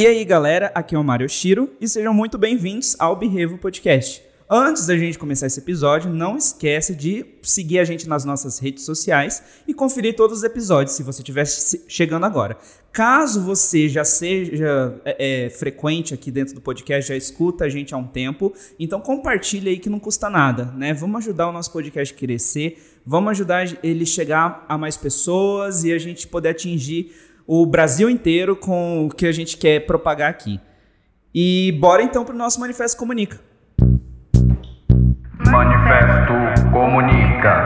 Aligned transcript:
E 0.00 0.06
aí, 0.06 0.24
galera, 0.24 0.72
aqui 0.74 0.94
é 0.94 0.98
o 0.98 1.04
Mário 1.04 1.28
Shiro 1.28 1.74
e 1.78 1.86
sejam 1.86 2.14
muito 2.14 2.38
bem-vindos 2.38 2.96
ao 2.98 3.14
Berevo 3.14 3.58
Podcast. 3.58 4.22
Antes 4.48 4.86
da 4.86 4.96
gente 4.96 5.18
começar 5.18 5.46
esse 5.46 5.60
episódio, 5.60 6.10
não 6.10 6.38
esquece 6.38 6.94
de 6.94 7.26
seguir 7.42 7.80
a 7.80 7.84
gente 7.84 8.08
nas 8.08 8.24
nossas 8.24 8.58
redes 8.58 8.86
sociais 8.86 9.42
e 9.68 9.74
conferir 9.74 10.16
todos 10.16 10.38
os 10.38 10.42
episódios, 10.42 10.96
se 10.96 11.02
você 11.02 11.20
estiver 11.20 11.44
chegando 11.86 12.24
agora. 12.24 12.56
Caso 12.90 13.42
você 13.42 13.90
já 13.90 14.02
seja 14.02 14.98
é, 15.04 15.44
é, 15.44 15.50
frequente 15.50 16.14
aqui 16.14 16.30
dentro 16.30 16.54
do 16.54 16.62
podcast, 16.62 17.10
já 17.10 17.16
escuta 17.16 17.66
a 17.66 17.68
gente 17.68 17.94
há 17.94 17.98
um 17.98 18.06
tempo, 18.06 18.54
então 18.78 19.02
compartilha 19.02 19.70
aí 19.70 19.78
que 19.78 19.90
não 19.90 20.00
custa 20.00 20.30
nada, 20.30 20.64
né? 20.78 20.94
Vamos 20.94 21.18
ajudar 21.18 21.46
o 21.46 21.52
nosso 21.52 21.70
podcast 21.70 22.14
a 22.14 22.18
crescer, 22.18 22.78
vamos 23.04 23.32
ajudar 23.32 23.70
ele 23.84 24.06
chegar 24.06 24.64
a 24.66 24.78
mais 24.78 24.96
pessoas 24.96 25.84
e 25.84 25.92
a 25.92 25.98
gente 25.98 26.26
poder 26.26 26.48
atingir 26.48 27.14
o 27.46 27.66
Brasil 27.66 28.08
inteiro 28.08 28.54
com 28.56 29.06
o 29.06 29.10
que 29.10 29.26
a 29.26 29.32
gente 29.32 29.56
quer 29.56 29.86
propagar 29.86 30.30
aqui. 30.30 30.60
E 31.34 31.76
bora 31.80 32.02
então 32.02 32.24
para 32.24 32.34
o 32.34 32.38
nosso 32.38 32.58
Manifesto 32.60 32.96
Comunica. 32.96 33.40
Manifesto 35.50 36.32
Comunica. 36.72 37.64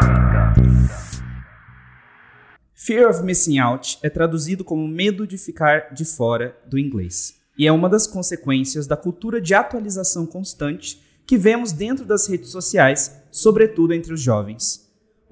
Fear 2.75 3.09
of 3.09 3.23
Missing 3.23 3.59
Out 3.59 3.99
é 4.03 4.11
traduzido 4.11 4.63
como 4.63 4.87
medo 4.87 5.27
de 5.27 5.39
ficar 5.39 5.95
de 5.95 6.05
fora 6.05 6.55
do 6.67 6.79
inglês. 6.79 7.41
E 7.57 7.67
é 7.67 7.73
uma 7.73 7.89
das 7.89 8.07
consequências 8.07 8.87
da 8.87 8.97
cultura 8.97 9.41
de 9.41 9.55
atualização 9.55 10.27
constante 10.27 11.01
que 11.27 11.39
vemos 11.39 11.73
dentro 11.73 12.05
das 12.05 12.27
redes 12.27 12.51
sociais, 12.51 13.23
sobretudo 13.31 13.95
entre 13.95 14.13
os 14.13 14.21
jovens. 14.21 14.84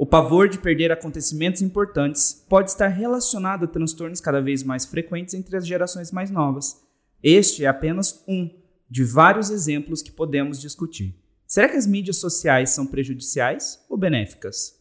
O 0.02 0.06
pavor 0.06 0.48
de 0.48 0.58
perder 0.58 0.90
acontecimentos 0.90 1.62
importantes 1.62 2.44
pode 2.48 2.70
estar 2.70 2.88
relacionado 2.88 3.66
a 3.66 3.68
transtornos 3.68 4.20
cada 4.20 4.42
vez 4.42 4.64
mais 4.64 4.84
frequentes 4.84 5.32
entre 5.32 5.56
as 5.56 5.64
gerações 5.64 6.10
mais 6.10 6.28
novas. 6.28 6.82
Este 7.22 7.64
é 7.64 7.68
apenas 7.68 8.20
um 8.26 8.50
de 8.90 9.04
vários 9.04 9.48
exemplos 9.48 10.02
que 10.02 10.10
podemos 10.10 10.60
discutir. 10.60 11.14
Será 11.46 11.68
que 11.68 11.76
as 11.76 11.86
mídias 11.86 12.16
sociais 12.16 12.70
são 12.70 12.84
prejudiciais 12.84 13.80
ou 13.88 13.96
benéficas? 13.96 14.76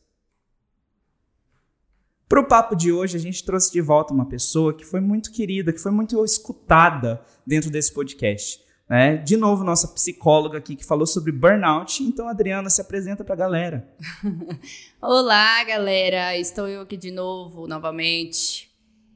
Para 2.28 2.42
o 2.42 2.48
papo 2.48 2.76
de 2.76 2.92
hoje, 2.92 3.16
a 3.16 3.20
gente 3.20 3.46
trouxe 3.46 3.72
de 3.72 3.80
volta 3.80 4.16
uma 4.16 4.26
pessoa 4.26 4.74
que 4.74 4.84
foi 4.84 5.02
muito 5.02 5.32
querida, 5.32 5.72
que 5.72 5.78
foi 5.80 5.92
muito 5.92 6.26
escutada 6.26 7.24
dentro 7.46 7.70
desse 7.70 7.94
podcast. 7.94 8.60
Né? 8.92 9.16
De 9.16 9.38
novo, 9.38 9.64
nossa 9.64 9.88
psicóloga 9.88 10.58
aqui 10.58 10.76
que 10.76 10.86
falou 10.86 11.08
sobre 11.08 11.32
burnout. 11.32 12.04
Então, 12.04 12.28
Adriana, 12.28 12.70
se 12.70 12.82
apresenta 12.82 13.24
para 13.24 13.36
a 13.36 13.38
galera. 13.38 13.90
Olá, 15.02 15.64
galera. 15.64 16.38
Estou 16.38 16.68
eu 16.68 16.82
aqui 16.82 16.98
de 16.98 17.10
novo, 17.10 17.70
novamente. 17.70 18.70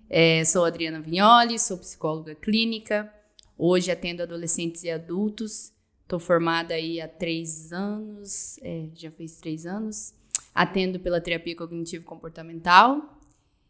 É, 0.09 0.45
sou 0.45 0.63
Adriana 0.63 1.01
Vignoli, 1.01 1.59
sou 1.59 1.77
psicóloga 1.77 2.33
clínica. 2.33 3.11
Hoje 3.57 3.91
atendo 3.91 4.23
adolescentes 4.23 4.81
e 4.85 4.89
adultos 4.89 5.75
Estou 6.03 6.19
formada 6.19 6.73
aí 6.73 7.01
há 7.01 7.07
três 7.07 7.73
anos, 7.73 8.57
é, 8.61 8.85
já 8.93 9.11
fez 9.11 9.37
três 9.41 9.65
anos. 9.65 10.13
Atendo 10.53 11.01
pela 11.01 11.19
terapia 11.19 11.53
cognitivo-comportamental. 11.53 13.19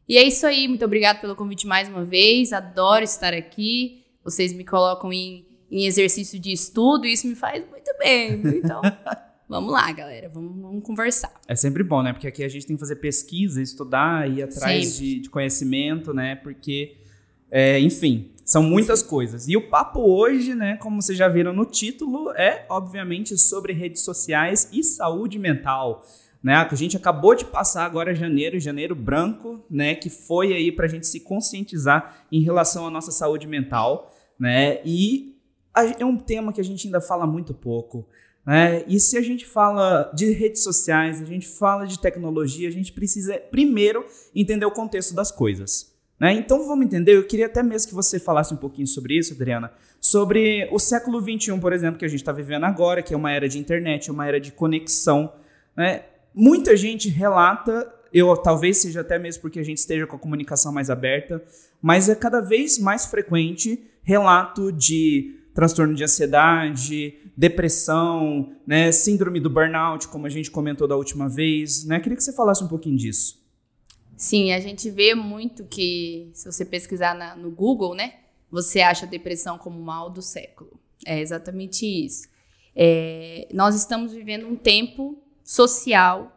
E 0.08 0.18
é 0.18 0.24
isso 0.24 0.46
aí, 0.46 0.68
muito 0.68 0.86
obrigada 0.86 1.18
pelo 1.18 1.36
convite 1.36 1.66
mais 1.66 1.90
uma 1.90 2.06
vez. 2.06 2.54
Adoro 2.54 3.04
estar 3.04 3.34
aqui. 3.34 4.06
Vocês 4.24 4.54
me 4.54 4.64
colocam 4.64 5.12
em, 5.12 5.48
em 5.76 5.86
exercício 5.86 6.40
de 6.40 6.54
estudo 6.54 7.06
isso 7.06 7.28
me 7.28 7.36
faz 7.36 7.62
muito 7.70 7.92
bem. 8.00 8.42
Então, 8.58 8.82
vamos 9.48 9.74
lá, 9.74 9.92
galera, 9.92 10.30
vamos, 10.30 10.62
vamos, 10.62 10.84
conversar. 10.84 11.34
É 11.46 11.56
sempre 11.56 11.84
bom, 11.84 12.02
né? 12.02 12.14
Porque 12.14 12.28
aqui 12.28 12.46
a 12.46 12.48
gente 12.48 12.66
tem 12.66 12.78
que 12.78 12.80
fazer 12.80 12.96
pesquisa, 12.96 13.62
estudar, 13.62 14.30
ir 14.30 14.42
atrás 14.42 14.98
de, 14.98 15.20
de, 15.20 15.30
conhecimento, 15.30 16.14
né? 16.14 16.36
Porque, 16.38 16.96
é, 17.52 17.78
enfim, 17.82 18.32
são 18.46 18.64
muitas 18.64 19.00
Sim. 19.00 19.08
coisas. 19.08 19.50
E 19.50 19.58
o 19.58 19.70
papo 19.70 20.00
hoje, 20.00 20.56
né, 20.56 20.78
como 20.78 21.02
vocês 21.02 21.18
já 21.18 21.28
viram 21.28 21.52
no 21.52 21.66
título, 21.66 22.32
é 22.32 22.66
obviamente 22.70 23.38
sobre 23.38 23.74
redes 23.74 24.02
sociais 24.02 24.70
e 24.72 24.82
saúde 24.82 25.38
mental. 25.38 26.06
Né, 26.42 26.54
a 26.54 26.76
gente 26.76 26.96
acabou 26.96 27.36
de 27.36 27.44
passar 27.44 27.86
agora 27.86 28.14
janeiro, 28.16 28.60
janeiro 28.60 28.96
branco, 28.96 29.66
né, 29.70 29.96
que 29.96 30.12
foi 30.12 30.54
aí 30.54 30.72
para 30.72 30.86
a 30.86 30.88
gente 30.88 31.08
se 31.08 31.20
conscientizar 31.20 32.24
em 32.32 32.40
relação 32.40 32.86
à 32.86 32.92
nossa 32.92 33.12
saúde 33.12 33.48
mental, 33.48 34.16
né, 34.40 34.80
e 34.86 35.35
é 35.76 36.06
um 36.06 36.18
tema 36.18 36.54
que 36.54 36.62
a 36.62 36.64
gente 36.64 36.88
ainda 36.88 37.02
fala 37.02 37.28
muito 37.28 37.54
pouco, 37.54 38.08
né, 38.46 38.84
e 38.88 39.00
se 39.00 39.18
a 39.18 39.22
gente 39.22 39.46
fala 39.46 40.12
de 40.14 40.32
redes 40.32 40.62
sociais, 40.62 41.22
a 41.22 41.26
gente 41.26 41.48
fala 41.48 41.86
de 41.86 42.00
tecnologia, 42.00 42.68
a 42.68 42.72
gente 42.72 42.94
precisa 42.94 43.40
primeiro 43.40 44.06
entender 44.36 44.66
o 44.66 44.72
contexto 44.72 45.16
das 45.16 45.32
coisas. 45.32 45.96
Né? 46.20 46.34
Então 46.34 46.66
vamos 46.66 46.86
entender, 46.86 47.16
eu 47.16 47.26
queria 47.26 47.48
até 47.48 47.62
mesmo 47.62 47.90
que 47.90 47.96
você 47.96 48.20
falasse 48.20 48.54
um 48.54 48.58
pouquinho 48.58 48.88
sobre 48.88 49.18
isso, 49.18 49.34
Adriana, 49.34 49.72
sobre 50.00 50.70
o 50.72 50.80
século 50.80 51.20
XXI, 51.20 51.60
por 51.60 51.74
exemplo, 51.74 52.00
que 52.00 52.06
a 52.06 52.08
gente 52.08 52.22
está 52.22 52.32
vivendo 52.32 52.64
agora, 52.64 53.02
que 53.02 53.14
é 53.14 53.18
uma 53.18 53.32
era 53.32 53.50
de 53.50 53.58
internet, 53.58 54.10
uma 54.10 54.26
era 54.26 54.40
de 54.40 54.52
conexão. 54.52 55.34
Né? 55.76 56.04
Muita 56.34 56.78
gente 56.78 57.10
relata, 57.10 57.92
eu 58.14 58.36
talvez 58.38 58.78
seja 58.78 59.02
até 59.02 59.20
mesmo 59.20 59.42
porque 59.42 59.60
a 59.60 59.64
gente 59.64 59.80
esteja 59.80 60.08
com 60.08 60.16
a 60.16 60.20
comunicação 60.20 60.72
mais 60.72 60.90
aberta, 60.90 61.44
mas 61.82 62.08
é 62.08 62.16
cada 62.16 62.40
vez 62.40 62.80
mais 62.80 63.06
frequente 63.08 63.84
relato 64.04 64.72
de 64.72 65.36
transtorno 65.56 65.96
de 65.96 66.04
ansiedade, 66.04 67.16
depressão, 67.36 68.54
né, 68.68 68.92
síndrome 68.92 69.40
do 69.40 69.50
burnout, 69.50 70.10
como 70.10 70.28
a 70.28 70.30
gente 70.30 70.52
comentou 70.52 70.86
da 70.86 70.98
última 70.98 71.30
vez. 71.30 71.86
Né? 71.86 71.98
Queria 72.02 72.18
que 72.18 72.24
você 72.24 72.34
falasse 72.34 72.62
um 72.62 72.68
pouquinho 72.68 72.98
disso. 72.98 73.42
Sim, 74.18 74.52
a 74.52 74.60
gente 74.60 74.90
vê 74.90 75.16
muito 75.16 75.64
que, 75.64 76.30
se 76.34 76.46
você 76.52 76.66
pesquisar 76.66 77.16
na, 77.16 77.38
no 77.38 77.50
Google, 77.50 77.96
né, 77.96 78.16
você 78.52 78.82
acha 78.82 79.08
depressão 79.08 79.58
como 79.58 79.82
mal 79.82 80.10
do 80.10 80.22
século. 80.22 80.78
É 81.06 81.22
exatamente 81.22 81.86
isso. 81.86 82.28
É, 82.76 83.48
nós 83.54 83.76
estamos 83.76 84.12
vivendo 84.12 84.46
um 84.48 84.58
tempo 84.58 85.18
social 85.42 86.34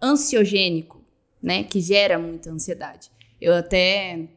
ansiogênico, 0.00 1.04
né, 1.42 1.64
que 1.64 1.80
gera 1.80 2.20
muita 2.20 2.50
ansiedade. 2.50 3.10
Eu 3.40 3.52
até 3.52 4.28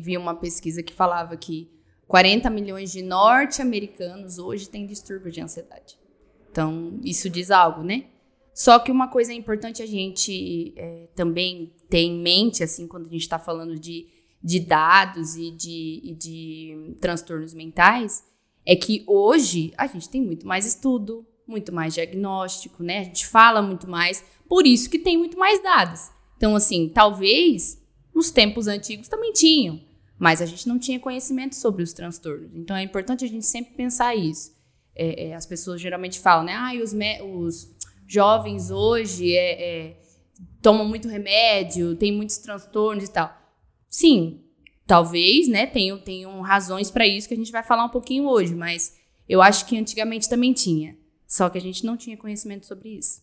vi 0.00 0.16
uma 0.16 0.36
pesquisa 0.36 0.84
que 0.84 0.92
falava 0.92 1.36
que 1.36 1.68
40 2.12 2.50
milhões 2.50 2.92
de 2.92 3.00
norte-americanos 3.00 4.38
hoje 4.38 4.68
têm 4.68 4.84
distúrbio 4.84 5.32
de 5.32 5.40
ansiedade. 5.40 5.98
Então, 6.50 7.00
isso 7.02 7.30
diz 7.30 7.50
algo, 7.50 7.82
né? 7.82 8.04
Só 8.52 8.78
que 8.78 8.92
uma 8.92 9.08
coisa 9.08 9.32
importante 9.32 9.82
a 9.82 9.86
gente 9.86 10.74
é, 10.76 11.08
também 11.14 11.72
ter 11.88 12.00
em 12.00 12.20
mente, 12.20 12.62
assim, 12.62 12.86
quando 12.86 13.06
a 13.06 13.08
gente 13.08 13.22
está 13.22 13.38
falando 13.38 13.78
de, 13.78 14.08
de 14.44 14.60
dados 14.60 15.36
e 15.36 15.52
de, 15.52 16.02
e 16.04 16.14
de 16.14 16.96
transtornos 17.00 17.54
mentais, 17.54 18.22
é 18.66 18.76
que 18.76 19.02
hoje 19.06 19.72
a 19.78 19.86
gente 19.86 20.10
tem 20.10 20.20
muito 20.20 20.46
mais 20.46 20.66
estudo, 20.66 21.26
muito 21.46 21.72
mais 21.72 21.94
diagnóstico, 21.94 22.82
né? 22.82 22.98
A 22.98 23.04
gente 23.04 23.26
fala 23.26 23.62
muito 23.62 23.88
mais, 23.88 24.22
por 24.46 24.66
isso 24.66 24.90
que 24.90 24.98
tem 24.98 25.16
muito 25.16 25.38
mais 25.38 25.62
dados. 25.62 26.10
Então, 26.36 26.54
assim, 26.54 26.90
talvez 26.90 27.82
nos 28.14 28.30
tempos 28.30 28.66
antigos 28.66 29.08
também 29.08 29.32
tinham, 29.32 29.80
mas 30.22 30.40
a 30.40 30.46
gente 30.46 30.68
não 30.68 30.78
tinha 30.78 31.00
conhecimento 31.00 31.56
sobre 31.56 31.82
os 31.82 31.92
transtornos. 31.92 32.48
Então, 32.54 32.76
é 32.76 32.82
importante 32.84 33.24
a 33.24 33.28
gente 33.28 33.44
sempre 33.44 33.74
pensar 33.74 34.14
isso. 34.14 34.56
É, 34.94 35.30
é, 35.30 35.34
as 35.34 35.44
pessoas 35.44 35.80
geralmente 35.80 36.20
falam, 36.20 36.44
né? 36.44 36.52
Ah, 36.54 36.70
os, 36.80 36.94
os 37.24 37.74
jovens 38.06 38.70
hoje 38.70 39.34
é, 39.34 39.88
é, 39.88 39.96
tomam 40.62 40.86
muito 40.86 41.08
remédio, 41.08 41.96
tem 41.96 42.12
muitos 42.12 42.36
transtornos 42.36 43.02
e 43.02 43.10
tal. 43.10 43.36
Sim, 43.88 44.44
talvez, 44.86 45.48
né, 45.48 45.66
tenham, 45.66 45.98
tenham 45.98 46.40
razões 46.40 46.88
para 46.88 47.04
isso 47.04 47.26
que 47.26 47.34
a 47.34 47.36
gente 47.36 47.50
vai 47.50 47.64
falar 47.64 47.84
um 47.84 47.90
pouquinho 47.90 48.28
hoje, 48.28 48.54
mas 48.54 48.94
eu 49.28 49.42
acho 49.42 49.66
que 49.66 49.76
antigamente 49.76 50.28
também 50.28 50.52
tinha. 50.52 50.96
Só 51.26 51.50
que 51.50 51.58
a 51.58 51.60
gente 51.60 51.84
não 51.84 51.96
tinha 51.96 52.16
conhecimento 52.16 52.64
sobre 52.64 52.90
isso. 52.90 53.20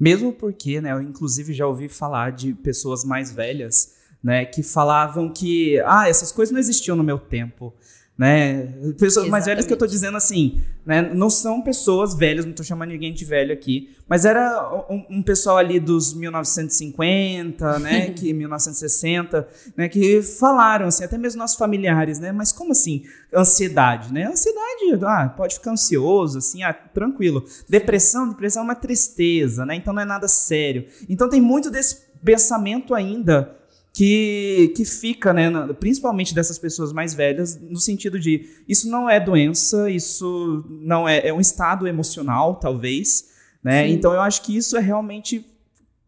Mesmo 0.00 0.32
porque, 0.32 0.80
né, 0.80 0.92
eu 0.92 1.02
inclusive 1.02 1.52
já 1.52 1.66
ouvi 1.66 1.90
falar 1.90 2.32
de 2.32 2.54
pessoas 2.54 3.04
mais 3.04 3.30
velhas, 3.30 3.97
né, 4.22 4.44
que 4.44 4.62
falavam 4.62 5.32
que, 5.32 5.80
ah, 5.86 6.08
essas 6.08 6.32
coisas 6.32 6.52
não 6.52 6.58
existiam 6.58 6.96
no 6.96 7.04
meu 7.04 7.18
tempo 7.18 7.72
né? 8.18 8.66
Pessoas 8.98 9.02
Exatamente. 9.02 9.30
mais 9.30 9.46
velhas 9.46 9.64
que 9.64 9.72
eu 9.72 9.76
tô 9.76 9.86
dizendo 9.86 10.16
assim, 10.16 10.60
né? 10.84 11.02
Não 11.14 11.30
são 11.30 11.62
pessoas 11.62 12.16
velhas, 12.16 12.44
não 12.44 12.52
tô 12.52 12.64
chamando 12.64 12.88
ninguém 12.88 13.14
de 13.14 13.24
velho 13.24 13.52
aqui, 13.52 13.96
mas 14.08 14.24
era 14.24 14.84
um, 14.90 15.18
um 15.18 15.22
pessoal 15.22 15.56
ali 15.56 15.78
dos 15.78 16.12
1950, 16.14 17.78
né? 17.78 18.10
que 18.10 18.32
1960, 18.32 19.46
né? 19.76 19.88
Que 19.88 20.20
falaram 20.20 20.88
assim, 20.88 21.04
até 21.04 21.16
mesmo 21.16 21.38
nossos 21.38 21.56
familiares, 21.56 22.18
né? 22.18 22.32
Mas 22.32 22.50
como 22.50 22.72
assim 22.72 23.04
ansiedade, 23.32 24.12
né? 24.12 24.24
Ansiedade, 24.24 24.98
ah, 25.04 25.32
pode 25.36 25.54
ficar 25.54 25.70
ansioso, 25.70 26.38
assim, 26.38 26.64
ah, 26.64 26.72
tranquilo. 26.72 27.44
Depressão, 27.68 28.30
depressão 28.30 28.62
é 28.62 28.64
uma 28.64 28.74
tristeza, 28.74 29.64
né? 29.64 29.76
Então 29.76 29.94
não 29.94 30.02
é 30.02 30.04
nada 30.04 30.26
sério. 30.26 30.86
Então 31.08 31.28
tem 31.28 31.40
muito 31.40 31.70
desse 31.70 32.08
pensamento 32.24 32.96
ainda 32.96 33.57
que, 33.98 34.72
que 34.76 34.84
fica, 34.84 35.32
né, 35.32 35.50
principalmente 35.80 36.32
dessas 36.32 36.56
pessoas 36.56 36.92
mais 36.92 37.14
velhas, 37.14 37.60
no 37.60 37.80
sentido 37.80 38.16
de 38.16 38.48
isso 38.68 38.88
não 38.88 39.10
é 39.10 39.18
doença, 39.18 39.90
isso 39.90 40.64
não 40.68 41.08
é, 41.08 41.26
é 41.26 41.34
um 41.34 41.40
estado 41.40 41.84
emocional, 41.84 42.54
talvez, 42.60 43.28
né? 43.60 43.88
Sim. 43.88 43.94
Então 43.94 44.12
eu 44.12 44.20
acho 44.20 44.42
que 44.42 44.56
isso 44.56 44.76
é 44.76 44.80
realmente 44.80 45.44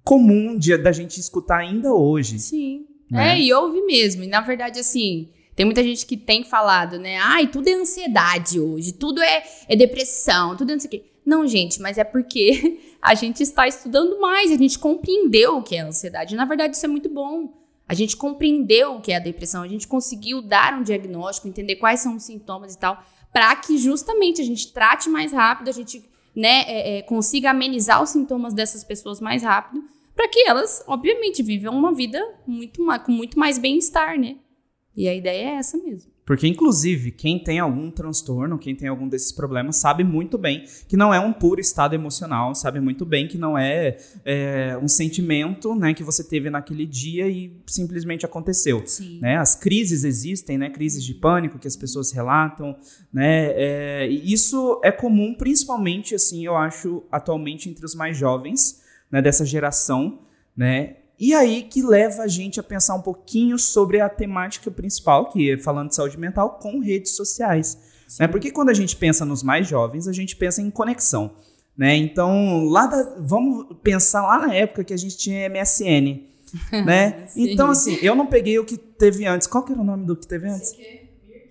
comum 0.05 0.57
de, 0.57 0.79
da 0.79 0.93
gente 0.93 1.19
escutar 1.19 1.59
ainda 1.59 1.93
hoje. 1.93 2.39
Sim. 2.39 2.87
Né? 3.11 3.35
É, 3.35 3.41
e 3.41 3.53
ouve 3.53 3.83
mesmo. 3.83 4.23
E 4.23 4.29
na 4.29 4.41
verdade, 4.41 4.79
assim, 4.79 5.29
Tem 5.57 5.67
muita 5.67 5.83
gente 5.83 6.07
que 6.07 6.17
tem 6.17 6.45
falado, 6.45 6.97
né? 6.97 7.19
Ai, 7.19 7.49
tudo 7.49 7.67
é 7.67 7.73
ansiedade 7.73 8.61
hoje, 8.61 8.93
tudo 8.93 9.21
é, 9.21 9.43
é 9.69 9.75
depressão, 9.75 10.57
tudo 10.57 10.71
é 10.71 10.75
não 10.75 10.81
sei 10.81 10.87
o 10.87 10.91
quê. 10.93 11.05
Não, 11.27 11.45
gente, 11.45 11.83
mas 11.83 11.99
é 11.99 12.05
porque 12.05 12.79
a 13.03 13.17
gente 13.17 13.43
está 13.43 13.67
estudando 13.67 14.21
mais, 14.21 14.53
a 14.53 14.57
gente 14.57 14.79
compreendeu 14.79 15.57
o 15.57 15.63
que 15.65 15.75
é 15.75 15.81
ansiedade. 15.81 16.37
Na 16.37 16.45
verdade, 16.45 16.77
isso 16.77 16.87
é 16.87 16.89
muito 16.89 17.09
bom. 17.09 17.60
A 17.91 17.95
gente 17.95 18.17
compreendeu 18.17 18.95
o 18.95 19.01
que 19.01 19.11
é 19.11 19.17
a 19.17 19.19
depressão, 19.19 19.65
a 19.65 19.67
gente 19.67 19.89
conseguiu 19.89 20.41
dar 20.41 20.79
um 20.79 20.85
diagnóstico, 20.85 21.49
entender 21.49 21.75
quais 21.75 21.99
são 21.99 22.15
os 22.15 22.23
sintomas 22.23 22.73
e 22.73 22.79
tal, 22.79 23.03
para 23.33 23.57
que 23.57 23.77
justamente 23.79 24.41
a 24.41 24.45
gente 24.45 24.73
trate 24.73 25.11
mais 25.11 25.33
rápido, 25.33 25.71
a 25.71 25.73
gente 25.73 26.09
né, 26.33 26.63
é, 26.69 26.99
é, 26.99 27.03
consiga 27.03 27.51
amenizar 27.51 28.01
os 28.01 28.11
sintomas 28.11 28.55
dessas 28.55 28.85
pessoas 28.85 29.21
mais 29.21 29.43
rápido, 29.43 29.83
para 30.15 30.29
que 30.29 30.39
elas, 30.49 30.85
obviamente, 30.87 31.43
vivam 31.43 31.77
uma 31.77 31.93
vida 31.93 32.25
muito 32.47 32.81
com 33.05 33.11
muito 33.11 33.37
mais 33.37 33.59
bem-estar, 33.59 34.17
né? 34.17 34.37
E 34.97 35.09
a 35.09 35.15
ideia 35.15 35.49
é 35.49 35.55
essa 35.55 35.77
mesmo. 35.77 36.10
Porque, 36.31 36.47
inclusive, 36.47 37.11
quem 37.11 37.41
tem 37.41 37.59
algum 37.59 37.91
transtorno, 37.91 38.57
quem 38.57 38.73
tem 38.73 38.87
algum 38.87 39.09
desses 39.09 39.33
problemas, 39.33 39.79
sabe 39.79 40.05
muito 40.05 40.39
bem 40.39 40.65
que 40.87 40.97
não 40.97 41.13
é 41.13 41.19
um 41.19 41.33
puro 41.33 41.61
estado 41.61 41.93
emocional, 41.93 42.55
sabe 42.55 42.79
muito 42.79 43.05
bem 43.05 43.27
que 43.27 43.37
não 43.37 43.59
é, 43.59 43.97
é 44.25 44.79
um 44.81 44.87
sentimento 44.87 45.75
né, 45.75 45.93
que 45.93 46.05
você 46.05 46.23
teve 46.23 46.49
naquele 46.49 46.87
dia 46.87 47.29
e 47.29 47.61
simplesmente 47.67 48.25
aconteceu. 48.25 48.81
Sim. 48.87 49.19
Né? 49.19 49.39
As 49.39 49.57
crises 49.57 50.05
existem, 50.05 50.57
né? 50.57 50.71
crises 50.71 51.03
de 51.03 51.15
pânico 51.15 51.59
que 51.59 51.67
as 51.67 51.75
pessoas 51.75 52.13
relatam. 52.13 52.77
Né? 53.13 53.47
É, 53.57 54.07
isso 54.07 54.81
é 54.85 54.93
comum, 54.93 55.35
principalmente, 55.35 56.15
assim, 56.15 56.47
eu 56.47 56.57
acho, 56.57 57.03
atualmente 57.11 57.69
entre 57.69 57.85
os 57.85 57.97
mais 57.97 58.17
jovens 58.17 58.85
né, 59.11 59.21
dessa 59.21 59.45
geração. 59.45 60.21
Né? 60.57 60.99
E 61.21 61.35
aí 61.35 61.63
que 61.65 61.83
leva 61.83 62.23
a 62.23 62.27
gente 62.27 62.59
a 62.59 62.63
pensar 62.63 62.95
um 62.95 63.03
pouquinho 63.03 63.59
sobre 63.59 64.01
a 64.01 64.09
temática 64.09 64.71
principal, 64.71 65.29
que 65.29 65.53
é 65.53 65.59
falando 65.59 65.91
de 65.91 65.95
saúde 65.95 66.19
mental, 66.19 66.59
com 66.59 66.81
redes 66.81 67.15
sociais. 67.15 67.79
Né? 68.19 68.27
Porque 68.27 68.51
quando 68.51 68.71
a 68.71 68.75
gente 68.75 68.97
pensa 68.97 69.23
nos 69.27 69.43
mais 69.43 69.69
jovens, 69.69 70.09
a 70.09 70.13
gente 70.13 70.35
pensa 70.35 70.63
em 70.63 70.71
conexão. 70.71 71.33
Né? 71.77 71.95
Então, 71.95 72.65
lá 72.65 72.87
da, 72.87 73.17
vamos 73.19 73.67
pensar 73.83 74.23
lá 74.23 74.47
na 74.47 74.55
época 74.55 74.83
que 74.83 74.95
a 74.95 74.97
gente 74.97 75.19
tinha 75.19 75.47
MSN. 75.49 76.23
né? 76.85 77.27
então, 77.37 77.71
assim, 77.71 77.99
eu 78.01 78.15
não 78.15 78.27
peguei 78.27 78.59
o 78.59 78.65
que 78.65 78.79
teve 78.79 79.27
antes. 79.27 79.47
Qual 79.47 79.63
que 79.63 79.73
era 79.73 79.81
o 79.81 79.85
nome 79.85 80.07
do 80.07 80.17
que 80.17 80.27
teve 80.27 80.49
antes? 80.49 80.75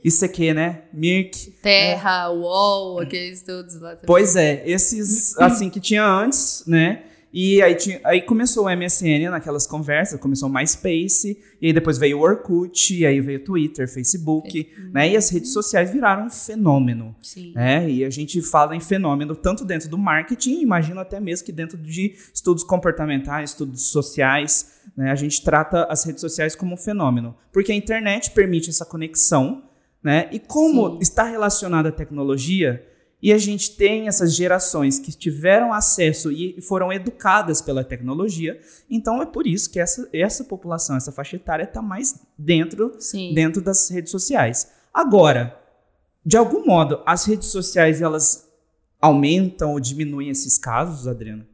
ICQ, 0.03 0.53
né? 0.53 0.83
Mirk. 0.91 1.51
Terra, 1.61 2.25
é. 2.25 2.29
UOL, 2.29 3.01
aqueles 3.01 3.43
todos 3.43 3.75
lá 3.79 3.91
também. 3.91 4.07
Pois 4.07 4.35
é, 4.35 4.63
esses, 4.65 5.37
assim, 5.37 5.69
que 5.69 5.79
tinha 5.79 6.05
antes, 6.05 6.63
né? 6.65 7.03
E 7.31 7.61
aí, 7.61 7.75
tinha, 7.75 8.01
aí 8.03 8.21
começou 8.21 8.65
o 8.65 8.75
MSN 8.75 9.29
naquelas 9.29 9.67
conversas, 9.67 10.19
começou 10.19 10.49
o 10.49 10.51
MySpace, 10.51 11.37
e 11.61 11.67
aí 11.67 11.73
depois 11.73 11.97
veio 11.97 12.17
o 12.17 12.21
Orkut, 12.21 12.95
e 12.95 13.05
aí 13.05 13.21
veio 13.21 13.39
o 13.39 13.43
Twitter, 13.43 13.87
Facebook, 13.87 14.59
é. 14.59 14.81
né? 14.91 15.09
E 15.11 15.15
as 15.15 15.29
redes 15.29 15.53
sociais 15.53 15.91
viraram 15.91 16.25
um 16.25 16.29
fenômeno. 16.29 17.15
Sim. 17.21 17.53
Né? 17.53 17.89
E 17.89 18.03
a 18.03 18.09
gente 18.09 18.41
fala 18.41 18.75
em 18.75 18.79
fenômeno 18.79 19.35
tanto 19.35 19.63
dentro 19.63 19.87
do 19.87 19.97
marketing, 19.97 20.61
imagino 20.61 20.99
até 20.99 21.19
mesmo 21.19 21.45
que 21.45 21.51
dentro 21.51 21.77
de 21.77 22.15
estudos 22.33 22.63
comportamentais, 22.63 23.51
estudos 23.51 23.83
sociais, 23.89 24.79
né? 24.97 25.11
A 25.11 25.15
gente 25.15 25.43
trata 25.43 25.85
as 25.85 26.03
redes 26.03 26.21
sociais 26.21 26.55
como 26.55 26.73
um 26.73 26.77
fenômeno. 26.77 27.35
Porque 27.53 27.71
a 27.71 27.75
internet 27.75 28.31
permite 28.31 28.69
essa 28.69 28.85
conexão, 28.85 29.63
né? 30.03 30.27
E 30.31 30.39
como 30.39 30.93
Sim. 30.93 30.99
está 30.99 31.23
relacionada 31.23 31.89
à 31.89 31.91
tecnologia, 31.91 32.85
e 33.21 33.33
a 33.33 33.37
gente 33.37 33.75
tem 33.75 34.07
essas 34.07 34.33
gerações 34.33 34.97
que 34.97 35.11
tiveram 35.11 35.73
acesso 35.73 36.31
e 36.31 36.61
foram 36.61 36.91
educadas 36.91 37.61
pela 37.61 37.83
tecnologia. 37.83 38.59
Então 38.89 39.21
é 39.21 39.25
por 39.25 39.45
isso 39.45 39.69
que 39.69 39.79
essa, 39.79 40.07
essa 40.13 40.43
população, 40.45 40.95
essa 40.95 41.11
faixa 41.11 41.35
etária 41.35 41.63
está 41.63 41.81
mais 41.81 42.17
dentro, 42.37 42.97
dentro 43.33 43.61
das 43.61 43.89
redes 43.89 44.11
sociais. 44.11 44.71
Agora, 44.93 45.59
de 46.25 46.37
algum 46.37 46.65
modo, 46.65 47.01
as 47.05 47.25
redes 47.25 47.49
sociais 47.49 48.01
elas 48.01 48.47
aumentam 49.01 49.71
ou 49.71 49.79
diminuem 49.79 50.29
esses 50.29 50.57
casos, 50.57 51.07
Adriana? 51.07 51.47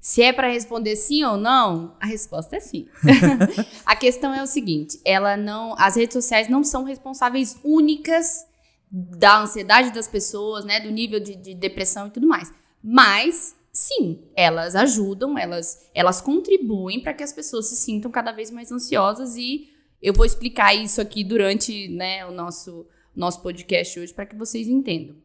Se 0.00 0.22
é 0.22 0.34
para 0.34 0.48
responder 0.48 0.96
sim 0.96 1.24
ou 1.24 1.38
não, 1.38 1.96
a 1.98 2.06
resposta 2.06 2.56
é 2.56 2.60
sim. 2.60 2.88
a 3.86 3.96
questão 3.96 4.34
é 4.34 4.42
o 4.42 4.46
seguinte: 4.46 5.00
ela 5.02 5.34
não, 5.34 5.74
as 5.78 5.96
redes 5.96 6.12
sociais 6.12 6.48
não 6.48 6.62
são 6.62 6.84
responsáveis 6.84 7.58
únicas 7.64 8.46
da 8.96 9.42
ansiedade 9.42 9.92
das 9.92 10.06
pessoas, 10.06 10.64
né, 10.64 10.78
do 10.78 10.88
nível 10.88 11.18
de, 11.18 11.34
de 11.34 11.52
depressão 11.52 12.06
e 12.06 12.10
tudo 12.10 12.28
mais. 12.28 12.52
Mas 12.80 13.56
sim, 13.72 14.22
elas 14.36 14.76
ajudam, 14.76 15.36
elas, 15.36 15.90
elas 15.92 16.20
contribuem 16.20 17.00
para 17.00 17.12
que 17.12 17.24
as 17.24 17.32
pessoas 17.32 17.66
se 17.66 17.76
sintam 17.76 18.08
cada 18.08 18.30
vez 18.30 18.52
mais 18.52 18.70
ansiosas 18.70 19.34
e 19.34 19.68
eu 20.00 20.14
vou 20.14 20.24
explicar 20.24 20.74
isso 20.74 21.00
aqui 21.00 21.24
durante 21.24 21.88
né, 21.88 22.24
o 22.24 22.30
nosso, 22.30 22.86
nosso 23.16 23.42
podcast 23.42 23.98
hoje 23.98 24.14
para 24.14 24.26
que 24.26 24.36
vocês 24.36 24.68
entendam. 24.68 25.16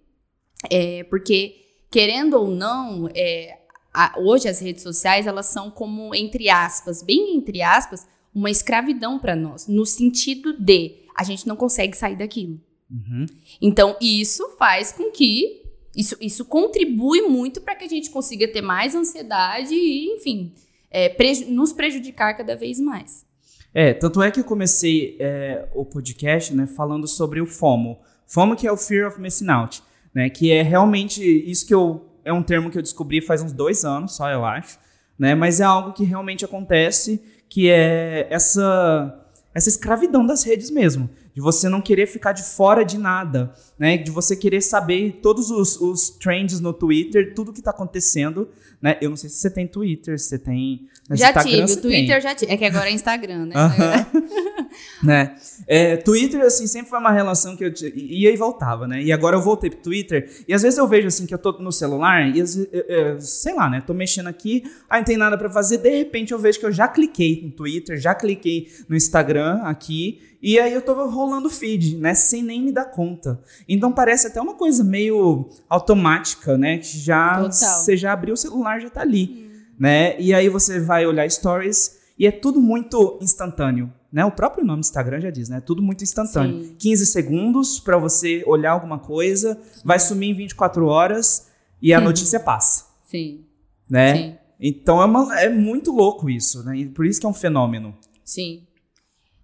É, 0.72 1.04
porque, 1.04 1.58
querendo 1.92 2.40
ou 2.40 2.50
não, 2.50 3.08
é, 3.14 3.60
a, 3.94 4.16
hoje 4.18 4.50
as 4.50 4.60
redes 4.60 4.82
sociais 4.82 5.28
elas 5.28 5.46
são 5.46 5.70
como, 5.70 6.16
entre 6.16 6.50
aspas, 6.50 7.04
bem 7.04 7.36
entre 7.36 7.62
aspas, 7.62 8.08
uma 8.34 8.50
escravidão 8.50 9.20
para 9.20 9.36
nós, 9.36 9.68
no 9.68 9.86
sentido 9.86 10.60
de 10.60 11.06
a 11.16 11.24
gente 11.24 11.48
não 11.48 11.56
consegue 11.56 11.96
sair 11.96 12.16
daquilo. 12.16 12.60
Uhum. 12.90 13.26
Então, 13.62 13.96
isso 14.02 14.56
faz 14.58 14.92
com 14.92 15.12
que. 15.12 15.64
Isso, 15.96 16.16
isso 16.22 16.46
contribui 16.46 17.22
muito 17.24 17.62
para 17.62 17.76
que 17.76 17.84
a 17.84 17.88
gente 17.88 18.10
consiga 18.10 18.48
ter 18.48 18.62
mais 18.62 18.96
ansiedade 18.96 19.74
e, 19.74 20.16
enfim, 20.16 20.54
é, 20.90 21.10
preju 21.10 21.50
nos 21.52 21.74
prejudicar 21.74 22.38
cada 22.38 22.56
vez 22.56 22.80
mais. 22.80 23.26
É, 23.74 23.94
tanto 23.94 24.22
é 24.22 24.32
que 24.32 24.40
eu 24.40 24.44
comecei 24.44 25.18
é, 25.20 25.68
o 25.74 25.84
podcast 25.84 26.56
né, 26.56 26.68
falando 26.68 27.08
sobre 27.08 27.42
o 27.42 27.46
FOMO. 27.46 28.00
FOMO 28.28 28.56
que 28.56 28.68
é 28.68 28.72
o 28.72 28.78
Fear 28.78 29.08
of 29.08 29.20
Missing 29.20 29.50
Out, 29.50 29.84
né? 30.14 30.30
Que 30.30 30.52
é 30.52 30.62
realmente 30.62 31.24
isso 31.24 31.66
que 31.66 31.74
eu. 31.74 32.06
É 32.24 32.32
um 32.32 32.44
termo 32.44 32.70
que 32.70 32.78
eu 32.78 32.82
descobri 32.82 33.22
faz 33.22 33.42
uns 33.42 33.52
dois 33.52 33.84
anos 33.84 34.16
só, 34.16 34.30
eu 34.30 34.46
acho. 34.46 34.78
Né? 35.18 35.34
Mas 35.34 35.60
é 35.60 35.64
algo 35.64 35.94
que 35.94 36.04
realmente 36.04 36.46
acontece, 36.46 37.22
que 37.50 37.70
é 37.70 38.28
essa, 38.30 39.28
essa 39.54 39.70
escravidão 39.70 40.26
das 40.26 40.44
redes 40.44 40.70
mesmo 40.70 41.10
de 41.40 41.42
você 41.42 41.70
não 41.70 41.80
querer 41.80 42.06
ficar 42.06 42.34
de 42.34 42.44
fora 42.44 42.84
de 42.84 42.98
nada, 42.98 43.54
né? 43.78 43.96
De 43.96 44.12
você 44.12 44.36
querer 44.36 44.60
saber 44.60 45.20
todos 45.24 45.50
os, 45.50 45.80
os 45.80 46.10
trends 46.10 46.60
no 46.60 46.74
Twitter, 46.74 47.34
tudo 47.34 47.54
que 47.54 47.60
está 47.60 47.72
acontecendo, 47.72 48.50
né? 48.82 48.98
Eu 49.02 49.10
não 49.10 49.16
sei 49.16 49.30
se 49.30 49.38
você 49.38 49.50
tem 49.50 49.66
Twitter, 49.66 50.20
se 50.20 50.26
você 50.26 50.38
tem. 50.38 50.90
Já 51.12 51.30
Instagram, 51.30 51.44
tive, 51.44 51.72
o 51.72 51.82
Twitter 51.82 52.08
tem. 52.08 52.22
já 52.22 52.36
tive. 52.36 52.52
É 52.52 52.58
que 52.58 52.66
agora 52.66 52.90
é 52.90 52.92
Instagram, 52.92 53.46
né? 53.46 53.56
Uh 53.56 53.70
-huh. 53.70 54.49
né? 55.04 55.36
É, 55.68 55.98
Twitter, 55.98 56.42
assim, 56.42 56.68
sempre 56.68 56.90
foi 56.90 57.00
uma 57.00 57.12
relação 57.12 57.56
que 57.56 57.66
eu 57.66 57.74
ia 57.96 58.32
e 58.32 58.38
voltava, 58.38 58.88
né? 58.88 59.02
E 59.02 59.12
agora 59.12 59.36
eu 59.36 59.42
voltei 59.42 59.70
pro 59.70 59.80
Twitter, 59.80 60.30
e 60.48 60.54
às 60.54 60.62
vezes 60.62 60.78
eu 60.78 60.88
vejo, 60.88 61.08
assim, 61.08 61.26
que 61.26 61.34
eu 61.34 61.38
tô 61.38 61.52
no 61.54 61.72
celular, 61.72 62.28
e 62.28 62.40
eu, 62.40 62.46
eu, 62.72 63.22
sei 63.22 63.54
lá, 63.54 63.70
né? 63.70 63.84
Tô 63.86 63.94
mexendo 63.94 64.28
aqui, 64.28 64.64
aí 64.90 65.00
não 65.00 65.06
tem 65.06 65.18
nada 65.18 65.38
para 65.38 65.50
fazer, 65.50 65.78
de 65.78 65.90
repente 65.90 66.32
eu 66.32 66.40
vejo 66.40 66.60
que 66.60 66.66
eu 66.66 66.72
já 66.72 66.88
cliquei 66.88 67.42
no 67.44 67.52
Twitter, 67.52 67.98
já 68.00 68.16
cliquei 68.16 68.68
no 68.88 68.96
Instagram 68.96 69.62
aqui, 69.64 70.22
e 70.42 70.58
aí 70.58 70.74
eu 70.74 70.82
tô 70.82 70.94
rolando 71.08 71.50
feed, 71.50 71.98
né? 71.98 72.14
Sem 72.14 72.42
nem 72.42 72.62
me 72.62 72.72
dar 72.72 72.86
conta. 72.86 73.40
Então 73.68 73.92
parece 73.92 74.28
até 74.28 74.40
uma 74.40 74.54
coisa 74.54 74.84
meio 74.84 75.50
automática, 75.68 76.58
né? 76.58 76.78
Que 76.78 76.98
já 76.98 77.42
você 77.42 77.98
já 77.98 78.14
abriu 78.14 78.34
o 78.34 78.38
celular, 78.38 78.80
já 78.80 78.90
tá 78.90 79.02
ali. 79.02 79.30
Hum. 79.30 79.50
Né? 79.78 80.20
E 80.20 80.34
aí 80.34 80.50
você 80.50 80.80
vai 80.80 81.06
olhar 81.06 81.30
stories 81.30 81.98
e 82.18 82.26
é 82.26 82.32
tudo 82.32 82.60
muito 82.60 83.18
instantâneo. 83.22 83.92
Né? 84.12 84.26
O 84.26 84.32
próprio 84.32 84.66
nome 84.66 84.82
do 84.82 84.86
Instagram 84.86 85.22
já 85.22 85.30
diz, 85.30 85.50
né? 85.50 85.62
Tudo 85.62 85.84
muito 85.84 86.04
instantâneo. 86.04 86.64
Sim. 86.64 86.76
15 86.80 87.06
segundos 87.06 87.80
para 87.80 87.98
você 87.98 88.44
olhar 88.48 88.72
alguma 88.72 88.98
coisa, 88.98 89.56
Sim. 89.72 89.82
vai 89.86 90.00
sumir 90.00 90.30
em 90.30 90.34
24 90.34 90.86
horas 90.88 91.50
e 91.82 91.94
a 91.94 92.02
notícia 92.02 92.40
passa. 92.40 92.86
Sim. 93.04 93.46
Né? 93.90 94.16
Sim. 94.16 94.38
Então 94.60 95.02
é, 95.02 95.06
uma, 95.06 95.40
é 95.40 95.50
muito 95.50 95.92
louco 95.92 96.30
isso, 96.30 96.64
né? 96.64 96.78
E 96.78 96.86
por 96.90 97.06
isso 97.06 97.20
que 97.20 97.26
é 97.26 97.30
um 97.30 97.34
fenômeno. 97.34 97.96
Sim. 98.26 98.68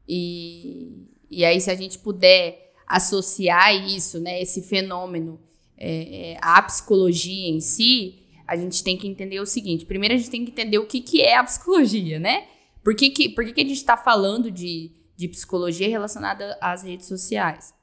E, 0.07 1.07
e 1.29 1.45
aí, 1.45 1.59
se 1.61 1.71
a 1.71 1.75
gente 1.75 1.99
puder 1.99 2.73
associar 2.87 3.73
isso, 3.73 4.19
né, 4.19 4.41
esse 4.41 4.61
fenômeno, 4.61 5.39
é, 5.77 6.33
é, 6.33 6.37
à 6.41 6.61
psicologia 6.61 7.49
em 7.49 7.59
si, 7.59 8.19
a 8.47 8.55
gente 8.55 8.83
tem 8.83 8.97
que 8.97 9.07
entender 9.07 9.39
o 9.39 9.45
seguinte: 9.45 9.85
primeiro, 9.85 10.13
a 10.13 10.17
gente 10.17 10.29
tem 10.29 10.45
que 10.45 10.51
entender 10.51 10.77
o 10.77 10.85
que, 10.85 11.01
que 11.01 11.21
é 11.21 11.35
a 11.35 11.43
psicologia, 11.43 12.19
né? 12.19 12.45
Por 12.85 12.93
que, 12.93 13.09
que, 13.09 13.29
por 13.29 13.43
que, 13.43 13.51
que 13.51 13.61
a 13.61 13.63
gente 13.63 13.77
está 13.77 13.97
falando 13.97 14.51
de, 14.51 14.91
de 15.17 15.27
psicologia 15.27 15.89
relacionada 15.89 16.55
às 16.61 16.83
redes 16.83 17.07
sociais? 17.07 17.73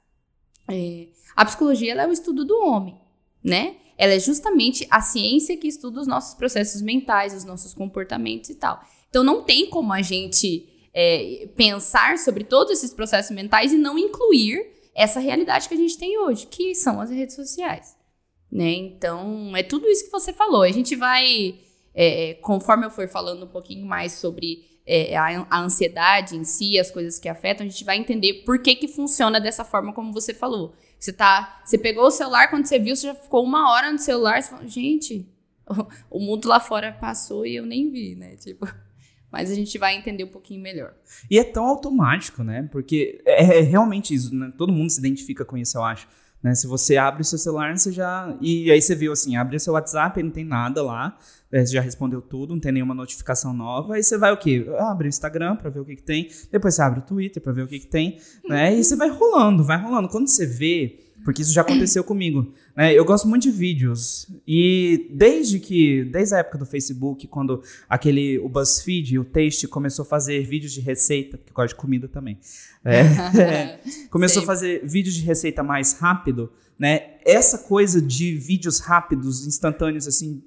É, 0.71 1.09
a 1.35 1.45
psicologia 1.45 1.93
é 1.93 2.07
o 2.07 2.13
estudo 2.13 2.45
do 2.45 2.57
homem, 2.65 2.97
né? 3.43 3.79
Ela 3.99 4.13
é 4.13 4.21
justamente 4.21 4.87
a 4.89 5.01
ciência 5.01 5.57
que 5.57 5.67
estuda 5.67 6.01
os 6.01 6.07
nossos 6.07 6.35
processos 6.35 6.81
mentais, 6.81 7.35
os 7.35 7.45
nossos 7.45 7.75
comportamentos 7.75 8.51
e 8.51 8.55
tal. 8.55 8.81
Então, 9.11 9.25
não 9.25 9.43
tem 9.43 9.69
como 9.69 9.93
a 9.93 10.01
gente 10.03 10.69
é, 10.95 11.49
pensar 11.57 12.17
sobre 12.17 12.45
todos 12.45 12.73
esses 12.73 12.95
processos 12.95 13.35
mentais 13.35 13.73
e 13.73 13.79
não 13.79 13.99
incluir 13.99 14.65
essa 14.95 15.19
realidade 15.19 15.69
que 15.69 15.75
a 15.75 15.79
gente 15.79 15.99
tem 15.99 16.17
hoje, 16.17 16.47
que 16.47 16.77
são 16.77 17.01
as 17.01 17.11
redes 17.11 17.35
sociais. 17.35 17.97
Né? 18.51 18.71
Então, 18.71 19.57
é 19.57 19.65
tudo 19.65 19.89
isso 19.89 20.05
que 20.05 20.13
você 20.13 20.33
falou. 20.33 20.63
A 20.63 20.71
gente 20.71 20.95
vai, 20.95 21.57
é, 21.93 22.35
conforme 22.35 22.87
eu 22.87 22.91
for 22.91 23.09
falando 23.09 23.45
um 23.45 23.49
pouquinho 23.49 23.85
mais 23.85 24.13
sobre 24.13 24.71
é, 24.87 25.17
a, 25.17 25.47
a, 25.49 25.61
ansiedade 25.61 26.37
em 26.37 26.45
si, 26.45 26.79
as 26.79 26.91
coisas 26.91 27.19
que 27.19 27.29
afetam, 27.29 27.67
a 27.67 27.69
gente 27.69 27.85
vai 27.85 27.97
entender 27.97 28.43
por 28.45 28.61
que 28.61 28.75
que 28.75 28.89
funciona 28.89 29.41
dessa 29.41 29.65
forma 29.65 29.93
como 29.93 30.13
você 30.13 30.35
falou. 30.35 30.75
Você 30.99 31.13
tá, 31.13 31.63
você 31.65 31.79
pegou 31.79 32.07
o 32.07 32.11
celular, 32.11 32.49
quando 32.49 32.67
você 32.67 32.79
viu, 32.79 32.95
você 32.95 33.09
já 33.09 33.15
ficou 33.15 33.45
uma 33.45 33.71
hora 33.71 33.93
no 33.93 33.99
celular, 33.99 34.43
você 34.43 34.51
falou, 34.51 34.69
gente, 34.69 35.27
o, 36.11 36.19
mundo 36.19 36.49
lá 36.49 36.61
fora 36.61 36.93
passou 36.93 37.47
e 37.47 37.57
eu 37.57 37.67
nem 37.67 37.91
vi, 37.91 38.15
né? 38.15 38.37
Tipo, 38.37 38.67
mas 39.31 39.51
a 39.51 39.55
gente 39.55 39.77
vai 39.79 39.97
entender 39.97 40.25
um 40.25 40.29
pouquinho 40.29 40.61
melhor. 40.61 40.95
E 41.31 41.39
é 41.39 41.45
tão 41.45 41.65
automático, 41.65 42.43
né? 42.43 42.69
Porque 42.71 43.23
é, 43.25 43.59
é 43.59 43.61
realmente 43.61 44.15
isso, 44.15 44.35
né? 44.35 44.53
Todo 44.57 44.73
mundo 44.73 44.91
se 44.91 44.99
identifica 44.99 45.45
com 45.45 45.57
isso, 45.57 45.79
eu 45.79 45.85
acho. 45.85 46.09
Né? 46.43 46.55
Se 46.55 46.67
você 46.67 46.97
abre 46.97 47.23
o 47.23 47.25
seu 47.25 47.39
celular, 47.39 47.77
você 47.77 47.93
já. 47.93 48.37
E 48.41 48.71
aí 48.71 48.83
você 48.83 48.95
viu 48.95 49.13
assim, 49.13 49.37
abre 49.37 49.57
o 49.57 49.61
seu 49.61 49.75
WhatsApp, 49.75 50.19
e 50.19 50.23
não 50.23 50.31
tem 50.31 50.45
nada 50.45 50.83
lá. 50.83 51.17
É, 51.51 51.65
você 51.65 51.73
já 51.73 51.81
respondeu 51.81 52.21
tudo, 52.21 52.55
não 52.55 52.61
tem 52.61 52.73
nenhuma 52.73 52.95
notificação 52.95 53.53
nova. 53.53 53.95
Aí 53.95 54.03
você 54.03 54.17
vai 54.17 54.33
o 54.33 54.37
quê? 54.37 54.67
Abre 54.79 55.07
o 55.07 55.11
Instagram 55.11 55.57
para 55.57 55.71
ver 55.71 55.81
o 55.81 55.85
que, 55.85 55.97
que 55.97 56.03
tem. 56.03 56.29
Depois 56.51 56.75
você 56.75 56.83
abre 56.83 57.01
o 57.01 57.03
Twitter 57.03 57.43
para 57.43 57.53
ver 57.53 57.63
o 57.63 57.69
que, 57.69 57.79
que 57.79 57.87
tem. 57.87 58.19
Né? 58.49 58.75
E 58.75 58.83
você 58.83 58.97
vai 58.97 59.11
rolando, 59.11 59.63
vai 59.63 59.81
rolando. 59.81 60.09
Quando 60.09 60.29
você 60.29 60.47
vê 60.47 60.99
porque 61.25 61.43
isso 61.43 61.53
já 61.53 61.63
aconteceu 61.63 62.03
comigo. 62.05 62.53
Né? 62.77 62.93
Eu 62.93 63.05
gosto 63.05 63.29
muito 63.29 63.43
de 63.45 63.51
vídeos 63.51 64.27
e 64.47 65.09
desde 65.11 65.59
que, 65.59 66.05
desde 66.05 66.35
a 66.35 66.39
época 66.39 66.59
do 66.59 66.67
Facebook, 66.67 67.27
quando 67.27 67.63
aquele 67.89 68.39
o 68.39 68.49
BuzzFeed, 68.49 69.19
o 69.19 69.25
Taste 69.25 69.69
começou 69.69 70.05
a 70.05 70.07
fazer 70.07 70.45
vídeos 70.45 70.73
de 70.73 70.81
receita, 70.81 71.39
porque 71.39 71.51
eu 71.51 71.55
gosto 71.55 71.75
de 71.75 71.81
comida 71.81 72.09
também, 72.09 72.39
é, 72.85 73.79
começou 74.11 74.43
a 74.43 74.47
fazer 74.47 74.85
vídeos 74.85 75.15
de 75.15 75.23
receita 75.23 75.63
mais 75.63 75.99
rápido, 75.99 76.53
né? 76.79 77.15
Essa 77.25 77.59
coisa 77.59 78.01
de 78.01 78.35
vídeos 78.37 78.81
rápidos, 78.81 79.47
instantâneos, 79.47 80.09
assim, 80.09 80.43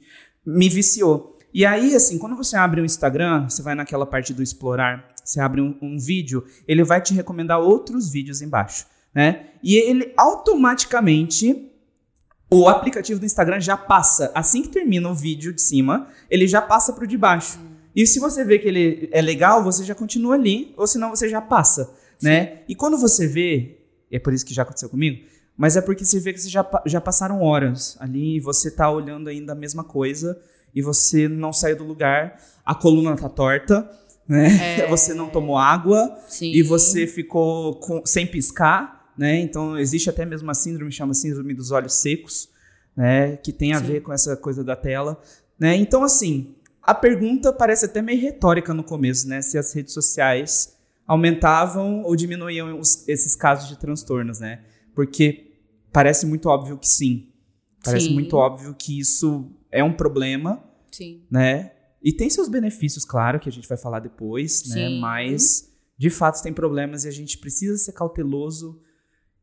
me 0.45 0.67
viciou. 0.67 1.37
E 1.53 1.65
aí, 1.65 1.95
assim, 1.95 2.17
quando 2.17 2.35
você 2.35 2.57
abre 2.57 2.81
o 2.81 2.85
Instagram, 2.85 3.47
você 3.47 3.61
vai 3.61 3.75
naquela 3.75 4.05
parte 4.05 4.33
do 4.33 4.43
explorar, 4.43 5.07
você 5.23 5.39
abre 5.39 5.61
um, 5.61 5.77
um 5.81 5.97
vídeo, 5.97 6.43
ele 6.67 6.83
vai 6.83 6.99
te 6.99 7.13
recomendar 7.13 7.59
outros 7.59 8.09
vídeos 8.09 8.41
embaixo 8.41 8.85
né? 9.15 9.47
E 9.63 9.77
ele 9.77 10.13
automaticamente 10.17 11.71
o 12.51 12.67
aplicativo 12.67 13.19
do 13.19 13.25
Instagram 13.25 13.59
já 13.59 13.75
passa, 13.75 14.31
assim 14.35 14.61
que 14.61 14.69
termina 14.69 15.09
o 15.09 15.15
vídeo 15.15 15.51
de 15.51 15.61
cima, 15.61 16.07
ele 16.29 16.47
já 16.47 16.61
passa 16.61 16.93
para 16.93 17.03
o 17.03 17.07
de 17.07 17.17
baixo. 17.17 17.59
E 17.95 18.05
se 18.05 18.19
você 18.19 18.43
vê 18.43 18.59
que 18.59 18.67
ele 18.67 19.09
é 19.11 19.21
legal, 19.21 19.63
você 19.63 19.83
já 19.83 19.95
continua 19.95 20.35
ali, 20.35 20.73
ou 20.77 20.85
senão 20.85 21.09
você 21.09 21.27
já 21.29 21.41
passa, 21.41 21.93
né? 22.21 22.59
E 22.67 22.75
quando 22.75 22.97
você 22.97 23.25
vê, 23.25 23.79
é 24.11 24.19
por 24.19 24.33
isso 24.33 24.45
que 24.45 24.53
já 24.53 24.61
aconteceu 24.61 24.89
comigo, 24.89 25.25
mas 25.57 25.75
é 25.75 25.81
porque 25.81 26.05
você 26.05 26.19
vê 26.19 26.33
que 26.33 26.39
você 26.39 26.49
já, 26.49 26.65
já 26.85 26.99
passaram 26.99 27.41
horas 27.41 27.97
ali 27.99 28.35
e 28.35 28.39
você 28.39 28.69
tá 28.69 28.91
olhando 28.91 29.29
ainda 29.29 29.53
a 29.53 29.55
mesma 29.55 29.83
coisa 29.83 30.39
e 30.73 30.81
você 30.81 31.27
não 31.27 31.53
saiu 31.53 31.77
do 31.77 31.85
lugar, 31.85 32.37
a 32.65 32.75
coluna 32.75 33.15
tá 33.15 33.29
torta, 33.29 33.89
né? 34.27 34.81
É... 34.81 34.87
Você 34.89 35.13
não 35.13 35.29
tomou 35.29 35.57
água 35.57 36.17
Sim. 36.27 36.51
e 36.51 36.61
você 36.63 37.05
ficou 37.05 37.75
com, 37.75 38.01
sem 38.05 38.25
piscar 38.25 38.94
né? 39.17 39.39
Então 39.39 39.77
existe 39.77 40.09
até 40.09 40.25
mesmo 40.25 40.47
uma 40.47 40.53
síndrome 40.53 40.91
chama 40.91 41.13
síndrome 41.13 41.53
dos 41.53 41.71
olhos 41.71 41.93
secos, 41.93 42.49
né? 42.95 43.37
Que 43.37 43.51
tem 43.51 43.73
a 43.73 43.79
Sim. 43.79 43.85
ver 43.85 44.01
com 44.01 44.11
essa 44.11 44.35
coisa 44.35 44.63
da 44.63 44.75
tela, 44.75 45.21
né? 45.59 45.75
Então 45.75 46.03
assim, 46.03 46.55
a 46.81 46.93
pergunta 46.93 47.51
parece 47.51 47.85
até 47.85 48.01
meio 48.01 48.21
retórica 48.21 48.73
no 48.73 48.83
começo, 48.83 49.27
né? 49.27 49.41
Se 49.41 49.57
as 49.57 49.73
redes 49.73 49.93
sociais 49.93 50.75
aumentavam 51.07 52.03
ou 52.03 52.15
diminuíam 52.15 52.79
os, 52.79 53.07
esses 53.07 53.35
casos 53.35 53.69
de 53.69 53.77
transtornos, 53.77 54.39
né? 54.39 54.63
Porque 54.93 55.51
parece 55.91 56.25
muito 56.25 56.47
óbvio 56.47 56.77
que 56.77 56.87
sim. 56.87 57.29
Parece 57.83 58.07
sim. 58.07 58.13
muito 58.13 58.35
óbvio 58.35 58.73
que 58.73 58.99
isso 58.99 59.51
é 59.71 59.83
um 59.83 59.93
problema, 59.93 60.63
sim. 60.91 61.23
né? 61.29 61.71
E 62.03 62.13
tem 62.13 62.29
seus 62.29 62.47
benefícios, 62.47 63.03
claro, 63.03 63.39
que 63.39 63.49
a 63.49 63.51
gente 63.51 63.67
vai 63.67 63.77
falar 63.77 63.99
depois, 63.99 64.63
né? 64.67 64.75
sim. 64.75 64.95
né? 64.95 64.99
Mas 64.99 65.71
de 65.97 66.09
fato 66.09 66.41
tem 66.41 66.53
problemas 66.53 67.05
e 67.05 67.07
a 67.07 67.11
gente 67.11 67.37
precisa 67.37 67.77
ser 67.77 67.93
cauteloso 67.93 68.81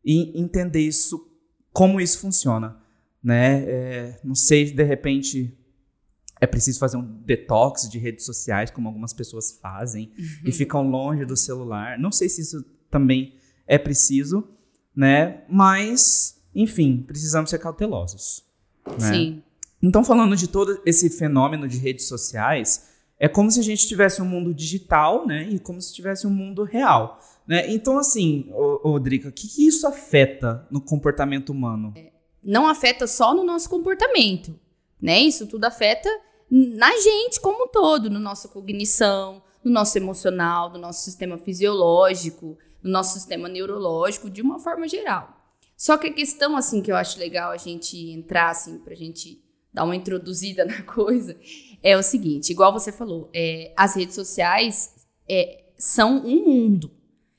e 0.04 0.40
entender 0.40 0.80
isso, 0.80 1.30
como 1.72 2.00
isso 2.00 2.18
funciona, 2.18 2.76
né? 3.22 3.64
É, 3.64 4.20
não 4.24 4.34
sei 4.34 4.66
se 4.66 4.74
de 4.74 4.82
repente 4.82 5.56
é 6.40 6.46
preciso 6.46 6.80
fazer 6.80 6.96
um 6.96 7.22
detox 7.24 7.88
de 7.88 7.98
redes 7.98 8.26
sociais, 8.26 8.70
como 8.70 8.88
algumas 8.88 9.12
pessoas 9.12 9.58
fazem, 9.62 10.12
uhum. 10.18 10.48
e 10.48 10.52
ficam 10.52 10.90
longe 10.90 11.24
do 11.24 11.36
celular. 11.36 11.98
Não 11.98 12.10
sei 12.10 12.28
se 12.28 12.40
isso 12.40 12.64
também 12.90 13.36
é 13.66 13.78
preciso, 13.78 14.48
né? 14.94 15.44
Mas, 15.48 16.42
enfim, 16.52 17.04
precisamos 17.06 17.48
ser 17.48 17.58
cautelosos. 17.58 18.44
Né? 18.98 19.12
Sim. 19.12 19.42
Então, 19.80 20.04
falando 20.04 20.36
de 20.36 20.48
todo 20.48 20.80
esse 20.84 21.10
fenômeno 21.10 21.68
de 21.68 21.78
redes 21.78 22.06
sociais, 22.06 22.88
é 23.22 23.28
como 23.28 23.48
se 23.52 23.60
a 23.60 23.62
gente 23.62 23.86
tivesse 23.86 24.20
um 24.20 24.24
mundo 24.24 24.52
digital, 24.52 25.24
né? 25.24 25.48
E 25.48 25.60
como 25.60 25.80
se 25.80 25.94
tivesse 25.94 26.26
um 26.26 26.30
mundo 26.30 26.64
real. 26.64 27.20
Né? 27.46 27.72
Então, 27.72 27.96
assim, 27.96 28.52
Drica, 29.00 29.28
o 29.28 29.32
que, 29.32 29.46
que 29.46 29.64
isso 29.64 29.86
afeta 29.86 30.66
no 30.68 30.80
comportamento 30.80 31.50
humano? 31.50 31.92
É, 31.96 32.10
não 32.42 32.66
afeta 32.66 33.06
só 33.06 33.32
no 33.32 33.44
nosso 33.44 33.70
comportamento, 33.70 34.58
né? 35.00 35.20
Isso 35.20 35.46
tudo 35.46 35.66
afeta 35.66 36.10
na 36.50 36.90
gente 36.98 37.40
como 37.40 37.66
um 37.66 37.68
todo, 37.68 38.10
no 38.10 38.18
nossa 38.18 38.48
cognição, 38.48 39.40
no 39.62 39.70
nosso 39.70 39.96
emocional, 39.96 40.70
no 40.70 40.78
nosso 40.80 41.04
sistema 41.04 41.38
fisiológico, 41.38 42.58
no 42.82 42.90
nosso 42.90 43.14
sistema 43.14 43.48
neurológico, 43.48 44.28
de 44.28 44.42
uma 44.42 44.58
forma 44.58 44.88
geral. 44.88 45.46
Só 45.76 45.96
que 45.96 46.08
a 46.08 46.12
questão, 46.12 46.56
assim, 46.56 46.82
que 46.82 46.90
eu 46.90 46.96
acho 46.96 47.20
legal 47.20 47.52
a 47.52 47.56
gente 47.56 47.96
entrar, 48.10 48.50
assim, 48.50 48.78
pra 48.78 48.96
gente 48.96 49.40
dar 49.72 49.84
uma 49.84 49.96
introduzida 49.96 50.64
na 50.66 50.82
coisa, 50.82 51.36
é 51.82 51.96
o 51.96 52.02
seguinte, 52.02 52.50
igual 52.50 52.72
você 52.72 52.92
falou, 52.92 53.28
é, 53.34 53.72
as 53.76 53.96
redes 53.96 54.14
sociais 54.14 54.94
é, 55.28 55.64
são 55.76 56.24
um 56.24 56.44
mundo, 56.46 56.90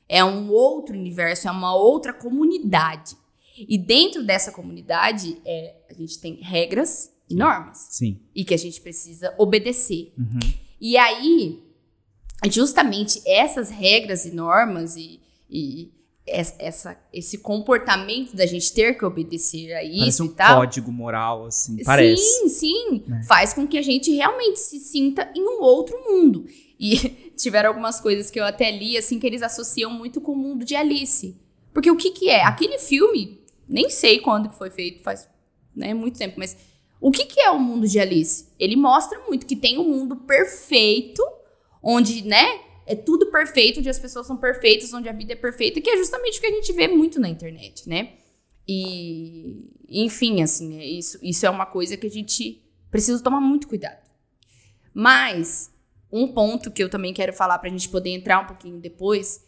é 0.08 0.24
um 0.24 0.50
outro 0.50 0.96
universo, 0.98 1.48
é 1.48 1.52
uma 1.52 1.76
outra 1.76 2.14
comunidade. 2.14 3.16
E 3.58 3.78
dentro 3.78 4.24
dessa 4.26 4.52
comunidade, 4.52 5.40
é, 5.46 5.76
a 5.90 5.94
gente 5.94 6.20
tem 6.20 6.36
regras 6.42 7.14
e 7.30 7.36
normas. 7.36 7.88
Sim. 7.92 8.20
E 8.36 8.44
que 8.44 8.54
a 8.54 8.58
gente 8.58 8.82
precisa 8.82 9.34
obedecer. 9.38 10.12
Uhum. 10.18 10.40
E 10.82 10.98
aí, 10.98 11.64
justamente 12.50 13.22
essas 13.26 13.70
regras 13.70 14.26
e 14.26 14.32
normas 14.32 14.96
e, 14.96 15.22
e 15.50 15.92
essa, 16.26 16.98
esse 17.12 17.38
comportamento 17.38 18.36
da 18.36 18.46
gente 18.46 18.74
ter 18.74 18.98
que 18.98 19.04
obedecer 19.04 19.74
a 19.74 19.84
isso 19.84 20.00
parece 20.00 20.22
um 20.22 20.26
e 20.26 20.30
tal. 20.30 20.60
código 20.60 20.92
moral, 20.92 21.46
assim, 21.46 21.84
parece. 21.84 22.24
Sim, 22.24 22.50
sim. 22.50 23.04
É. 23.12 23.24
Faz 23.24 23.54
com 23.54 23.68
que 23.68 23.78
a 23.78 23.82
gente 23.82 24.12
realmente 24.12 24.60
se 24.60 24.80
sinta 24.80 25.30
em 25.36 25.44
um 25.44 25.62
outro 25.62 25.98
mundo. 26.00 26.46
E 26.80 26.98
tiveram 27.36 27.70
algumas 27.70 28.00
coisas 28.00 28.32
que 28.32 28.40
eu 28.40 28.46
até 28.46 28.72
li, 28.72 28.98
assim, 28.98 29.20
que 29.20 29.28
eles 29.28 29.42
associam 29.42 29.92
muito 29.92 30.22
com 30.22 30.32
o 30.32 30.38
mundo 30.38 30.64
de 30.64 30.76
Alice. 30.76 31.38
Porque 31.74 31.92
o 31.92 31.98
que 31.98 32.12
que 32.12 32.30
é? 32.30 32.44
Aquele 32.44 32.80
filme, 32.80 33.42
nem 33.68 33.90
sei 33.90 34.20
quando 34.20 34.50
que 34.50 34.58
foi 34.58 34.70
feito, 34.70 35.04
faz 35.04 35.28
né, 35.76 35.94
muito 35.94 36.18
tempo, 36.18 36.36
mas 36.38 36.56
o 37.02 37.12
que 37.12 37.26
que 37.26 37.42
é 37.42 37.50
o 37.50 37.60
mundo 37.60 37.88
de 37.88 38.00
Alice? 38.00 38.48
Ele 38.58 38.78
mostra 38.78 39.20
muito 39.28 39.46
que 39.46 39.56
tem 39.56 39.78
um 39.78 39.90
mundo 39.90 40.16
perfeito, 40.16 41.22
onde, 41.82 42.26
né, 42.26 42.62
é 42.86 42.96
tudo 42.96 43.32
perfeito, 43.32 43.80
onde 43.80 43.90
as 43.90 44.00
pessoas 44.00 44.28
são 44.28 44.38
perfeitas, 44.38 44.94
onde 44.94 45.08
a 45.08 45.14
vida 45.14 45.34
é 45.34 45.36
perfeita, 45.36 45.82
que 45.82 45.90
é 45.90 45.98
justamente 45.98 46.38
o 46.38 46.42
que 46.42 46.48
a 46.48 46.52
gente 46.52 46.74
vê 46.74 46.88
muito 46.88 47.20
na 47.20 47.30
internet, 47.30 47.88
né? 47.88 48.14
E, 48.68 49.70
enfim, 49.90 50.42
assim, 50.42 50.80
é 50.80 50.86
isso, 50.86 51.18
isso 51.22 51.46
é 51.46 51.50
uma 51.50 51.66
coisa 51.66 51.98
que 51.98 52.08
a 52.08 52.10
gente 52.10 52.62
precisa 52.90 53.22
tomar 53.22 53.42
muito 53.42 53.68
cuidado. 53.68 54.02
Mas 54.94 55.72
um 56.12 56.28
ponto 56.28 56.72
que 56.72 56.84
eu 56.84 56.90
também 56.90 57.14
quero 57.14 57.34
falar 57.34 57.58
para 57.58 57.68
a 57.68 57.72
gente 57.72 57.90
poder 57.90 58.12
entrar 58.12 58.40
um 58.40 58.46
pouquinho 58.46 58.80
depois, 58.80 59.44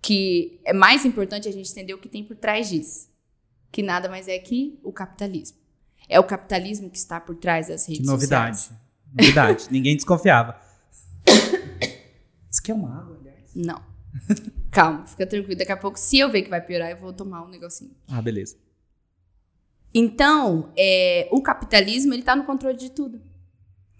que 0.00 0.60
é 0.64 0.72
mais 0.72 1.04
importante 1.04 1.48
a 1.48 1.52
gente 1.52 1.70
entender 1.70 1.94
o 1.94 1.98
que 1.98 2.08
tem 2.08 2.22
por 2.22 2.36
trás 2.36 2.68
disso. 2.68 3.08
Que 3.72 3.82
nada 3.82 4.08
mais 4.08 4.28
é 4.28 4.38
que 4.38 4.78
o 4.82 4.92
capitalismo. 4.92 5.58
É 6.08 6.18
o 6.18 6.24
capitalismo 6.24 6.88
que 6.88 6.96
está 6.96 7.20
por 7.20 7.34
trás 7.34 7.68
das 7.68 7.86
redes 7.86 8.02
que 8.02 8.06
novidade. 8.06 8.58
sociais. 8.58 8.80
Novidade. 9.12 9.66
Ninguém 9.72 9.96
desconfiava. 9.96 10.67
Isso 12.58 12.62
quer 12.64 12.72
uma 12.72 13.00
água, 13.00 13.16
aliás? 13.20 13.54
Não. 13.54 13.80
Calma, 14.72 15.06
fica 15.06 15.24
tranquilo. 15.24 15.56
Daqui 15.56 15.70
a 15.70 15.76
pouco, 15.76 15.96
se 15.96 16.18
eu 16.18 16.28
ver 16.28 16.42
que 16.42 16.50
vai 16.50 16.60
piorar, 16.60 16.90
eu 16.90 16.96
vou 16.96 17.12
tomar 17.12 17.44
um 17.44 17.48
negocinho. 17.48 17.94
Ah, 18.08 18.20
beleza. 18.20 18.56
Então, 19.94 20.72
é, 20.76 21.28
o 21.30 21.40
capitalismo, 21.40 22.12
ele 22.12 22.24
tá 22.24 22.34
no 22.34 22.44
controle 22.44 22.76
de 22.76 22.90
tudo. 22.90 23.22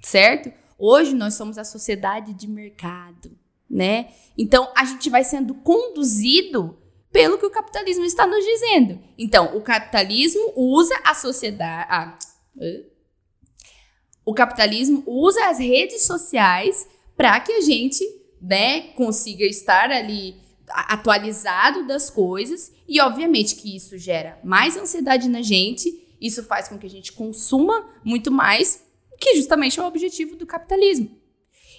Certo? 0.03 0.53
Hoje 0.77 1.15
nós 1.15 1.35
somos 1.35 1.57
a 1.57 1.63
sociedade 1.63 2.35
de 2.35 2.49
mercado, 2.49 3.31
né? 3.71 4.13
Então 4.37 4.73
a 4.77 4.85
gente 4.85 5.09
vai 5.09 5.23
sendo 5.23 5.55
conduzido 5.55 6.79
pelo 7.13 7.39
que 7.39 7.47
o 7.47 7.51
capitalismo 7.51 8.05
está 8.05 8.27
nos 8.27 8.45
dizendo. 8.45 9.01
Então, 9.17 9.57
o 9.57 9.61
capitalismo 9.61 10.53
usa 10.57 10.95
a 11.05 11.15
sociedade. 11.15 11.87
Ah, 11.91 12.19
o 14.25 14.35
capitalismo 14.35 15.05
usa 15.07 15.49
as 15.49 15.59
redes 15.59 16.03
sociais 16.03 16.89
para 17.17 17.41
que 17.41 17.53
a 17.53 17.61
gente 17.61 18.18
né, 18.41 18.93
consiga 18.93 19.45
estar 19.45 19.91
ali 19.91 20.37
atualizado 20.69 21.87
das 21.87 22.11
coisas 22.11 22.73
e 22.87 23.01
obviamente 23.01 23.57
que 23.57 23.75
isso 23.75 23.97
gera 23.97 24.39
mais 24.45 24.77
ansiedade 24.77 25.29
na 25.29 25.41
gente, 25.41 26.07
isso 26.21 26.43
faz 26.43 26.69
com 26.69 26.79
que 26.79 26.87
a 26.87 26.91
gente 26.91 27.13
consuma 27.13 27.87
muito 28.05 28.31
mais 28.31 28.85
que 29.19 29.35
justamente 29.37 29.81
é 29.81 29.83
o 29.83 29.87
objetivo 29.87 30.37
do 30.37 30.47
capitalismo. 30.47 31.11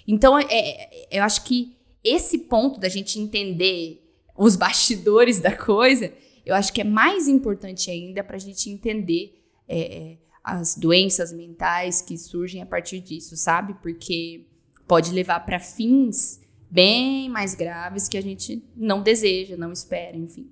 Então, 0.06 0.38
é, 0.38 0.46
é, 0.50 1.08
eu 1.10 1.22
acho 1.22 1.44
que 1.44 1.76
esse 2.02 2.38
ponto 2.38 2.78
da 2.78 2.88
gente 2.88 3.18
entender 3.18 4.02
os 4.36 4.56
bastidores 4.56 5.38
da 5.40 5.56
coisa, 5.56 6.12
eu 6.44 6.54
acho 6.54 6.72
que 6.72 6.80
é 6.80 6.84
mais 6.84 7.28
importante 7.28 7.90
ainda 7.90 8.24
para 8.24 8.36
a 8.36 8.40
gente 8.40 8.70
entender 8.70 9.42
é, 9.68 9.80
é, 9.80 10.18
as 10.42 10.76
doenças 10.76 11.32
mentais 11.32 12.00
que 12.00 12.16
surgem 12.16 12.62
a 12.62 12.66
partir 12.66 13.00
disso, 13.00 13.36
sabe? 13.36 13.74
Porque 13.82 14.46
pode 14.86 15.12
levar 15.12 15.40
para 15.40 15.60
fins 15.60 16.39
bem 16.70 17.28
mais 17.28 17.54
graves 17.54 18.08
que 18.08 18.16
a 18.16 18.22
gente 18.22 18.62
não 18.76 19.02
deseja, 19.02 19.56
não 19.56 19.72
espera, 19.72 20.16
enfim. 20.16 20.50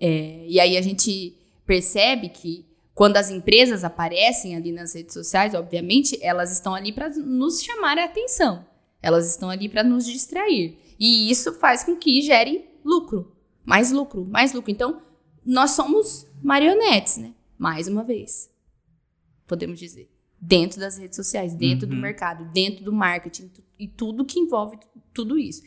É, 0.00 0.44
e 0.46 0.60
aí 0.60 0.76
a 0.76 0.82
gente 0.82 1.34
percebe 1.66 2.28
que 2.28 2.66
quando 2.94 3.16
as 3.16 3.30
empresas 3.30 3.84
aparecem 3.84 4.56
ali 4.56 4.72
nas 4.72 4.94
redes 4.94 5.14
sociais, 5.14 5.54
obviamente, 5.54 6.18
elas 6.20 6.52
estão 6.52 6.74
ali 6.74 6.92
para 6.92 7.08
nos 7.10 7.62
chamar 7.62 7.96
a 7.96 8.04
atenção. 8.04 8.66
Elas 9.00 9.30
estão 9.30 9.48
ali 9.48 9.68
para 9.68 9.84
nos 9.84 10.04
distrair. 10.04 10.76
E 10.98 11.30
isso 11.30 11.52
faz 11.54 11.84
com 11.84 11.94
que 11.94 12.20
gere 12.20 12.64
lucro. 12.84 13.36
Mais 13.64 13.92
lucro, 13.92 14.24
mais 14.24 14.52
lucro. 14.52 14.70
Então, 14.70 15.00
nós 15.44 15.72
somos 15.72 16.26
marionetes, 16.42 17.18
né? 17.18 17.34
Mais 17.56 17.86
uma 17.86 18.02
vez. 18.02 18.50
Podemos 19.46 19.78
dizer. 19.78 20.10
Dentro 20.40 20.78
das 20.78 20.96
redes 20.98 21.16
sociais, 21.16 21.54
dentro 21.54 21.88
uhum. 21.88 21.94
do 21.94 22.00
mercado, 22.00 22.44
dentro 22.52 22.84
do 22.84 22.92
marketing 22.92 23.50
e 23.78 23.88
tudo 23.88 24.24
que 24.24 24.38
envolve 24.38 24.78
tudo 25.12 25.38
isso. 25.38 25.62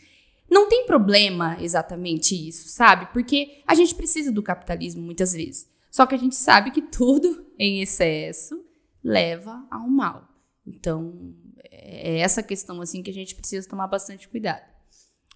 Não 0.49 0.67
tem 0.67 0.85
problema 0.85 1.57
exatamente 1.61 2.35
isso, 2.35 2.67
sabe? 2.69 3.07
Porque 3.13 3.61
a 3.65 3.73
gente 3.73 3.95
precisa 3.95 4.31
do 4.31 4.43
capitalismo 4.43 5.01
muitas 5.01 5.33
vezes. 5.33 5.69
Só 5.89 6.05
que 6.05 6.15
a 6.15 6.17
gente 6.17 6.35
sabe 6.35 6.71
que 6.71 6.81
tudo 6.81 7.45
em 7.59 7.81
excesso 7.81 8.63
leva 9.03 9.65
ao 9.69 9.87
mal. 9.87 10.27
Então, 10.65 11.33
é 11.69 12.19
essa 12.19 12.43
questão 12.43 12.81
assim 12.81 13.01
que 13.01 13.09
a 13.09 13.13
gente 13.13 13.35
precisa 13.35 13.67
tomar 13.67 13.87
bastante 13.87 14.27
cuidado. 14.27 14.63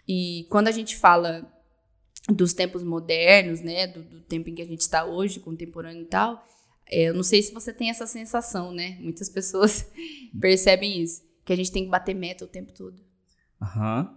E 0.07 0.45
quando 0.49 0.67
a 0.67 0.71
gente 0.71 0.95
fala 0.95 1.51
dos 2.29 2.53
tempos 2.53 2.83
modernos, 2.83 3.61
né, 3.61 3.87
do, 3.87 4.03
do 4.03 4.21
tempo 4.21 4.49
em 4.49 4.55
que 4.55 4.61
a 4.61 4.67
gente 4.67 4.81
está 4.81 5.05
hoje, 5.05 5.39
contemporâneo 5.39 6.03
e 6.03 6.07
tal, 6.07 6.45
eu 6.91 7.13
não 7.13 7.23
sei 7.23 7.41
se 7.41 7.53
você 7.53 7.73
tem 7.73 7.89
essa 7.89 8.05
sensação, 8.05 8.71
né? 8.71 8.97
Muitas 8.99 9.29
pessoas 9.29 9.89
percebem 10.39 11.01
isso, 11.01 11.23
que 11.43 11.53
a 11.53 11.55
gente 11.55 11.71
tem 11.71 11.85
que 11.85 11.89
bater 11.89 12.13
meta 12.13 12.45
o 12.45 12.47
tempo 12.47 12.73
todo. 12.73 13.01
Uhum. 13.61 14.09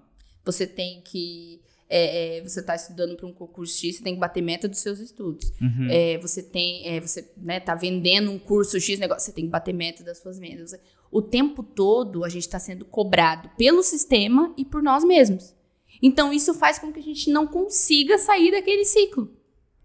Você 0.45 0.67
tem 0.67 1.01
que 1.03 1.61
é, 1.89 2.37
é, 2.37 2.43
você 2.43 2.61
está 2.61 2.75
estudando 2.75 3.17
para 3.17 3.27
um 3.27 3.33
concurso 3.33 3.79
X, 3.79 3.97
você 3.97 4.03
tem 4.03 4.15
que 4.15 4.21
bater 4.21 4.43
meta 4.43 4.69
dos 4.69 4.81
seus 4.81 4.99
estudos. 4.99 5.51
Uhum. 5.61 5.89
É, 5.91 6.19
você 6.19 6.43
tem, 6.43 6.87
é, 6.87 7.01
você 7.01 7.31
né, 7.37 7.61
tá 7.61 7.75
vendendo 7.75 8.31
um 8.31 8.39
curso 8.39 8.79
X 8.79 8.99
negócio, 8.99 9.25
você 9.25 9.33
tem 9.33 9.45
que 9.45 9.51
bater 9.51 9.73
meta 9.73 10.05
das 10.05 10.19
suas 10.19 10.39
vendas. 10.39 10.75
O 11.11 11.23
tempo 11.23 11.63
todo 11.63 12.25
a 12.25 12.29
gente 12.29 12.43
está 12.43 12.59
sendo 12.59 12.85
cobrado 12.85 13.51
pelo 13.57 13.83
sistema 13.83 14.53
e 14.57 14.65
por 14.65 14.83
nós 14.83 15.03
mesmos. 15.03 15.55
Então 16.03 16.33
isso 16.33 16.53
faz 16.53 16.79
com 16.79 16.93
que 16.93 17.01
a 17.01 17.03
gente 17.03 17.31
não 17.31 17.47
consiga 17.47 18.19
sair 18.19 18.51
daquele 18.51 18.85
ciclo, 18.85 19.33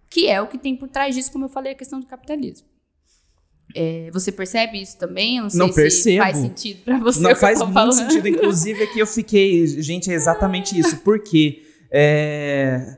que 0.09 0.27
é 0.27 0.41
o 0.41 0.47
que 0.47 0.57
tem 0.57 0.75
por 0.75 0.89
trás 0.89 1.15
disso, 1.15 1.31
como 1.31 1.45
eu 1.45 1.49
falei, 1.49 1.71
a 1.71 1.75
questão 1.75 1.99
do 1.99 2.05
capitalismo. 2.05 2.67
É, 3.75 4.09
você 4.11 4.31
percebe 4.31 4.81
isso 4.81 4.97
também? 4.97 5.37
Eu 5.37 5.43
não 5.43 5.49
sei 5.49 5.59
não 5.59 5.67
se 5.69 5.75
percebo. 5.75 6.23
faz 6.23 6.37
sentido 6.37 6.83
para 6.83 6.99
você. 6.99 7.19
Não 7.19 7.35
faz 7.35 7.59
muito 7.59 7.73
falando. 7.73 7.93
sentido. 7.93 8.27
Inclusive, 8.27 8.83
aqui 8.83 8.99
eu 8.99 9.07
fiquei. 9.07 9.65
Gente, 9.67 10.11
é 10.11 10.13
exatamente 10.13 10.77
isso. 10.77 10.97
Por 10.97 11.19
quê? 11.19 11.63
É, 11.91 12.97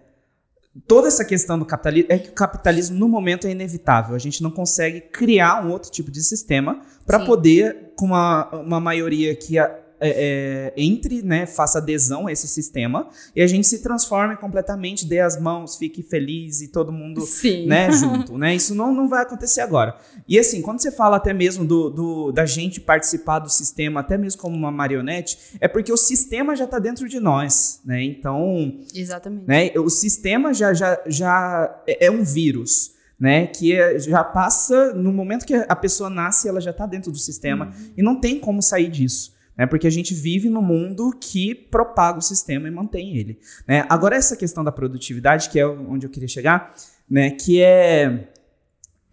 toda 0.88 1.08
essa 1.08 1.24
questão 1.24 1.58
do 1.58 1.66
capitalismo 1.66 2.12
é 2.12 2.18
que 2.18 2.30
o 2.30 2.34
capitalismo 2.34 2.98
no 2.98 3.08
momento 3.08 3.48
é 3.48 3.52
inevitável. 3.52 4.16
A 4.16 4.20
gente 4.20 4.44
não 4.44 4.52
consegue 4.52 5.02
criar 5.02 5.66
um 5.66 5.72
outro 5.72 5.90
tipo 5.92 6.12
de 6.12 6.22
sistema 6.22 6.82
para 7.06 7.26
poder, 7.26 7.94
com 7.96 8.08
uma, 8.08 8.50
uma 8.56 8.80
maioria 8.80 9.36
que 9.36 9.58
a, 9.58 9.85
é, 10.06 10.14
é, 10.16 10.74
entre, 10.78 11.22
né, 11.24 11.46
faça 11.46 11.80
adesão 11.80 12.28
a 12.28 12.32
esse 12.32 12.48
sistema 12.48 13.10
e 13.36 13.42
a 13.42 13.48
gente 13.48 13.66
se 13.66 13.82
transforme 13.82 14.36
completamente, 14.38 15.06
dê 15.06 15.20
as 15.20 15.40
mãos, 15.40 15.78
fique 15.78 16.04
feliz 16.04 16.62
e 16.62 16.68
todo 16.68 16.92
mundo 16.92 17.22
Sim. 17.22 17.66
né, 17.66 17.90
junto. 17.94 18.38
Né? 18.38 18.56
Isso 18.56 18.76
não, 18.76 18.94
não 18.94 19.10
vai 19.10 19.24
acontecer 19.24 19.62
agora. 19.62 19.98
E 20.28 20.38
assim, 20.38 20.62
quando 20.62 20.80
você 20.80 20.92
fala 20.92 21.18
até 21.18 21.34
mesmo 21.34 21.66
do, 21.66 21.90
do, 21.90 22.32
da 22.32 22.46
gente 22.46 22.80
participar 22.80 23.40
do 23.40 23.50
sistema, 23.50 24.02
até 24.02 24.18
mesmo 24.18 24.40
como 24.40 24.56
uma 24.56 24.72
marionete, 24.72 25.58
é 25.60 25.68
porque 25.68 25.92
o 25.92 25.98
sistema 25.98 26.56
já 26.56 26.66
está 26.66 26.78
dentro 26.78 27.10
de 27.10 27.20
nós. 27.20 27.82
Né? 27.84 28.04
Então. 28.04 28.80
Exatamente. 28.94 29.48
Né, 29.48 29.72
o 29.78 29.90
sistema 29.90 30.54
já, 30.54 30.74
já, 30.74 31.02
já 31.08 31.84
é, 31.88 32.06
é 32.06 32.12
um 32.12 32.24
vírus 32.24 32.94
né? 33.18 33.48
Que 33.48 33.74
é, 33.74 33.98
já 33.98 34.22
passa 34.26 34.94
no 34.94 35.14
momento 35.14 35.46
que 35.46 35.54
a 35.54 35.76
pessoa 35.76 36.10
nasce, 36.10 36.50
ela 36.50 36.60
já 36.60 36.72
está 36.72 36.86
dentro 36.86 37.14
do 37.14 37.18
sistema 37.18 37.68
uhum. 37.68 37.94
e 37.96 38.04
não 38.04 38.20
tem 38.20 38.38
como 38.38 38.62
sair 38.62 38.90
disso 38.90 39.35
né? 39.58 39.66
Porque 39.66 39.88
a 39.88 39.92
gente 39.92 40.14
vive 40.14 40.50
no 40.50 40.62
mundo 40.62 41.12
que 41.20 41.56
propaga 41.56 42.20
o 42.20 42.22
sistema 42.22 42.68
e 42.68 42.72
mantém 42.72 43.18
ele. 43.18 43.40
Né? 43.68 43.86
Agora, 43.90 44.16
essa 44.16 44.36
questão 44.36 44.64
da 44.64 44.72
produtividade, 44.72 45.50
que 45.50 45.60
é 45.60 45.66
onde 45.66 46.06
eu 46.06 46.10
queria 46.10 46.28
chegar, 46.28 46.76
né? 47.10 47.32
Que 47.32 47.62
é, 47.62 48.30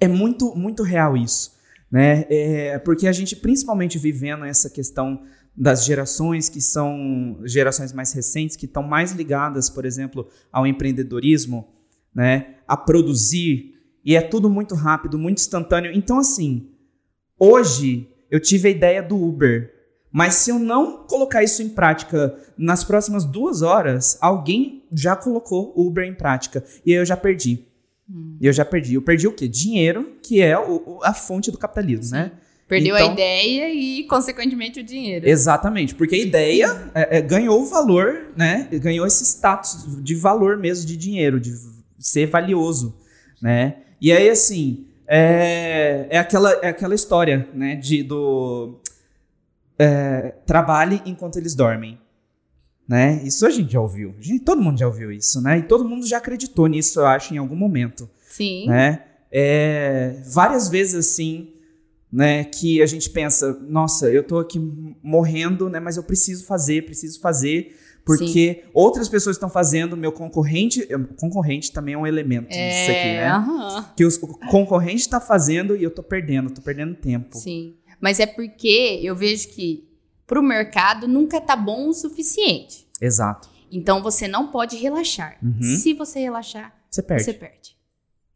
é 0.00 0.08
muito, 0.08 0.54
muito 0.56 0.82
real 0.82 1.16
isso. 1.16 1.52
Né? 1.90 2.24
É, 2.28 2.78
porque 2.78 3.06
a 3.06 3.12
gente, 3.12 3.36
principalmente 3.36 3.98
vivendo 3.98 4.44
essa 4.44 4.70
questão 4.70 5.22
das 5.54 5.84
gerações 5.84 6.48
que 6.48 6.60
são 6.60 7.38
gerações 7.44 7.92
mais 7.92 8.12
recentes, 8.12 8.56
que 8.56 8.64
estão 8.64 8.82
mais 8.82 9.12
ligadas, 9.12 9.68
por 9.68 9.84
exemplo, 9.84 10.26
ao 10.50 10.66
empreendedorismo, 10.66 11.68
né? 12.14 12.54
a 12.66 12.76
produzir, 12.76 13.74
e 14.04 14.16
é 14.16 14.22
tudo 14.22 14.48
muito 14.50 14.74
rápido, 14.74 15.18
muito 15.18 15.38
instantâneo. 15.38 15.92
Então, 15.94 16.18
assim, 16.18 16.70
hoje 17.38 18.08
eu 18.30 18.40
tive 18.40 18.68
a 18.68 18.70
ideia 18.70 19.02
do 19.02 19.22
Uber. 19.22 19.81
Mas 20.12 20.34
se 20.34 20.50
eu 20.50 20.58
não 20.58 21.04
colocar 21.06 21.42
isso 21.42 21.62
em 21.62 21.70
prática 21.70 22.36
nas 22.56 22.84
próximas 22.84 23.24
duas 23.24 23.62
horas, 23.62 24.18
alguém 24.20 24.84
já 24.92 25.16
colocou 25.16 25.72
o 25.74 25.86
Uber 25.86 26.06
em 26.06 26.14
prática. 26.14 26.62
E 26.84 26.92
aí 26.92 26.98
eu 26.98 27.06
já 27.06 27.16
perdi. 27.16 27.64
Hum. 28.08 28.36
E 28.40 28.46
eu 28.46 28.52
já 28.52 28.64
perdi. 28.64 28.94
Eu 28.94 29.02
perdi 29.02 29.26
o 29.26 29.32
quê? 29.32 29.48
Dinheiro, 29.48 30.16
que 30.22 30.42
é 30.42 30.58
o, 30.58 31.00
a 31.02 31.14
fonte 31.14 31.50
do 31.50 31.56
capitalismo, 31.56 32.04
Sim. 32.04 32.12
né? 32.12 32.32
Perdeu 32.68 32.96
então, 32.96 33.10
a 33.10 33.12
ideia 33.12 33.70
e, 33.70 34.04
consequentemente, 34.04 34.80
o 34.80 34.82
dinheiro. 34.82 35.28
Exatamente, 35.28 35.94
porque 35.94 36.14
a 36.14 36.18
ideia 36.18 36.90
é, 36.94 37.18
é, 37.18 37.20
ganhou 37.20 37.60
o 37.60 37.66
valor, 37.66 38.32
né? 38.34 38.66
Ganhou 38.72 39.06
esse 39.06 39.22
status 39.24 39.86
de 40.02 40.14
valor 40.14 40.56
mesmo 40.56 40.86
de 40.86 40.96
dinheiro, 40.96 41.38
de 41.38 41.52
ser 41.98 42.26
valioso, 42.26 42.96
né? 43.42 43.76
E 44.00 44.10
aí, 44.10 44.30
assim, 44.30 44.86
é, 45.06 46.06
é, 46.08 46.18
aquela, 46.18 46.50
é 46.62 46.68
aquela 46.68 46.94
história, 46.94 47.46
né? 47.52 47.76
De, 47.76 48.02
do, 48.02 48.80
é, 49.82 50.34
trabalhe 50.46 51.02
enquanto 51.04 51.36
eles 51.36 51.56
dormem. 51.56 51.98
Né? 52.86 53.20
Isso 53.24 53.44
a 53.44 53.50
gente 53.50 53.72
já 53.72 53.80
ouviu. 53.80 54.14
Gente, 54.20 54.44
todo 54.44 54.62
mundo 54.62 54.78
já 54.78 54.86
ouviu 54.86 55.10
isso, 55.10 55.40
né? 55.40 55.58
E 55.58 55.62
todo 55.62 55.88
mundo 55.88 56.06
já 56.06 56.18
acreditou 56.18 56.66
nisso, 56.66 57.00
eu 57.00 57.06
acho, 57.06 57.34
em 57.34 57.38
algum 57.38 57.56
momento. 57.56 58.08
Sim. 58.28 58.66
Né? 58.68 59.02
É, 59.30 60.20
várias 60.26 60.68
vezes 60.68 60.94
assim, 60.94 61.54
né, 62.12 62.44
que 62.44 62.82
a 62.82 62.86
gente 62.86 63.08
pensa, 63.10 63.58
nossa, 63.66 64.10
eu 64.10 64.22
tô 64.22 64.38
aqui 64.38 64.60
morrendo, 65.02 65.70
né, 65.70 65.80
mas 65.80 65.96
eu 65.96 66.02
preciso 66.02 66.44
fazer, 66.44 66.84
preciso 66.84 67.18
fazer, 67.18 67.74
porque 68.04 68.62
Sim. 68.62 68.70
outras 68.74 69.08
pessoas 69.08 69.36
estão 69.36 69.48
fazendo, 69.48 69.96
meu 69.96 70.12
concorrente, 70.12 70.86
concorrente 71.16 71.72
também 71.72 71.94
é 71.94 71.98
um 71.98 72.06
elemento 72.06 72.48
é, 72.50 72.68
disso 72.68 72.90
aqui, 72.90 73.08
né? 73.14 73.36
Uh 73.36 73.40
-huh. 73.40 73.94
Que 73.96 74.04
os, 74.04 74.16
o 74.16 74.26
concorrente 74.50 75.00
está 75.02 75.20
fazendo 75.20 75.74
e 75.76 75.82
eu 75.82 75.90
tô 75.90 76.02
perdendo, 76.02 76.50
tô 76.50 76.60
perdendo 76.60 76.94
tempo. 76.94 77.38
Sim. 77.38 77.76
Mas 78.02 78.18
é 78.18 78.26
porque 78.26 78.98
eu 79.00 79.14
vejo 79.14 79.48
que 79.50 79.88
para 80.26 80.40
o 80.40 80.42
mercado 80.42 81.06
nunca 81.06 81.40
tá 81.40 81.54
bom 81.54 81.88
o 81.88 81.94
suficiente. 81.94 82.84
Exato. 83.00 83.48
Então 83.70 84.02
você 84.02 84.26
não 84.26 84.50
pode 84.50 84.76
relaxar. 84.76 85.38
Uhum. 85.40 85.62
Se 85.62 85.94
você 85.94 86.18
relaxar, 86.18 86.76
você 86.90 87.00
perde. 87.00 87.24
você 87.24 87.32
perde. 87.32 87.76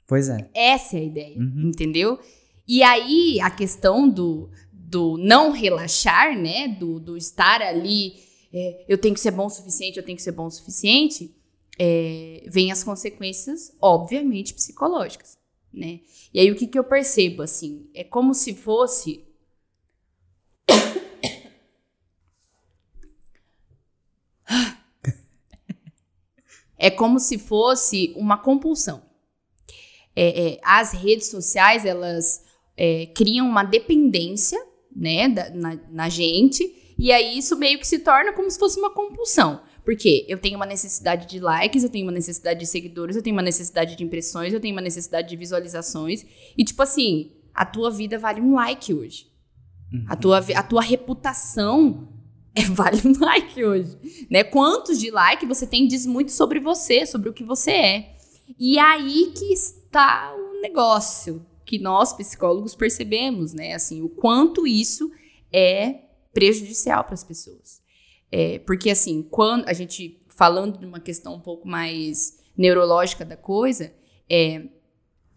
Pois 0.07 0.29
é. 0.29 0.49
Essa 0.55 0.97
é 0.97 1.01
a 1.01 1.05
ideia, 1.05 1.37
uhum. 1.37 1.65
entendeu? 1.67 2.21
E 2.67 2.81
aí 2.85 3.41
a 3.41 3.51
questão 3.51 4.09
do, 4.09 4.49
do 4.73 5.17
não 5.19 5.51
relaxar, 5.51 6.39
né? 6.39 6.69
Do, 6.69 7.01
do 7.01 7.17
estar 7.17 7.61
ali, 7.61 8.15
é, 8.53 8.85
eu 8.89 8.97
tenho 8.97 9.15
que 9.15 9.21
ser 9.21 9.33
bom 9.33 9.47
o 9.47 9.51
suficiente, 9.51 9.99
eu 9.99 10.05
tenho 10.05 10.17
que 10.17 10.23
ser 10.23 10.33
bom 10.33 10.47
o 10.47 10.51
suficiente, 10.51 11.35
é, 11.77 12.45
vem 12.47 12.71
as 12.71 12.85
consequências, 12.85 13.73
obviamente, 13.83 14.55
psicológicas, 14.55 15.37
né? 15.75 16.01
E 16.33 16.39
aí 16.39 16.53
o 16.53 16.55
que, 16.55 16.69
que 16.69 16.79
eu 16.79 16.85
percebo, 16.85 17.43
assim, 17.43 17.91
é 17.93 18.05
como 18.05 18.33
se 18.33 18.55
fosse 18.55 19.26
é 26.87 26.90
como 26.90 27.18
se 27.18 27.37
fosse 27.37 28.12
uma 28.16 28.38
compulsão. 28.38 29.03
É, 30.14 30.53
é, 30.53 30.61
as 30.62 30.92
redes 30.92 31.27
sociais, 31.27 31.85
elas 31.85 32.44
é, 32.77 33.07
criam 33.07 33.49
uma 33.49 33.64
dependência, 33.64 34.59
né, 34.94 35.29
da, 35.29 35.51
na, 35.51 35.79
na 35.90 36.09
gente, 36.09 36.94
e 36.96 37.11
aí 37.11 37.37
isso 37.37 37.59
meio 37.59 37.81
que 37.81 37.87
se 37.87 37.99
torna 37.99 38.33
como 38.33 38.49
se 38.49 38.59
fosse 38.59 38.79
uma 38.79 38.90
compulsão. 38.90 39.61
Porque 39.85 40.25
eu 40.29 40.38
tenho 40.38 40.57
uma 40.57 40.66
necessidade 40.66 41.27
de 41.27 41.40
likes, 41.40 41.83
eu 41.83 41.90
tenho 41.90 42.07
uma 42.07 42.12
necessidade 42.12 42.61
de 42.61 42.66
seguidores, 42.66 43.16
eu 43.16 43.22
tenho 43.22 43.35
uma 43.35 43.42
necessidade 43.42 43.96
de 43.96 44.05
impressões, 44.05 44.53
eu 44.53 44.61
tenho 44.61 44.75
uma 44.75 44.81
necessidade 44.81 45.29
de 45.29 45.37
visualizações. 45.37 46.25
E, 46.57 46.64
tipo 46.64 46.83
assim, 46.83 47.33
a 47.53 47.64
tua 47.64 47.90
vida 47.90 48.16
vale 48.16 48.40
um 48.40 48.55
like 48.55 48.94
hoje. 48.94 49.27
Uhum. 49.92 50.05
A, 50.09 50.16
tua, 50.16 50.38
a 50.38 50.62
tua 50.62 50.83
reputação 50.83 52.16
é, 52.57 52.62
vale 52.73 53.03
um 53.05 53.19
like 53.21 53.62
hoje, 53.62 54.27
né? 54.31 54.42
Quantos 54.42 54.99
de 54.99 55.11
like 55.11 55.45
você 55.45 55.66
tem 55.66 55.87
diz 55.87 56.07
muito 56.07 56.33
sobre 56.33 56.59
você, 56.59 57.07
sobre 57.07 57.29
o 57.29 57.33
que 57.33 57.45
você 57.45 57.71
é. 57.71 58.16
E 58.59 58.79
aí 58.79 59.33
que 59.37 59.53
está 59.53 60.35
o 60.35 60.61
negócio 60.62 61.45
que 61.64 61.79
nós 61.79 62.12
psicólogos 62.12 62.75
percebemos, 62.75 63.53
né? 63.53 63.75
Assim, 63.75 64.01
o 64.01 64.09
quanto 64.09 64.66
isso 64.66 65.11
é 65.53 66.01
prejudicial 66.33 67.05
para 67.05 67.14
as 67.14 67.25
pessoas. 67.25 67.83
É, 68.33 68.59
porque 68.61 68.90
assim, 68.90 69.23
quando 69.23 69.69
a 69.69 69.73
gente 69.73 70.23
falando 70.29 70.79
de 70.79 70.87
uma 70.87 71.01
questão 71.01 71.35
um 71.35 71.40
pouco 71.40 71.66
mais 71.69 72.38
neurológica 72.57 73.25
da 73.25 73.37
coisa, 73.37 73.92
é 74.29 74.62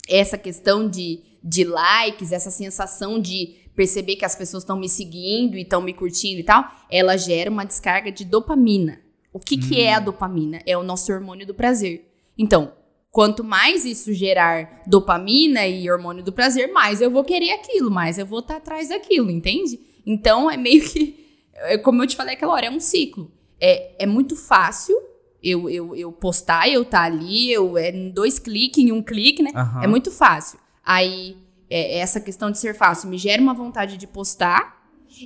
essa 0.08 0.38
questão 0.38 0.89
de, 0.89 1.21
de 1.43 1.63
likes, 1.63 2.32
essa 2.32 2.51
sensação 2.51 3.19
de 3.19 3.68
perceber 3.75 4.15
que 4.15 4.25
as 4.25 4.36
pessoas 4.36 4.63
estão 4.63 4.77
me 4.77 4.89
seguindo 4.89 5.58
e 5.58 5.62
estão 5.62 5.82
me 5.82 5.93
curtindo 5.93 6.39
e 6.39 6.43
tal, 6.43 6.65
ela 6.89 7.17
gera 7.17 7.49
uma 7.49 7.65
descarga 7.65 8.12
de 8.12 8.25
dopamina. 8.25 8.99
O 9.32 9.39
que, 9.39 9.55
hum. 9.55 9.60
que 9.60 9.82
é 9.82 9.93
a 9.93 9.99
hum. 9.99 10.05
dopamina? 10.05 10.62
É 10.65 10.77
o 10.77 10.84
nosso 10.84 11.12
hormônio 11.12 11.45
do 11.45 11.53
prazer. 11.53 12.05
Então, 12.38 12.73
quanto 13.12 13.43
mais 13.43 13.86
isso 13.86 14.13
gerar 14.13 14.84
dopamina 14.86 15.67
e 15.67 15.89
hormônio 15.89 16.23
do 16.23 16.32
prazer, 16.32 16.71
mais 16.71 17.01
eu 17.01 17.12
vou 17.12 17.23
querer 17.23 17.51
aquilo, 17.51 17.91
mais 17.91 18.17
eu 18.17 18.25
vou 18.25 18.39
estar 18.39 18.55
tá 18.55 18.60
atrás 18.60 18.89
daquilo, 18.89 19.29
entende? 19.29 19.79
Então, 20.05 20.49
é 20.49 20.58
meio 20.58 20.84
que, 20.88 21.39
é 21.53 21.77
como 21.77 22.03
eu 22.03 22.08
te 22.08 22.15
falei 22.15 22.36
aquela 22.36 22.53
hora, 22.53 22.65
é 22.65 22.71
um 22.71 22.79
ciclo. 22.79 23.32
É, 23.60 24.03
é 24.03 24.05
muito 24.05 24.36
fácil 24.36 24.95
eu, 25.41 25.69
eu, 25.69 25.95
eu 25.95 26.12
postar, 26.12 26.69
eu 26.69 26.84
tá 26.84 27.03
ali, 27.03 27.51
eu 27.51 27.77
é 27.77 27.89
em 27.89 28.10
dois 28.10 28.39
cliques, 28.39 28.84
em 28.84 28.91
um 28.91 29.01
clique, 29.01 29.41
né? 29.41 29.51
Uhum. 29.55 29.84
É 29.84 29.88
muito 29.88 30.12
fácil. 30.12 30.60
Aí, 30.84 31.38
é, 31.69 31.99
essa 31.99 32.19
questão 32.19 32.51
de 32.51 32.58
ser 32.58 32.75
fácil 32.75 33.10
me 33.10 33.17
gera 33.17 33.41
uma 33.41 33.53
vontade 33.53 33.97
de 33.97 34.08
postar, 34.08 34.79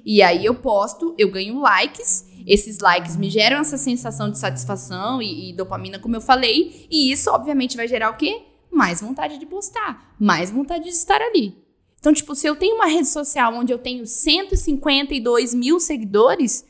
e 0.06 0.22
aí 0.22 0.46
eu 0.46 0.56
posto, 0.56 1.14
eu 1.18 1.30
ganho 1.30 1.60
likes, 1.60 2.26
esses 2.46 2.80
likes 2.80 3.16
me 3.16 3.30
geram 3.30 3.58
essa 3.58 3.78
sensação 3.78 4.30
de 4.30 4.40
satisfação 4.40 5.22
e, 5.22 5.50
e 5.50 5.54
dopamina, 5.54 6.00
como 6.00 6.16
eu 6.16 6.22
falei, 6.22 6.88
e 6.90 7.12
isso, 7.12 7.30
obviamente, 7.30 7.78
vai 7.78 7.88
gerar 7.88 8.10
o 8.10 8.18
quê? 8.18 8.44
Mais 8.72 9.02
vontade 9.02 9.38
de 9.38 9.46
postar, 9.46 10.16
mais 10.20 10.50
vontade 10.50 10.86
de 10.86 10.90
estar 10.90 11.22
ali. 11.22 11.64
Então, 12.00 12.14
tipo, 12.14 12.36
se 12.36 12.48
eu 12.48 12.56
tenho 12.56 12.76
uma 12.76 12.88
rede 12.88 13.08
social 13.08 13.54
onde 13.54 13.72
eu 13.72 13.78
tenho 13.78 14.06
152 14.06 15.54
mil 15.54 15.80
seguidores, 15.80 16.66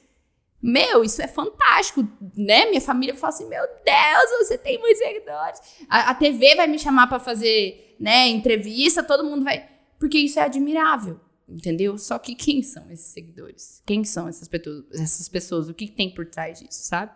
meu, 0.62 1.04
isso 1.04 1.22
é 1.22 1.28
fantástico, 1.28 2.08
né? 2.38 2.68
Minha 2.68 2.80
família 2.80 3.14
fala 3.16 3.34
assim: 3.34 3.50
meu 3.50 3.62
Deus, 3.84 4.48
você 4.48 4.58
tem 4.58 4.80
muitos 4.80 5.00
seguidores. 5.00 5.60
A, 5.90 6.12
a 6.12 6.16
TV 6.16 6.56
vai 6.56 6.68
me 6.68 6.80
chamar 6.80 7.08
para 7.08 7.20
fazer, 7.20 7.83
né, 8.00 8.28
entrevista, 8.28 9.04
todo 9.04 9.24
mundo 9.24 9.44
vai. 9.44 9.70
Porque 10.00 10.18
isso 10.18 10.40
é 10.40 10.44
admirável, 10.44 11.20
entendeu? 11.48 11.98
Só 11.98 12.20
que 12.20 12.36
quem 12.36 12.62
são 12.62 12.92
esses 12.92 13.08
seguidores? 13.08 13.82
Quem 13.86 14.04
são 14.04 14.28
essas 14.28 14.48
pessoas? 14.48 14.86
Essas 14.92 15.30
pessoas? 15.30 15.70
O 15.70 15.74
que, 15.74 15.88
tem 15.88 16.14
por 16.14 16.26
trás 16.26 16.60
disso, 16.60 16.84
sabe? 16.84 17.12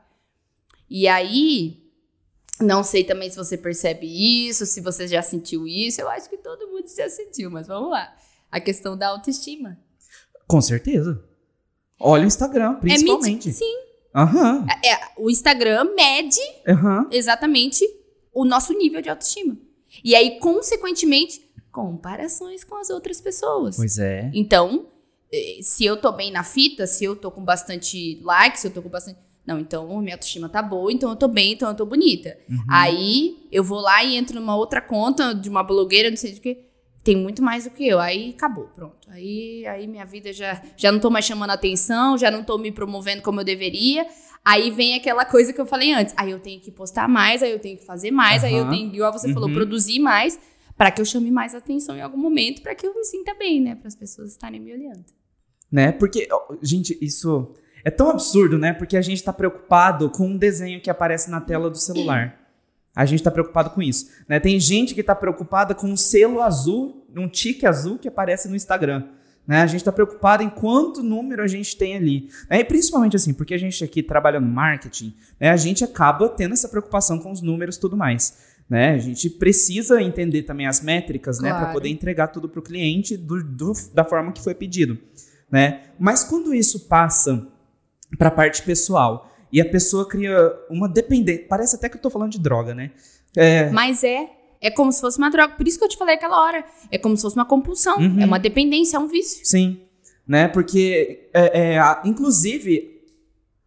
E 0.90 1.08
aí, 1.08 1.84
não 2.62 2.84
sei 2.84 3.04
também 3.04 3.30
se 3.30 3.36
você 3.36 3.58
percebe 3.58 4.08
isso, 4.48 4.66
se 4.66 4.80
você 4.80 5.08
já 5.08 5.22
sentiu 5.22 5.68
isso. 5.68 6.00
Eu 6.00 6.10
acho 6.10 6.30
que 6.30 6.38
todo 6.38 6.68
mundo 6.68 6.88
já 6.88 7.10
sentiu, 7.10 7.52
mas 7.52 7.68
vamos 7.68 7.92
lá. 7.92 8.16
A 8.50 8.60
questão 8.60 8.98
da 8.98 9.10
autoestima. 9.10 9.78
Com 10.48 10.62
certeza. 10.62 11.22
Olha 12.00 12.24
o 12.24 12.28
Instagram, 12.28 12.78
é 12.78 12.80
principalmente. 12.80 13.50
É 13.50 13.52
sim. 13.52 13.78
Uhum. 14.16 14.66
É, 14.84 15.22
o 15.22 15.30
Instagram 15.30 15.94
mede 15.96 16.40
uhum. 16.68 17.08
exatamente 17.12 17.86
o 18.34 18.46
nosso 18.46 18.74
nível 18.74 19.02
de 19.02 19.10
autoestima. 19.10 19.58
E 20.08 20.15
aí, 20.15 20.39
consequentemente, 20.39 21.41
comparações 21.70 22.63
com 22.63 22.78
as 22.78 22.89
outras 22.89 23.20
pessoas. 23.20 23.76
Pois 23.76 24.00
é. 24.00 24.32
Então, 24.34 24.88
eh, 25.30 25.60
se 25.62 25.84
eu 25.84 25.98
tô 25.98 26.13
bem 26.13 26.32
na 26.32 26.46
fita, 26.46 26.88
se 26.88 27.04
eu 27.04 27.13
tô 27.13 27.30
com 27.30 27.43
bastante 27.43 28.17
likes, 28.24 28.62
se 28.62 28.67
eu 28.67 28.72
tô 28.72 28.82
com 28.82 28.88
bastante. 28.88 29.20
Não, 29.46 29.60
então 29.60 29.86
minha 30.00 30.15
autoestima 30.15 30.48
tá 30.48 30.62
boa, 30.62 30.93
então 30.93 31.10
eu 31.10 31.15
tô 31.17 31.28
bem, 31.28 31.52
então 31.52 31.67
eu 31.67 31.76
tô 31.76 31.86
bonita. 31.86 32.38
Uhum. 32.50 32.63
Aí 32.70 33.50
eu 33.52 33.65
vou 33.65 33.82
lá 33.82 34.02
e 34.02 34.15
entro 34.15 34.39
numa 34.39 34.56
outra 34.56 34.80
conta 34.80 35.36
de 35.36 35.50
uma 35.50 35.62
blogueira, 35.62 36.10
não 36.10 36.15
sei 36.15 36.32
de 36.32 36.39
que 36.39 36.65
tem 37.04 37.17
muito 37.17 37.43
mais 37.43 37.65
do 37.65 37.72
que 37.72 37.86
eu. 37.86 38.00
Aí 38.00 38.30
acabou, 38.30 38.70
pronto. 38.74 39.10
Aí, 39.10 39.67
aí 39.67 39.88
minha 39.88 40.06
vida 40.06 40.32
já, 40.32 40.62
já 40.78 40.89
não 40.89 41.02
tô 41.02 41.10
mais 41.10 41.26
chamando 41.26 41.50
atenção, 41.50 42.17
já 42.17 42.32
não 42.32 42.46
tô 42.46 42.58
me 42.58 42.72
promovendo 42.72 43.22
como 43.22 43.41
eu 43.41 43.46
deveria. 43.46 44.08
Aí 44.50 44.72
vem 44.72 44.96
aquela 44.96 45.26
coisa 45.26 45.52
que 45.52 45.60
eu 45.60 45.66
falei 45.66 45.92
antes. 45.92 46.14
Aí 46.16 46.32
eu 46.32 46.40
tenho 46.40 46.62
que 46.62 46.72
postar 46.72 47.06
mais, 47.06 47.44
aí 47.44 47.52
eu 47.52 47.60
tenho 47.60 47.78
que 47.78 47.84
fazer 47.84 48.12
mais, 48.12 48.44
uhum. 48.44 48.48
aí 48.48 48.56
eu 48.56 48.70
tenho, 48.70 48.96
igual 48.96 49.12
você 49.12 49.28
uhum. 49.28 49.34
falou, 49.34 49.52
produzir 49.52 50.00
mais 50.00 50.40
para 50.78 50.90
que 50.90 51.02
eu 51.02 51.06
chame 51.06 51.30
mais 51.30 51.54
atenção 51.54 51.98
em 51.98 52.02
algum 52.02 52.18
momento, 52.18 52.62
para 52.62 52.74
que 52.74 52.88
eu 52.88 52.96
me 52.96 53.04
sinta 53.04 53.34
bem, 53.34 53.60
né? 53.60 53.76
Para 53.76 53.90
as 53.90 53.96
pessoas 53.96 54.32
estarem 54.32 54.62
me 54.62 54.72
olhando. 54.72 55.04
Né? 55.70 55.92
Porque, 55.92 56.30
gente, 56.62 56.98
isso 57.02 57.52
é 57.84 57.92
tão 57.92 58.10
absurdo, 58.10 58.58
né? 58.58 58.72
Porque 58.72 58.96
a 58.96 59.02
gente 59.02 59.22
tá 59.22 59.34
preocupado 59.34 60.10
com 60.10 60.26
um 60.26 60.38
desenho 60.38 60.80
que 60.80 60.90
aparece 60.90 61.30
na 61.30 61.42
tela 61.42 61.70
do 61.70 61.78
celular. 61.78 62.40
A 62.96 63.06
gente 63.06 63.20
está 63.20 63.30
preocupado 63.30 63.72
com 63.72 63.82
isso. 63.82 64.10
Né? 64.30 64.40
Tem 64.40 64.58
gente 64.62 64.94
que 64.94 65.02
está 65.02 65.14
preocupada 65.14 65.76
com 65.76 65.88
um 65.88 65.98
selo 65.98 66.42
azul, 66.42 67.06
um 67.14 67.28
tique 67.28 67.66
azul 67.66 67.98
que 67.98 68.08
aparece 68.08 68.48
no 68.48 68.56
Instagram. 68.56 69.10
Né? 69.48 69.62
A 69.62 69.68
gente 69.68 69.82
está 69.82 69.92
preocupado 69.92 70.44
em 70.44 70.50
quanto 70.50 71.02
número 71.02 71.42
a 71.42 71.48
gente 71.48 71.78
tem 71.78 71.96
ali. 71.96 72.30
Né? 72.50 72.60
E 72.60 72.66
principalmente 72.66 73.16
assim, 73.16 73.34
porque 73.34 73.54
a 73.54 73.58
gente 73.58 73.82
aqui 73.84 74.04
trabalha 74.04 74.40
no 74.40 74.48
marketing, 74.48 75.16
né? 75.40 75.50
a 75.50 75.56
gente 75.56 75.84
acaba 75.84 76.28
tendo 76.28 76.54
essa 76.54 76.68
preocupação 76.68 77.18
com 77.18 77.32
os 77.32 77.42
números 77.42 77.78
e 77.78 77.80
tudo 77.80 77.96
mais. 77.96 78.38
Né? 78.70 78.96
A 78.96 78.98
gente 78.98 79.30
precisa 79.30 80.02
entender 80.02 80.44
também 80.44 80.68
as 80.68 80.82
métricas 80.82 81.40
né? 81.40 81.54
para 81.54 81.72
poder 81.72 81.88
entregar 81.88 82.28
tudo 82.28 82.50
para 82.50 82.60
o 82.60 82.64
cliente 82.64 83.16
do, 83.16 83.42
do, 83.42 83.72
da 83.94 84.04
forma 84.04 84.34
que 84.34 84.44
foi 84.44 84.54
pedido. 84.54 84.98
Né? 85.50 85.84
Mas 85.98 86.26
quando 86.26 86.54
isso 86.54 86.88
passa 86.88 87.48
para 88.18 88.28
a 88.28 88.32
parte 88.32 88.64
pessoal, 88.64 89.32
e 89.52 89.62
a 89.62 89.66
pessoa 89.66 90.08
cria 90.08 90.54
uma 90.70 90.90
dependência. 90.90 91.46
Parece 91.48 91.76
até 91.76 91.90
que 91.90 91.98
eu 91.98 92.02
tô 92.02 92.10
falando 92.10 92.32
de 92.32 92.40
droga, 92.40 92.76
né? 92.76 92.92
É... 93.36 93.70
Mas 93.70 94.04
é. 94.04 94.30
É 94.62 94.72
como 94.72 94.91
se 94.91 95.02
fosse 95.02 95.17
uma 95.17 95.30
droga. 95.30 95.54
Por 95.56 95.67
isso 95.67 95.78
que 95.78 95.86
eu 95.86 95.89
te 95.89 95.98
falei 95.98 96.15
aquela 96.15 96.41
hora. 96.41 96.65
É 96.91 96.98
como 96.98 97.15
se 97.15 97.22
fosse 97.22 97.36
uma 97.36 97.46
compulsão. 97.46 97.98
Uhum. 97.98 98.20
É 98.20 98.26
uma 98.26 98.39
dependência, 98.39 98.98
é 98.98 99.00
um 99.00 99.08
vício. 99.08 99.46
Sim. 99.46 99.82
Né? 100.28 100.48
Porque, 100.48 101.30
é, 101.34 101.74
é, 101.74 101.80
a, 101.80 102.02
inclusive, 102.06 103.02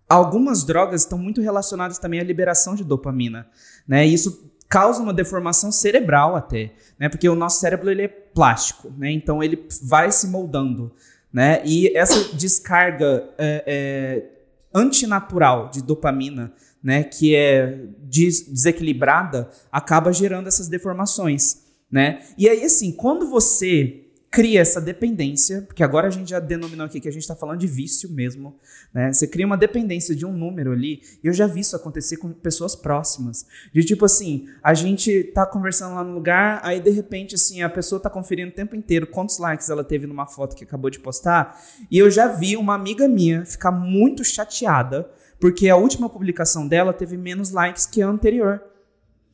algumas 0.09 0.65
drogas 0.65 1.03
estão 1.03 1.19
muito 1.19 1.41
relacionadas 1.41 1.99
também 1.99 2.21
à 2.21 2.25
liberação 2.25 2.75
de 2.75 2.85
dopamina. 2.85 3.49
Né? 3.87 4.07
E 4.07 4.15
isso 4.15 4.51
causa 4.69 5.03
uma 5.03 5.15
deformação 5.15 5.73
cerebral 5.73 6.37
até. 6.37 6.73
Né? 6.99 7.09
Porque 7.09 7.29
o 7.29 7.35
nosso 7.35 7.61
cérebro 7.61 7.91
ele 7.91 8.03
é 8.03 8.09
plástico. 8.09 8.93
Né? 8.97 9.11
Então 9.13 9.43
ele 9.43 9.67
vai 9.83 10.11
se 10.11 10.27
moldando. 10.27 10.93
Né? 11.33 11.63
E 11.65 11.97
essa 11.97 12.35
descarga. 12.35 13.29
É, 13.39 13.65
é 13.67 14.41
antinatural 14.75 15.69
de 15.69 15.83
dopamina, 15.83 16.53
né, 16.83 17.05
que 17.05 17.35
é 17.35 17.87
des 17.99 18.43
desequilibrada, 18.43 19.51
acaba 19.71 20.13
gerando 20.13 20.49
essas 20.49 20.69
deformações, 20.69 21.63
né? 21.91 22.21
E 22.39 22.49
aí 22.49 22.65
assim, 22.65 22.93
quando 22.93 23.29
você 23.29 24.07
cria 24.31 24.61
essa 24.61 24.81
dependência, 24.81 25.63
porque 25.63 25.83
agora 25.83 26.07
a 26.07 26.11
gente 26.11 26.31
já 26.31 26.39
denominou 26.39 26.87
aqui 26.87 27.01
que 27.01 27.09
a 27.09 27.13
gente 27.13 27.23
está 27.23 27.35
falando 27.35 27.59
de 27.59 27.67
vício 27.67 28.09
mesmo, 28.09 28.55
né? 28.95 29.13
Você 29.13 29.27
cria 29.27 29.45
uma 29.45 29.57
dependência 29.57 30.15
de 30.15 30.25
um 30.25 30.33
número 30.33 30.71
ali, 30.71 31.03
e 31.23 31.27
eu 31.27 31.33
já 31.33 31.49
vi 31.49 31.61
isso 31.61 31.75
acontecer 31.75 32.17
com 32.17 32.33
pessoas 32.33 32.77
próximas. 32.77 33.45
De 33.75 33.83
tipo 33.83 34.05
assim, 34.05 34.47
a 34.63 34.73
gente 34.73 35.25
tá 35.35 35.45
conversando 35.45 35.97
lá 35.97 36.05
no 36.05 36.15
lugar, 36.15 36.61
aí 36.63 36.79
de 36.79 36.91
repente 36.91 37.35
assim, 37.35 37.61
a 37.63 37.69
pessoa 37.69 38.01
tá 38.01 38.09
conferindo 38.09 38.53
o 38.53 38.55
tempo 38.55 38.77
inteiro 38.77 39.09
quantos 39.09 39.39
likes 39.39 39.69
ela 39.69 39.83
teve 39.83 40.07
numa 40.07 40.27
foto 40.27 40.55
que 40.55 40.63
acabou 40.63 40.91
de 40.91 41.01
postar, 41.01 41.61
e 41.91 41.99
eu 41.99 42.09
já 42.09 42.29
vi 42.29 42.57
uma 42.57 42.75
amiga 42.77 43.09
minha 43.09 43.45
ficar 43.45 43.73
muito 43.73 44.23
chateada, 44.23 45.11
porque 45.41 45.69
a 45.69 45.77
última 45.77 46.09
publicação 46.09 46.69
dela 46.69 46.93
teve 46.93 47.17
menos 47.17 47.51
likes 47.51 47.87
que 47.87 48.03
a 48.03 48.09
anterior. 48.09 48.63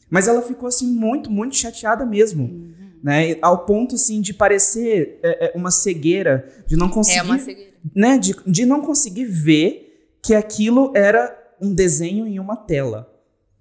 Mas 0.08 0.28
ela 0.28 0.40
ficou 0.40 0.68
assim 0.68 0.86
muito, 0.86 1.30
muito 1.30 1.56
chateada 1.56 2.06
mesmo. 2.06 2.44
Uhum 2.44 2.86
né? 3.06 3.36
Ao 3.40 3.64
ponto, 3.64 3.94
assim, 3.94 4.20
de 4.20 4.34
parecer 4.34 5.20
é, 5.22 5.46
é, 5.46 5.52
uma 5.56 5.70
cegueira, 5.70 6.64
de 6.66 6.74
não 6.74 6.88
conseguir... 6.88 7.18
É 7.18 7.22
uma 7.22 7.38
cegueira. 7.38 7.72
Né? 7.94 8.18
De, 8.18 8.34
de 8.44 8.66
não 8.66 8.80
conseguir 8.80 9.26
ver 9.26 10.16
que 10.20 10.34
aquilo 10.34 10.92
era 10.92 11.32
um 11.62 11.72
desenho 11.72 12.26
em 12.26 12.40
uma 12.40 12.56
tela. 12.56 13.08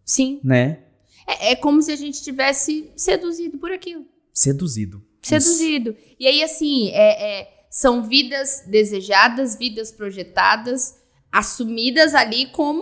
Sim. 0.03 0.39
Né? 0.43 0.79
É, 1.27 1.51
é 1.51 1.55
como 1.55 1.79
se 1.79 1.91
a 1.91 1.95
gente 1.95 2.23
tivesse 2.23 2.91
seduzido 2.95 3.59
por 3.59 3.71
aquilo. 3.71 4.05
Seduzido. 4.33 5.03
Seduzido. 5.21 5.91
Isso. 5.91 6.15
E 6.19 6.27
aí, 6.27 6.43
assim, 6.43 6.89
é, 6.89 7.41
é, 7.41 7.47
são 7.69 8.01
vidas 8.01 8.63
desejadas, 8.67 9.55
vidas 9.55 9.91
projetadas, 9.91 10.95
assumidas 11.35 12.15
ali 12.15 12.45
como 12.45 12.81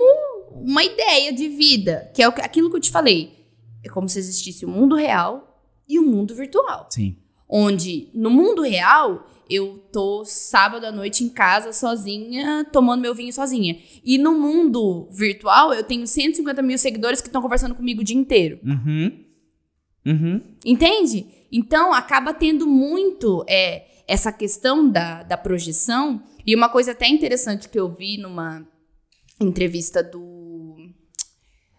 uma 0.52 0.84
ideia 0.84 1.34
de 1.34 1.50
vida, 1.50 2.12
que 2.14 2.22
é 2.22 2.26
aquilo 2.26 2.70
que 2.70 2.76
eu 2.76 2.82
te 2.82 2.92
falei. 2.92 3.34
É 3.84 3.90
como 3.90 4.08
se 4.08 4.20
existisse 4.20 4.64
o 4.64 4.70
um 4.70 4.72
mundo 4.72 4.96
real 4.96 5.60
e 5.90 5.98
o 5.98 6.04
mundo 6.04 6.36
virtual. 6.36 6.88
Sim. 6.92 7.18
Onde 7.50 8.10
no 8.14 8.30
mundo 8.30 8.62
real 8.62 9.28
eu 9.50 9.80
tô 9.92 10.24
sábado 10.24 10.86
à 10.86 10.92
noite 10.92 11.24
em 11.24 11.30
casa 11.30 11.74
sozinha, 11.74 12.64
tomando 12.72 13.02
meu 13.02 13.16
vinho 13.16 13.34
sozinha. 13.34 13.80
E 14.06 14.20
no 14.20 14.40
mundo 14.40 15.08
virtual 15.12 15.74
eu 15.74 15.84
tenho 15.84 16.06
150 16.06 16.62
mil 16.62 16.78
seguidores 16.78 17.22
que 17.22 17.30
estão 17.30 17.42
conversando 17.42 17.74
comigo 17.74 18.02
o 18.02 18.04
dia 18.04 18.16
inteiro. 18.16 18.60
Uhum. 18.64 19.20
Uhum. 20.06 20.42
Entende? 20.64 21.26
Então 21.52 21.92
acaba 21.92 22.36
tendo 22.36 22.68
muito 22.68 23.44
é, 23.50 23.88
essa 24.08 24.32
questão 24.32 24.88
da, 24.88 25.24
da 25.24 25.38
projeção. 25.38 26.22
E 26.46 26.56
uma 26.56 26.70
coisa 26.70 26.92
até 26.92 27.08
interessante 27.08 27.70
que 27.70 27.80
eu 27.80 27.90
vi 27.90 28.18
numa 28.18 28.68
entrevista 29.40 30.04
do 30.04 30.76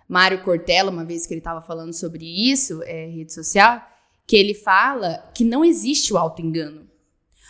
Mário 0.08 0.42
Cortella, 0.42 0.90
uma 0.90 1.04
vez 1.04 1.26
que 1.26 1.34
ele 1.34 1.40
estava 1.40 1.60
falando 1.60 1.92
sobre 1.92 2.24
isso, 2.24 2.82
é, 2.84 3.06
rede 3.06 3.32
social, 3.32 3.82
que 4.26 4.36
ele 4.36 4.54
fala 4.54 5.30
que 5.34 5.44
não 5.44 5.64
existe 5.64 6.12
o 6.12 6.18
auto-engano. 6.18 6.88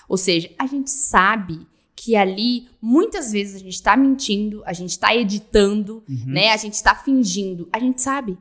Ou 0.08 0.16
seja, 0.16 0.50
a 0.58 0.66
gente 0.66 0.90
sabe 0.90 1.66
que 1.94 2.16
ali 2.16 2.68
muitas 2.82 3.32
vezes 3.32 3.54
a 3.54 3.58
gente 3.58 3.74
está 3.74 3.96
mentindo, 3.96 4.62
a 4.66 4.72
gente 4.72 4.90
está 4.90 5.14
editando, 5.14 6.04
uhum. 6.08 6.24
né? 6.26 6.50
A 6.50 6.56
gente 6.56 6.74
está 6.74 6.94
fingindo, 6.94 7.68
a 7.72 7.78
gente 7.78 8.02
sabe. 8.02 8.36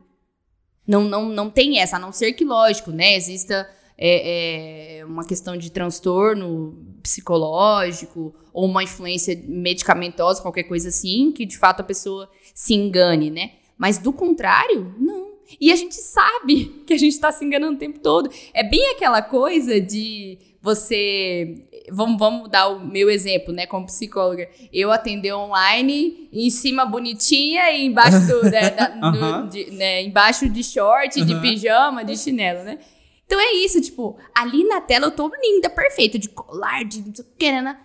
Não, 0.86 1.03
não, 1.05 1.29
não 1.29 1.49
tem 1.49 1.79
essa, 1.79 1.95
a 1.95 1.99
não 1.99 2.12
ser 2.12 2.33
que, 2.33 2.43
lógico, 2.43 2.91
né? 2.91 3.15
Exista 3.15 3.69
é, 3.97 4.99
é, 4.99 5.06
uma 5.06 5.25
questão 5.25 5.58
de 5.58 5.71
transtorno 5.71 6.77
psicológico 7.01 8.34
ou 8.51 8.65
uma 8.65 8.84
influência 8.84 9.39
medicamentosa, 9.47 10.41
qualquer 10.41 10.63
coisa 10.63 10.89
assim, 10.89 11.32
que 11.32 11.45
de 11.45 11.58
fato 11.58 11.82
a 11.82 11.84
pessoa 11.84 12.29
se 12.53 12.73
engane, 12.73 13.29
né? 13.29 13.51
Mas 13.77 13.97
do 13.97 14.13
contrário, 14.13 14.95
não. 14.99 15.34
E 15.60 15.71
a 15.71 15.75
gente 15.75 15.95
sabe 15.95 16.65
que 16.86 16.93
a 16.93 16.97
gente 16.97 17.13
está 17.13 17.32
se 17.32 17.43
enganando 17.43 17.75
o 17.75 17.79
tempo 17.79 17.99
todo. 17.99 18.29
É 18.53 18.63
bem 18.63 18.91
aquela 18.91 19.21
coisa 19.21 19.79
de 19.79 20.38
você. 20.62 21.67
Vamos, 21.91 22.17
vamos 22.17 22.49
dar 22.49 22.69
o 22.69 22.79
meu 22.79 23.10
exemplo, 23.10 23.53
né, 23.53 23.65
como 23.65 23.86
psicóloga. 23.86 24.47
Eu 24.71 24.91
atender 24.91 25.34
online, 25.34 26.29
em 26.32 26.49
cima 26.49 26.86
bonitinha 26.86 27.69
e 27.71 27.86
embaixo 27.86 28.25
do, 28.25 28.43
né, 28.43 28.69
da, 28.69 28.88
do, 28.88 29.47
de, 29.51 29.71
né, 29.71 30.01
embaixo 30.01 30.47
de 30.47 30.63
short, 30.63 31.23
de 31.23 31.36
pijama, 31.41 32.06
de 32.06 32.15
chinelo, 32.15 32.63
né? 32.63 32.79
Então 33.25 33.39
é 33.39 33.53
isso, 33.53 33.81
tipo, 33.81 34.17
ali 34.36 34.63
na 34.63 34.81
tela 34.81 35.07
eu 35.07 35.12
tô 35.12 35.31
linda, 35.41 35.69
perfeita, 35.69 36.19
de 36.19 36.29
colar, 36.29 36.83
de 36.83 37.01
não 37.01 37.15
sei 37.15 37.25
o 37.25 37.38
que, 37.38 37.51
né? 37.51 37.79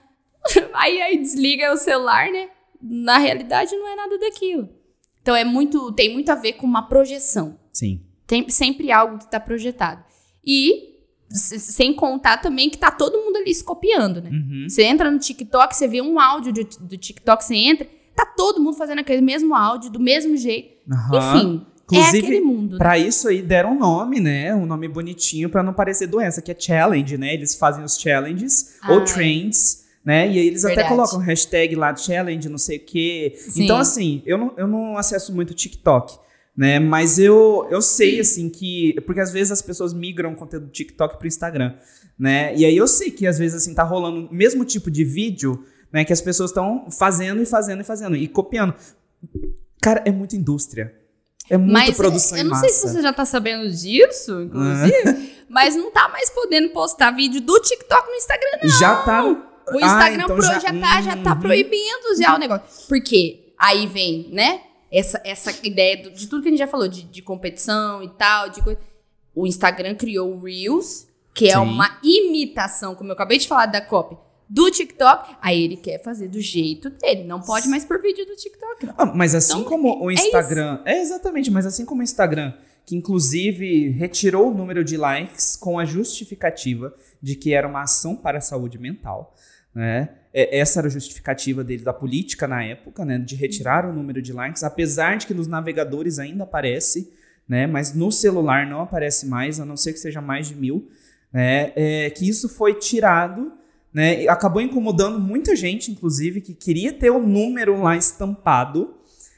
Aí, 0.72 1.03
aí 1.03 1.18
desliga 1.18 1.72
o 1.72 1.77
celular, 1.77 2.31
né? 2.31 2.48
Na 2.81 3.18
realidade 3.18 3.77
não 3.77 3.88
é 3.88 3.96
nada 3.96 4.18
daquilo. 4.18 4.68
Então 5.20 5.37
é 5.37 5.44
muito, 5.44 5.92
tem 5.92 6.12
muito 6.12 6.31
a 6.31 6.35
ver 6.35 6.55
com 6.55 6.66
uma 6.66 6.88
projeção. 6.88 7.59
Sim. 7.72 8.01
Tem 8.27 8.48
sempre 8.48 8.90
algo 8.90 9.18
que 9.18 9.31
tá 9.31 9.38
projetado. 9.38 10.03
E 10.44 10.96
sem 11.31 11.92
contar 11.92 12.38
também 12.38 12.70
que 12.70 12.79
tá 12.79 12.90
todo 12.90 13.18
mundo 13.18 13.37
ali 13.37 13.55
se 13.55 13.62
copiando, 13.62 14.22
né? 14.22 14.31
Uhum. 14.31 14.66
Você 14.68 14.83
entra 14.85 15.11
no 15.11 15.18
TikTok, 15.18 15.77
você 15.77 15.87
vê 15.87 16.01
um 16.01 16.18
áudio 16.18 16.53
do, 16.53 16.64
do 16.64 16.96
TikTok, 16.96 17.44
você 17.44 17.55
entra, 17.55 17.87
tá 18.16 18.24
todo 18.24 18.62
mundo 18.62 18.77
fazendo 18.77 19.01
aquele 19.01 19.20
mesmo 19.20 19.55
áudio, 19.55 19.90
do 19.90 20.01
mesmo 20.01 20.37
jeito. 20.37 20.79
Uhum. 20.90 21.18
Enfim, 21.18 21.66
Inclusive, 21.90 22.18
é 22.18 22.20
aquele 22.20 22.40
mundo. 22.40 22.72
Né? 22.72 22.79
Pra 22.79 22.98
isso 22.98 23.29
aí 23.29 23.40
deram 23.40 23.72
um 23.72 23.79
nome, 23.79 24.20
né? 24.20 24.55
Um 24.55 24.66
nome 24.66 24.87
bonitinho 24.87 25.48
para 25.48 25.62
não 25.62 25.72
parecer 25.72 26.07
doença, 26.07 26.42
que 26.42 26.53
é 26.53 26.57
challenge, 26.59 27.16
né? 27.16 27.33
Eles 27.33 27.55
fazem 27.55 27.83
os 27.83 27.98
challenges 27.98 28.77
ah, 28.83 28.92
ou 28.92 29.01
é. 29.01 29.05
trends. 29.05 29.87
Né? 30.05 30.27
E 30.27 30.38
aí 30.38 30.46
eles 30.46 30.62
Verdade. 30.62 30.87
até 30.87 30.88
colocam 30.88 31.18
hashtag 31.18 31.74
lá, 31.74 31.94
challenge, 31.94 32.48
não 32.48 32.59
sei 32.59 32.79
o 32.79 32.85
quê. 32.85 33.35
Sim. 33.37 33.64
Então, 33.64 33.79
assim, 33.79 34.22
eu 34.24 34.38
não, 34.38 34.55
eu 34.57 34.66
não 34.66 34.96
acesso 34.96 35.35
muito 35.35 35.51
o 35.51 35.55
TikTok, 35.55 36.18
né? 36.57 36.79
Mas 36.79 37.18
eu, 37.18 37.66
eu 37.70 37.83
sei, 37.83 38.20
assim, 38.20 38.48
que... 38.48 38.94
Porque 39.05 39.20
às 39.20 39.33
vezes 39.33 39.53
as 39.53 39.61
pessoas 39.61 39.92
migram 39.92 40.33
o 40.33 40.37
conteúdo 40.37 40.66
do 40.66 40.72
TikTok 40.72 41.18
pro 41.18 41.29
Instagram, 41.29 41.74
né? 42.18 42.55
E 42.57 42.64
aí 42.64 42.77
eu 42.77 42.87
sei 42.87 43.11
que 43.11 43.27
às 43.27 43.38
vezes, 43.38 43.62
assim, 43.62 43.74
tá 43.74 43.83
rolando 43.83 44.29
o 44.29 44.35
mesmo 44.35 44.64
tipo 44.64 44.90
de 44.90 45.05
vídeo, 45.05 45.62
né? 45.92 46.05
Que 46.05 46.12
as 46.12 46.22
pessoas 46.22 46.51
estão 46.51 46.90
fazendo 46.90 47.42
e 47.42 47.46
fazendo 47.46 47.81
e 47.83 47.85
fazendo 47.85 48.16
e 48.16 48.29
copiando. 48.29 48.74
Cara, 49.83 50.03
é 50.07 50.11
muita 50.11 50.37
indústria. 50.37 50.94
É 51.51 51.57
muita 51.57 51.73
mas, 51.73 51.97
produção 51.97 52.37
Eu 52.37 52.45
não 52.45 52.51
massa. 52.51 52.69
sei 52.69 52.75
se 52.75 52.89
você 52.89 53.03
já 53.03 53.13
tá 53.13 53.25
sabendo 53.25 53.71
disso, 53.71 54.43
inclusive, 54.43 55.09
é. 55.09 55.45
mas 55.49 55.75
não 55.75 55.91
tá 55.91 56.09
mais 56.09 56.29
podendo 56.31 56.71
postar 56.71 57.11
vídeo 57.11 57.41
do 57.41 57.59
TikTok 57.61 58.09
no 58.09 58.15
Instagram, 58.15 58.51
não. 58.63 58.71
Já 58.79 59.03
tá. 59.03 59.25
O 59.25 59.77
Instagram 59.77 60.23
ah, 60.23 60.25
então 60.25 60.37
Pro 60.37 60.47
já, 60.47 60.59
já, 60.59 60.81
tá, 60.81 61.03
já 61.03 61.17
tá 61.17 61.33
uhum. 61.33 61.41
proibindo 61.41 62.17
já 62.19 62.35
o 62.35 62.39
negócio. 62.39 62.89
Por 62.89 63.01
quê? 63.03 63.53
Aí 63.59 63.87
vem, 63.87 64.29
né? 64.33 64.63
Essa, 64.91 65.21
essa 65.25 65.55
ideia 65.67 66.03
do, 66.03 66.11
de 66.11 66.27
tudo 66.27 66.43
que 66.43 66.49
a 66.49 66.51
gente 66.51 66.59
já 66.59 66.67
falou, 66.67 66.89
de, 66.89 67.03
de 67.03 67.21
competição 67.21 68.03
e 68.03 68.09
tal, 68.09 68.49
de 68.49 68.63
coisa. 68.63 68.81
O 69.35 69.47
Instagram 69.47 69.95
criou 69.95 70.35
o 70.35 70.43
Reels, 70.43 71.07
que 71.35 71.47
é 71.49 71.53
Sim. 71.53 71.59
uma 71.59 71.99
imitação, 72.03 72.95
como 72.95 73.11
eu 73.11 73.15
acabei 73.15 73.39
de 73.39 73.47
falar 73.47 73.67
da 73.67 73.81
copy, 73.81 74.17
do 74.49 74.71
TikTok, 74.71 75.37
aí 75.43 75.63
ele 75.63 75.77
quer 75.77 76.03
fazer 76.03 76.29
do 76.29 76.41
jeito 76.41 76.89
dele. 76.89 77.25
Não 77.25 77.41
pode 77.41 77.69
mais 77.69 77.85
por 77.85 78.01
vídeo 78.01 78.25
do 78.25 78.35
TikTok. 78.35 78.89
Ah, 78.97 79.07
mas 79.07 79.35
assim 79.35 79.61
então, 79.61 79.65
como 79.65 80.03
o 80.03 80.11
é 80.11 80.15
Instagram. 80.15 80.81
É, 80.85 80.95
é, 80.95 81.03
exatamente, 81.03 81.51
mas 81.51 81.67
assim 81.67 81.85
como 81.85 82.01
o 82.01 82.05
Instagram, 82.05 82.55
que 82.87 82.97
inclusive 82.97 83.91
retirou 83.91 84.51
o 84.51 84.55
número 84.55 84.83
de 84.83 84.97
likes 84.97 85.55
com 85.55 85.79
a 85.79 85.85
justificativa 85.85 86.95
de 87.21 87.35
que 87.35 87.53
era 87.53 87.69
uma 87.69 87.83
ação 87.83 88.17
para 88.17 88.39
a 88.39 88.41
saúde 88.41 88.79
mental. 88.79 89.35
Né? 89.75 90.09
É, 90.33 90.59
essa 90.59 90.81
era 90.81 90.89
a 90.89 90.91
justificativa 90.91 91.63
dele, 91.63 91.83
da 91.83 91.93
política 91.93 92.49
na 92.49 92.65
época, 92.65 93.05
né? 93.05 93.19
De 93.19 93.37
retirar 93.37 93.85
o 93.85 93.93
número 93.93 94.23
de 94.23 94.33
likes, 94.33 94.65
apesar 94.65 95.19
de 95.19 95.27
que 95.27 95.35
nos 95.35 95.47
navegadores 95.47 96.19
ainda 96.19 96.45
aparece, 96.45 97.13
né? 97.47 97.67
Mas 97.67 97.95
no 97.95 98.11
celular 98.11 98.67
não 98.67 98.81
aparece 98.81 99.27
mais, 99.27 99.61
a 99.61 99.65
não 99.67 99.77
ser 99.77 99.93
que 99.93 99.99
seja 99.99 100.23
mais 100.23 100.49
de 100.49 100.55
mil. 100.55 100.89
Né? 101.31 101.73
É, 101.77 102.11
que 102.11 102.27
isso 102.27 102.49
foi 102.49 102.75
tirado 102.75 103.53
né? 103.99 104.23
E 104.23 104.29
acabou 104.29 104.63
incomodando 104.63 105.19
muita 105.19 105.57
gente, 105.57 105.91
inclusive, 105.91 106.41
que 106.41 106.55
queria 106.55 106.93
ter 106.93 107.11
o 107.11 107.19
número 107.19 107.83
lá 107.83 107.97
estampado, 107.97 108.95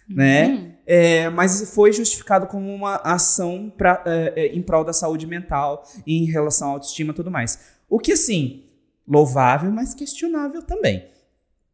né? 0.06 0.48
uhum. 0.48 0.52
né? 0.52 0.74
É, 0.86 1.30
mas 1.30 1.72
foi 1.72 1.94
justificado 1.94 2.46
como 2.46 2.68
uma 2.74 2.96
ação 2.96 3.72
pra, 3.74 4.02
é, 4.04 4.32
é, 4.36 4.46
em 4.54 4.60
prol 4.60 4.84
da 4.84 4.92
saúde 4.92 5.26
mental, 5.26 5.82
em 6.06 6.26
relação 6.26 6.68
à 6.68 6.72
autoestima 6.72 7.12
e 7.12 7.14
tudo 7.14 7.30
mais. 7.30 7.58
O 7.88 7.98
que, 7.98 8.12
assim, 8.12 8.64
louvável, 9.08 9.70
mas 9.70 9.94
questionável 9.94 10.62
também. 10.62 11.06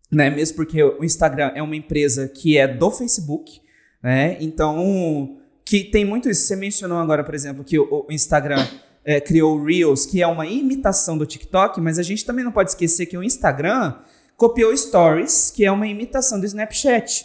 Né? 0.09 0.31
Mesmo 0.31 0.55
porque 0.55 0.81
o 0.81 1.03
Instagram 1.03 1.51
é 1.57 1.63
uma 1.65 1.75
empresa 1.75 2.29
que 2.29 2.57
é 2.57 2.69
do 2.69 2.93
Facebook, 2.93 3.61
né? 4.01 4.37
Então, 4.39 5.41
que 5.65 5.83
tem 5.83 6.05
muito 6.05 6.31
isso. 6.31 6.47
Você 6.47 6.55
mencionou 6.55 6.99
agora, 6.99 7.25
por 7.25 7.35
exemplo, 7.35 7.65
que 7.65 7.81
o, 7.81 8.07
o 8.09 8.13
Instagram 8.13 8.65
é, 9.07 9.21
criou 9.21 9.57
o 9.57 9.65
Reels, 9.65 10.05
que 10.05 10.21
é 10.21 10.27
uma 10.27 10.45
imitação 10.45 11.17
do 11.17 11.25
TikTok, 11.25 11.81
mas 11.81 11.97
a 11.97 12.03
gente 12.03 12.25
também 12.25 12.45
não 12.45 12.51
pode 12.51 12.71
esquecer 12.71 13.07
que 13.07 13.17
o 13.17 13.23
Instagram 13.23 13.95
copiou 14.37 14.77
Stories, 14.77 15.53
que 15.55 15.65
é 15.65 15.71
uma 15.71 15.87
imitação 15.87 16.41
do 16.41 16.45
Snapchat. 16.45 17.25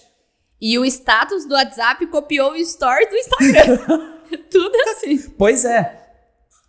E 0.62 0.78
o 0.78 0.86
status 0.86 1.46
do 1.46 1.56
WhatsApp 1.56 2.06
copiou 2.06 2.52
o 2.52 2.64
Stories 2.64 3.10
do 3.10 3.16
Instagram. 3.16 4.20
Tudo 4.52 4.76
assim. 4.92 5.18
Pois 5.36 5.66
é. 5.66 6.00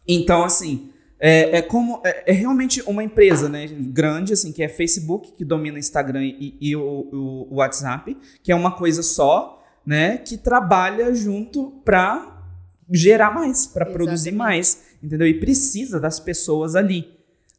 Então, 0.08 0.42
assim, 0.44 0.90
é, 1.20 1.58
é 1.58 1.62
como 1.62 2.00
é, 2.02 2.32
é, 2.32 2.32
realmente 2.32 2.82
uma 2.86 3.04
empresa 3.04 3.50
né, 3.50 3.68
grande, 3.68 4.32
assim, 4.32 4.50
que 4.50 4.62
é 4.62 4.68
Facebook, 4.68 5.32
que 5.32 5.44
domina 5.44 5.76
o 5.76 5.78
Instagram 5.78 6.24
e, 6.24 6.56
e 6.58 6.74
o, 6.74 6.80
o, 6.82 7.48
o, 7.50 7.54
WhatsApp, 7.56 8.16
que 8.42 8.50
é 8.50 8.54
uma 8.54 8.72
coisa 8.72 9.02
só, 9.02 9.62
né, 9.86 10.16
que 10.16 10.38
trabalha 10.38 11.14
junto 11.14 11.70
para 11.84 12.32
gerar 12.90 13.32
mais, 13.32 13.66
para 13.66 13.86
produzir 13.86 14.32
mais, 14.32 14.91
entendeu? 15.02 15.26
E 15.26 15.40
precisa 15.40 15.98
das 15.98 16.20
pessoas 16.20 16.76
ali. 16.76 17.08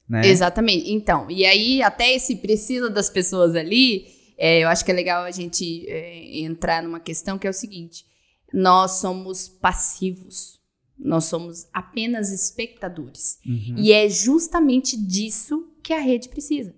Né? 0.08 0.27
Exatamente. 0.27 0.91
Então, 0.91 1.29
e 1.29 1.45
aí 1.45 1.82
até 1.82 2.13
esse 2.13 2.36
precisa 2.38 2.89
das 2.89 3.10
pessoas 3.10 3.56
ali, 3.56 4.08
é, 4.38 4.63
eu 4.63 4.67
acho 4.67 4.84
que 4.84 4.91
é 4.91 4.93
legal 4.93 5.23
a 5.23 5.32
gente 5.32 5.88
é, 5.88 6.39
entrar 6.39 6.84
numa 6.84 6.99
questão 6.99 7.38
que 7.38 7.47
é 7.47 7.49
o 7.49 7.53
seguinte: 7.53 8.06
nós 8.53 8.99
somos 8.99 9.47
passivos, 9.47 10.60
nós 10.97 11.25
somos 11.25 11.67
apenas 11.73 12.32
espectadores. 12.32 13.39
Uhum. 13.45 13.75
E 13.77 13.91
é 13.91 14.10
justamente 14.10 14.97
disso 14.97 15.67
que 15.82 15.93
a 15.93 15.99
rede 15.99 16.29
precisa. 16.29 16.73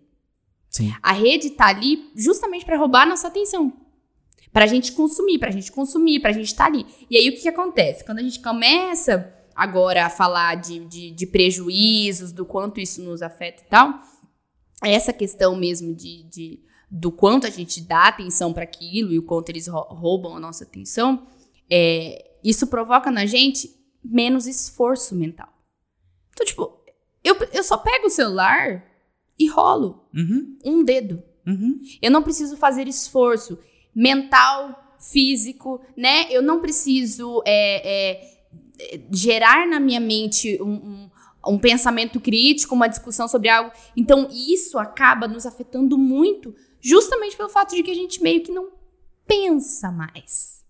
Sim. 0.69 0.93
A 1.01 1.13
rede 1.13 1.47
está 1.47 1.67
ali 1.67 2.11
justamente 2.15 2.65
para 2.65 2.77
roubar 2.77 3.07
nossa 3.07 3.27
atenção. 3.27 3.71
Pra 4.51 4.67
gente 4.67 4.93
consumir, 4.93 5.37
pra 5.37 5.51
gente 5.51 5.71
consumir, 5.71 6.21
pra 6.21 6.31
gente 6.31 6.47
estar 6.47 6.65
tá 6.65 6.69
ali. 6.69 6.85
E 7.09 7.17
aí 7.17 7.29
o 7.29 7.33
que, 7.33 7.41
que 7.41 7.49
acontece? 7.49 8.05
Quando 8.05 8.19
a 8.19 8.23
gente 8.23 8.39
começa 8.39 9.34
agora 9.55 10.09
falar 10.09 10.55
de, 10.55 10.79
de, 10.85 11.11
de, 11.11 11.25
prejuízos, 11.25 12.31
do 12.31 12.45
quanto 12.45 12.79
isso 12.79 13.01
nos 13.01 13.21
afeta 13.21 13.63
e 13.63 13.65
tal, 13.67 14.01
essa 14.83 15.13
questão 15.13 15.55
mesmo 15.55 15.95
de, 15.95 16.23
de 16.23 16.59
do 16.91 17.11
quanto 17.11 17.47
a 17.47 17.49
gente 17.49 17.81
dá 17.81 18.07
atenção 18.07 18.53
para 18.53 18.63
aquilo 18.63 19.13
e 19.13 19.19
o 19.19 19.23
quanto 19.23 19.49
eles 19.49 19.67
roubam 19.67 20.35
a 20.35 20.39
nossa 20.39 20.63
atenção, 20.63 21.25
é, 21.69 22.31
isso 22.43 22.67
provoca 22.67 23.09
na 23.09 23.25
gente 23.25 23.73
menos 24.03 24.45
esforço 24.45 25.15
mental. 25.15 25.49
Então, 26.31 26.45
tipo, 26.45 26.79
eu, 27.23 27.35
eu 27.53 27.63
só 27.63 27.77
pego 27.77 28.07
o 28.07 28.09
celular 28.09 28.85
e 29.37 29.47
rolo 29.47 30.07
uhum. 30.13 30.57
um 30.63 30.83
dedo. 30.83 31.23
Uhum. 31.45 31.81
Eu 32.01 32.11
não 32.11 32.21
preciso 32.21 32.55
fazer 32.57 32.87
esforço 32.87 33.57
mental, 33.93 34.97
físico, 34.99 35.81
né? 35.95 36.27
Eu 36.29 36.41
não 36.41 36.59
preciso 36.59 37.41
é, 37.45 38.11
é, 38.11 38.34
gerar 39.11 39.67
na 39.67 39.79
minha 39.79 39.99
mente 39.99 40.61
um, 40.61 40.73
um, 40.73 41.09
um, 41.47 41.57
pensamento 41.59 42.19
crítico, 42.19 42.75
uma 42.75 42.87
discussão 42.87 43.27
sobre 43.27 43.49
algo. 43.49 43.71
Então, 43.95 44.27
isso 44.31 44.77
acaba 44.77 45.27
nos 45.27 45.45
afetando 45.45 45.97
muito, 45.97 46.55
justamente 46.81 47.37
pelo 47.37 47.49
fato 47.49 47.75
de 47.75 47.83
que 47.83 47.91
a 47.91 47.95
gente 47.95 48.21
meio 48.21 48.43
que 48.43 48.51
não 48.51 48.69
pensa 49.27 49.91
mais. 49.91 50.63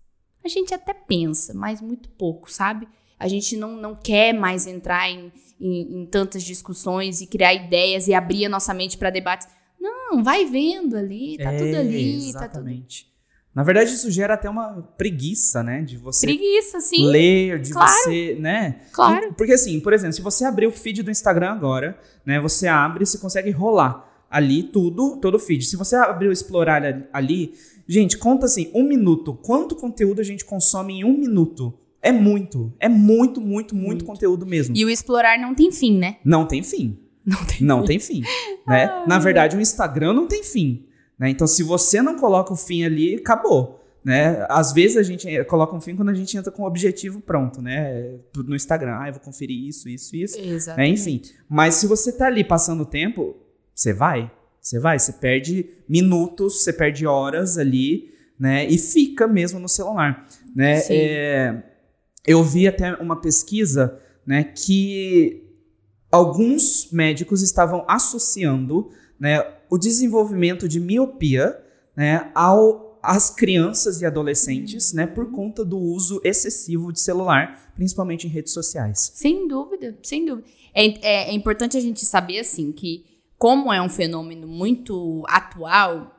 A 0.44 0.48
gente 0.48 0.72
até 0.72 0.94
pensa, 0.94 1.52
mas 1.54 1.80
muito 1.80 2.08
pouco, 2.10 2.50
sabe? 2.50 2.88
A 3.18 3.28
gente 3.28 3.56
não, 3.56 3.76
não 3.76 3.94
quer 3.94 4.32
mais 4.32 4.66
entrar 4.66 5.10
em, 5.10 5.32
em, 5.60 6.02
em 6.02 6.06
tantas 6.06 6.42
discussões 6.42 7.20
e 7.20 7.26
criar 7.26 7.54
ideias 7.54 8.08
e 8.08 8.14
abrir 8.14 8.46
a 8.46 8.48
nossa 8.48 8.72
mente 8.74 8.96
para 8.96 9.10
debates. 9.10 9.48
Não, 9.80 10.22
vai 10.22 10.44
vendo 10.44 10.96
ali, 10.96 11.36
tá 11.38 11.52
é, 11.52 11.58
tudo 11.58 11.76
ali. 11.76 12.28
Exatamente. 12.28 13.04
Tá 13.04 13.10
tudo... 13.10 13.15
Na 13.56 13.62
verdade, 13.62 13.94
isso 13.94 14.10
gera 14.10 14.34
até 14.34 14.50
uma 14.50 14.86
preguiça, 14.98 15.62
né? 15.62 15.80
De 15.80 15.96
você 15.96 16.26
preguiça, 16.26 16.78
sim. 16.78 17.06
ler, 17.06 17.58
de 17.58 17.72
claro. 17.72 17.90
você, 17.90 18.36
né? 18.38 18.80
Claro. 18.92 19.32
Porque 19.32 19.54
assim, 19.54 19.80
por 19.80 19.94
exemplo, 19.94 20.12
se 20.12 20.20
você 20.20 20.44
abrir 20.44 20.66
o 20.66 20.70
feed 20.70 21.02
do 21.02 21.10
Instagram 21.10 21.52
agora, 21.52 21.98
né? 22.22 22.38
Você 22.38 22.68
abre 22.68 23.04
e 23.04 23.06
você 23.06 23.16
consegue 23.16 23.50
rolar 23.50 24.26
ali 24.30 24.62
tudo, 24.62 25.16
todo 25.22 25.36
o 25.36 25.38
feed. 25.38 25.64
Se 25.64 25.74
você 25.74 25.96
abrir 25.96 26.28
o 26.28 26.32
explorar 26.32 26.82
ali, 27.10 27.54
gente, 27.88 28.18
conta 28.18 28.44
assim, 28.44 28.70
um 28.74 28.82
minuto. 28.82 29.32
Quanto 29.32 29.74
conteúdo 29.74 30.20
a 30.20 30.24
gente 30.24 30.44
consome 30.44 31.00
em 31.00 31.04
um 31.04 31.16
minuto? 31.16 31.72
É 32.02 32.12
muito. 32.12 32.70
É 32.78 32.90
muito, 32.90 33.40
muito, 33.40 33.40
muito, 33.40 33.74
muito. 33.74 34.04
conteúdo 34.04 34.44
mesmo. 34.44 34.76
E 34.76 34.84
o 34.84 34.90
explorar 34.90 35.38
não 35.38 35.54
tem 35.54 35.72
fim, 35.72 35.96
né? 35.96 36.18
Não 36.22 36.46
tem 36.46 36.62
fim. 36.62 36.98
Não 37.24 37.42
tem 37.46 37.66
não 37.66 37.80
fim. 37.80 37.86
Tem 37.86 37.98
fim 37.98 38.22
né? 38.66 39.02
Na 39.08 39.18
verdade, 39.18 39.56
o 39.56 39.60
Instagram 39.62 40.12
não 40.12 40.26
tem 40.26 40.44
fim. 40.44 40.84
Né? 41.18 41.30
Então, 41.30 41.46
se 41.46 41.62
você 41.62 42.02
não 42.02 42.16
coloca 42.18 42.52
o 42.52 42.56
fim 42.56 42.84
ali, 42.84 43.16
acabou. 43.16 43.82
Né? 44.04 44.46
Às 44.48 44.72
vezes 44.72 44.96
a 44.96 45.02
gente 45.02 45.44
coloca 45.44 45.74
um 45.74 45.80
fim 45.80 45.96
quando 45.96 46.10
a 46.10 46.14
gente 46.14 46.36
entra 46.36 46.52
com 46.52 46.62
o 46.62 46.66
objetivo 46.66 47.20
pronto, 47.20 47.60
né? 47.60 48.18
No 48.36 48.54
Instagram, 48.54 48.98
ah, 49.00 49.08
eu 49.08 49.14
vou 49.14 49.22
conferir 49.22 49.66
isso, 49.66 49.88
isso, 49.88 50.14
isso. 50.14 50.38
Né? 50.76 50.86
Enfim. 50.86 51.20
Mas 51.48 51.74
se 51.74 51.88
você 51.88 52.12
tá 52.12 52.26
ali 52.26 52.44
passando 52.44 52.82
o 52.82 52.86
tempo, 52.86 53.36
você 53.74 53.92
vai. 53.92 54.30
Você 54.60 54.78
vai, 54.78 54.98
você 54.98 55.12
perde 55.12 55.68
minutos, 55.88 56.62
você 56.62 56.72
perde 56.72 57.04
horas 57.06 57.58
ali, 57.58 58.12
né? 58.38 58.64
E 58.66 58.78
fica 58.78 59.26
mesmo 59.26 59.58
no 59.58 59.68
celular, 59.68 60.26
né? 60.54 60.82
É, 60.88 61.62
eu 62.26 62.42
vi 62.42 62.66
até 62.66 62.94
uma 62.94 63.20
pesquisa, 63.20 64.00
né, 64.26 64.42
que 64.42 65.44
alguns 66.10 66.90
médicos 66.90 67.42
estavam 67.42 67.84
associando, 67.86 68.90
né, 69.18 69.40
o 69.70 69.78
desenvolvimento 69.78 70.68
de 70.68 70.80
miopia 70.80 71.62
né, 71.96 72.30
ao, 72.34 72.98
às 73.02 73.30
crianças 73.30 74.00
e 74.00 74.06
adolescentes, 74.06 74.92
né, 74.92 75.06
por 75.06 75.30
conta 75.30 75.64
do 75.64 75.78
uso 75.78 76.20
excessivo 76.22 76.92
de 76.92 77.00
celular, 77.00 77.72
principalmente 77.74 78.26
em 78.26 78.30
redes 78.30 78.52
sociais. 78.52 79.12
Sem 79.14 79.48
dúvida, 79.48 79.96
sem 80.02 80.24
dúvida. 80.24 80.46
É, 80.74 80.86
é, 80.86 81.30
é 81.30 81.32
importante 81.32 81.76
a 81.76 81.80
gente 81.80 82.04
saber, 82.04 82.40
assim, 82.40 82.70
que 82.72 83.04
como 83.38 83.72
é 83.72 83.80
um 83.80 83.88
fenômeno 83.88 84.46
muito 84.46 85.24
atual, 85.28 86.14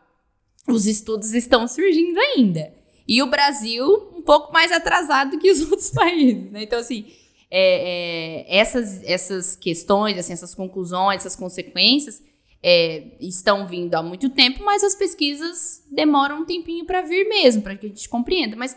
os 0.67 0.85
estudos 0.85 1.33
estão 1.33 1.67
surgindo 1.67 2.19
ainda. 2.19 2.73
E 3.07 3.21
o 3.21 3.27
Brasil 3.27 3.85
um 4.15 4.21
pouco 4.21 4.51
mais 4.51 4.71
atrasado 4.71 5.39
que 5.39 5.51
os 5.51 5.61
outros 5.71 5.89
países, 5.91 6.51
né? 6.51 6.63
Então, 6.63 6.79
assim, 6.79 7.05
é, 7.49 8.45
é, 8.49 8.57
essas, 8.57 9.01
essas 9.03 9.55
questões, 9.55 10.17
assim, 10.17 10.33
essas 10.33 10.53
conclusões, 10.53 11.21
essas 11.21 11.35
consequências 11.35 12.21
é, 12.61 13.15
estão 13.19 13.67
vindo 13.67 13.95
há 13.95 14.03
muito 14.03 14.29
tempo, 14.29 14.63
mas 14.63 14.83
as 14.83 14.95
pesquisas 14.95 15.83
demoram 15.91 16.41
um 16.41 16.45
tempinho 16.45 16.85
para 16.85 17.01
vir 17.01 17.27
mesmo, 17.27 17.61
para 17.61 17.75
que 17.75 17.85
a 17.85 17.89
gente 17.89 18.09
compreenda. 18.09 18.55
Mas, 18.55 18.75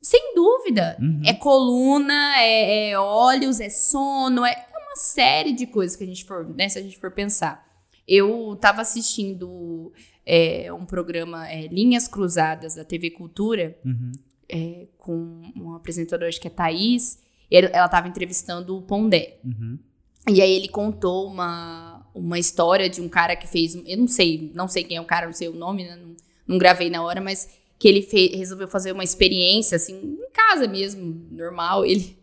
sem 0.00 0.34
dúvida, 0.34 0.96
uhum. 1.00 1.22
é 1.24 1.34
coluna, 1.34 2.40
é, 2.40 2.90
é, 2.90 2.98
olhos, 2.98 3.60
é 3.60 3.68
sono, 3.68 4.44
é, 4.44 4.52
é, 4.52 4.78
uma 4.78 4.96
série 4.96 5.52
de 5.52 5.66
coisas 5.66 5.96
que 5.96 6.04
a 6.04 6.06
gente 6.06 6.24
for, 6.24 6.48
né, 6.54 6.68
se 6.68 6.78
a 6.78 6.82
gente 6.82 6.98
for 6.98 7.10
pensar. 7.10 7.66
Eu 8.06 8.54
estava 8.54 8.82
assistindo 8.82 9.92
é, 10.24 10.72
um 10.72 10.86
programa 10.86 11.50
é, 11.50 11.66
Linhas 11.66 12.06
Cruzadas 12.06 12.76
da 12.76 12.84
TV 12.84 13.10
Cultura, 13.10 13.76
uhum. 13.84 14.12
É, 14.48 14.86
com 14.96 15.42
um 15.56 15.74
apresentador, 15.74 16.28
acho 16.28 16.40
que 16.40 16.46
é 16.46 16.50
Thaís, 16.50 17.18
ela 17.50 17.86
estava 17.86 18.06
entrevistando 18.06 18.76
o 18.76 18.82
Pondé. 18.82 19.40
Uhum. 19.44 19.76
E 20.28 20.40
aí 20.40 20.52
ele 20.52 20.68
contou 20.68 21.26
uma, 21.26 21.95
uma 22.16 22.38
história 22.38 22.88
de 22.88 23.00
um 23.00 23.08
cara 23.08 23.36
que 23.36 23.46
fez. 23.46 23.74
Eu 23.86 23.98
não 23.98 24.08
sei, 24.08 24.50
não 24.54 24.66
sei 24.66 24.84
quem 24.84 24.96
é 24.96 25.00
o 25.00 25.04
cara, 25.04 25.26
não 25.26 25.34
sei 25.34 25.48
o 25.48 25.54
nome, 25.54 25.84
né? 25.84 25.96
não, 25.96 26.16
não 26.46 26.58
gravei 26.58 26.90
na 26.90 27.02
hora, 27.02 27.20
mas 27.20 27.48
que 27.78 27.86
ele 27.86 28.02
fez, 28.02 28.36
resolveu 28.36 28.66
fazer 28.66 28.92
uma 28.92 29.04
experiência, 29.04 29.76
assim, 29.76 29.94
em 29.94 30.32
casa 30.32 30.66
mesmo, 30.66 31.26
normal. 31.30 31.84
Ele, 31.84 32.16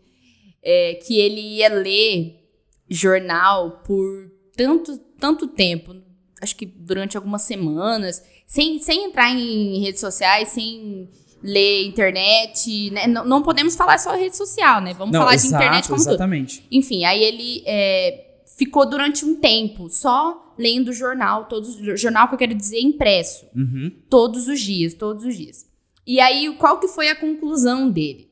é, 0.62 0.94
que 0.94 1.18
ele 1.18 1.40
ia 1.40 1.68
ler 1.68 2.40
jornal 2.88 3.82
por 3.86 4.30
tanto, 4.56 4.98
tanto 5.18 5.46
tempo, 5.46 5.94
acho 6.40 6.56
que 6.56 6.66
durante 6.66 7.16
algumas 7.16 7.42
semanas, 7.42 8.22
sem, 8.46 8.78
sem 8.80 9.04
entrar 9.04 9.30
em 9.30 9.80
redes 9.80 10.00
sociais, 10.00 10.48
sem 10.48 11.08
ler 11.42 11.86
internet, 11.86 12.90
né? 12.90 13.06
Não, 13.06 13.24
não 13.24 13.42
podemos 13.42 13.76
falar 13.76 13.98
só 13.98 14.16
rede 14.16 14.36
social, 14.36 14.80
né? 14.80 14.94
Vamos 14.94 15.12
não, 15.12 15.20
falar 15.20 15.34
exato, 15.34 15.50
de 15.50 15.54
internet 15.56 15.88
como 15.88 16.00
exatamente. 16.00 16.56
tudo. 16.56 16.68
Enfim, 16.70 17.04
aí 17.04 17.22
ele 17.22 17.62
é, 17.66 18.24
ficou 18.56 18.88
durante 18.88 19.24
um 19.24 19.36
tempo 19.36 19.88
só 19.88 20.54
lendo 20.58 20.92
jornal, 20.92 21.46
todos, 21.46 21.74
jornal 22.00 22.28
que 22.28 22.34
eu 22.34 22.38
quero 22.38 22.54
dizer 22.54 22.80
impresso, 22.80 23.46
uhum. 23.54 23.90
todos 24.08 24.48
os 24.48 24.60
dias, 24.60 24.94
todos 24.94 25.24
os 25.24 25.36
dias. 25.36 25.66
E 26.06 26.20
aí, 26.20 26.54
qual 26.56 26.78
que 26.78 26.88
foi 26.88 27.08
a 27.08 27.16
conclusão 27.16 27.90
dele? 27.90 28.30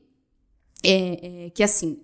É, 0.83 1.45
é, 1.45 1.49
que 1.49 1.63
assim, 1.63 1.99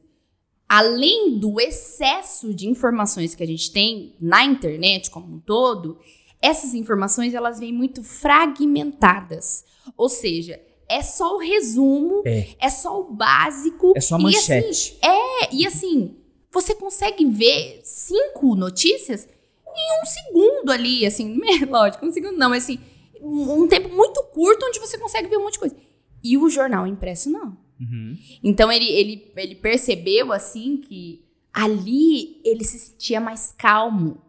além 0.67 1.37
do 1.37 1.59
excesso 1.59 2.53
de 2.53 2.67
informações 2.67 3.35
que 3.35 3.43
a 3.43 3.47
gente 3.47 3.71
tem 3.71 4.15
na 4.19 4.43
internet 4.43 5.09
como 5.09 5.35
um 5.35 5.39
todo, 5.39 5.99
essas 6.41 6.73
informações 6.73 7.33
elas 7.33 7.59
vêm 7.59 7.73
muito 7.73 8.03
fragmentadas. 8.03 9.63
Ou 9.97 10.09
seja, 10.09 10.59
é 10.87 11.01
só 11.01 11.35
o 11.35 11.39
resumo, 11.39 12.23
é, 12.25 12.55
é 12.59 12.69
só 12.69 12.99
o 12.99 13.13
básico. 13.13 13.93
É 13.95 14.01
só 14.01 14.15
a 14.15 14.19
manchete. 14.19 14.65
E 14.65 14.69
assim, 14.69 14.97
é, 15.03 15.55
e 15.55 15.67
assim, 15.67 16.15
você 16.51 16.73
consegue 16.75 17.25
ver 17.25 17.81
cinco 17.83 18.55
notícias 18.55 19.27
em 19.75 20.01
um 20.01 20.05
segundo 20.05 20.71
ali, 20.71 21.05
assim, 21.05 21.39
lógico, 21.69 22.05
um 22.05 22.11
segundo 22.11 22.37
não, 22.37 22.49
mas 22.49 22.63
assim, 22.63 22.79
um, 23.21 23.63
um 23.63 23.67
tempo 23.67 23.89
muito 23.89 24.21
curto 24.33 24.65
onde 24.65 24.79
você 24.79 24.97
consegue 24.97 25.27
ver 25.27 25.37
um 25.37 25.43
monte 25.43 25.53
de 25.53 25.59
coisa. 25.59 25.75
E 26.23 26.37
o 26.37 26.49
jornal 26.49 26.85
impresso 26.85 27.29
não. 27.29 27.57
Uhum. 27.79 28.17
Então 28.43 28.71
ele, 28.71 28.89
ele, 28.89 29.31
ele 29.35 29.55
percebeu 29.55 30.33
assim 30.33 30.77
que 30.77 31.23
ali 31.53 32.41
ele 32.43 32.63
se 32.63 32.77
sentia 32.77 33.21
mais 33.21 33.53
calmo. 33.57 34.21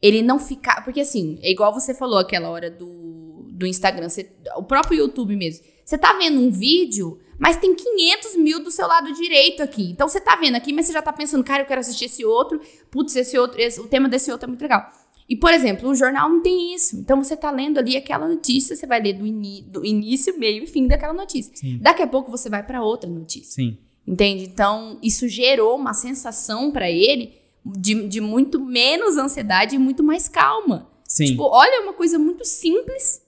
Ele 0.00 0.22
não 0.22 0.38
ficava. 0.38 0.82
Porque 0.82 1.00
assim, 1.00 1.38
é 1.42 1.50
igual 1.50 1.72
você 1.72 1.94
falou 1.94 2.18
aquela 2.18 2.48
hora 2.48 2.70
do, 2.70 3.48
do 3.50 3.66
Instagram, 3.66 4.08
você, 4.08 4.30
o 4.56 4.62
próprio 4.62 4.98
YouTube 4.98 5.34
mesmo. 5.34 5.64
Você 5.86 5.96
tá 5.96 6.14
vendo 6.14 6.40
um 6.40 6.50
vídeo, 6.50 7.20
mas 7.38 7.56
tem 7.56 7.72
500 7.72 8.36
mil 8.36 8.58
do 8.58 8.72
seu 8.72 8.88
lado 8.88 9.12
direito 9.12 9.62
aqui. 9.62 9.92
Então 9.92 10.08
você 10.08 10.20
tá 10.20 10.34
vendo 10.34 10.56
aqui, 10.56 10.72
mas 10.72 10.86
você 10.86 10.92
já 10.92 11.00
tá 11.00 11.12
pensando, 11.12 11.44
cara, 11.44 11.62
eu 11.62 11.66
quero 11.66 11.80
assistir 11.80 12.06
esse 12.06 12.24
outro. 12.24 12.60
Putz, 12.90 13.14
esse 13.14 13.38
outro, 13.38 13.60
esse, 13.60 13.80
o 13.80 13.86
tema 13.86 14.08
desse 14.08 14.32
outro 14.32 14.46
é 14.46 14.48
muito 14.48 14.62
legal. 14.62 14.90
E, 15.28 15.36
por 15.36 15.52
exemplo, 15.52 15.88
o 15.88 15.94
jornal 15.94 16.28
não 16.28 16.42
tem 16.42 16.74
isso. 16.74 16.96
Então 16.96 17.22
você 17.22 17.36
tá 17.36 17.52
lendo 17.52 17.78
ali 17.78 17.96
aquela 17.96 18.26
notícia, 18.26 18.74
você 18.74 18.84
vai 18.84 19.00
ler 19.00 19.12
do, 19.12 19.24
do 19.70 19.86
início, 19.86 20.36
meio 20.36 20.64
e 20.64 20.66
fim 20.66 20.88
daquela 20.88 21.12
notícia. 21.12 21.54
Sim. 21.54 21.78
Daqui 21.80 22.02
a 22.02 22.06
pouco 22.08 22.32
você 22.32 22.50
vai 22.50 22.64
para 22.64 22.82
outra 22.82 23.08
notícia. 23.08 23.54
Sim. 23.54 23.78
Entende? 24.04 24.42
Então, 24.42 24.98
isso 25.00 25.28
gerou 25.28 25.76
uma 25.76 25.94
sensação 25.94 26.72
para 26.72 26.90
ele 26.90 27.32
de, 27.64 28.08
de 28.08 28.20
muito 28.20 28.58
menos 28.58 29.16
ansiedade 29.16 29.76
e 29.76 29.78
muito 29.78 30.02
mais 30.02 30.28
calma. 30.28 30.90
Sim. 31.04 31.26
Tipo, 31.26 31.44
olha, 31.44 31.76
é 31.76 31.80
uma 31.80 31.92
coisa 31.92 32.18
muito 32.18 32.44
simples 32.44 33.22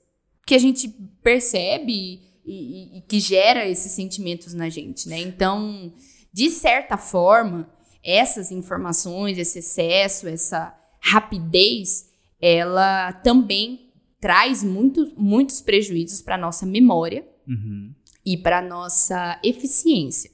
que 0.44 0.54
a 0.54 0.58
gente 0.58 0.88
percebe 1.22 2.27
e, 2.48 2.98
e, 2.98 3.00
que 3.02 3.20
gera 3.20 3.68
esses 3.68 3.92
sentimentos 3.92 4.54
na 4.54 4.68
gente, 4.68 5.08
né? 5.08 5.20
Então, 5.20 5.92
de 6.32 6.50
certa 6.50 6.96
forma, 6.96 7.70
essas 8.02 8.50
informações, 8.50 9.36
esse 9.36 9.58
excesso, 9.58 10.26
essa 10.26 10.74
rapidez, 11.00 12.08
ela 12.40 13.12
também 13.12 13.92
traz 14.20 14.64
muito, 14.64 15.12
muitos 15.16 15.60
prejuízos 15.60 16.22
para 16.22 16.38
nossa 16.38 16.64
memória 16.64 17.26
uhum. 17.46 17.94
e 18.24 18.36
para 18.36 18.62
nossa 18.62 19.38
eficiência, 19.44 20.30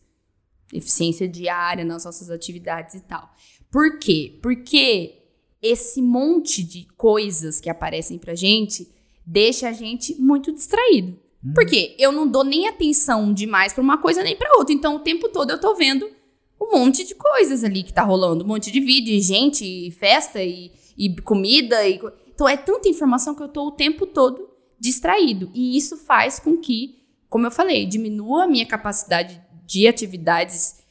eficiência 0.72 1.28
diária 1.28 1.84
nas 1.84 2.04
nossas 2.04 2.30
atividades 2.30 2.94
e 2.94 3.00
tal. 3.00 3.28
Por 3.70 3.98
quê? 3.98 4.38
Porque 4.40 5.22
esse 5.60 6.00
monte 6.00 6.62
de 6.62 6.86
coisas 6.96 7.60
que 7.60 7.70
aparecem 7.70 8.18
para 8.18 8.34
gente 8.34 8.88
deixa 9.26 9.68
a 9.68 9.72
gente 9.72 10.14
muito 10.20 10.52
distraído. 10.52 11.18
Hum. 11.44 11.52
Porque 11.54 11.94
eu 11.98 12.10
não 12.10 12.26
dou 12.26 12.44
nem 12.44 12.68
atenção 12.68 13.32
demais 13.32 13.72
para 13.72 13.82
uma 13.82 13.98
coisa 13.98 14.22
nem 14.22 14.36
para 14.36 14.56
outra. 14.58 14.74
Então, 14.74 14.96
o 14.96 15.00
tempo 15.00 15.28
todo 15.28 15.50
eu 15.50 15.60
tô 15.60 15.74
vendo 15.74 16.08
um 16.60 16.78
monte 16.78 17.04
de 17.04 17.14
coisas 17.14 17.62
ali 17.62 17.82
que 17.82 17.92
tá 17.92 18.02
rolando. 18.02 18.44
Um 18.44 18.48
monte 18.48 18.70
de 18.70 18.80
vídeo, 18.80 19.12
e 19.12 19.20
gente, 19.20 19.64
e 19.64 19.90
festa, 19.90 20.42
e, 20.42 20.72
e 20.96 21.14
comida. 21.20 21.86
E... 21.86 22.00
Então, 22.34 22.48
é 22.48 22.56
tanta 22.56 22.88
informação 22.88 23.34
que 23.34 23.42
eu 23.42 23.48
tô 23.48 23.66
o 23.66 23.72
tempo 23.72 24.06
todo 24.06 24.48
distraído. 24.78 25.50
E 25.54 25.76
isso 25.76 25.96
faz 25.96 26.38
com 26.38 26.56
que, 26.56 26.96
como 27.28 27.46
eu 27.46 27.50
falei, 27.50 27.86
diminua 27.86 28.44
a 28.44 28.48
minha 28.48 28.66
capacidade 28.66 29.40
de 29.66 29.86
atividades 29.86 30.82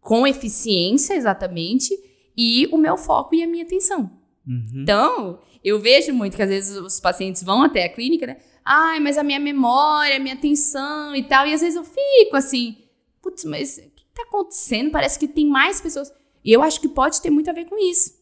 com 0.00 0.26
eficiência, 0.26 1.14
exatamente, 1.14 1.94
e 2.36 2.66
o 2.72 2.78
meu 2.78 2.96
foco 2.96 3.34
e 3.34 3.42
a 3.42 3.46
minha 3.46 3.64
atenção. 3.64 4.10
Uhum. 4.46 4.82
Então, 4.82 5.38
eu 5.62 5.78
vejo 5.78 6.12
muito 6.12 6.36
que 6.36 6.42
às 6.42 6.48
vezes 6.48 6.76
os 6.76 6.98
pacientes 6.98 7.42
vão 7.42 7.62
até 7.62 7.84
a 7.84 7.88
clínica, 7.88 8.26
né? 8.26 8.38
Ai, 8.64 9.00
mas 9.00 9.18
a 9.18 9.22
minha 9.22 9.40
memória, 9.40 10.16
a 10.16 10.20
minha 10.20 10.34
atenção 10.34 11.14
e 11.14 11.22
tal. 11.24 11.46
E 11.46 11.54
às 11.54 11.60
vezes 11.60 11.76
eu 11.76 11.84
fico 11.84 12.36
assim, 12.36 12.78
putz, 13.22 13.44
mas 13.44 13.78
o 13.78 13.90
que, 13.90 14.04
tá 14.14 14.22
acontecendo? 14.22 14.90
Parece 14.90 15.18
que 15.18 15.28
tem 15.28 15.48
mais 15.48 15.80
pessoas. 15.80 16.12
E 16.44 16.52
eu 16.52 16.62
acho 16.62 16.80
que 16.80 16.88
pode 16.88 17.20
ter 17.20 17.30
muito 17.30 17.50
a 17.50 17.52
ver 17.52 17.66
com 17.66 17.78
isso. 17.78 18.18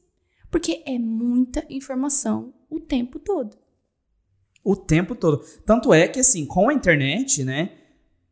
Porque 0.50 0.82
é 0.86 0.98
muita 0.98 1.64
informação 1.68 2.54
o 2.70 2.80
tempo 2.80 3.18
todo. 3.18 3.56
O 4.64 4.76
tempo 4.76 5.14
todo. 5.14 5.44
Tanto 5.64 5.92
é 5.92 6.08
que, 6.08 6.20
assim, 6.20 6.44
com 6.44 6.68
a 6.68 6.74
internet, 6.74 7.44
né? 7.44 7.72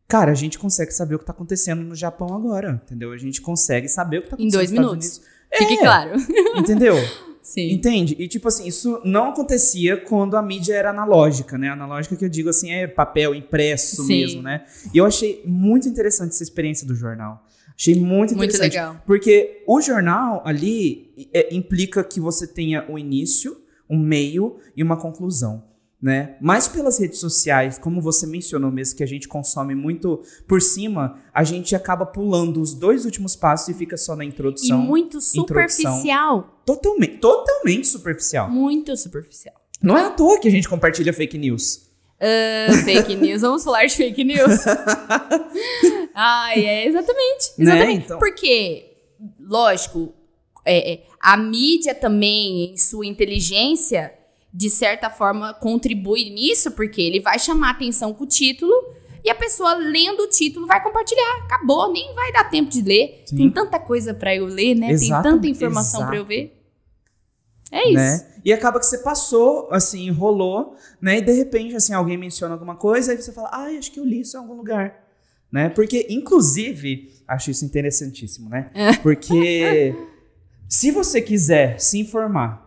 Cara, 0.09 0.33
a 0.33 0.35
gente 0.35 0.59
consegue 0.59 0.93
saber 0.93 1.17
o 1.17 1.19
que 1.19 1.25
tá 1.25 1.33
acontecendo 1.33 1.83
no 1.83 1.95
Japão 1.95 2.35
agora, 2.35 2.81
entendeu? 2.85 3.13
A 3.13 3.17
gente 3.17 3.41
consegue 3.41 3.89
saber 3.89 4.19
o 4.19 4.23
que 4.23 4.29
tá 4.31 4.37
Em 4.39 4.49
acontecendo 4.49 4.87
dois 4.87 5.01
nos 5.01 5.07
Estados 5.09 5.21
minutos. 5.21 5.37
Fique 5.53 5.75
É, 5.75 5.79
claro. 5.79 6.13
Entendeu? 6.57 6.95
Sim. 7.47 7.71
Entende? 7.71 8.17
E 8.19 8.27
tipo 8.27 8.49
assim, 8.49 8.67
isso 8.67 9.01
não 9.05 9.29
acontecia 9.29 9.97
quando 9.97 10.37
a 10.37 10.43
mídia 10.43 10.75
era 10.75 10.91
analógica, 10.91 11.57
né? 11.57 11.69
Analógica 11.71 12.17
que 12.17 12.25
eu 12.25 12.29
digo 12.29 12.49
assim 12.49 12.73
é 12.73 12.89
papel 12.89 13.37
impresso 13.37 14.03
Sim. 14.03 14.19
mesmo, 14.19 14.43
né? 14.43 14.65
E 14.93 14.99
eu 14.99 15.07
achei 15.07 15.45
muito 15.47 15.87
interessante 15.89 16.31
essa 16.31 16.43
experiência 16.43 16.85
do 16.85 16.93
jornal. 16.97 17.47
Achei 17.79 17.95
muito 17.95 18.35
Muito 18.35 18.51
interessante. 18.51 18.73
legal. 18.73 19.01
Porque 19.07 19.63
o 19.65 19.81
jornal 19.81 20.43
ali 20.45 21.29
é, 21.33 21.55
implica 21.55 22.03
que 22.03 22.19
você 22.19 22.49
tenha 22.49 22.85
um 22.91 22.99
início, 22.99 23.57
um 23.89 23.97
meio 23.97 24.57
e 24.77 24.83
uma 24.83 24.97
conclusão. 24.97 25.63
Né? 26.01 26.37
Mas 26.43 26.69
pelas 26.69 26.99
redes 26.99 27.19
sociais, 27.19 27.79
como 27.79 28.03
você 28.03 28.27
mencionou 28.27 28.71
mesmo, 28.71 28.97
que 28.99 29.03
a 29.03 29.07
gente 29.07 29.27
consome 29.27 29.75
muito 29.75 30.23
por 30.47 30.61
cima, 30.61 31.19
a 31.33 31.43
gente 31.43 31.75
acaba 31.75 32.05
pulando 32.05 32.61
os 32.61 32.75
dois 32.75 33.07
últimos 33.07 33.35
passos 33.35 33.69
e 33.69 33.75
fica 33.75 33.97
só 33.97 34.15
na 34.15 34.23
E 34.25 34.29
introdução. 34.29 34.79
muito 34.79 35.21
superficial. 35.23 36.61
Totalmente, 36.67 37.17
totalmente 37.19 37.87
superficial. 37.89 38.51
Muito 38.51 38.95
superficial. 38.97 39.55
Não 39.83 39.97
é 39.97 40.05
à 40.05 40.11
toa 40.11 40.39
que 40.39 40.49
a 40.49 40.51
gente 40.51 40.69
compartilha 40.69 41.13
fake 41.15 41.39
news. 41.39 41.87
Ah, 42.21 42.73
fake 42.85 43.15
news. 43.17 43.41
Vamos 43.41 43.65
falar 43.65 43.87
de 43.87 43.95
fake 43.97 44.23
news. 44.25 44.61
Ai, 46.15 46.65
é 46.65 46.87
exatamente. 46.87 47.53
Né? 47.59 47.65
Exatamente. 47.65 48.05
Então- 48.05 48.19
Porque, 48.19 48.97
lógico, 49.41 50.13
é, 50.65 50.93
é, 50.95 51.03
a 51.21 51.37
mídia 51.37 51.95
também, 51.95 52.73
em 52.73 52.77
sua 52.77 53.07
inteligência, 53.07 54.13
de 54.57 54.71
certa 54.71 55.11
forma, 55.11 55.53
contribui 55.53 56.31
nisso, 56.31 56.71
porque 56.71 57.03
ele 57.03 57.21
vai 57.21 57.39
chamar 57.39 57.73
atenção 57.73 58.15
com 58.15 58.25
o 58.25 58.27
título 58.27 58.73
e 59.23 59.29
a 59.29 59.35
pessoa 59.35 59.75
lendo 59.75 60.23
o 60.23 60.29
título 60.29 60.67
vai 60.67 60.83
compartilhar. 60.83 61.45
Acabou, 61.45 61.93
nem 61.93 62.15
vai 62.15 62.33
dar 62.33 62.45
tempo 62.49 62.71
de 62.71 62.81
ler. 62.81 63.23
Sim. 63.27 63.37
Tem 63.37 63.51
tanta 63.51 63.79
coisa 63.79 64.15
pra 64.15 64.35
eu 64.35 64.47
ler, 64.47 64.75
né? 64.75 64.93
Exato, 64.93 65.23
Tem 65.23 65.33
tanta 65.33 65.47
informação 65.47 66.07
pra 66.07 66.17
eu 66.17 66.25
ver. 66.25 66.59
É 67.71 67.87
isso. 67.87 67.97
Né? 67.97 68.27
E 68.47 68.51
acaba 68.51 68.81
que 68.81 68.87
você 68.87 68.97
passou, 68.99 69.69
assim, 69.71 70.11
rolou, 70.11 70.75
né? 71.03 71.19
E 71.19 71.21
de 71.21 71.33
repente, 71.33 71.77
assim, 71.77 71.93
alguém 71.93 72.17
menciona 72.17 72.55
alguma 72.55 72.77
coisa, 72.77 73.13
aí 73.13 73.21
você 73.21 73.33
fala, 73.33 73.51
ai, 73.53 73.77
acho 73.77 73.93
que 73.93 74.01
eu 74.01 74.07
li 74.07 74.21
isso 74.21 74.39
em 74.39 74.41
algum 74.41 74.55
lugar. 74.55 75.05
Né? 75.53 75.69
Porque, 75.69 76.07
inclusive, 76.09 77.13
acho 77.29 77.51
isso 77.51 77.63
interessantíssimo, 77.63 78.49
né? 78.49 78.71
Porque 79.03 79.95
se 80.67 80.91
você 80.91 81.21
quiser 81.21 81.79
se 81.79 81.99
informar 81.99 82.66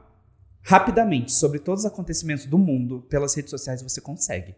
rapidamente 0.70 1.32
sobre 1.32 1.58
todos 1.58 1.84
os 1.84 1.92
acontecimentos 1.92 2.46
do 2.46 2.56
mundo 2.56 3.04
pelas 3.10 3.34
redes 3.34 3.50
sociais, 3.50 3.82
você 3.82 4.00
consegue. 4.00 4.54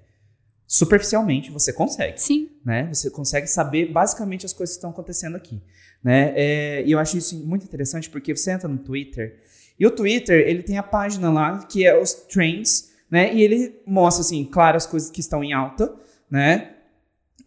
Superficialmente, 0.67 1.49
você 1.49 1.71
consegue. 1.71 2.21
Sim. 2.21 2.49
né? 2.65 2.89
Você 2.93 3.09
consegue 3.09 3.47
saber 3.47 3.89
basicamente 3.89 4.45
as 4.45 4.51
coisas 4.51 4.75
que 4.75 4.79
estão 4.79 4.89
acontecendo 4.89 5.37
aqui, 5.37 5.61
né? 6.03 6.33
É, 6.35 6.83
e 6.85 6.91
eu 6.91 6.99
acho 6.99 7.17
isso 7.17 7.41
muito 7.45 7.63
interessante 7.63 8.09
porque 8.09 8.35
você 8.35 8.51
entra 8.51 8.67
no 8.67 8.77
Twitter 8.77 9.39
e 9.79 9.87
o 9.87 9.91
Twitter 9.91 10.45
ele 10.45 10.61
tem 10.63 10.77
a 10.77 10.83
página 10.83 11.31
lá 11.31 11.59
que 11.59 11.85
é 11.85 11.97
os 11.97 12.13
trends, 12.13 12.91
né? 13.09 13.33
E 13.33 13.41
ele 13.41 13.81
mostra 13.85 14.19
assim, 14.21 14.43
claro, 14.43 14.75
as 14.75 14.85
coisas 14.85 15.09
que 15.09 15.21
estão 15.21 15.41
em 15.41 15.53
alta, 15.53 15.95
né? 16.29 16.75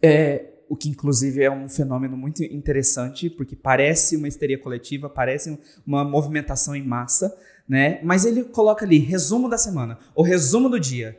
É, 0.01 0.43
o 0.67 0.75
que 0.75 0.89
inclusive 0.89 1.43
é 1.43 1.51
um 1.51 1.69
fenômeno 1.69 2.17
muito 2.17 2.43
interessante 2.43 3.29
porque 3.29 3.55
parece 3.55 4.15
uma 4.15 4.27
histeria 4.27 4.57
coletiva, 4.57 5.07
parece 5.07 5.55
uma 5.85 6.03
movimentação 6.03 6.75
em 6.75 6.83
massa, 6.83 7.31
né? 7.67 7.99
Mas 8.03 8.25
ele 8.25 8.43
coloca 8.43 8.85
ali 8.85 8.99
resumo 8.99 9.49
da 9.49 9.57
semana, 9.57 9.97
ou 10.13 10.23
resumo 10.23 10.69
do 10.69 10.79
dia, 10.79 11.17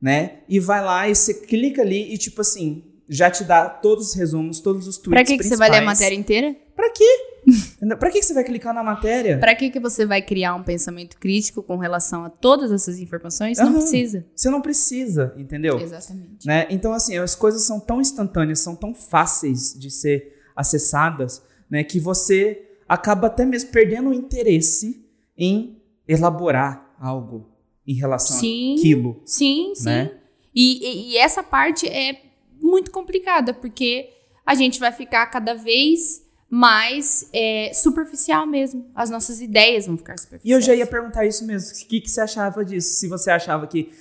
né? 0.00 0.40
E 0.48 0.60
vai 0.60 0.82
lá 0.82 1.08
e 1.08 1.14
você 1.14 1.34
clica 1.34 1.82
ali 1.82 2.12
e 2.12 2.18
tipo 2.18 2.40
assim, 2.40 2.84
já 3.08 3.30
te 3.30 3.42
dá 3.42 3.68
todos 3.68 4.10
os 4.10 4.14
resumos, 4.14 4.60
todos 4.60 4.86
os 4.86 4.98
tweets 4.98 5.10
Pra 5.10 5.24
que, 5.24 5.42
que 5.42 5.48
você 5.48 5.56
vai 5.56 5.70
ler 5.70 5.78
a 5.78 5.82
matéria 5.82 6.14
inteira? 6.14 6.54
Pra 6.76 6.90
quê? 6.92 7.04
pra 7.98 8.10
que 8.10 8.20
que 8.20 8.24
você 8.24 8.34
vai 8.34 8.44
clicar 8.44 8.74
na 8.74 8.82
matéria? 8.82 9.38
Pra 9.38 9.54
que, 9.54 9.70
que 9.70 9.80
você 9.80 10.04
vai 10.04 10.20
criar 10.20 10.54
um 10.54 10.62
pensamento 10.62 11.16
crítico 11.18 11.62
com 11.62 11.76
relação 11.76 12.24
a 12.24 12.30
todas 12.30 12.70
essas 12.70 12.98
informações? 12.98 13.58
Não 13.58 13.68
Aham. 13.68 13.78
precisa. 13.78 14.26
Você 14.36 14.50
não 14.50 14.60
precisa, 14.60 15.34
entendeu? 15.36 15.80
Exatamente. 15.80 16.46
Né? 16.46 16.66
Então, 16.70 16.92
assim, 16.92 17.16
as 17.16 17.34
coisas 17.34 17.62
são 17.62 17.80
tão 17.80 18.00
instantâneas, 18.00 18.60
são 18.60 18.76
tão 18.76 18.94
fáceis 18.94 19.74
de 19.74 19.90
ser 19.90 20.34
acessadas, 20.54 21.42
né, 21.70 21.84
que 21.84 22.00
você 22.00 22.62
acaba 22.88 23.28
até 23.28 23.44
mesmo 23.44 23.70
perdendo 23.70 24.10
o 24.10 24.14
interesse 24.14 25.04
em 25.36 25.77
elaborar 26.08 26.94
algo 26.98 27.46
em 27.86 27.94
relação 27.94 28.38
Sim. 28.38 28.76
àquilo. 28.78 29.22
Sim, 29.24 29.72
sim. 29.74 29.84
Né? 29.84 30.18
E, 30.54 30.84
e- 30.84 31.10
e 31.12 31.16
essa 31.18 31.42
parte 31.42 31.86
é 31.86 32.22
muito 32.60 32.90
complicada, 32.90 33.54
porque 33.54 34.10
a 34.44 34.54
gente 34.54 34.80
vai 34.80 34.90
ficar 34.90 35.26
cada 35.26 35.54
vez 35.54 36.26
mais 36.50 37.28
é, 37.32 37.70
superficial 37.74 38.46
mesmo. 38.46 38.90
As 38.94 39.10
nossas 39.10 39.40
ideias 39.40 39.86
vão 39.86 39.96
ficar 39.98 40.18
superficiais. 40.18 40.44
E 40.44 40.50
eu 40.50 40.60
já 40.60 40.74
ia 40.74 40.86
perguntar 40.86 41.26
isso 41.26 41.44
mesmo. 41.46 41.70
O 41.76 41.86
que, 41.88 42.00
que 42.00 42.10
você 42.10 42.20
achava 42.22 42.64
disso? 42.64 42.94
Se 42.98 43.06
você 43.06 43.30
achava 43.30 43.66
que 43.66 43.92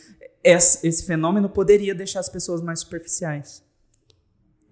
esse, 0.43 0.87
esse 0.87 1.05
fenômeno 1.05 1.49
poderia 1.49 1.93
deixar 1.93 2.21
as 2.21 2.29
pessoas 2.29 2.61
mais 2.61 2.79
superficiais. 2.79 3.61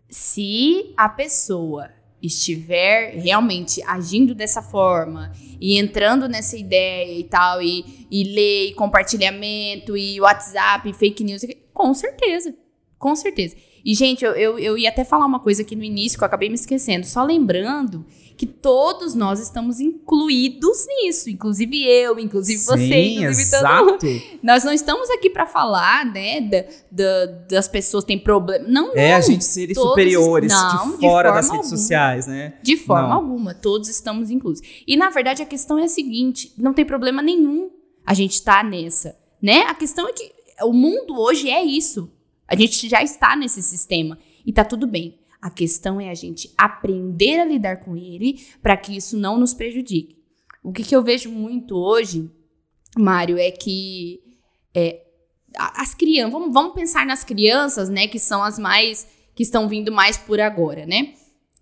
se 0.09 0.93
a 0.95 1.09
pessoa 1.09 1.89
estiver 2.25 3.15
realmente 3.15 3.81
agindo 3.83 4.33
dessa 4.33 4.61
forma 4.61 5.31
e 5.59 5.77
entrando 5.77 6.27
nessa 6.27 6.57
ideia 6.57 7.19
e 7.19 7.23
tal, 7.23 7.61
e, 7.61 8.07
e 8.09 8.23
ler, 8.23 8.69
e 8.69 8.73
compartilhamento, 8.73 9.95
e 9.95 10.19
WhatsApp, 10.21 10.89
e 10.89 10.93
fake 10.93 11.23
news, 11.23 11.41
com 11.73 11.93
certeza. 11.93 12.55
Com 12.97 13.15
certeza. 13.15 13.55
E, 13.83 13.93
gente, 13.93 14.25
eu, 14.25 14.31
eu, 14.31 14.57
eu 14.57 14.77
ia 14.77 14.89
até 14.89 15.03
falar 15.03 15.25
uma 15.25 15.39
coisa 15.39 15.61
aqui 15.61 15.75
no 15.75 15.83
início 15.83 16.17
que 16.17 16.23
eu 16.23 16.25
acabei 16.25 16.49
me 16.49 16.55
esquecendo. 16.55 17.05
Só 17.05 17.23
lembrando 17.23 18.05
que 18.37 18.45
todos 18.45 19.13
nós 19.15 19.39
estamos 19.39 19.79
incluídos 19.79 20.85
nisso. 20.87 21.29
Inclusive 21.29 21.83
eu, 21.87 22.19
inclusive 22.19 22.59
você, 22.61 22.77
Sim, 22.87 23.19
inclusive 23.21 23.51
todo 23.51 23.85
mundo. 23.85 24.05
exato. 24.05 24.37
Nós 24.43 24.63
não 24.63 24.73
estamos 24.73 25.09
aqui 25.09 25.29
pra 25.29 25.45
falar, 25.45 26.05
né, 26.05 26.41
da, 26.41 26.63
da- 26.91 27.25
das 27.49 27.67
pessoas 27.67 28.03
têm 28.03 28.19
problema. 28.19 28.65
Não, 28.67 28.91
É 28.95 29.11
não. 29.11 29.17
a 29.17 29.21
gente 29.21 29.43
seres 29.43 29.75
todos- 29.75 29.89
superiores 29.91 30.51
não, 30.51 30.69
de 30.69 30.93
de 30.95 30.99
fora 31.01 31.29
forma 31.29 31.41
das 31.41 31.49
redes 31.49 31.65
alguma. 31.65 31.77
sociais, 31.77 32.27
né? 32.27 32.53
De 32.61 32.77
forma 32.77 33.07
Não. 33.09 33.15
alguma, 33.15 33.53
todos 33.53 33.89
estamos 33.89 34.29
inclusos. 34.29 34.65
E 34.87 34.95
na 34.97 35.09
verdade 35.09 35.41
a 35.41 35.45
questão 35.45 35.77
é 35.79 35.83
a 35.83 35.87
seguinte: 35.87 36.53
não 36.57 36.73
tem 36.73 36.85
problema 36.85 37.21
nenhum 37.21 37.69
a 38.05 38.13
gente 38.13 38.41
tá 38.43 38.63
nessa, 38.63 39.15
né? 39.41 39.61
A 39.63 39.73
questão 39.73 40.07
é 40.07 40.13
que 40.13 40.31
o 40.63 40.71
mundo 40.73 41.19
hoje 41.19 41.49
é 41.49 41.63
isso. 41.63 42.11
A 42.47 42.55
gente 42.55 42.87
já 42.87 43.01
está 43.01 43.35
nesse 43.35 43.61
sistema 43.63 44.17
e 44.45 44.53
tá 44.53 44.63
tudo 44.63 44.85
bem. 44.85 45.17
A 45.45 45.49
questão 45.51 46.01
é 46.01 46.09
a 46.09 46.15
gente 46.15 46.51
aprender 46.57 47.39
a 47.39 47.45
lidar 47.45 47.77
com 47.85 47.95
ele 47.95 48.43
para 48.63 48.75
que 48.75 48.97
isso 48.97 49.15
não 49.15 49.37
nos 49.37 49.53
prejudique. 49.53 50.17
O 50.63 50.71
que, 50.73 50.81
que 50.83 50.95
eu 50.95 51.03
vejo 51.03 51.29
muito 51.29 51.75
hoje, 51.77 52.31
Mário, 52.97 53.37
é 53.37 53.51
que 53.51 54.21
é, 54.73 55.03
as 55.55 55.93
crianças, 55.93 56.31
vamos, 56.31 56.51
vamos 56.51 56.73
pensar 56.73 57.05
nas 57.05 57.23
crianças, 57.23 57.89
né, 57.89 58.07
que 58.07 58.17
são 58.17 58.41
as 58.43 58.57
mais 58.57 59.07
que 59.35 59.43
estão 59.43 59.69
vindo 59.69 59.91
mais 59.91 60.17
por 60.17 60.39
agora, 60.39 60.83
né? 60.87 61.13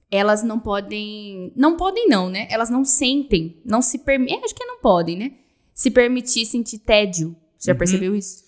Elas 0.09 0.43
não 0.43 0.61
podem, 0.61 1.51
não 1.53 1.75
podem 1.75 2.07
não, 2.07 2.29
né? 2.29 2.47
Elas 2.49 2.69
não 2.69 2.85
sentem, 2.85 3.61
não 3.65 3.81
se 3.81 3.97
permitem, 3.99 4.41
acho 4.45 4.55
que 4.55 4.63
não 4.63 4.79
podem, 4.79 5.17
né? 5.17 5.33
Se 5.73 5.91
permitir 5.91 6.45
sentir 6.45 6.77
tédio. 6.79 7.35
Você 7.57 7.67
já 7.67 7.73
Uhum. 7.73 7.77
percebeu 7.79 8.15
isso? 8.15 8.43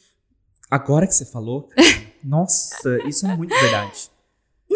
Agora 0.71 1.05
que 1.05 1.13
você 1.13 1.25
falou, 1.25 1.67
nossa, 2.23 3.05
isso 3.05 3.27
é 3.27 3.35
muito 3.35 3.53
verdade. 3.53 4.14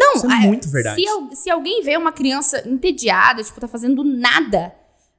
Não, 0.00 0.14
Isso 0.14 0.26
é 0.30 0.34
a- 0.34 0.40
muito 0.40 0.68
verdade. 0.70 1.02
Se, 1.30 1.42
se 1.42 1.50
alguém 1.50 1.82
vê 1.82 1.96
uma 1.96 2.10
criança 2.12 2.66
entediada, 2.66 3.44
tipo, 3.44 3.60
tá 3.60 3.68
fazendo 3.68 4.02
nada, 4.02 4.74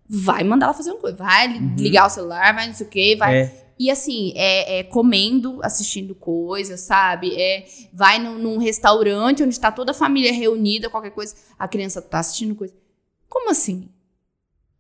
vai 0.10 0.44
mandar 0.44 0.66
ela 0.66 0.74
fazer 0.74 0.92
uma 0.92 1.00
coisa. 1.00 1.18
Vai 1.18 1.48
Uhum. 1.58 1.76
ligar 1.78 2.08
o 2.08 2.10
celular, 2.10 2.54
vai 2.56 2.68
não 2.68 2.74
sei 2.74 2.88
o 2.88 2.90
quê, 2.90 3.16
vai. 3.18 3.36
É, 3.44 3.62
E 3.80 3.90
assim, 3.90 4.32
é, 4.36 4.80
é 4.80 4.84
comendo, 4.84 5.60
assistindo 5.64 6.14
coisas, 6.14 6.82
sabe? 6.82 7.34
É, 7.36 7.66
vai 7.94 8.20
num, 8.20 8.38
num 8.38 8.58
restaurante 8.60 9.42
onde 9.42 9.60
tá 9.60 9.72
toda 9.72 9.92
a 9.92 9.96
família 9.96 10.32
reunida, 10.32 10.88
qualquer 10.90 11.10
coisa, 11.12 11.36
a 11.58 11.68
criança 11.68 12.00
tá 12.02 12.20
assistindo 12.20 12.54
coisa. 12.54 12.74
Como 13.28 13.50
assim? 13.50 13.90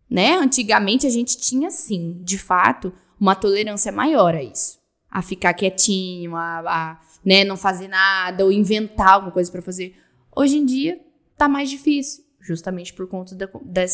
Né? 0.10 0.36
Antigamente 0.36 1.08
a 1.08 1.10
gente 1.10 1.38
tinha, 1.38 1.72
sim, 1.72 2.20
de 2.22 2.38
fato, 2.38 2.94
uma 3.20 3.34
tolerância 3.34 3.92
maior 3.92 4.36
a 4.36 4.44
isso. 4.44 4.78
A 5.10 5.22
ficar 5.22 5.54
quietinho, 5.54 6.36
a, 6.36 6.60
a, 6.60 7.00
né, 7.24 7.44
não 7.44 7.56
fazer 7.58 7.88
nada, 7.88 8.44
ou 8.46 8.52
inventar 8.52 9.14
alguma 9.14 9.32
coisa 9.32 9.52
pra 9.52 9.62
fazer. 9.62 9.96
Hoje 10.36 10.58
em 10.58 10.66
dia, 10.66 11.00
tá 11.38 11.48
mais 11.48 11.70
difícil, 11.70 12.24
justamente 12.40 12.94
por 12.94 13.08
conta 13.08 13.36
da 13.36 13.48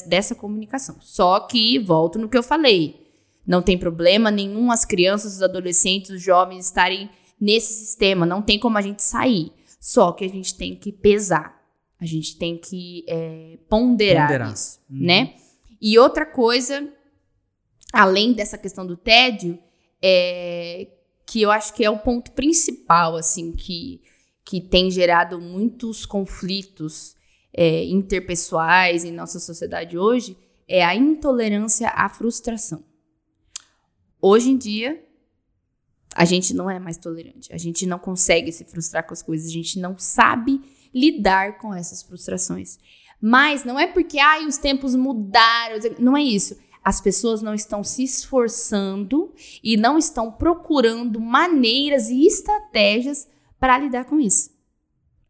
dessa 0.08 0.34
comunicação. 0.36 0.98
Só 1.02 1.40
que, 1.42 1.80
volto 1.80 2.18
no 2.20 2.30
que 2.30 2.38
eu 2.38 2.44
falei, 2.44 3.06
não 3.46 3.62
tem 3.62 3.78
problema 3.78 4.30
nenhum 4.32 4.72
as 4.72 4.84
crianças, 4.86 5.36
os 5.36 5.42
adolescentes, 5.42 6.12
os 6.12 6.22
jovens 6.22 6.66
estarem 6.66 7.10
nesse 7.40 7.74
sistema. 7.86 8.26
Não 8.26 8.42
tem 8.42 8.60
como 8.60 8.78
a 8.78 8.82
gente 8.82 9.02
sair. 9.04 9.52
Só 9.80 10.12
que 10.12 10.26
a 10.26 10.30
gente 10.30 10.56
tem 10.58 10.76
que 10.76 10.92
pesar. 10.92 11.56
A 12.00 12.06
gente 12.06 12.38
tem 12.38 12.58
que 12.58 13.06
é, 13.08 13.58
ponderar, 13.70 14.28
Ponderar. 14.28 14.54
isso, 14.54 14.80
Uhum. 14.90 14.98
né? 15.06 15.34
E 15.82 15.98
outra 15.98 16.26
coisa, 16.26 16.88
além 17.94 18.34
dessa 18.34 18.58
questão 18.58 18.86
do 18.86 18.98
tédio, 18.98 19.58
é 20.02 20.88
que 21.28 21.42
eu 21.42 21.52
acho 21.52 21.74
que 21.74 21.84
é 21.84 21.90
o 21.90 22.00
ponto 22.00 22.32
principal, 22.32 23.18
assim, 23.18 23.52
que, 23.52 24.02
que 24.46 24.62
tem 24.62 24.90
gerado 24.90 25.42
muitos 25.42 26.06
conflitos 26.06 27.16
é, 27.54 27.84
interpessoais 27.86 29.04
em 29.04 29.12
nossa 29.12 29.40
sociedade 29.40 29.98
hoje, 29.98 30.38
é 30.68 30.84
a 30.86 30.96
intolerância 30.96 31.90
à 31.90 32.08
frustração. 32.08 32.84
Hoje 34.22 34.50
em 34.50 34.58
dia, 34.58 35.04
a 36.16 36.24
gente 36.24 36.54
não 36.54 36.70
é 36.70 36.80
mais 36.80 36.98
tolerante. 36.98 37.54
A 37.54 37.58
gente 37.58 37.86
não 37.86 38.00
consegue 38.00 38.52
se 38.52 38.64
frustrar 38.64 39.06
com 39.06 39.14
as 39.14 39.22
coisas. 39.22 39.48
A 39.48 39.54
gente 39.54 39.80
não 39.80 39.98
sabe 39.98 40.62
lidar 40.94 41.58
com 41.60 41.74
essas 41.74 42.02
frustrações. 42.02 42.80
Mas 43.22 43.64
não 43.64 43.80
é 43.80 43.86
porque 43.86 44.18
ai, 44.18 44.46
os 44.46 44.58
tempos 44.58 44.96
mudaram. 44.96 45.78
Não 46.00 46.16
é 46.16 46.24
isso. 46.24 46.58
As 46.88 47.02
pessoas 47.02 47.42
não 47.42 47.54
estão 47.54 47.84
se 47.84 48.02
esforçando 48.02 49.34
e 49.62 49.76
não 49.76 49.98
estão 49.98 50.32
procurando 50.32 51.20
maneiras 51.20 52.08
e 52.08 52.26
estratégias 52.26 53.28
para 53.60 53.78
lidar 53.78 54.06
com 54.06 54.18
isso. 54.18 54.52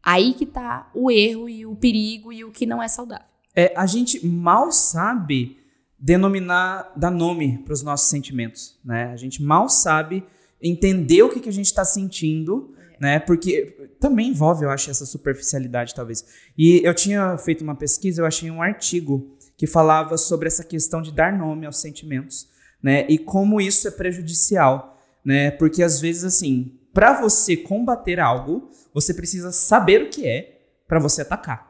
Aí 0.00 0.34
que 0.34 0.46
tá 0.46 0.88
o 0.94 1.10
erro 1.10 1.48
e 1.48 1.66
o 1.66 1.74
perigo 1.74 2.32
e 2.32 2.44
o 2.44 2.52
que 2.52 2.64
não 2.64 2.80
é 2.80 2.86
saudável. 2.86 3.26
É, 3.56 3.72
a 3.76 3.86
gente 3.86 4.24
mal 4.24 4.70
sabe 4.70 5.58
denominar, 5.98 6.92
dar 6.96 7.10
nome 7.10 7.58
para 7.64 7.72
os 7.72 7.82
nossos 7.82 8.08
sentimentos, 8.08 8.78
né? 8.84 9.10
A 9.10 9.16
gente 9.16 9.42
mal 9.42 9.68
sabe 9.68 10.22
entender 10.62 11.24
o 11.24 11.28
que, 11.28 11.40
que 11.40 11.48
a 11.48 11.52
gente 11.52 11.66
está 11.66 11.84
sentindo, 11.84 12.72
né? 13.00 13.18
Porque 13.18 13.90
também 13.98 14.28
envolve, 14.28 14.64
eu 14.64 14.70
acho, 14.70 14.92
essa 14.92 15.04
superficialidade, 15.04 15.92
talvez. 15.92 16.24
E 16.56 16.80
eu 16.84 16.94
tinha 16.94 17.36
feito 17.36 17.64
uma 17.64 17.74
pesquisa, 17.74 18.22
eu 18.22 18.26
achei 18.26 18.48
um 18.48 18.62
artigo 18.62 19.36
que 19.58 19.66
falava 19.66 20.16
sobre 20.16 20.46
essa 20.46 20.62
questão 20.62 21.02
de 21.02 21.12
dar 21.12 21.36
nome 21.36 21.66
aos 21.66 21.80
sentimentos, 21.80 22.48
né? 22.80 23.04
E 23.08 23.18
como 23.18 23.60
isso 23.60 23.88
é 23.88 23.90
prejudicial, 23.90 24.96
né? 25.24 25.50
Porque 25.50 25.82
às 25.82 26.00
vezes, 26.00 26.22
assim, 26.22 26.78
para 26.94 27.20
você 27.20 27.56
combater 27.56 28.20
algo, 28.20 28.70
você 28.94 29.12
precisa 29.12 29.50
saber 29.50 30.04
o 30.04 30.10
que 30.10 30.26
é 30.26 30.60
para 30.86 31.00
você 31.00 31.22
atacar. 31.22 31.68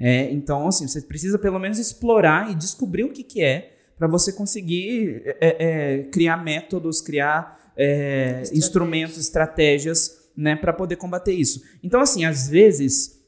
É, 0.00 0.32
então, 0.32 0.66
assim, 0.66 0.88
você 0.88 1.02
precisa 1.02 1.38
pelo 1.38 1.58
menos 1.58 1.78
explorar 1.78 2.50
e 2.50 2.54
descobrir 2.54 3.04
o 3.04 3.12
que, 3.12 3.22
que 3.22 3.42
é 3.42 3.76
para 3.98 4.08
você 4.08 4.32
conseguir 4.32 5.22
é, 5.24 5.56
é, 5.58 6.02
criar 6.04 6.36
métodos, 6.42 7.00
criar 7.00 7.58
instrumentos, 8.52 9.18
estratégias, 9.18 10.30
né, 10.36 10.56
para 10.56 10.72
poder 10.72 10.96
combater 10.96 11.32
isso. 11.32 11.62
Então, 11.80 12.00
assim, 12.00 12.24
às 12.24 12.48
vezes, 12.48 13.20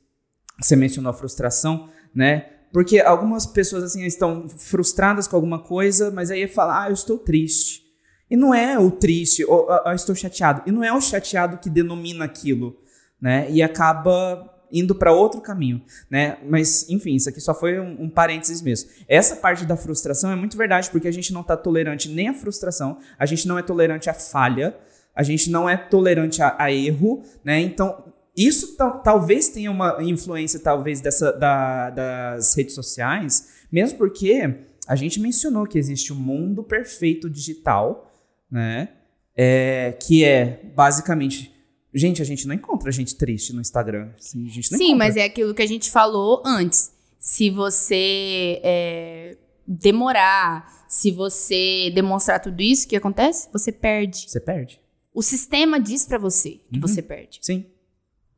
você 0.61 0.75
mencionou 0.75 1.11
a 1.11 1.15
frustração, 1.15 1.89
né? 2.13 2.51
Porque 2.73 3.01
algumas 3.01 3.47
pessoas, 3.47 3.83
assim, 3.83 4.05
estão 4.05 4.49
frustradas 4.49 5.27
com 5.27 5.37
alguma 5.37 5.59
coisa, 5.59 6.11
mas 6.11 6.31
aí 6.31 6.47
fala, 6.47 6.85
ah, 6.85 6.89
eu 6.89 6.95
estou 6.95 7.19
triste. 7.19 7.83
E 8.31 8.37
não 8.37 8.55
é 8.55 8.79
o 8.79 8.91
triste, 8.91 9.45
ou 9.45 9.69
ah, 9.71 9.83
ah, 9.87 9.95
estou 9.95 10.15
chateado. 10.15 10.63
E 10.67 10.71
não 10.71 10.85
é 10.85 10.93
o 10.93 11.01
chateado 11.01 11.59
que 11.59 11.69
denomina 11.69 12.25
aquilo, 12.25 12.77
né? 13.21 13.51
E 13.51 13.61
acaba 13.61 14.49
indo 14.73 14.95
para 14.95 15.13
outro 15.13 15.41
caminho, 15.41 15.83
né? 16.09 16.39
Mas, 16.49 16.89
enfim, 16.89 17.17
isso 17.17 17.29
aqui 17.29 17.41
só 17.41 17.53
foi 17.53 17.81
um, 17.81 18.05
um 18.05 18.09
parênteses 18.09 18.63
mesmo. 18.63 18.89
Essa 19.09 19.35
parte 19.35 19.67
da 19.67 19.77
frustração 19.77 20.31
é 20.31 20.37
muito 20.37 20.57
verdade, 20.57 20.89
porque 20.91 21.09
a 21.09 21.13
gente 21.13 21.33
não 21.33 21.41
está 21.41 21.57
tolerante 21.57 22.09
nem 22.09 22.29
à 22.29 22.35
frustração, 22.35 22.99
a 23.19 23.27
gente 23.27 23.49
não 23.49 23.59
é 23.59 23.63
tolerante 23.63 24.09
à 24.09 24.15
falha, 24.15 24.77
a 25.15 25.25
gente 25.25 25.51
não 25.51 25.69
é 25.69 25.77
tolerante 25.77 26.41
a, 26.41 26.55
a 26.57 26.73
erro, 26.73 27.25
né? 27.45 27.61
Então, 27.61 28.05
isso 28.47 28.77
tal- 28.77 29.03
talvez 29.03 29.49
tenha 29.49 29.71
uma 29.71 30.03
influência, 30.03 30.59
talvez, 30.61 31.01
dessa, 31.01 31.33
da- 31.33 31.91
das 31.91 32.55
redes 32.55 32.75
sociais, 32.75 33.49
mesmo 33.71 33.99
porque 33.99 34.55
a 34.87 34.97
gente 34.97 35.21
mencionou 35.21 35.67
que 35.67 35.79
existe 35.79 36.13
um 36.13 36.17
mundo 36.17 36.63
perfeito 36.63 37.29
digital, 37.31 38.11
né? 38.51 38.89
É, 39.37 39.97
que 40.01 40.25
é 40.25 40.61
basicamente. 40.75 41.53
Gente, 41.95 42.21
a 42.23 42.25
gente 42.25 42.47
não 42.47 42.55
encontra 42.55 42.91
gente 42.93 43.15
triste 43.17 43.53
no 43.53 43.61
Instagram. 43.61 44.11
assim, 44.19 44.49
Sim, 44.49 44.71
encontra. 44.71 44.97
mas 44.97 45.17
é 45.17 45.25
aquilo 45.25 45.55
que 45.55 45.63
a 45.63 45.67
gente 45.67 45.91
falou 45.91 46.43
antes. 46.45 46.93
Se 47.19 47.51
você 47.51 48.61
é, 48.63 49.37
demorar, 49.67 50.85
se 50.89 51.11
você 51.11 51.91
demonstrar 51.95 52.41
tudo 52.41 52.61
isso, 52.63 52.87
o 52.87 52.89
que 52.89 52.97
acontece? 52.97 53.49
Você 53.53 53.71
perde. 53.73 54.25
Você 54.29 54.41
perde. 54.41 54.81
O 55.13 55.23
sistema 55.23 55.81
diz 55.81 56.05
pra 56.07 56.19
você 56.19 56.61
que 56.73 56.77
Uhum. 56.77 56.81
você 56.81 57.03
perde. 57.03 57.39
Sim. 57.43 57.67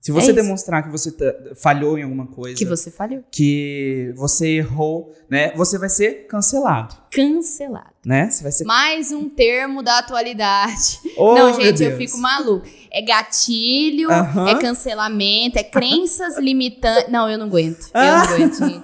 Se 0.03 0.11
você 0.11 0.33
isso. 0.33 0.35
demonstrar 0.35 0.83
que 0.83 0.91
você 0.91 1.13
tá- 1.13 1.33
falhou 1.55 1.97
em 1.97 2.03
alguma 2.03 2.27
coisa, 2.27 2.59
Que 2.59 2.65
você 2.67 2.91
falhou. 2.91 3.23
que 3.31 4.13
você 4.17 4.49
errou, 4.57 5.15
né? 5.31 5.53
Você 5.55 5.79
vai 5.79 5.89
ser 5.89 6.27
cancelado, 6.27 6.97
Cancelado. 7.09 7.95
né? 8.05 8.29
Você 8.29 8.43
vai 8.43 8.51
ser. 8.51 8.65
Mais 8.65 9.13
um 9.13 9.29
termo 9.31 9.81
da 9.81 9.99
atualidade. 10.01 10.99
Oh, 11.17 11.35
não, 11.37 11.55
gente, 11.55 11.85
eu 11.85 11.97
fico 11.97 12.19
maluco. 12.19 12.67
É 12.91 13.01
gatilho, 13.01 14.11
Aham. 14.11 14.49
é 14.49 14.59
cancelamento, 14.61 15.57
é 15.59 15.63
crenças 15.63 16.37
limitantes. 16.37 17.09
Não, 17.11 17.31
eu 17.31 17.39
não 17.39 17.47
aguento. 17.47 17.89
Eu 17.95 18.01
não 18.03 18.23
aguento, 18.25 18.55
gente. 18.59 18.83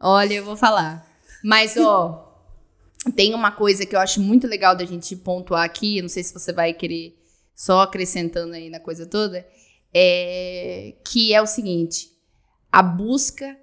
Olha, 0.00 0.34
eu 0.34 0.44
vou 0.44 0.56
falar. 0.56 1.04
Mas, 1.42 1.76
ó, 1.76 2.32
tem 3.16 3.34
uma 3.34 3.50
coisa 3.50 3.84
que 3.84 3.96
eu 3.96 3.98
acho 4.00 4.20
muito 4.20 4.46
legal 4.46 4.76
da 4.76 4.84
gente 4.84 5.16
pontuar 5.16 5.64
aqui. 5.64 5.98
eu 5.98 6.02
Não 6.02 6.08
sei 6.08 6.22
se 6.22 6.32
você 6.32 6.52
vai 6.52 6.72
querer 6.72 7.18
só 7.56 7.80
acrescentando 7.80 8.54
aí 8.54 8.70
na 8.70 8.78
coisa 8.78 9.04
toda. 9.04 9.44
É, 9.92 10.94
que 11.04 11.32
é 11.32 11.40
o 11.40 11.46
seguinte: 11.46 12.10
a 12.70 12.82
busca 12.82 13.56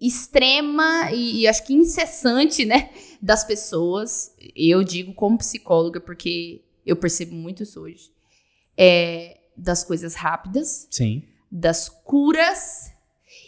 extrema 0.00 1.10
e, 1.12 1.40
e 1.40 1.48
acho 1.48 1.64
que 1.64 1.74
incessante, 1.74 2.64
né, 2.64 2.90
das 3.20 3.44
pessoas. 3.44 4.34
Eu 4.54 4.82
digo 4.84 5.12
como 5.14 5.38
psicóloga, 5.38 6.00
porque 6.00 6.62
eu 6.86 6.96
percebo 6.96 7.34
muito 7.34 7.62
isso 7.62 7.80
hoje. 7.80 8.10
É, 8.76 9.38
das 9.56 9.82
coisas 9.82 10.14
rápidas, 10.14 10.86
Sim. 10.90 11.24
das 11.50 11.88
curas 11.88 12.92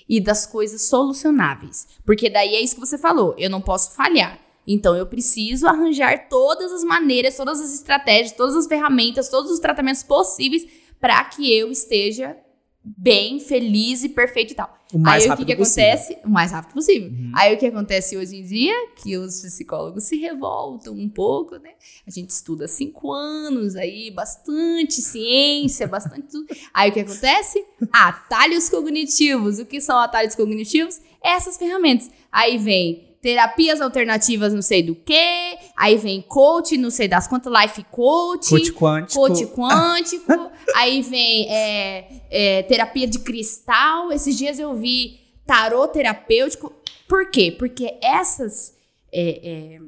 e 0.09 0.21
das 0.21 0.45
coisas 0.45 0.83
solucionáveis. 0.83 1.87
Porque 2.05 2.29
daí 2.29 2.57
é 2.57 2.61
isso 2.61 2.75
que 2.75 2.81
você 2.81 2.99
falou, 2.99 3.35
eu 3.39 3.49
não 3.49 3.61
posso 3.61 3.93
falhar. 3.93 4.41
Então 4.67 4.95
eu 4.95 5.07
preciso 5.07 5.67
arranjar 5.67 6.29
todas 6.29 6.73
as 6.73 6.85
maneiras, 6.85 7.37
todas 7.37 7.61
as 7.61 7.73
estratégias, 7.73 8.33
todas 8.33 8.57
as 8.57 8.67
ferramentas, 8.67 9.29
todos 9.29 9.51
os 9.51 9.61
tratamentos 9.61 10.03
possíveis 10.03 10.67
para 11.01 11.25
que 11.25 11.53
eu 11.53 11.71
esteja 11.71 12.37
bem, 12.83 13.39
feliz 13.39 14.03
e 14.03 14.09
perfeito 14.09 14.53
e 14.53 14.57
tal. 14.57 14.75
O 14.93 14.99
mais 14.99 15.25
Aí 15.25 15.31
o 15.31 15.37
que, 15.37 15.45
que 15.45 15.57
possível. 15.57 15.91
acontece? 15.91 16.19
O 16.25 16.29
mais 16.29 16.51
rápido 16.51 16.73
possível. 16.73 17.09
Uhum. 17.11 17.33
Aí 17.35 17.55
o 17.55 17.59
que 17.59 17.67
acontece 17.67 18.17
hoje 18.17 18.37
em 18.37 18.43
dia? 18.43 18.75
Que 18.97 19.17
os 19.17 19.41
psicólogos 19.41 20.05
se 20.05 20.17
revoltam 20.17 20.95
um 20.95 21.09
pouco, 21.09 21.57
né? 21.57 21.71
A 22.07 22.11
gente 22.11 22.31
estuda 22.31 22.65
há 22.65 22.69
cinco 22.69 23.13
anos 23.13 23.77
aí, 23.77 24.11
bastante 24.11 25.01
ciência, 25.01 25.87
bastante 25.87 26.23
tudo. 26.23 26.47
Aí 26.75 26.91
o 26.91 26.93
que 26.93 27.01
acontece? 27.01 27.65
Atalhos 27.93 28.69
cognitivos. 28.69 29.59
O 29.59 29.67
que 29.67 29.81
são 29.81 29.99
atalhos 29.99 30.35
cognitivos? 30.35 31.01
Essas 31.23 31.57
ferramentas. 31.57 32.11
Aí 32.33 32.59
vem 32.59 33.11
terapias 33.21 33.81
alternativas 33.81 34.53
não 34.53 34.63
sei 34.63 34.83
do 34.83 34.95
que, 34.95 35.59
aí 35.81 35.97
vem 35.97 36.21
coach, 36.21 36.77
não 36.77 36.91
sei 36.91 37.09
das 37.09 37.27
quantas, 37.27 37.51
life 37.51 37.83
coach, 37.85 38.51
Coach 38.51 38.73
quântico. 38.73 39.19
coach 39.19 39.47
quântico, 39.47 40.51
aí 40.77 41.01
vem 41.01 41.49
é, 41.49 42.23
é, 42.31 42.63
terapia 42.65 43.07
de 43.07 43.19
cristal. 43.19 44.13
Esses 44.13 44.37
dias 44.37 44.59
eu 44.59 44.75
vi 44.75 45.19
tarô 45.47 45.89
terapêutico. 45.89 46.71
Por 47.09 47.31
quê? 47.31 47.51
Porque 47.51 47.99
essas 48.03 48.77
é, 49.11 49.79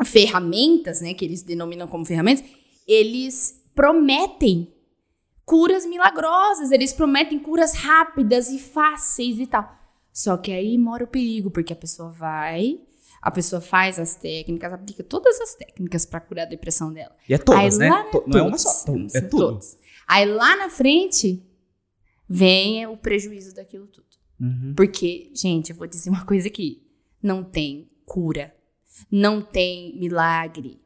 é, 0.00 0.04
ferramentas, 0.04 1.00
né, 1.00 1.12
que 1.14 1.24
eles 1.24 1.42
denominam 1.42 1.88
como 1.88 2.06
ferramentas, 2.06 2.44
eles 2.86 3.60
prometem 3.74 4.72
curas 5.44 5.84
milagrosas, 5.84 6.70
eles 6.70 6.92
prometem 6.92 7.40
curas 7.40 7.74
rápidas 7.74 8.50
e 8.50 8.58
fáceis 8.60 9.40
e 9.40 9.46
tal. 9.48 9.68
Só 10.12 10.36
que 10.36 10.52
aí 10.52 10.78
mora 10.78 11.02
o 11.02 11.08
perigo, 11.08 11.50
porque 11.50 11.72
a 11.72 11.76
pessoa 11.76 12.10
vai, 12.10 12.78
a 13.20 13.30
pessoa 13.30 13.60
faz 13.60 13.98
as 13.98 14.14
técnicas, 14.16 14.72
aplica 14.72 15.02
todas 15.02 15.40
as 15.40 15.54
técnicas 15.54 16.06
pra 16.06 16.20
curar 16.20 16.42
a 16.46 16.48
depressão 16.50 16.92
dela. 16.92 17.14
E 17.28 17.34
é 17.34 17.38
todas, 17.38 17.74
Aí 17.74 17.78
né? 17.78 17.90
lá- 17.90 18.06
não 18.26 18.38
é 18.38 18.42
uma 18.42 18.58
só. 18.58 18.84
É 19.14 19.20
tudo. 19.20 19.30
todos. 19.52 19.76
Aí 20.06 20.24
lá 20.24 20.56
na 20.56 20.70
frente 20.70 21.42
vem 22.28 22.86
o 22.86 22.96
prejuízo 22.96 23.54
daquilo 23.54 23.86
tudo. 23.86 24.06
Uhum. 24.40 24.72
Porque, 24.76 25.30
gente, 25.34 25.70
eu 25.70 25.76
vou 25.76 25.86
dizer 25.86 26.10
uma 26.10 26.24
coisa 26.24 26.48
aqui. 26.48 26.82
Não 27.22 27.42
tem 27.42 27.90
cura. 28.06 28.54
Não 29.10 29.40
tem 29.42 29.98
milagre. 29.98 30.80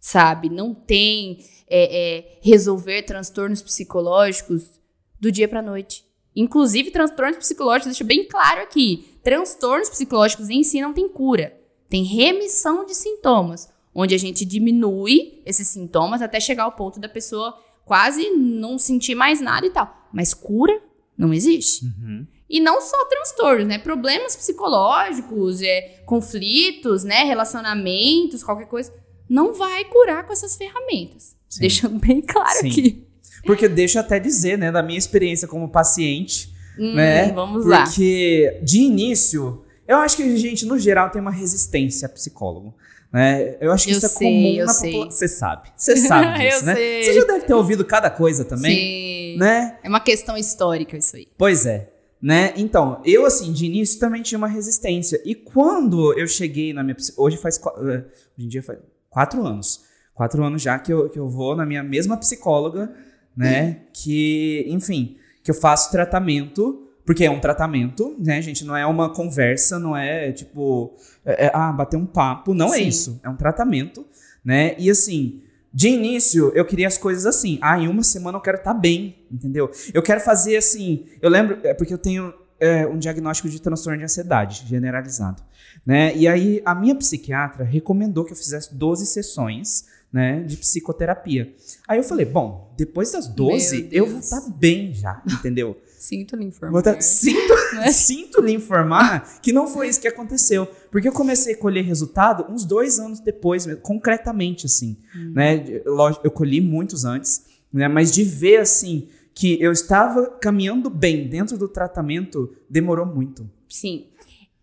Sabe? 0.00 0.48
Não 0.48 0.72
tem 0.74 1.44
é, 1.68 2.18
é, 2.18 2.38
resolver 2.40 3.02
transtornos 3.02 3.60
psicológicos 3.60 4.80
do 5.20 5.30
dia 5.30 5.48
pra 5.48 5.60
noite. 5.60 6.06
Inclusive, 6.34 6.90
transtornos 6.92 7.36
psicológicos, 7.38 7.86
deixa 7.88 8.04
bem 8.04 8.26
claro 8.26 8.62
aqui. 8.62 9.18
Transtornos 9.24 9.90
psicológicos 9.90 10.48
em 10.48 10.62
si 10.62 10.80
não 10.80 10.92
tem 10.94 11.08
cura. 11.08 11.57
Tem 11.88 12.04
remissão 12.04 12.84
de 12.84 12.94
sintomas, 12.94 13.68
onde 13.94 14.14
a 14.14 14.18
gente 14.18 14.44
diminui 14.44 15.42
esses 15.44 15.68
sintomas 15.68 16.22
até 16.22 16.38
chegar 16.38 16.64
ao 16.64 16.72
ponto 16.72 17.00
da 17.00 17.08
pessoa 17.08 17.58
quase 17.84 18.30
não 18.30 18.78
sentir 18.78 19.14
mais 19.14 19.40
nada 19.40 19.66
e 19.66 19.70
tal. 19.70 20.08
Mas 20.12 20.34
cura 20.34 20.80
não 21.16 21.32
existe. 21.32 21.84
Uhum. 21.84 22.26
E 22.48 22.60
não 22.60 22.80
só 22.80 23.04
transtornos, 23.06 23.66
né? 23.66 23.78
Problemas 23.78 24.36
psicológicos, 24.36 25.60
é, 25.60 26.02
conflitos, 26.06 27.04
né? 27.04 27.24
Relacionamentos, 27.24 28.42
qualquer 28.42 28.66
coisa. 28.66 28.92
Não 29.28 29.52
vai 29.52 29.84
curar 29.84 30.24
com 30.26 30.32
essas 30.32 30.56
ferramentas. 30.56 31.36
Sim. 31.48 31.60
Deixando 31.60 31.98
bem 31.98 32.20
claro 32.20 32.60
Sim. 32.60 32.70
aqui. 32.70 33.08
Porque 33.44 33.68
deixa 33.68 34.00
até 34.00 34.18
dizer, 34.18 34.58
né, 34.58 34.70
da 34.70 34.82
minha 34.82 34.98
experiência 34.98 35.48
como 35.48 35.68
paciente, 35.68 36.50
hum, 36.78 36.94
né? 36.94 37.32
Vamos 37.32 37.62
porque, 37.62 37.68
lá. 37.68 37.84
Porque 37.84 38.60
de 38.62 38.80
início, 38.80 39.64
eu 39.88 39.96
acho 39.96 40.18
que 40.18 40.22
a 40.22 40.36
gente, 40.36 40.66
no 40.66 40.78
geral, 40.78 41.08
tem 41.08 41.20
uma 41.20 41.30
resistência 41.30 42.06
a 42.06 42.08
psicólogo. 42.10 42.74
Né? 43.10 43.56
Eu 43.58 43.72
acho 43.72 43.86
que 43.86 43.92
eu 43.92 43.96
isso 43.96 44.08
sei, 44.08 44.26
é 44.26 44.30
comum 44.30 44.66
na 44.66 44.74
população. 44.74 45.10
Você 45.10 45.28
sabe. 45.28 45.72
Você 45.74 45.96
sabe 45.96 46.38
disso, 46.44 46.64
né? 46.66 46.74
Sei. 46.74 47.04
Você 47.04 47.14
já 47.14 47.24
deve 47.24 47.46
ter 47.46 47.54
ouvido 47.54 47.84
cada 47.86 48.10
coisa 48.10 48.44
também. 48.44 48.76
Sim. 48.76 49.38
Né? 49.38 49.78
É 49.82 49.88
uma 49.88 50.00
questão 50.00 50.36
histórica 50.36 50.94
isso 50.96 51.16
aí. 51.16 51.26
Pois 51.38 51.64
é. 51.64 51.90
Né? 52.20 52.52
Então, 52.56 53.00
eu, 53.04 53.24
assim, 53.24 53.50
de 53.50 53.64
início 53.64 53.98
também 53.98 54.20
tinha 54.20 54.36
uma 54.36 54.48
resistência. 54.48 55.22
E 55.24 55.34
quando 55.34 56.12
eu 56.18 56.26
cheguei 56.26 56.74
na 56.74 56.82
minha. 56.82 56.96
Hoje 57.16 57.38
faz. 57.38 57.58
Eh, 57.58 57.70
hoje 57.80 58.04
em 58.38 58.48
dia 58.48 58.62
faz 58.62 58.78
quatro 59.08 59.46
anos. 59.46 59.84
Quatro 60.12 60.44
anos 60.44 60.60
já 60.60 60.78
que 60.78 60.92
eu, 60.92 61.08
que 61.08 61.18
eu 61.18 61.28
vou 61.28 61.56
na 61.56 61.64
minha 61.64 61.82
mesma 61.82 62.16
psicóloga, 62.16 62.92
né? 63.36 63.82
Que, 63.94 64.66
enfim, 64.68 65.16
que 65.42 65.50
eu 65.50 65.54
faço 65.54 65.92
tratamento 65.92 66.87
porque 67.08 67.24
é 67.24 67.30
um 67.30 67.40
tratamento, 67.40 68.14
né, 68.18 68.42
gente? 68.42 68.66
Não 68.66 68.76
é 68.76 68.84
uma 68.84 69.08
conversa, 69.08 69.78
não 69.78 69.96
é 69.96 70.30
tipo, 70.30 70.94
é, 71.24 71.46
é, 71.46 71.50
ah, 71.54 71.72
bater 71.72 71.96
um 71.96 72.04
papo. 72.04 72.52
Não 72.52 72.66
é 72.66 72.76
Sim. 72.76 72.84
é 72.84 72.86
isso. 72.86 73.20
É 73.22 73.30
um 73.30 73.34
tratamento, 73.34 74.04
né? 74.44 74.74
E 74.78 74.90
assim, 74.90 75.40
de 75.72 75.88
início, 75.88 76.52
eu 76.54 76.66
queria 76.66 76.86
as 76.86 76.98
coisas 76.98 77.24
assim. 77.24 77.58
Ah, 77.62 77.80
em 77.80 77.88
uma 77.88 78.02
semana 78.02 78.36
eu 78.36 78.42
quero 78.42 78.58
estar 78.58 78.74
tá 78.74 78.78
bem, 78.78 79.24
entendeu? 79.32 79.70
Eu 79.94 80.02
quero 80.02 80.20
fazer 80.20 80.58
assim. 80.58 81.06
Eu 81.22 81.30
lembro, 81.30 81.58
é 81.64 81.72
porque 81.72 81.94
eu 81.94 81.96
tenho 81.96 82.30
é, 82.60 82.86
um 82.86 82.98
diagnóstico 82.98 83.48
de 83.48 83.58
transtorno 83.58 83.96
de 83.96 84.04
ansiedade 84.04 84.66
generalizado, 84.66 85.42
né? 85.86 86.14
E 86.14 86.28
aí 86.28 86.60
a 86.62 86.74
minha 86.74 86.94
psiquiatra 86.94 87.64
recomendou 87.64 88.22
que 88.22 88.32
eu 88.32 88.36
fizesse 88.36 88.74
12 88.74 89.06
sessões, 89.06 89.86
né, 90.12 90.42
de 90.42 90.58
psicoterapia. 90.58 91.54
Aí 91.88 91.98
eu 91.98 92.04
falei, 92.04 92.26
bom, 92.26 92.74
depois 92.76 93.12
das 93.12 93.28
12 93.28 93.88
eu 93.92 94.06
vou 94.06 94.20
estar 94.20 94.42
tá 94.42 94.50
bem 94.50 94.92
já, 94.92 95.22
entendeu? 95.26 95.74
Sinto 96.08 96.36
lhe 96.36 96.46
informar. 96.46 97.02
Sinto, 97.02 97.54
né? 97.76 97.92
sinto 97.92 98.40
lhe 98.40 98.54
informar 98.54 99.40
que 99.42 99.52
não 99.52 99.66
foi 99.66 99.88
isso 99.88 100.00
que 100.00 100.08
aconteceu. 100.08 100.64
Porque 100.90 101.06
eu 101.06 101.12
comecei 101.12 101.52
a 101.52 101.58
colher 101.58 101.84
resultado 101.84 102.50
uns 102.50 102.64
dois 102.64 102.98
anos 102.98 103.20
depois, 103.20 103.66
concretamente, 103.82 104.64
assim. 104.64 104.96
Uhum. 105.14 105.32
Né? 105.34 105.82
Lógico, 105.84 106.26
eu 106.26 106.30
colhi 106.30 106.62
muitos 106.62 107.04
antes, 107.04 107.44
né? 107.70 107.88
mas 107.88 108.10
de 108.10 108.24
ver, 108.24 108.56
assim, 108.56 109.08
que 109.34 109.60
eu 109.62 109.70
estava 109.70 110.30
caminhando 110.40 110.88
bem 110.88 111.28
dentro 111.28 111.58
do 111.58 111.68
tratamento, 111.68 112.56
demorou 112.70 113.04
muito. 113.04 113.46
Sim. 113.68 114.06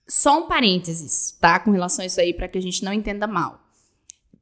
Só 0.07 0.43
um 0.43 0.47
parênteses, 0.47 1.37
tá? 1.39 1.59
Com 1.59 1.69
relação 1.69 2.01
a 2.01 2.07
isso 2.07 2.19
aí, 2.19 2.33
para 2.33 2.47
que 2.47 2.57
a 2.57 2.61
gente 2.61 2.83
não 2.83 2.91
entenda 2.91 3.27
mal. 3.27 3.63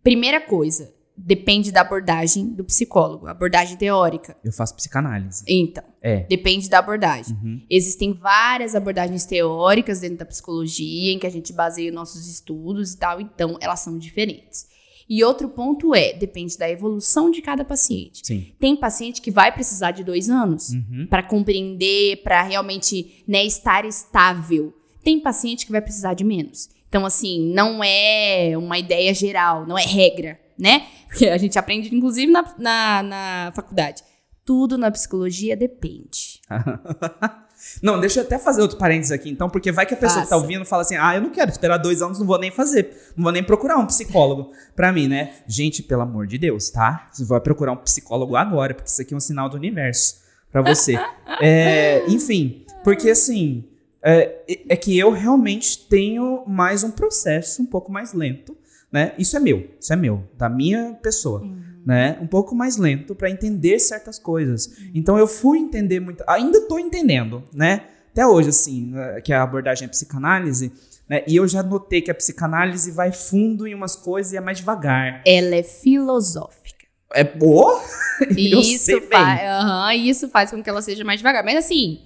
Primeira 0.02 0.40
coisa, 0.40 0.90
depende 1.16 1.72
da 1.72 1.82
abordagem 1.82 2.48
do 2.48 2.64
psicólogo, 2.64 3.28
abordagem 3.28 3.78
teórica. 3.78 4.36
Eu 4.44 4.52
faço 4.52 4.76
psicanálise. 4.76 5.44
Então, 5.48 5.84
é. 6.02 6.22
depende 6.24 6.70
da 6.70 6.80
abordagem. 6.80 7.36
Uhum. 7.36 7.62
Existem 7.70 8.14
várias 8.14 8.76
abordagens 8.76 9.26
teóricas 9.26 10.00
dentro 10.00 10.18
da 10.18 10.26
psicologia 10.26 11.14
em 11.14 11.20
que 11.20 11.28
a 11.28 11.32
gente 11.32 11.54
baseia 11.54 11.92
nossos 11.92 12.28
estudos 12.28 12.94
e 12.94 12.98
tal, 12.98 13.22
então 13.22 13.58
elas 13.62 13.80
são 13.80 13.98
diferentes. 13.98 14.72
E 15.08 15.24
outro 15.24 15.50
ponto 15.50 15.94
é, 15.94 16.14
depende 16.14 16.58
da 16.58 16.70
evolução 16.70 17.30
de 17.30 17.42
cada 17.42 17.64
paciente. 17.64 18.26
Sim. 18.26 18.54
Tem 18.58 18.76
paciente 18.76 19.22
que 19.22 19.30
vai 19.30 19.52
precisar 19.52 19.92
de 19.92 20.04
dois 20.04 20.30
anos 20.30 20.70
uhum. 20.70 21.08
para 21.10 21.22
compreender, 21.22 22.24
para 22.24 22.42
realmente 22.42 23.24
né, 23.28 23.46
estar 23.46 23.86
estável. 23.86 24.74
Tem 25.04 25.20
paciente 25.20 25.66
que 25.66 25.72
vai 25.72 25.82
precisar 25.82 26.14
de 26.14 26.24
menos. 26.24 26.70
Então, 26.88 27.06
assim, 27.06 27.52
não 27.54 27.84
é 27.84 28.54
uma 28.58 28.80
ideia 28.80 29.14
geral, 29.14 29.68
não 29.68 29.78
é 29.78 29.84
regra 29.84 30.40
né? 30.58 30.86
Porque 31.14 31.30
a 31.30 31.38
gente 31.38 31.60
aprende, 31.60 31.96
inclusive, 31.96 32.32
na, 32.32 32.44
na, 32.58 33.04
na 33.04 33.52
faculdade. 33.56 34.04
Tudo 34.44 34.80
na 34.80 34.90
psicologia 34.90 35.56
depende. 35.56 36.42
não, 37.84 38.00
deixa 38.00 38.20
eu 38.20 38.26
até 38.26 38.40
fazer 38.40 38.64
outro 38.64 38.80
parênteses 38.80 39.12
aqui, 39.12 39.30
então, 39.30 39.48
porque 39.48 39.72
vai 39.72 39.86
que 39.86 39.94
a 39.94 39.98
pessoa 39.98 40.22
Faça. 40.22 40.24
que 40.26 40.30
tá 40.32 40.38
ouvindo 40.38 40.66
fala 40.66 40.82
assim: 40.82 40.96
ah, 40.98 41.16
eu 41.16 41.22
não 41.22 41.30
quero 41.30 41.52
esperar 41.52 41.78
dois 41.78 42.02
anos, 42.02 42.18
não 42.20 42.26
vou 42.26 42.40
nem 42.40 42.50
fazer, 42.50 43.14
não 43.16 43.24
vou 43.24 43.32
nem 43.32 43.44
procurar 43.44 43.78
um 43.78 43.86
psicólogo 43.86 44.52
pra 44.76 44.92
mim, 44.92 45.08
né? 45.08 45.36
Gente, 45.48 45.84
pelo 45.84 46.02
amor 46.02 46.26
de 46.26 46.40
Deus, 46.40 46.72
tá? 46.72 47.08
Você 47.14 47.24
vai 47.24 47.40
procurar 47.40 47.74
um 47.74 47.78
psicólogo 47.78 48.36
agora, 48.36 48.74
porque 48.74 48.90
isso 48.90 49.02
aqui 49.02 49.14
é 49.14 49.18
um 49.18 49.22
sinal 49.22 49.48
do 49.48 49.56
universo 49.56 50.16
pra 50.52 50.64
você. 50.64 50.96
é, 51.40 52.04
enfim, 52.08 52.66
porque 52.84 53.12
assim, 53.12 53.64
é, 54.02 54.42
é 54.68 54.76
que 54.76 54.98
eu 54.98 55.12
realmente 55.12 55.88
tenho 55.88 56.44
mais 56.48 56.84
um 56.84 56.90
processo 56.90 57.62
um 57.62 57.68
pouco 57.68 57.92
mais 57.92 58.14
lento 58.14 58.58
né? 58.94 59.14
Isso 59.18 59.36
é 59.36 59.40
meu, 59.40 59.68
isso 59.80 59.92
é 59.92 59.96
meu, 59.96 60.24
da 60.38 60.48
minha 60.48 60.94
pessoa, 61.02 61.42
uhum. 61.42 61.64
né? 61.84 62.16
Um 62.22 62.28
pouco 62.28 62.54
mais 62.54 62.78
lento 62.78 63.16
para 63.16 63.28
entender 63.28 63.80
certas 63.80 64.20
coisas. 64.20 64.68
Uhum. 64.68 64.92
Então 64.94 65.18
eu 65.18 65.26
fui 65.26 65.58
entender 65.58 66.00
muito, 66.00 66.24
ainda 66.28 66.60
estou 66.60 66.80
entendendo, 66.80 67.44
né? 67.52 67.86
Até 68.12 68.28
hoje 68.28 68.50
assim, 68.50 68.92
né, 68.92 69.20
que 69.22 69.34
a 69.34 69.42
abordagem 69.42 69.88
é 69.88 69.90
psicanálise, 69.90 70.72
né? 71.10 71.24
E 71.28 71.36
eu 71.36 71.48
já 71.48 71.64
notei 71.64 72.02
que 72.02 72.12
a 72.12 72.14
psicanálise 72.14 72.92
vai 72.92 73.12
fundo 73.12 73.66
em 73.66 73.74
umas 73.74 73.96
coisas 73.96 74.32
e 74.32 74.38
é 74.38 74.42
mais 74.42 74.60
devagar. 74.60 75.24
Ela 75.26 75.56
é 75.56 75.64
filosófica. 75.64 76.86
É 77.16 77.24
boa? 77.24 77.82
isso, 78.38 79.02
faz, 79.10 79.42
uhum, 79.42 79.92
isso 79.92 80.30
faz 80.30 80.52
com 80.52 80.62
que 80.62 80.70
ela 80.70 80.84
seja 80.84 81.04
mais 81.04 81.20
devagar. 81.20 81.44
Mas 81.44 81.58
assim, 81.58 82.00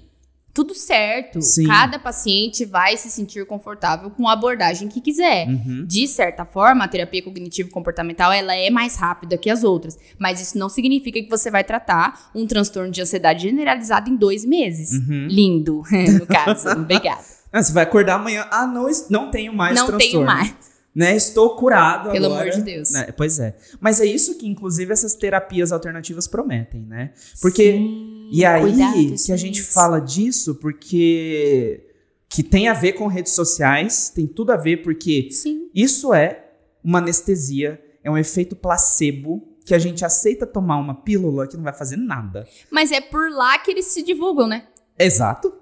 tudo 0.57 0.73
certo. 0.73 1.39
Sim. 1.39 1.67
Cada 1.67 1.99
paciente 1.99 2.65
vai 2.65 2.97
se 2.97 3.11
sentir 3.11 3.45
confortável 3.45 4.09
com 4.09 4.27
a 4.27 4.33
abordagem 4.33 4.87
que 4.87 4.99
quiser. 4.99 5.47
Uhum. 5.47 5.85
De 5.85 6.07
certa 6.07 6.45
forma, 6.45 6.83
a 6.83 6.87
terapia 6.87 7.21
cognitivo-comportamental 7.21 8.31
ela 8.31 8.55
é 8.55 8.71
mais 8.71 8.95
rápida 8.95 9.37
que 9.37 9.51
as 9.51 9.63
outras, 9.63 9.99
mas 10.17 10.41
isso 10.41 10.57
não 10.57 10.67
significa 10.67 11.21
que 11.21 11.29
você 11.29 11.51
vai 11.51 11.63
tratar 11.63 12.31
um 12.33 12.47
transtorno 12.47 12.89
de 12.89 12.99
ansiedade 12.99 13.43
generalizado 13.43 14.09
em 14.09 14.15
dois 14.15 14.43
meses. 14.43 14.93
Uhum. 14.93 15.27
Lindo, 15.29 15.83
no 16.19 16.25
caso. 16.25 16.69
Obrigada. 16.69 17.21
Ah, 17.53 17.61
você 17.61 17.71
vai 17.71 17.83
acordar 17.83 18.15
amanhã, 18.15 18.47
ah, 18.49 18.65
não, 18.65 18.87
não 19.11 19.29
tenho 19.29 19.53
mais 19.53 19.75
não 19.75 19.85
transtorno. 19.85 20.25
Não 20.25 20.35
tenho 20.35 20.43
mais 20.43 20.77
né? 20.97 21.15
Estou 21.15 21.55
curado 21.55 22.09
Pelo 22.09 22.25
agora. 22.25 22.49
amor 22.49 22.55
de 22.55 22.63
Deus. 22.63 22.89
Né? 22.89 23.13
Pois 23.15 23.37
é. 23.37 23.55
Mas 23.79 24.01
é 24.01 24.05
isso 24.05 24.35
que, 24.35 24.47
inclusive, 24.47 24.91
essas 24.91 25.13
terapias 25.13 25.71
alternativas 25.71 26.27
prometem, 26.27 26.81
né? 26.81 27.11
Porque. 27.39 27.73
Sim, 27.73 28.16
e 28.31 28.45
aí 28.45 29.15
que 29.15 29.31
a 29.31 29.37
gente 29.37 29.61
fala 29.61 29.99
disso, 29.99 30.55
porque. 30.55 31.83
Que 32.29 32.43
tem 32.43 32.67
a 32.67 32.73
ver 32.73 32.93
com 32.93 33.07
redes 33.07 33.31
sociais, 33.31 34.11
tem 34.13 34.27
tudo 34.27 34.51
a 34.51 34.57
ver, 34.57 34.83
porque 34.83 35.29
Sim. 35.31 35.69
isso 35.73 36.13
é 36.13 36.49
uma 36.83 36.99
anestesia, 36.99 37.81
é 38.03 38.11
um 38.11 38.17
efeito 38.17 38.53
placebo 38.53 39.47
que 39.65 39.73
a 39.73 39.79
gente 39.79 40.03
aceita 40.03 40.45
tomar 40.45 40.77
uma 40.77 40.93
pílula 40.93 41.47
que 41.47 41.55
não 41.55 41.63
vai 41.63 41.73
fazer 41.73 41.95
nada. 41.95 42.45
Mas 42.69 42.91
é 42.91 42.99
por 42.99 43.31
lá 43.31 43.57
que 43.59 43.71
eles 43.71 43.85
se 43.85 44.03
divulgam, 44.03 44.45
né? 44.45 44.67
Exato. 44.99 45.53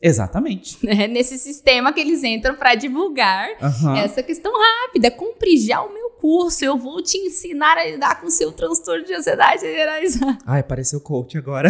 Exatamente. 0.00 0.78
É 0.88 1.06
nesse 1.06 1.38
sistema 1.38 1.92
que 1.92 2.00
eles 2.00 2.22
entram 2.24 2.54
para 2.54 2.74
divulgar 2.74 3.48
uhum. 3.60 3.96
essa 3.96 4.22
questão 4.22 4.52
rápida. 4.52 5.10
Compre 5.10 5.56
já 5.56 5.82
o 5.82 5.92
meu 5.92 6.07
curso, 6.20 6.64
eu 6.64 6.76
vou 6.76 7.02
te 7.02 7.16
ensinar 7.18 7.76
a 7.76 7.84
lidar 7.84 8.20
com 8.20 8.26
o 8.26 8.30
seu 8.30 8.52
transtorno 8.52 9.04
de 9.04 9.14
ansiedade 9.14 9.60
generalizada. 9.60 10.38
Ai, 10.46 10.60
apareceu 10.60 11.00
coach 11.00 11.38
agora. 11.38 11.68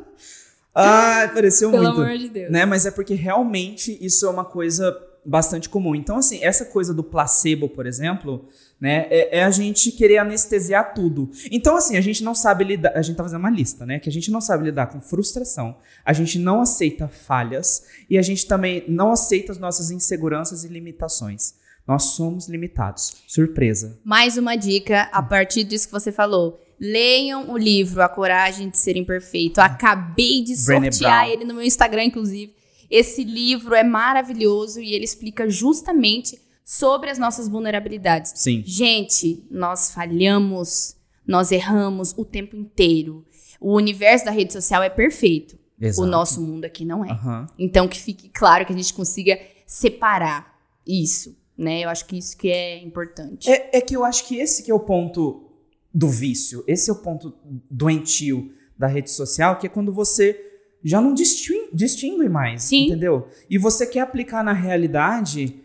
Ai, 0.74 1.32
pareceu 1.32 1.70
Pelo 1.70 1.82
muito. 1.82 1.96
Pelo 1.96 2.06
amor 2.06 2.18
de 2.18 2.28
Deus. 2.28 2.50
Né? 2.50 2.64
Mas 2.64 2.86
é 2.86 2.90
porque 2.90 3.14
realmente 3.14 3.96
isso 4.00 4.26
é 4.26 4.30
uma 4.30 4.44
coisa 4.44 4.96
bastante 5.24 5.68
comum. 5.68 5.94
Então, 5.94 6.16
assim, 6.16 6.42
essa 6.42 6.64
coisa 6.64 6.94
do 6.94 7.02
placebo, 7.02 7.68
por 7.68 7.86
exemplo, 7.86 8.46
né, 8.80 9.06
é, 9.10 9.38
é, 9.38 9.44
a 9.44 9.50
gente 9.50 9.92
querer 9.92 10.18
anestesiar 10.18 10.94
tudo. 10.94 11.30
Então, 11.50 11.76
assim, 11.76 11.96
a 11.96 12.00
gente 12.00 12.24
não 12.24 12.34
sabe 12.34 12.64
lidar, 12.64 12.92
a 12.94 13.02
gente 13.02 13.16
tá 13.16 13.22
fazendo 13.22 13.40
uma 13.40 13.50
lista, 13.50 13.84
né, 13.84 13.98
que 13.98 14.08
a 14.08 14.12
gente 14.12 14.30
não 14.30 14.40
sabe 14.40 14.64
lidar 14.64 14.86
com 14.86 15.00
frustração, 15.00 15.76
a 16.04 16.12
gente 16.12 16.38
não 16.38 16.62
aceita 16.62 17.08
falhas 17.08 17.84
e 18.08 18.16
a 18.16 18.22
gente 18.22 18.46
também 18.46 18.84
não 18.88 19.12
aceita 19.12 19.52
as 19.52 19.58
nossas 19.58 19.90
inseguranças 19.90 20.64
e 20.64 20.68
limitações. 20.68 21.54
Nós 21.90 22.04
somos 22.04 22.48
limitados. 22.48 23.16
Surpresa. 23.26 23.98
Mais 24.04 24.36
uma 24.36 24.54
dica 24.54 25.08
a 25.10 25.20
partir 25.20 25.64
disso 25.64 25.88
que 25.88 25.92
você 25.92 26.12
falou. 26.12 26.60
Leiam 26.78 27.50
o 27.50 27.58
livro 27.58 28.00
A 28.00 28.08
Coragem 28.08 28.70
de 28.70 28.78
Ser 28.78 28.96
Imperfeito. 28.96 29.60
Acabei 29.60 30.40
de 30.44 30.56
sortear 30.56 31.28
ele 31.28 31.44
no 31.44 31.52
meu 31.52 31.64
Instagram, 31.64 32.04
inclusive. 32.04 32.54
Esse 32.88 33.24
livro 33.24 33.74
é 33.74 33.82
maravilhoso 33.82 34.80
e 34.80 34.94
ele 34.94 35.04
explica 35.04 35.50
justamente 35.50 36.40
sobre 36.64 37.10
as 37.10 37.18
nossas 37.18 37.48
vulnerabilidades. 37.48 38.34
Sim. 38.36 38.62
Gente, 38.64 39.44
nós 39.50 39.90
falhamos, 39.92 40.94
nós 41.26 41.50
erramos 41.50 42.14
o 42.16 42.24
tempo 42.24 42.54
inteiro. 42.54 43.26
O 43.60 43.74
universo 43.74 44.26
da 44.26 44.30
rede 44.30 44.52
social 44.52 44.80
é 44.80 44.88
perfeito. 44.88 45.58
Exato. 45.80 46.06
O 46.06 46.08
nosso 46.08 46.40
mundo 46.40 46.64
aqui 46.66 46.84
não 46.84 47.04
é. 47.04 47.10
Uhum. 47.10 47.46
Então 47.58 47.88
que 47.88 48.00
fique 48.00 48.28
claro 48.28 48.64
que 48.64 48.72
a 48.72 48.76
gente 48.76 48.94
consiga 48.94 49.40
separar 49.66 50.50
isso, 50.86 51.36
né? 51.60 51.84
Eu 51.84 51.90
acho 51.90 52.06
que 52.06 52.16
isso 52.16 52.36
que 52.36 52.48
é 52.48 52.82
importante. 52.82 53.50
É, 53.50 53.78
é 53.78 53.80
que 53.80 53.94
eu 53.94 54.02
acho 54.02 54.26
que 54.26 54.38
esse 54.38 54.62
que 54.62 54.70
é 54.70 54.74
o 54.74 54.80
ponto 54.80 55.50
do 55.92 56.08
vício. 56.08 56.64
Esse 56.66 56.88
é 56.88 56.92
o 56.92 56.96
ponto 56.96 57.34
doentio 57.70 58.52
da 58.78 58.86
rede 58.86 59.10
social, 59.10 59.58
que 59.58 59.66
é 59.66 59.70
quando 59.70 59.92
você 59.92 60.46
já 60.82 61.00
não 61.00 61.12
distingue 61.12 61.68
distingue 61.74 62.28
mais, 62.28 62.64
Sim. 62.64 62.86
entendeu? 62.86 63.28
E 63.50 63.58
você 63.58 63.86
quer 63.86 64.00
aplicar 64.00 64.42
na 64.42 64.54
realidade 64.54 65.62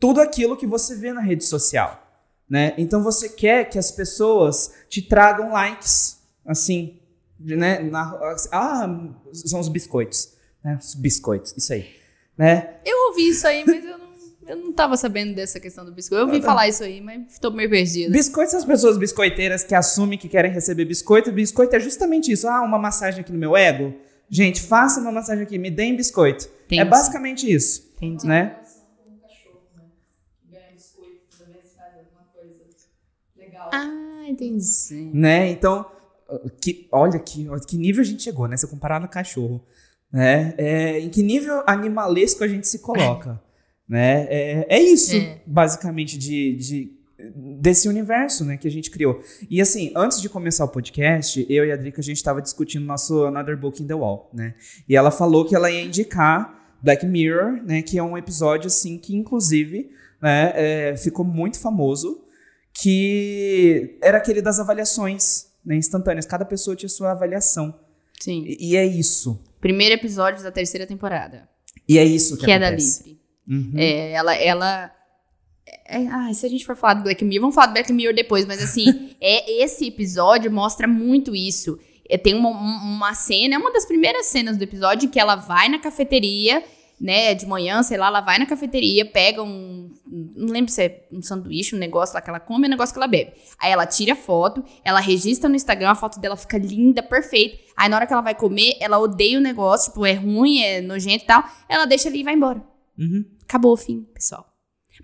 tudo 0.00 0.20
aquilo 0.20 0.56
que 0.56 0.66
você 0.66 0.96
vê 0.96 1.12
na 1.12 1.20
rede 1.20 1.44
social, 1.44 2.04
né? 2.50 2.74
Então 2.76 3.02
você 3.02 3.28
quer 3.28 3.70
que 3.70 3.78
as 3.78 3.92
pessoas 3.92 4.74
te 4.88 5.00
tragam 5.00 5.52
likes, 5.52 6.18
assim, 6.44 6.98
né? 7.38 7.78
Na, 7.78 8.10
ah, 8.50 9.14
são 9.32 9.60
os 9.60 9.68
biscoitos, 9.68 10.34
né? 10.64 10.76
Os 10.80 10.94
biscoitos, 10.94 11.54
isso 11.56 11.72
aí, 11.72 11.88
né? 12.36 12.80
Eu 12.84 13.08
ouvi 13.08 13.28
isso 13.28 13.46
aí, 13.46 13.64
mas 13.64 13.84
eu 13.84 13.98
não, 13.98 14.07
eu 14.48 14.56
não 14.56 14.72
tava 14.72 14.96
sabendo 14.96 15.34
dessa 15.34 15.60
questão 15.60 15.84
do 15.84 15.92
biscoito. 15.92 16.22
Eu 16.22 16.26
ouvi 16.26 16.38
Ah, 16.38 16.42
falar 16.42 16.68
isso 16.68 16.82
aí, 16.82 17.00
mas 17.00 17.38
tô 17.38 17.50
meio 17.50 17.68
perdida. 17.70 18.10
Biscoitos 18.12 18.52
são 18.52 18.60
as 18.60 18.66
pessoas 18.66 18.96
biscoiteiras 18.98 19.62
que 19.62 19.74
assumem 19.74 20.18
que 20.18 20.28
querem 20.28 20.50
receber 20.50 20.84
biscoito. 20.84 21.30
Biscoito 21.30 21.76
é 21.76 21.80
justamente 21.80 22.32
isso. 22.32 22.48
Ah, 22.48 22.62
uma 22.62 22.78
massagem 22.78 23.20
aqui 23.20 23.32
no 23.32 23.38
meu 23.38 23.56
ego. 23.56 23.94
Gente, 24.30 24.60
faça 24.60 25.00
uma 25.00 25.12
massagem 25.12 25.44
aqui, 25.44 25.58
me 25.58 25.70
deem 25.70 25.96
biscoito. 25.96 26.48
Entendi. 26.66 26.80
É 26.82 26.84
basicamente 26.84 27.50
isso, 27.50 27.90
Entendi. 27.96 28.26
né? 28.26 28.56
Ah, 33.72 34.24
entendi. 34.28 35.10
né? 35.12 35.50
Então, 35.50 35.84
que, 36.60 36.88
olha 36.92 37.18
que, 37.18 37.46
que 37.66 37.76
nível 37.76 38.02
a 38.02 38.04
gente 38.04 38.22
chegou, 38.22 38.46
né? 38.46 38.56
Se 38.56 38.66
comparar 38.66 39.00
no 39.00 39.08
cachorro, 39.08 39.64
né? 40.12 40.54
É, 40.56 41.00
em 41.00 41.08
que 41.10 41.22
nível 41.22 41.62
animalesco 41.66 42.44
a 42.44 42.48
gente 42.48 42.66
se 42.68 42.78
coloca, 42.78 43.40
né? 43.88 44.26
É, 44.28 44.66
é 44.68 44.80
isso, 44.82 45.16
É. 45.16 45.40
basicamente, 45.46 46.18
de, 46.18 46.54
de- 46.56 46.92
desse 47.34 47.88
universo, 47.88 48.44
né? 48.44 48.56
Que 48.56 48.68
a 48.68 48.70
gente 48.70 48.90
criou. 48.90 49.20
E 49.50 49.60
assim, 49.60 49.90
antes 49.96 50.20
de 50.20 50.28
começar 50.28 50.64
o 50.64 50.68
podcast, 50.68 51.44
eu 51.48 51.64
e 51.64 51.72
a 51.72 51.76
Drica, 51.76 52.00
a 52.00 52.04
gente 52.04 52.16
estava 52.18 52.40
discutindo 52.42 52.84
nosso 52.84 53.24
Another 53.24 53.56
Book 53.56 53.82
in 53.82 53.86
the 53.86 53.94
Wall, 53.94 54.30
né? 54.32 54.54
E 54.88 54.94
ela 54.94 55.10
falou 55.10 55.44
que 55.44 55.54
ela 55.56 55.70
ia 55.70 55.82
indicar 55.82 56.76
Black 56.82 57.04
Mirror, 57.06 57.62
né? 57.64 57.82
Que 57.82 57.98
é 57.98 58.02
um 58.02 58.16
episódio, 58.16 58.68
assim, 58.68 58.98
que 58.98 59.16
inclusive, 59.16 59.90
né? 60.22 60.52
é, 60.54 60.96
ficou 60.96 61.24
muito 61.24 61.58
famoso, 61.58 62.24
que 62.72 63.98
era 64.02 64.18
aquele 64.18 64.40
das 64.40 64.60
avaliações 64.60 65.46
né, 65.64 65.76
instantâneas. 65.76 66.26
Cada 66.26 66.44
pessoa 66.44 66.76
tinha 66.76 66.88
sua 66.88 67.10
avaliação. 67.12 67.74
Sim. 68.20 68.44
E, 68.46 68.72
e 68.72 68.76
é 68.76 68.86
isso. 68.86 69.42
Primeiro 69.60 69.94
episódio 69.94 70.42
da 70.42 70.52
terceira 70.52 70.86
temporada. 70.86 71.48
E 71.88 71.98
é 71.98 72.04
isso 72.04 72.36
que 72.36 72.44
Queda 72.46 72.68
acontece. 72.68 73.02
livre. 73.04 73.17
Uhum. 73.48 73.72
É, 73.76 74.12
ela. 74.12 74.34
ela 74.34 74.92
é, 75.86 76.06
ai, 76.06 76.34
se 76.34 76.44
a 76.46 76.48
gente 76.48 76.64
for 76.64 76.76
falar 76.76 76.94
do 76.94 77.02
Black 77.02 77.24
Mirror, 77.24 77.42
vamos 77.42 77.54
falar 77.54 77.68
do 77.68 77.72
Black 77.74 77.92
Mirror 77.92 78.14
depois, 78.14 78.46
mas 78.46 78.62
assim, 78.62 79.10
é, 79.20 79.62
esse 79.62 79.86
episódio 79.86 80.50
mostra 80.50 80.86
muito 80.86 81.34
isso. 81.34 81.78
É, 82.08 82.16
tem 82.16 82.34
uma, 82.34 82.48
um- 82.50 82.94
uma 82.96 83.14
cena, 83.14 83.54
é 83.54 83.58
uma 83.58 83.72
das 83.72 83.84
primeiras 83.84 84.26
cenas 84.26 84.56
do 84.56 84.62
episódio 84.64 85.10
que 85.10 85.20
ela 85.20 85.36
vai 85.36 85.68
na 85.68 85.78
cafeteria, 85.78 86.62
né, 87.00 87.32
de 87.34 87.46
manhã, 87.46 87.80
sei 87.82 87.96
lá, 87.96 88.06
ela 88.08 88.20
vai 88.20 88.38
na 88.38 88.46
cafeteria, 88.46 89.04
pega 89.06 89.40
um, 89.42 89.88
não 90.34 90.48
lembro 90.52 90.72
se 90.72 90.82
é 90.82 91.06
um 91.12 91.22
sanduíche, 91.22 91.76
um 91.76 91.78
negócio 91.78 92.12
lá 92.14 92.20
que 92.20 92.28
ela 92.28 92.40
come, 92.40 92.66
um 92.66 92.70
negócio 92.70 92.92
que 92.92 92.98
ela 92.98 93.06
bebe. 93.06 93.32
Aí 93.58 93.70
ela 93.70 93.86
tira 93.86 94.14
a 94.14 94.16
foto, 94.16 94.64
ela 94.82 94.98
registra 94.98 95.48
no 95.48 95.54
Instagram, 95.54 95.90
a 95.90 95.94
foto 95.94 96.18
dela 96.18 96.34
fica 96.36 96.58
linda, 96.58 97.00
perfeita. 97.02 97.56
Aí 97.76 97.88
na 97.88 97.96
hora 97.96 98.06
que 98.06 98.12
ela 98.12 98.22
vai 98.22 98.34
comer, 98.34 98.76
ela 98.80 98.98
odeia 98.98 99.38
o 99.38 99.40
negócio, 99.40 99.90
tipo, 99.92 100.04
é 100.04 100.14
ruim, 100.14 100.60
é 100.60 100.80
nojento 100.80 101.22
e 101.24 101.26
tal, 101.26 101.44
ela 101.68 101.84
deixa 101.84 102.08
ali 102.08 102.20
e 102.20 102.24
vai 102.24 102.34
embora. 102.34 102.60
Uhum. 102.98 103.24
Acabou 103.48 103.72
o 103.72 103.76
fim, 103.76 104.02
pessoal. 104.12 104.46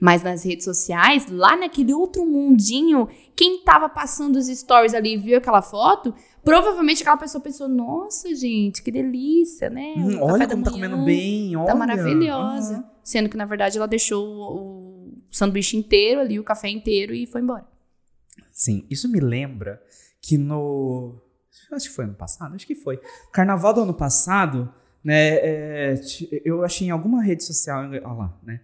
Mas 0.01 0.23
nas 0.23 0.45
redes 0.45 0.65
sociais, 0.65 1.31
lá 1.31 1.57
naquele 1.57 1.95
outro 1.95 2.27
mundinho, 2.27 3.09
quem 3.35 3.63
tava 3.65 3.89
passando 3.89 4.37
os 4.37 4.49
stories 4.49 4.93
ali 4.93 5.15
e 5.15 5.17
viu 5.17 5.39
aquela 5.39 5.63
foto, 5.63 6.15
provavelmente 6.43 7.01
aquela 7.03 7.17
pessoa 7.17 7.43
pensou: 7.43 7.69
nossa, 7.69 8.35
gente, 8.35 8.83
que 8.83 8.91
delícia, 8.91 9.71
né? 9.71 9.95
Hum, 9.97 10.19
olha 10.21 10.47
como 10.47 10.63
tá 10.63 10.71
manhã 10.73 10.91
comendo 10.91 11.05
bem, 11.05 11.57
olha. 11.57 11.67
Tá 11.67 11.75
maravilhosa. 11.75 12.85
Sendo 13.03 13.29
que, 13.29 13.37
na 13.37 13.45
verdade, 13.45 13.79
ela 13.79 13.87
deixou 13.87 14.27
o, 14.27 15.09
o 15.09 15.13
sanduíche 15.31 15.77
inteiro 15.77 16.21
ali, 16.21 16.39
o 16.39 16.45
café 16.45 16.69
inteiro 16.69 17.15
e 17.15 17.27
foi 17.27 17.41
embora. 17.41 17.67
Sim, 18.51 18.87
isso 18.91 19.09
me 19.09 19.21
lembra 19.21 19.83
que 20.21 20.37
no. 20.37 21.21
Acho 21.73 21.89
que 21.89 21.95
foi 21.95 22.05
ano 22.05 22.15
passado, 22.15 22.55
acho 22.55 22.67
que 22.67 22.75
foi. 22.75 23.01
Carnaval 23.33 23.73
do 23.73 23.81
ano 23.83 23.95
passado, 23.95 24.73
né? 25.05 25.35
é, 25.35 26.01
eu 26.45 26.65
achei 26.65 26.89
em 26.89 26.91
alguma 26.91 27.23
rede 27.23 27.45
social. 27.45 27.85
Olha 27.85 28.09
lá, 28.09 28.39
né? 28.43 28.61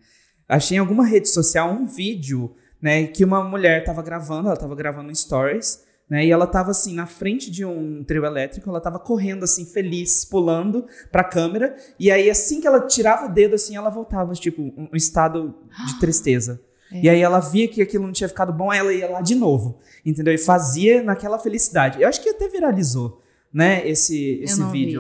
Achei 0.49 0.77
em 0.77 0.81
alguma 0.81 1.07
rede 1.07 1.29
social 1.29 1.71
um 1.71 1.87
vídeo, 1.87 2.57
né? 2.81 3.07
Que 3.07 3.25
uma 3.25 3.45
mulher 3.45 3.85
tava 3.85 4.03
gravando, 4.03 4.49
ela 4.49 4.57
tava 4.57 4.75
gravando 4.75 5.15
stories, 5.15 5.85
né? 6.09 6.25
E 6.25 6.31
ela 6.33 6.47
tava 6.47 6.71
assim, 6.71 6.95
na 6.95 7.07
frente 7.07 7.51
de 7.51 7.65
um 7.65 8.03
trio 8.03 8.25
elétrico, 8.25 8.69
ela 8.69 8.81
tava 8.81 8.99
correndo 8.99 9.45
assim, 9.45 9.65
feliz, 9.67 10.25
pulando 10.25 10.87
pra 11.13 11.23
câmera. 11.23 11.77
E 11.99 12.11
aí, 12.11 12.29
assim 12.31 12.61
que 12.61 12.67
ela 12.67 12.87
tirava 12.87 13.27
o 13.27 13.33
dedo, 13.33 13.55
assim, 13.55 13.77
ela 13.77 13.91
voltava, 13.91 14.33
tipo, 14.33 14.61
um 14.77 14.89
estado 14.95 15.55
de 15.87 16.01
tristeza. 16.01 16.61
É. 16.93 17.03
E 17.03 17.09
aí 17.09 17.21
ela 17.21 17.39
via 17.39 17.69
que 17.69 17.81
aquilo 17.81 18.05
não 18.05 18.13
tinha 18.13 18.29
ficado 18.29 18.53
bom, 18.53 18.73
ela 18.73 18.93
ia 18.93 19.09
lá 19.09 19.21
de 19.21 19.37
novo, 19.37 19.79
entendeu? 20.05 20.35
E 20.35 20.39
fazia 20.39 21.05
naquela 21.05 21.39
felicidade. 21.39 22.03
Eu 22.03 22.09
acho 22.09 22.21
que 22.21 22.29
até 22.29 22.49
viralizou, 22.49 23.23
né, 23.55 23.89
esse, 23.89 24.41
esse 24.43 24.59
não 24.59 24.73
vi. 24.73 24.99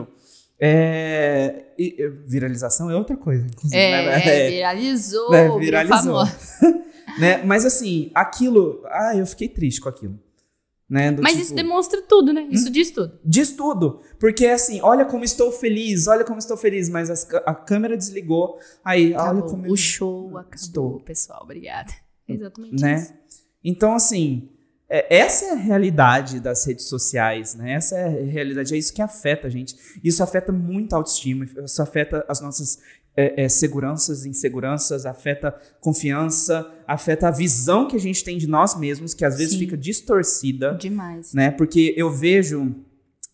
É, 0.60 1.64
e- 1.78 1.96
viralização 2.26 2.90
é 2.90 2.94
outra 2.96 3.16
coisa, 3.16 3.46
inclusive. 3.46 3.80
É, 3.80 4.06
né? 4.06 4.26
é, 4.46 4.50
viralizou, 4.50 5.32
É, 5.34 5.58
viralizou. 5.58 5.98
famosa. 6.26 6.36
né? 7.18 7.42
Mas 7.44 7.64
assim, 7.64 8.10
aquilo. 8.14 8.82
Ah, 8.86 9.16
eu 9.16 9.26
fiquei 9.26 9.48
triste 9.48 9.80
com 9.80 9.88
aquilo. 9.88 10.18
Né? 10.88 11.12
Do 11.12 11.22
Mas 11.22 11.32
tipo, 11.34 11.44
isso 11.44 11.54
demonstra 11.54 12.02
tudo, 12.02 12.32
né? 12.32 12.48
Isso 12.50 12.68
diz 12.68 12.90
tudo. 12.90 13.16
Diz 13.24 13.52
tudo. 13.52 14.00
Porque 14.18 14.44
assim, 14.46 14.80
olha 14.82 15.04
como 15.04 15.22
estou 15.22 15.52
feliz, 15.52 16.08
olha 16.08 16.24
como 16.24 16.38
estou 16.40 16.56
feliz, 16.56 16.88
mas 16.88 17.08
as 17.08 17.22
ca- 17.24 17.42
a 17.46 17.54
câmera 17.54 17.96
desligou. 17.96 18.58
Aí, 18.84 19.12
olha 19.14 19.22
Acabou. 19.22 19.42
como 19.50 19.66
eu 19.66 19.72
O 19.72 19.76
show 19.76 20.36
acabou, 20.36 20.54
Estou. 20.56 21.00
pessoal. 21.00 21.42
Obrigada. 21.44 21.92
É 22.28 22.32
exatamente 22.34 22.82
né? 22.82 22.96
isso. 22.96 23.12
Então, 23.64 23.94
assim, 23.94 24.48
é- 24.90 25.18
essa 25.18 25.44
é 25.46 25.50
a 25.52 25.54
realidade 25.54 26.40
das 26.40 26.66
redes 26.66 26.86
sociais, 26.86 27.54
né? 27.54 27.74
Essa 27.74 27.96
é 27.96 28.06
a 28.06 28.24
realidade, 28.24 28.74
é 28.74 28.78
isso 28.78 28.92
que 28.92 29.00
afeta 29.00 29.46
a 29.46 29.50
gente. 29.50 29.76
Isso 30.02 30.22
afeta 30.22 30.50
muito 30.50 30.92
a 30.92 30.96
autoestima, 30.96 31.44
isso 31.44 31.80
afeta 31.80 32.24
as 32.28 32.40
nossas 32.40 32.80
é, 33.16 33.44
é, 33.44 33.48
seguranças, 33.48 34.24
inseguranças, 34.24 35.04
afeta 35.04 35.54
confiança, 35.80 36.72
afeta 36.86 37.28
a 37.28 37.30
visão 37.30 37.86
que 37.86 37.96
a 37.96 38.00
gente 38.00 38.22
tem 38.24 38.38
de 38.38 38.46
nós 38.46 38.78
mesmos, 38.78 39.14
que 39.14 39.24
às 39.24 39.36
vezes 39.36 39.54
Sim. 39.54 39.60
fica 39.60 39.76
distorcida, 39.76 40.74
Demais. 40.74 41.32
né? 41.32 41.50
Porque 41.50 41.94
eu 41.96 42.10
vejo. 42.10 42.74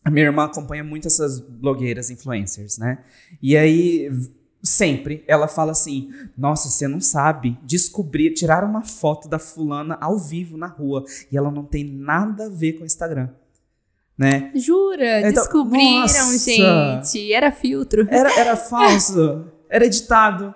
A 0.04 0.11
minha 0.11 0.26
irmã 0.26 0.44
acompanha 0.44 0.84
muito 0.84 1.09
essas 1.09 1.40
blogueiras, 1.40 2.11
influencers, 2.11 2.78
né? 2.78 2.98
E 3.42 3.57
aí, 3.57 4.09
sempre, 4.66 5.24
ela 5.26 5.48
fala 5.48 5.72
assim: 5.72 6.10
Nossa, 6.36 6.68
você 6.68 6.86
não 6.88 7.00
sabe 7.00 7.58
descobrir, 7.62 8.34
tirar 8.34 8.64
uma 8.64 8.82
foto 8.82 9.28
da 9.28 9.38
fulana 9.38 9.96
ao 10.00 10.18
vivo 10.18 10.56
na 10.56 10.66
rua 10.66 11.04
e 11.30 11.36
ela 11.36 11.50
não 11.50 11.64
tem 11.64 11.84
nada 11.84 12.46
a 12.46 12.48
ver 12.48 12.74
com 12.74 12.82
o 12.82 12.86
Instagram, 12.86 13.30
né? 14.18 14.50
Jura? 14.54 15.20
Então, 15.20 15.42
Descobriram, 15.42 16.00
nossa. 16.00 16.38
gente. 16.38 17.32
Era 17.32 17.52
filtro. 17.52 18.06
Era, 18.10 18.38
era 18.38 18.56
falso, 18.56 19.46
era 19.68 19.86
editado, 19.86 20.54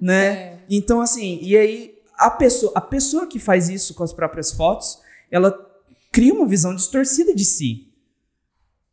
né? 0.00 0.26
É. 0.26 0.58
Então, 0.70 1.00
assim, 1.00 1.38
e 1.42 1.56
aí 1.56 1.94
a 2.18 2.30
pessoa, 2.30 2.72
a 2.74 2.80
pessoa 2.80 3.26
que 3.26 3.38
faz 3.38 3.68
isso 3.68 3.94
com 3.94 4.04
as 4.04 4.12
próprias 4.12 4.52
fotos, 4.52 4.98
ela 5.30 5.54
cria 6.10 6.32
uma 6.32 6.46
visão 6.46 6.74
distorcida 6.74 7.34
de 7.34 7.44
si, 7.44 7.91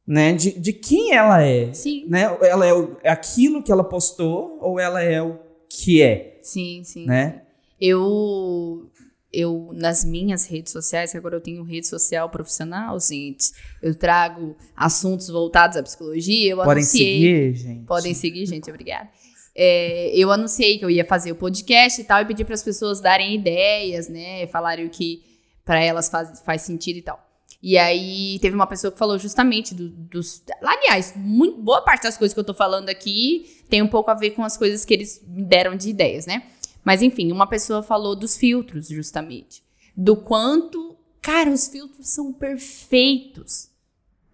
né? 0.09 0.33
De, 0.33 0.59
de 0.59 0.73
quem 0.73 1.13
ela 1.13 1.41
é, 1.43 1.71
Sim. 1.71 2.05
né? 2.07 2.23
Ela 2.41 2.65
é, 2.65 2.73
o- 2.73 2.97
é 3.03 3.09
aquilo 3.11 3.61
que 3.61 3.71
ela 3.71 3.83
postou 3.83 4.57
ou 4.59 4.79
ela 4.79 5.01
é 5.03 5.21
o 5.21 5.37
que 5.69 6.01
é, 6.01 6.39
Sim, 6.41 6.81
sim. 6.83 7.05
né? 7.05 7.43
Eu, 7.79 8.89
eu, 9.31 9.69
nas 9.73 10.03
minhas 10.03 10.47
redes 10.47 10.73
sociais, 10.73 11.11
que 11.11 11.17
agora 11.17 11.35
eu 11.35 11.41
tenho 11.41 11.63
rede 11.63 11.87
social 11.87 12.29
profissional, 12.29 12.99
gente, 12.99 13.51
eu 13.81 13.93
trago 13.93 14.55
assuntos 14.75 15.27
voltados 15.29 15.77
à 15.77 15.83
psicologia. 15.83 16.51
Eu 16.51 16.57
Podem 16.57 16.71
anunciei. 16.71 17.13
seguir, 17.13 17.53
gente. 17.55 17.85
Podem 17.85 18.13
seguir, 18.15 18.45
gente, 18.47 18.69
obrigada. 18.69 19.07
É, 19.55 20.11
eu 20.15 20.31
anunciei 20.31 20.77
que 20.79 20.85
eu 20.85 20.89
ia 20.89 21.05
fazer 21.05 21.31
o 21.31 21.35
podcast 21.35 22.01
e 22.01 22.03
tal, 22.03 22.21
e 22.21 22.25
pedi 22.25 22.43
para 22.43 22.53
as 22.55 22.63
pessoas 22.63 22.99
darem 22.99 23.35
ideias, 23.35 24.07
né? 24.09 24.47
Falarem 24.47 24.85
o 24.85 24.89
que 24.89 25.21
para 25.63 25.83
elas 25.83 26.09
faz, 26.09 26.41
faz 26.41 26.61
sentido 26.63 26.97
e 26.97 27.01
tal. 27.01 27.28
E 27.61 27.77
aí 27.77 28.39
teve 28.39 28.55
uma 28.55 28.67
pessoa 28.67 28.91
que 28.91 28.97
falou 28.97 29.19
justamente 29.19 29.73
do- 29.75 29.89
dos. 29.89 30.41
Aliás, 30.61 31.13
muito, 31.15 31.57
boa 31.61 31.81
parte 31.81 32.03
das 32.03 32.17
coisas 32.17 32.33
que 32.33 32.39
eu 32.39 32.43
tô 32.43 32.53
falando 32.53 32.87
aqui 32.89 33.61
tem 33.69 33.81
um 33.81 33.87
pouco 33.87 34.09
a 34.09 34.13
ver 34.13 34.31
com 34.31 34.43
as 34.43 34.55
coisas 34.57 34.85
que 34.85 34.93
eles 34.93 35.21
me 35.27 35.43
deram 35.43 35.75
de 35.75 35.89
ideias, 35.89 36.25
né? 36.25 36.43
Mas 36.85 37.01
enfim, 37.01 37.31
uma 37.31 37.45
pessoa 37.47 37.83
falou 37.83 38.15
dos 38.15 38.37
filtros, 38.37 38.87
justamente. 38.87 39.61
Do 39.95 40.15
quanto. 40.15 40.95
Cara, 41.21 41.49
os 41.51 41.67
filtros 41.67 42.07
são 42.09 42.31
perfeitos. 42.31 43.69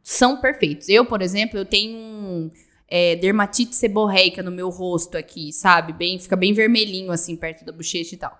São 0.04 0.40
perfeitos. 0.40 0.88
Eu, 0.88 1.04
por 1.06 1.22
exemplo, 1.22 1.58
eu 1.58 1.66
tenho 1.66 1.98
um 1.98 2.52
é, 2.88 3.16
dermatite 3.16 3.76
seborreica 3.76 4.44
no 4.44 4.52
meu 4.52 4.70
rosto 4.70 5.18
aqui, 5.18 5.52
sabe? 5.52 5.94
Bem, 5.94 6.20
fica 6.20 6.36
bem 6.36 6.54
vermelhinho 6.54 7.12
assim 7.12 7.36
perto 7.36 7.66
da 7.66 7.72
bochecha 7.72 8.14
e 8.14 8.18
tal. 8.20 8.40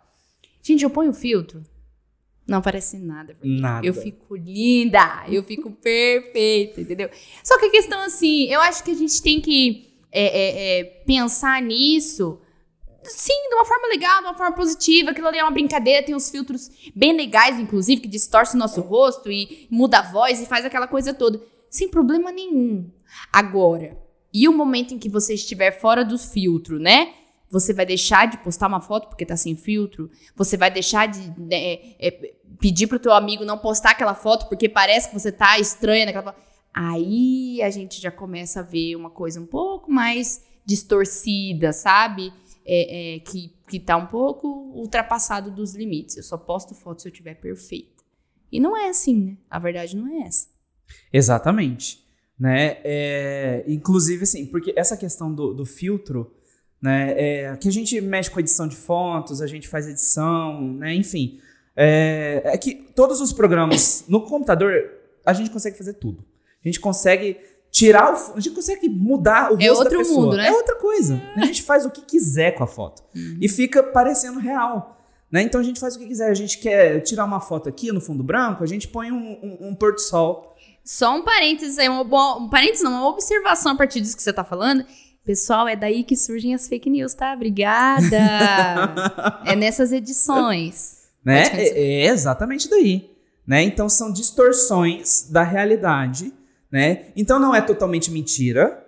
Gente, 0.62 0.84
eu 0.84 0.92
ponho 0.92 1.12
filtro. 1.12 1.64
Não 2.48 2.62
parece 2.62 2.98
nada. 2.98 3.36
Nada. 3.44 3.86
Eu 3.86 3.94
fico 3.94 4.36
linda, 4.36 5.26
eu 5.28 5.44
fico 5.44 5.72
perfeita, 5.72 6.82
entendeu? 6.82 7.10
Só 7.44 7.58
que 7.60 7.66
a 7.66 7.72
questão 7.72 8.00
assim, 8.02 8.46
eu 8.46 8.62
acho 8.62 8.84
que 8.84 8.92
a 8.92 8.96
gente 8.96 9.22
tem 9.22 9.42
que 9.42 9.96
é, 10.12 10.26
é, 10.26 10.80
é, 10.80 10.84
pensar 11.06 11.62
nisso 11.62 12.40
sim, 13.10 13.50
de 13.50 13.56
uma 13.56 13.66
forma 13.66 13.88
legal, 13.88 14.22
de 14.22 14.28
uma 14.28 14.34
forma 14.34 14.56
positiva. 14.56 15.12
Aquilo 15.12 15.28
ali 15.28 15.38
é 15.38 15.44
uma 15.44 15.52
brincadeira, 15.52 16.06
tem 16.06 16.16
uns 16.16 16.30
filtros 16.30 16.70
bem 16.96 17.16
legais, 17.16 17.60
inclusive, 17.60 18.02
que 18.02 18.08
distorcem 18.08 18.56
o 18.56 18.60
nosso 18.60 18.82
rosto 18.82 19.32
e 19.32 19.68
muda 19.70 20.00
a 20.00 20.02
voz 20.02 20.42
e 20.42 20.46
faz 20.46 20.66
aquela 20.66 20.88
coisa 20.88 21.14
toda. 21.14 21.42
Sem 21.70 21.90
problema 21.90 22.32
nenhum. 22.32 22.90
Agora, 23.32 23.98
e 24.34 24.48
o 24.48 24.54
momento 24.54 24.94
em 24.94 25.00
que 25.00 25.10
você 25.10 25.34
estiver 25.34 25.72
fora 25.80 26.04
dos 26.04 26.26
filtros, 26.26 26.82
né? 26.82 27.14
Você 27.50 27.74
vai 27.74 27.86
deixar 27.86 28.28
de 28.28 28.38
postar 28.40 28.68
uma 28.68 28.82
foto 28.82 29.08
porque 29.08 29.26
tá 29.26 29.38
sem 29.38 29.56
filtro? 29.56 30.10
Você 30.36 30.58
vai 30.58 30.72
deixar 30.72 31.08
de 31.08 31.20
né, 31.40 31.96
é, 32.00 32.34
pedir 32.60 32.88
pro 32.88 33.00
teu 33.00 33.14
amigo 33.14 33.46
não 33.46 33.58
postar 33.58 33.92
aquela 33.92 34.16
foto 34.16 34.48
porque 34.48 34.70
parece 34.70 35.10
que 35.10 35.14
você 35.14 35.32
tá 35.32 35.60
estranha 35.60 36.06
naquela 36.06 36.34
foto? 36.34 36.46
Aí 36.74 37.62
a 37.62 37.70
gente 37.70 38.02
já 38.02 38.12
começa 38.12 38.60
a 38.60 38.64
ver 38.64 38.96
uma 38.96 39.10
coisa 39.10 39.40
um 39.40 39.46
pouco 39.46 39.92
mais 39.92 40.44
distorcida, 40.66 41.72
sabe? 41.72 42.34
é, 42.66 43.16
é, 43.16 43.20
que, 43.20 43.54
que 43.70 43.80
tá 43.80 43.96
um 43.96 44.08
pouco 44.08 44.48
ultrapassado 44.48 45.52
dos 45.52 45.76
limites. 45.76 46.18
Eu 46.18 46.24
só 46.24 46.38
posto 46.38 46.74
foto 46.74 47.02
se 47.04 47.08
eu 47.08 47.12
tiver 47.12 47.36
perfeita. 47.36 48.04
E 48.52 48.60
não 48.60 48.76
é 48.76 48.90
assim, 48.90 49.22
né? 49.22 49.38
A 49.50 49.60
verdade 49.60 49.96
não 49.96 50.08
é 50.08 50.28
essa. 50.28 50.48
Exatamente. 51.14 52.04
Né? 52.38 52.78
É, 52.84 53.64
inclusive, 53.68 54.24
assim, 54.24 54.48
porque 54.48 54.74
essa 54.76 54.98
questão 54.98 55.34
do, 55.34 55.54
do 55.54 55.66
filtro, 55.66 56.34
né? 56.82 57.14
É, 57.18 57.58
que 57.58 57.68
a 57.68 57.72
gente 57.72 58.00
mexe 58.02 58.30
com 58.30 58.40
edição 58.40 58.68
de 58.68 58.76
fotos, 58.76 59.42
a 59.42 59.48
gente 59.48 59.68
faz 59.68 59.88
edição, 59.88 60.74
né? 60.74 60.94
Enfim. 60.96 61.40
É, 61.76 62.42
é 62.46 62.58
que 62.58 62.74
todos 62.96 63.20
os 63.20 63.34
programas 63.34 64.06
no 64.08 64.22
computador, 64.22 64.74
a 65.26 65.34
gente 65.34 65.50
consegue 65.50 65.78
fazer 65.78 65.94
tudo. 65.94 66.24
A 66.64 66.68
gente 66.68 66.80
consegue 66.80 67.38
tirar 67.70 68.14
o. 68.14 68.38
A 68.38 68.40
gente 68.40 68.56
consegue 68.56 68.88
mudar 68.88 69.52
o 69.52 69.62
é 69.62 69.68
rosto 69.68 69.84
da 69.84 69.90
pessoa. 69.90 70.26
Mundo, 70.26 70.38
né? 70.38 70.48
É 70.48 70.52
outra 70.52 70.76
coisa. 70.76 71.22
É. 71.36 71.42
A 71.42 71.46
gente 71.46 71.62
faz 71.62 71.86
o 71.86 71.92
que 71.92 72.02
quiser 72.02 72.52
com 72.52 72.64
a 72.64 72.68
foto. 72.68 73.04
Uhum. 73.14 73.38
E 73.42 73.50
fica 73.50 73.84
parecendo 73.84 74.40
real. 74.40 74.98
Né? 75.30 75.42
Então 75.42 75.60
a 75.60 75.64
gente 75.64 75.80
faz 75.80 75.96
o 75.96 76.00
que 76.00 76.08
quiser. 76.08 76.30
A 76.30 76.34
gente 76.34 76.58
quer 76.60 77.02
tirar 77.02 77.26
uma 77.26 77.42
foto 77.42 77.68
aqui 77.68 77.92
no 77.92 78.00
fundo 78.00 78.24
branco, 78.24 78.64
a 78.64 78.68
gente 78.68 78.88
põe 78.88 79.12
um, 79.12 79.18
um, 79.44 79.68
um 79.70 79.76
pôr 79.76 79.94
do 79.94 80.00
sol. 80.00 80.56
Só 80.84 81.16
um 81.18 81.24
parênteses 81.24 81.78
aí, 81.78 81.90
uma, 81.90 82.38
um 82.38 82.48
parênteses 82.48 82.84
não, 82.84 82.92
uma 82.92 83.10
observação 83.10 83.74
a 83.74 83.76
partir 83.76 84.00
disso 84.00 84.16
que 84.16 84.24
você 84.24 84.32
tá 84.32 84.44
falando. 84.44 84.86
Pessoal, 85.26 85.68
é 85.68 85.76
daí 85.76 86.04
que 86.04 86.16
surgem 86.16 86.54
as 86.54 86.68
fake 86.68 86.90
news, 86.90 87.16
tá? 87.16 87.34
Obrigada! 87.34 88.18
é 89.44 89.56
nessas 89.56 89.92
edições. 89.92 91.05
Né? 91.26 91.44
É, 91.54 92.04
é 92.04 92.06
exatamente 92.06 92.70
daí. 92.70 93.12
Né? 93.46 93.64
Então 93.64 93.90
são 93.90 94.14
distorções 94.14 95.28
da 95.30 95.44
realidade 95.44 96.32
né? 96.76 97.06
Então 97.16 97.40
não 97.40 97.56
é 97.56 97.62
totalmente 97.62 98.12
mentira, 98.12 98.86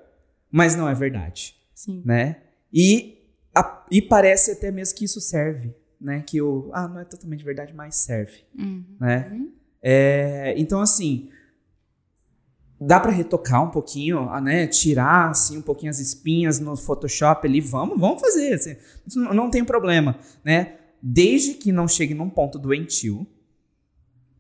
mas 0.51 0.75
não 0.75 0.89
é 0.89 0.93
verdade, 0.93 1.55
Sim. 1.73 2.01
né? 2.03 2.35
E, 2.73 3.17
a, 3.55 3.85
e 3.89 4.01
parece 4.01 4.51
até 4.51 4.69
mesmo 4.69 4.97
que 4.97 5.05
isso 5.05 5.21
serve, 5.21 5.73
né? 5.99 6.21
Que 6.21 6.41
o 6.41 6.69
ah 6.73 6.85
não 6.85 6.99
é 6.99 7.05
totalmente 7.05 7.45
verdade, 7.45 7.73
mas 7.73 7.95
serve, 7.95 8.43
uhum. 8.57 8.83
né? 8.99 9.41
É, 9.81 10.53
então 10.57 10.81
assim 10.81 11.29
dá 12.79 12.99
para 12.99 13.11
retocar 13.11 13.63
um 13.63 13.71
pouquinho, 13.71 14.29
né? 14.41 14.67
Tirar 14.67 15.29
assim 15.29 15.57
um 15.57 15.61
pouquinho 15.61 15.89
as 15.89 15.99
espinhas 15.99 16.59
no 16.59 16.75
Photoshop 16.75 17.47
ali, 17.47 17.61
vamos, 17.61 17.97
vamos 17.97 18.19
fazer, 18.19 18.53
assim, 18.53 18.75
não, 19.15 19.33
não 19.33 19.49
tem 19.49 19.63
problema, 19.63 20.19
né? 20.43 20.76
Desde 21.01 21.53
que 21.53 21.71
não 21.71 21.87
chegue 21.87 22.13
num 22.13 22.29
ponto 22.29 22.57
doentio 22.59 23.25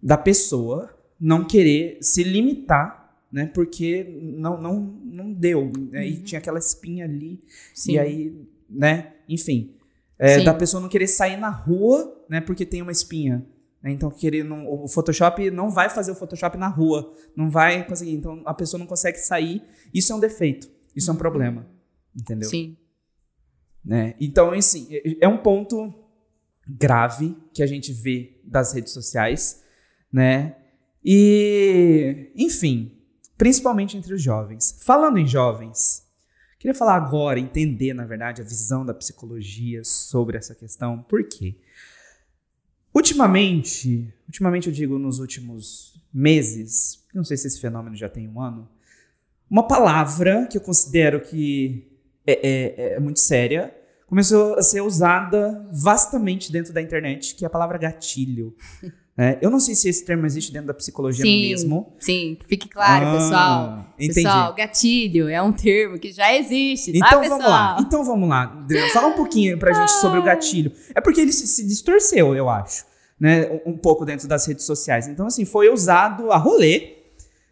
da 0.01 0.17
pessoa 0.17 0.95
não 1.19 1.45
querer 1.45 1.97
se 2.01 2.23
limitar 2.23 3.07
né? 3.31 3.45
Porque 3.53 4.03
não, 4.21 4.59
não, 4.59 4.79
não 5.03 5.33
deu. 5.33 5.71
Né? 5.91 5.99
Uhum. 5.99 6.05
E 6.05 6.17
tinha 6.21 6.39
aquela 6.39 6.59
espinha 6.59 7.05
ali. 7.05 7.39
Sim. 7.73 7.93
E 7.93 7.99
aí, 7.99 8.47
né? 8.69 9.13
Enfim. 9.27 9.73
É, 10.19 10.41
da 10.41 10.53
pessoa 10.53 10.81
não 10.81 10.89
querer 10.89 11.07
sair 11.07 11.37
na 11.37 11.49
rua, 11.49 12.25
né? 12.27 12.41
Porque 12.41 12.65
tem 12.65 12.81
uma 12.81 12.91
espinha. 12.91 13.45
Né? 13.83 13.91
Então, 13.91 14.09
querer 14.09 14.43
não, 14.43 14.67
o 14.67 14.87
Photoshop 14.87 15.51
não 15.51 15.69
vai 15.69 15.89
fazer 15.89 16.11
o 16.11 16.15
Photoshop 16.15 16.57
na 16.57 16.67
rua. 16.67 17.13
Não 17.35 17.51
vai 17.51 17.85
conseguir. 17.85 18.13
Então, 18.13 18.41
a 18.45 18.53
pessoa 18.53 18.79
não 18.79 18.87
consegue 18.87 19.19
sair. 19.19 19.61
Isso 19.93 20.11
é 20.11 20.15
um 20.15 20.19
defeito. 20.19 20.67
Isso 20.95 21.09
é 21.09 21.11
um 21.11 21.15
uhum. 21.15 21.19
problema. 21.19 21.67
Entendeu? 22.15 22.49
Sim. 22.49 22.75
Né? 23.85 24.15
Então, 24.19 24.51
assim, 24.51 24.87
é, 24.89 25.25
é 25.25 25.27
um 25.27 25.37
ponto 25.37 25.93
grave 26.69 27.35
que 27.53 27.63
a 27.63 27.67
gente 27.67 27.91
vê 27.93 28.39
das 28.43 28.73
redes 28.73 28.93
sociais, 28.93 29.63
né? 30.11 30.55
E, 31.03 32.31
enfim, 32.35 32.97
principalmente 33.37 33.95
entre 33.95 34.13
os 34.13 34.21
jovens. 34.21 34.77
Falando 34.81 35.17
em 35.17 35.27
jovens, 35.27 36.05
queria 36.59 36.75
falar 36.75 36.95
agora, 36.95 37.39
entender, 37.39 37.93
na 37.93 38.05
verdade, 38.05 38.41
a 38.41 38.45
visão 38.45 38.85
da 38.85 38.93
psicologia 38.93 39.83
sobre 39.83 40.37
essa 40.37 40.55
questão. 40.55 41.01
Por 41.03 41.23
quê? 41.23 41.55
Ultimamente, 42.93 44.13
ultimamente 44.25 44.67
eu 44.67 44.73
digo 44.73 44.97
nos 44.97 45.19
últimos 45.19 46.01
meses, 46.11 47.05
não 47.13 47.23
sei 47.23 47.37
se 47.37 47.47
esse 47.47 47.61
fenômeno 47.61 47.95
já 47.95 48.09
tem 48.09 48.27
um 48.27 48.41
ano, 48.41 48.67
uma 49.49 49.67
palavra 49.67 50.47
que 50.47 50.57
eu 50.57 50.61
considero 50.61 51.21
que 51.21 51.87
é, 52.25 52.33
é, 52.33 52.93
é 52.93 52.99
muito 52.99 53.19
séria 53.19 53.73
começou 54.07 54.55
a 54.55 54.63
ser 54.63 54.81
usada 54.81 55.67
vastamente 55.71 56.51
dentro 56.51 56.73
da 56.73 56.81
internet, 56.81 57.35
que 57.35 57.45
é 57.45 57.47
a 57.47 57.49
palavra 57.49 57.77
gatilho. 57.77 58.55
É, 59.19 59.35
eu 59.41 59.49
não 59.49 59.59
sei 59.59 59.73
se 59.73 59.89
esse 59.89 60.05
termo 60.05 60.27
existe 60.27 60.53
dentro 60.53 60.67
da 60.67 60.75
psicologia 60.75 61.25
sim, 61.25 61.49
mesmo. 61.49 61.91
Sim, 61.99 62.37
fique 62.47 62.69
claro, 62.69 63.07
ah, 63.07 63.13
pessoal. 63.13 63.85
Entendi. 63.97 64.13
Pessoal, 64.13 64.53
gatilho 64.53 65.27
é 65.27 65.41
um 65.41 65.51
termo 65.51 65.97
que 65.97 66.11
já 66.13 66.35
existe, 66.35 66.91
então, 66.95 67.23
tá, 67.23 67.27
vamos 67.27 67.45
lá. 67.45 67.77
Então 67.79 68.03
vamos 68.03 68.29
lá. 68.29 68.67
Fala 68.93 69.07
um 69.07 69.13
pouquinho 69.13 69.57
pra 69.57 69.73
gente 69.73 69.91
sobre 69.93 70.19
o 70.19 70.23
gatilho. 70.23 70.71
É 70.93 71.01
porque 71.01 71.19
ele 71.19 71.33
se, 71.33 71.47
se 71.47 71.65
distorceu, 71.65 72.35
eu 72.35 72.47
acho, 72.47 72.85
né? 73.19 73.49
Um, 73.65 73.71
um 73.71 73.77
pouco 73.77 74.05
dentro 74.05 74.27
das 74.27 74.45
redes 74.45 74.65
sociais. 74.65 75.07
Então, 75.07 75.25
assim, 75.25 75.45
foi 75.45 75.73
usado 75.73 76.31
a 76.31 76.37
rolê, 76.37 76.97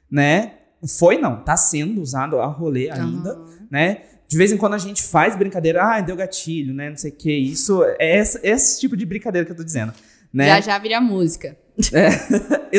né? 0.08 0.60
Foi 1.00 1.18
não, 1.18 1.42
tá 1.42 1.58
sendo 1.58 2.00
usado 2.00 2.40
a 2.40 2.46
rolê 2.46 2.92
ainda, 2.92 3.40
uhum. 3.40 3.68
né? 3.72 4.04
De 4.28 4.38
vez 4.38 4.52
em 4.52 4.58
quando 4.58 4.74
a 4.74 4.78
gente 4.78 5.04
faz 5.04 5.36
brincadeira, 5.36 5.84
ah, 5.84 6.02
deu 6.02 6.16
gatilho, 6.16 6.74
né? 6.74 6.90
Não 6.90 6.98
sei 6.98 7.12
o 7.12 7.16
que. 7.16 7.32
Isso 7.32 7.84
é 8.00 8.20
esse, 8.20 8.40
esse 8.44 8.80
tipo 8.80 8.98
de 8.98 9.06
brincadeira 9.06 9.46
que 9.46 9.52
eu 9.52 9.56
tô 9.56 9.64
dizendo. 9.64 9.94
Né? 10.34 10.48
Já 10.48 10.62
já 10.62 10.78
vira 10.80 11.00
música. 11.00 11.58
É, 11.94 12.10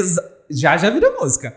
já 0.50 0.76
já 0.76 0.90
vira 0.90 1.10
música. 1.18 1.56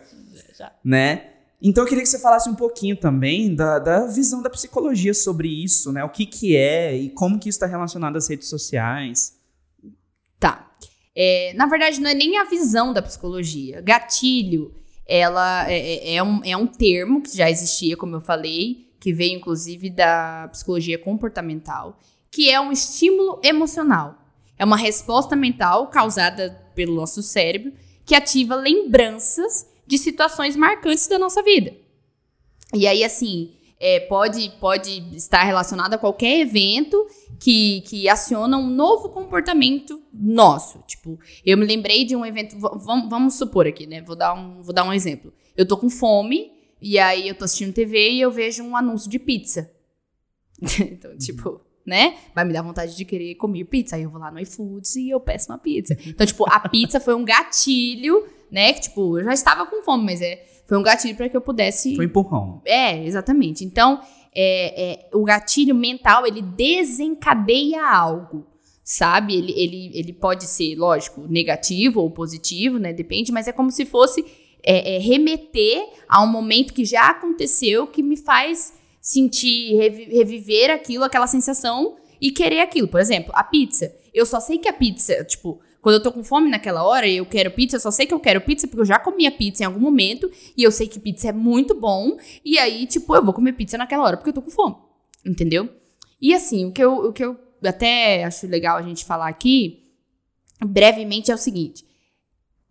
Já. 0.57 0.71
Né? 0.83 1.29
Então 1.61 1.83
eu 1.83 1.87
queria 1.87 2.03
que 2.03 2.09
você 2.09 2.19
falasse 2.19 2.49
um 2.49 2.55
pouquinho 2.55 2.95
também 2.95 3.53
da, 3.53 3.79
da 3.79 4.07
visão 4.07 4.41
da 4.41 4.49
psicologia 4.49 5.13
sobre 5.13 5.47
isso, 5.63 5.91
né? 5.91 6.03
O 6.03 6.09
que 6.09 6.25
que 6.25 6.55
é 6.55 6.95
e 6.95 7.09
como 7.09 7.37
que 7.37 7.49
isso 7.49 7.57
está 7.57 7.65
relacionado 7.65 8.15
às 8.15 8.29
redes 8.29 8.47
sociais. 8.47 9.37
Tá. 10.39 10.71
É, 11.15 11.51
na 11.55 11.65
verdade, 11.65 11.99
não 11.99 12.09
é 12.09 12.13
nem 12.13 12.37
a 12.37 12.45
visão 12.45 12.93
da 12.93 13.01
psicologia. 13.01 13.81
Gatilho, 13.81 14.73
ela 15.05 15.69
é, 15.69 15.79
é, 15.79 16.15
é 16.15 16.23
um, 16.23 16.41
é 16.45 16.55
um 16.55 16.67
termo 16.67 17.21
que 17.21 17.35
já 17.35 17.49
existia, 17.49 17.97
como 17.97 18.15
eu 18.15 18.21
falei, 18.21 18.88
que 18.99 19.13
veio 19.13 19.37
inclusive 19.37 19.89
da 19.89 20.49
psicologia 20.51 20.97
comportamental, 20.97 21.97
que 22.31 22.49
é 22.49 22.59
um 22.59 22.71
estímulo 22.71 23.39
emocional. 23.43 24.15
É 24.57 24.65
uma 24.65 24.77
resposta 24.77 25.35
mental 25.35 25.87
causada 25.87 26.61
pelo 26.75 26.95
nosso 26.95 27.23
cérebro 27.23 27.71
que 28.05 28.13
ativa 28.13 28.55
lembranças 28.55 29.67
de 29.87 29.97
situações 29.97 30.55
marcantes 30.55 31.07
da 31.07 31.17
nossa 31.17 31.41
vida. 31.41 31.73
E 32.73 32.85
aí, 32.85 33.03
assim, 33.03 33.53
é, 33.79 34.01
pode, 34.01 34.51
pode 34.59 35.15
estar 35.15 35.43
relacionado 35.43 35.93
a 35.93 35.97
qualquer 35.97 36.39
evento 36.39 37.07
que, 37.39 37.81
que 37.81 38.09
aciona 38.09 38.57
um 38.57 38.69
novo 38.69 39.09
comportamento 39.09 40.01
nosso. 40.13 40.79
Tipo, 40.85 41.17
eu 41.45 41.57
me 41.57 41.65
lembrei 41.65 42.03
de 42.03 42.15
um 42.15 42.25
evento. 42.25 42.57
Vamos, 42.59 43.09
vamos 43.09 43.35
supor 43.35 43.65
aqui, 43.65 43.87
né? 43.87 44.01
Vou 44.01 44.15
dar, 44.15 44.33
um, 44.33 44.61
vou 44.61 44.73
dar 44.73 44.83
um 44.83 44.91
exemplo. 44.91 45.33
Eu 45.55 45.65
tô 45.65 45.77
com 45.77 45.89
fome, 45.89 46.51
e 46.81 46.97
aí 46.97 47.27
eu 47.27 47.35
tô 47.35 47.45
assistindo 47.45 47.73
TV 47.73 48.11
e 48.11 48.21
eu 48.21 48.31
vejo 48.31 48.63
um 48.63 48.75
anúncio 48.75 49.09
de 49.09 49.19
pizza. 49.19 49.71
então, 50.61 51.17
tipo, 51.17 51.61
né? 51.85 52.17
Vai 52.33 52.45
me 52.45 52.53
dar 52.53 52.61
vontade 52.61 52.95
de 52.95 53.03
querer 53.03 53.35
comer 53.35 53.65
pizza. 53.65 53.95
Aí 53.95 54.03
eu 54.03 54.09
vou 54.09 54.21
lá 54.21 54.31
no 54.31 54.39
iFoods 54.39 54.95
e 54.95 55.09
eu 55.09 55.19
peço 55.19 55.51
uma 55.51 55.57
pizza. 55.57 55.97
Então, 56.05 56.25
tipo, 56.25 56.45
a 56.49 56.59
pizza 56.69 56.99
foi 56.99 57.15
um 57.15 57.25
gatilho, 57.25 58.25
né? 58.51 58.73
Que, 58.73 58.81
tipo, 58.81 59.17
eu 59.17 59.25
já 59.25 59.33
estava 59.33 59.65
com 59.65 59.81
fome, 59.83 60.05
mas 60.05 60.21
é, 60.21 60.45
foi 60.65 60.77
um 60.77 60.83
gatilho 60.83 61.15
para 61.15 61.27
que 61.27 61.35
eu 61.35 61.41
pudesse. 61.41 61.95
Foi 61.95 62.05
empurrão. 62.05 62.61
É, 62.65 63.03
exatamente. 63.03 63.65
Então, 63.65 63.99
é, 64.33 64.91
é, 64.91 65.09
o 65.13 65.23
gatilho 65.23 65.75
mental, 65.75 66.25
ele 66.25 66.41
desencadeia 66.41 67.83
algo. 67.83 68.45
Sabe? 68.83 69.35
Ele, 69.35 69.51
ele, 69.51 69.91
ele 69.93 70.13
pode 70.13 70.45
ser, 70.45 70.75
lógico, 70.75 71.27
negativo 71.27 72.01
ou 72.01 72.09
positivo, 72.09 72.79
né? 72.79 72.91
Depende, 72.91 73.31
mas 73.31 73.47
é 73.47 73.51
como 73.51 73.69
se 73.69 73.85
fosse 73.85 74.25
é, 74.63 74.95
é 74.95 74.99
remeter 74.99 75.87
a 76.07 76.23
um 76.23 76.27
momento 76.27 76.73
que 76.73 76.85
já 76.85 77.09
aconteceu 77.09 77.87
que 77.87 78.03
me 78.03 78.17
faz 78.17 78.73
sentir, 79.01 79.75
reviver 79.75 80.69
aquilo, 80.71 81.03
aquela 81.03 81.27
sensação 81.27 81.97
e 82.19 82.31
querer 82.31 82.59
aquilo. 82.59 82.87
Por 82.87 82.99
exemplo, 82.99 83.31
a 83.35 83.43
pizza. 83.43 83.93
Eu 84.13 84.25
só 84.25 84.39
sei 84.39 84.57
que 84.57 84.67
a 84.67 84.73
pizza, 84.73 85.23
tipo, 85.23 85.59
quando 85.81 85.95
eu 85.95 86.03
tô 86.03 86.11
com 86.11 86.23
fome 86.23 86.49
naquela 86.49 86.83
hora 86.83 87.07
e 87.07 87.17
eu 87.17 87.25
quero 87.25 87.51
pizza, 87.51 87.77
eu 87.77 87.79
só 87.79 87.91
sei 87.91 88.05
que 88.05 88.13
eu 88.13 88.19
quero 88.19 88.41
pizza 88.41 88.67
porque 88.67 88.81
eu 88.81 88.85
já 88.85 88.99
comi 88.99 89.25
a 89.25 89.31
pizza 89.31 89.63
em 89.63 89.65
algum 89.65 89.79
momento 89.79 90.29
e 90.55 90.63
eu 90.63 90.71
sei 90.71 90.87
que 90.87 90.99
pizza 90.99 91.29
é 91.29 91.31
muito 91.31 91.73
bom. 91.73 92.17
E 92.43 92.57
aí, 92.59 92.85
tipo, 92.85 93.15
eu 93.15 93.23
vou 93.23 93.33
comer 93.33 93.53
pizza 93.53 93.77
naquela 93.77 94.03
hora 94.03 94.17
porque 94.17 94.29
eu 94.29 94.33
tô 94.33 94.41
com 94.41 94.51
fome. 94.51 94.75
Entendeu? 95.25 95.69
E 96.21 96.33
assim, 96.33 96.65
o 96.65 96.71
que 96.71 96.83
eu, 96.83 96.95
o 96.95 97.13
que 97.13 97.23
eu 97.23 97.37
até 97.63 98.23
acho 98.23 98.47
legal 98.47 98.77
a 98.77 98.81
gente 98.81 99.05
falar 99.05 99.29
aqui, 99.29 99.83
brevemente, 100.65 101.31
é 101.31 101.35
o 101.35 101.37
seguinte. 101.37 101.85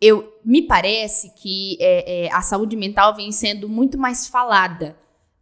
Eu, 0.00 0.32
me 0.44 0.62
parece 0.62 1.30
que 1.34 1.76
é, 1.80 2.26
é, 2.26 2.32
a 2.32 2.40
saúde 2.40 2.76
mental 2.76 3.14
vem 3.14 3.32
sendo 3.32 3.68
muito 3.68 3.98
mais 3.98 4.28
falada 4.28 4.96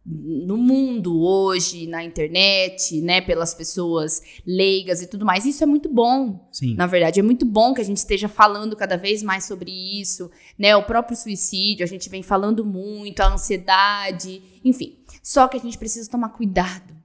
no 0.09 0.55
mundo 0.55 1.21
hoje, 1.21 1.85
na 1.85 2.01
internet, 2.01 3.01
né, 3.01 3.19
pelas 3.19 3.53
pessoas 3.53 4.21
leigas 4.45 5.01
e 5.01 5.07
tudo 5.07 5.25
mais. 5.25 5.45
Isso 5.45 5.61
é 5.63 5.67
muito 5.67 5.89
bom. 5.89 6.47
Sim. 6.49 6.75
Na 6.75 6.87
verdade, 6.87 7.19
é 7.19 7.23
muito 7.23 7.45
bom 7.45 7.73
que 7.73 7.81
a 7.81 7.83
gente 7.83 7.97
esteja 7.97 8.29
falando 8.29 8.75
cada 8.75 8.95
vez 8.95 9.21
mais 9.21 9.43
sobre 9.43 9.69
isso, 9.69 10.31
né? 10.57 10.75
O 10.77 10.83
próprio 10.83 11.17
suicídio, 11.17 11.83
a 11.83 11.87
gente 11.87 12.07
vem 12.07 12.23
falando 12.23 12.65
muito, 12.65 13.19
a 13.19 13.33
ansiedade, 13.33 14.41
enfim. 14.63 14.97
Só 15.21 15.45
que 15.49 15.57
a 15.57 15.59
gente 15.59 15.77
precisa 15.77 16.09
tomar 16.09 16.29
cuidado. 16.29 16.95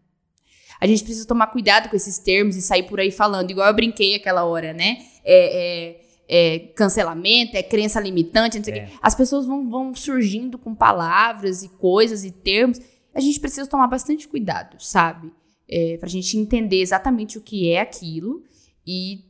A 0.81 0.87
gente 0.87 1.03
precisa 1.03 1.27
tomar 1.27 1.49
cuidado 1.49 1.89
com 1.89 1.97
esses 1.97 2.19
termos 2.19 2.55
e 2.55 2.63
sair 2.63 2.85
por 2.85 3.01
aí 3.01 3.11
falando, 3.11 3.51
igual 3.51 3.67
eu 3.67 3.75
brinquei 3.75 4.15
aquela 4.15 4.45
hora, 4.45 4.73
né? 4.73 4.99
É, 5.25 5.97
é, 5.97 6.02
é 6.35 6.59
cancelamento, 6.59 7.57
é 7.57 7.63
crença 7.63 8.01
limitante, 8.01 8.57
não 8.57 8.65
sei 8.65 8.73
o 8.73 8.77
É. 8.77 8.87
quê. 8.87 8.93
As 9.03 9.15
pessoas 9.15 9.45
vão, 9.45 9.69
vão 9.69 9.95
surgindo 9.95 10.57
com 10.57 10.75
palavras 10.75 11.63
e 11.63 11.69
coisas 11.69 12.25
e 12.25 12.31
termos 12.31 12.81
a 13.15 13.21
gente 13.21 13.39
precisa 13.39 13.67
tomar 13.67 13.89
bastante 13.89 14.27
cuidado, 14.27 14.83
sabe? 14.83 15.31
É, 15.69 15.99
pra 15.99 16.09
gente 16.09 16.39
entender 16.39 16.81
exatamente 16.81 17.37
o 17.37 17.43
que 17.43 17.71
é 17.71 17.79
aquilo 17.81 18.43
e, 18.87 19.25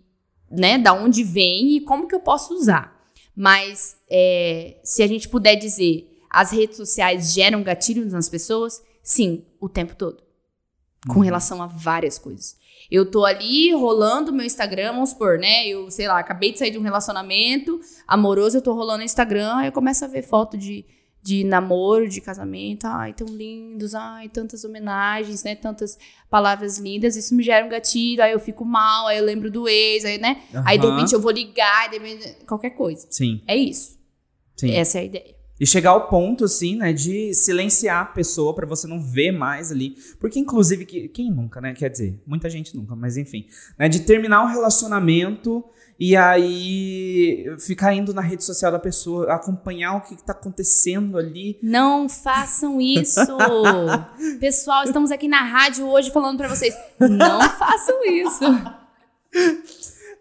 né, 0.48 0.78
da 0.78 0.92
onde 0.92 1.24
vem 1.24 1.76
e 1.76 1.80
como 1.80 2.06
que 2.06 2.14
eu 2.14 2.20
posso 2.20 2.54
usar. 2.54 2.96
Mas 3.34 3.96
é, 4.08 4.76
se 4.84 5.02
a 5.02 5.06
gente 5.08 5.28
puder 5.28 5.56
dizer, 5.56 6.16
as 6.30 6.52
redes 6.52 6.76
sociais 6.76 7.32
geram 7.32 7.62
gatilhos 7.64 8.12
nas 8.12 8.28
pessoas, 8.28 8.80
sim, 9.02 9.44
o 9.60 9.68
tempo 9.68 9.96
todo. 9.96 10.22
Com 11.08 11.18
relação 11.18 11.60
a 11.60 11.66
várias 11.66 12.18
coisas. 12.18 12.56
Eu 12.90 13.10
tô 13.10 13.24
ali 13.24 13.72
rolando 13.72 14.32
meu 14.32 14.44
Instagram, 14.44 14.92
vamos 14.92 15.10
supor, 15.10 15.38
né? 15.38 15.66
Eu, 15.66 15.90
sei 15.90 16.08
lá, 16.08 16.18
acabei 16.18 16.52
de 16.52 16.58
sair 16.58 16.70
de 16.70 16.78
um 16.78 16.82
relacionamento 16.82 17.80
amoroso, 18.06 18.58
eu 18.58 18.62
tô 18.62 18.72
rolando 18.72 19.02
Instagram, 19.02 19.56
aí 19.56 19.68
eu 19.68 19.72
começo 19.72 20.04
a 20.04 20.08
ver 20.08 20.22
foto 20.22 20.56
de 20.56 20.84
de 21.24 21.44
namoro, 21.44 22.08
de 22.08 22.20
casamento, 22.20 22.84
ai, 22.84 23.12
tão 23.12 23.28
lindos, 23.28 23.94
ai, 23.94 24.28
tantas 24.28 24.64
homenagens, 24.64 25.44
né, 25.44 25.54
tantas 25.54 25.96
palavras 26.28 26.78
lindas, 26.78 27.14
isso 27.14 27.32
me 27.32 27.44
gera 27.44 27.64
um 27.64 27.68
gatilho, 27.68 28.20
aí 28.24 28.32
eu 28.32 28.40
fico 28.40 28.64
mal, 28.64 29.06
aí 29.06 29.18
eu 29.18 29.24
lembro 29.24 29.48
do 29.48 29.68
ex, 29.68 30.04
aí, 30.04 30.18
né, 30.18 30.42
aí 30.66 30.76
de 30.76 30.84
repente 30.84 31.12
eu 31.12 31.20
vou 31.20 31.30
ligar, 31.30 31.88
de 31.90 31.98
repente, 31.98 32.44
qualquer 32.44 32.70
coisa. 32.70 33.06
Sim, 33.08 33.40
É 33.46 33.56
isso. 33.56 33.96
sim. 34.56 34.72
Essa 34.74 34.98
é 34.98 35.00
a 35.02 35.04
ideia. 35.04 35.41
E 35.62 35.66
chegar 35.66 35.90
ao 35.90 36.08
ponto, 36.08 36.44
assim, 36.44 36.74
né, 36.74 36.92
de 36.92 37.32
silenciar 37.34 38.02
a 38.02 38.06
pessoa 38.06 38.52
pra 38.52 38.66
você 38.66 38.88
não 38.88 39.00
ver 39.00 39.30
mais 39.30 39.70
ali. 39.70 39.94
Porque, 40.18 40.36
inclusive, 40.40 40.84
que- 40.84 41.06
quem 41.06 41.30
nunca, 41.30 41.60
né? 41.60 41.72
Quer 41.72 41.88
dizer, 41.88 42.20
muita 42.26 42.50
gente 42.50 42.74
nunca, 42.76 42.96
mas 42.96 43.16
enfim. 43.16 43.46
Né, 43.78 43.88
de 43.88 44.00
terminar 44.00 44.42
um 44.42 44.48
relacionamento 44.48 45.64
e 46.00 46.16
aí 46.16 47.46
ficar 47.60 47.94
indo 47.94 48.12
na 48.12 48.20
rede 48.20 48.42
social 48.42 48.72
da 48.72 48.78
pessoa, 48.80 49.32
acompanhar 49.32 49.98
o 49.98 50.00
que, 50.00 50.16
que 50.16 50.24
tá 50.24 50.32
acontecendo 50.32 51.16
ali. 51.16 51.56
Não 51.62 52.08
façam 52.08 52.80
isso. 52.80 53.20
Pessoal, 54.40 54.82
estamos 54.82 55.12
aqui 55.12 55.28
na 55.28 55.44
rádio 55.44 55.86
hoje 55.86 56.10
falando 56.10 56.38
pra 56.38 56.48
vocês, 56.48 56.74
não 56.98 57.40
façam 57.40 58.04
isso. 58.04 58.42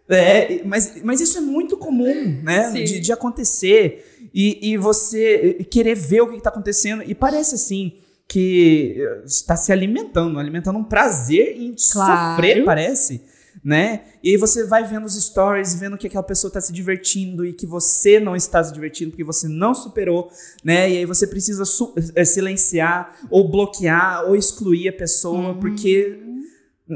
É, 0.08 0.62
mas, 0.66 1.02
mas 1.04 1.22
isso 1.22 1.38
é 1.38 1.42
muito 1.42 1.78
comum, 1.78 2.42
né? 2.44 2.70
De, 2.84 3.00
de 3.00 3.12
acontecer. 3.14 4.11
E, 4.34 4.72
e 4.72 4.78
você 4.78 5.66
querer 5.70 5.96
ver 5.96 6.22
o 6.22 6.28
que 6.28 6.38
está 6.38 6.50
acontecendo. 6.50 7.04
E 7.06 7.14
parece 7.14 7.56
assim 7.56 7.94
que 8.28 8.98
está 9.26 9.58
se 9.58 9.72
alimentando, 9.74 10.40
alimentando 10.40 10.80
um 10.80 10.84
prazer 10.86 11.58
em 11.58 11.76
Claro. 11.92 12.36
sofrer, 12.36 12.64
parece. 12.64 13.22
Né? 13.64 14.04
E 14.24 14.30
aí 14.32 14.38
você 14.38 14.64
vai 14.66 14.84
vendo 14.88 15.06
os 15.06 15.22
stories, 15.22 15.76
vendo 15.76 15.98
que 15.98 16.08
aquela 16.08 16.24
pessoa 16.24 16.48
está 16.48 16.62
se 16.62 16.72
divertindo 16.72 17.46
e 17.46 17.52
que 17.52 17.68
você 17.68 18.20
não 18.20 18.36
está 18.36 18.64
se 18.64 18.74
divertindo 18.74 19.12
porque 19.12 19.24
você 19.26 19.48
não 19.48 19.76
superou, 19.76 20.32
né? 20.64 20.90
E 20.90 20.98
aí 21.00 21.06
você 21.06 21.28
precisa 21.28 21.64
eh, 22.16 22.26
silenciar 22.26 23.20
ou 23.30 23.48
bloquear 23.52 24.24
ou 24.26 24.36
excluir 24.36 24.88
a 24.88 24.94
pessoa 24.94 25.54
porque, 25.60 26.18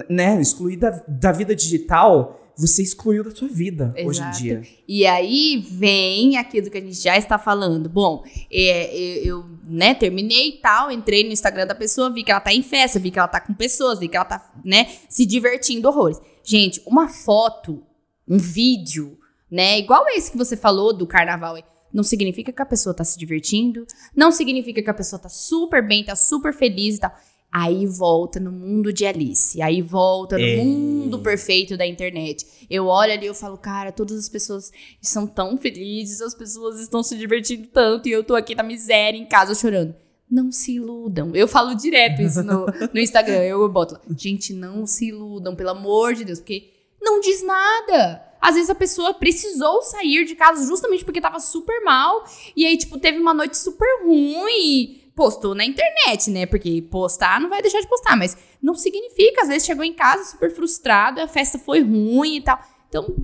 né? 0.09 0.41
Excluir 0.41 0.77
da, 0.77 1.03
da 1.07 1.31
vida 1.33 1.53
digital, 1.53 2.44
você 2.57 2.81
excluiu 2.81 3.23
da 3.23 3.31
sua 3.31 3.47
vida 3.47 3.93
hoje 3.97 4.21
em 4.21 4.23
Exato. 4.23 4.37
dia. 4.37 4.63
E 4.87 5.05
aí 5.05 5.65
vem 5.69 6.37
aquilo 6.37 6.69
que 6.69 6.77
a 6.77 6.81
gente 6.81 6.95
já 6.95 7.17
está 7.17 7.37
falando. 7.37 7.89
Bom, 7.89 8.23
é, 8.51 8.95
eu, 8.97 9.23
eu, 9.23 9.45
né, 9.67 9.93
terminei 9.93 10.49
e 10.49 10.61
tal, 10.61 10.91
entrei 10.91 11.23
no 11.23 11.31
Instagram 11.31 11.67
da 11.67 11.75
pessoa, 11.75 12.09
vi 12.09 12.23
que 12.23 12.31
ela 12.31 12.39
tá 12.39 12.53
em 12.53 12.63
festa, 12.63 12.99
vi 12.99 13.11
que 13.11 13.19
ela 13.19 13.27
tá 13.27 13.41
com 13.41 13.53
pessoas, 13.53 13.99
vi 13.99 14.07
que 14.07 14.15
ela 14.15 14.25
tá, 14.25 14.53
né, 14.63 14.87
se 15.09 15.25
divertindo 15.25 15.87
horrores. 15.87 16.19
Gente, 16.43 16.81
uma 16.85 17.09
foto, 17.09 17.83
um 18.27 18.37
vídeo, 18.37 19.17
né, 19.51 19.77
igual 19.77 20.05
esse 20.09 20.31
que 20.31 20.37
você 20.37 20.55
falou 20.55 20.93
do 20.93 21.05
carnaval, 21.05 21.57
não 21.93 22.03
significa 22.03 22.51
que 22.51 22.61
a 22.61 22.65
pessoa 22.65 22.93
tá 22.93 23.03
se 23.03 23.17
divertindo, 23.17 23.85
não 24.15 24.31
significa 24.31 24.81
que 24.81 24.89
a 24.89 24.93
pessoa 24.93 25.19
tá 25.19 25.29
super 25.29 25.85
bem, 25.85 26.03
tá 26.03 26.15
super 26.15 26.53
feliz 26.53 26.97
e 26.97 26.99
tal. 26.99 27.13
Aí 27.57 27.85
volta 27.87 28.37
no 28.37 28.51
mundo 28.51 28.91
de 28.91 29.05
Alice, 29.05 29.61
aí 29.61 29.81
volta 29.81 30.37
no 30.37 30.43
É. 30.43 30.57
mundo 30.57 31.19
perfeito 31.19 31.77
da 31.77 31.87
internet. 31.87 32.45
Eu 32.69 32.87
olho 32.87 33.13
ali 33.13 33.27
e 33.27 33.33
falo, 33.33 33.57
cara, 33.57 33.93
todas 33.93 34.17
as 34.19 34.27
pessoas 34.27 34.71
são 35.01 35.25
tão 35.25 35.55
felizes, 35.57 36.19
as 36.19 36.35
pessoas 36.35 36.81
estão 36.81 37.01
se 37.01 37.15
divertindo 37.17 37.67
tanto 37.67 38.09
e 38.09 38.11
eu 38.11 38.25
tô 38.25 38.35
aqui 38.35 38.53
na 38.55 38.61
miséria 38.61 39.17
em 39.17 39.25
casa 39.25 39.55
chorando. 39.55 39.95
Não 40.29 40.51
se 40.51 40.73
iludam. 40.75 41.31
Eu 41.33 41.47
falo 41.47 41.73
direto 41.75 42.21
isso 42.21 42.43
no, 42.43 42.65
no 42.93 42.99
Instagram. 42.99 43.41
Eu 43.43 43.69
boto 43.69 43.93
lá, 43.93 44.01
gente, 44.17 44.51
não 44.51 44.85
se 44.85 45.07
iludam, 45.07 45.55
pelo 45.55 45.69
amor 45.69 46.13
de 46.13 46.25
Deus, 46.25 46.39
porque 46.39 46.69
não 47.01 47.21
diz 47.21 47.41
nada. 47.41 48.21
Às 48.41 48.55
vezes 48.55 48.69
a 48.69 48.75
pessoa 48.75 49.13
precisou 49.13 49.81
sair 49.81 50.25
de 50.25 50.35
casa 50.35 50.67
justamente 50.67 51.05
porque 51.05 51.21
tava 51.21 51.39
super 51.39 51.81
mal. 51.85 52.25
E 52.53 52.65
aí, 52.65 52.75
tipo, 52.77 52.99
teve 52.99 53.17
uma 53.17 53.33
noite 53.33 53.55
super 53.55 53.87
ruim 54.03 54.99
postou 55.15 55.55
na 55.55 55.63
internet, 55.65 56.29
né? 56.29 56.45
Porque 56.45 56.81
postar 56.91 57.39
não 57.39 57.49
vai 57.49 57.61
deixar 57.61 57.79
de 57.79 57.87
postar, 57.87 58.15
mas 58.17 58.37
não 58.61 58.75
significa. 58.75 59.43
Às 59.43 59.47
vezes 59.47 59.65
chegou 59.65 59.83
em 59.83 59.93
casa 59.93 60.23
super 60.25 60.53
frustrado, 60.53 61.21
a 61.21 61.27
festa 61.27 61.57
foi 61.57 61.81
ruim 61.81 62.37
e 62.37 62.41
tal. 62.41 62.59
Então, 62.89 63.15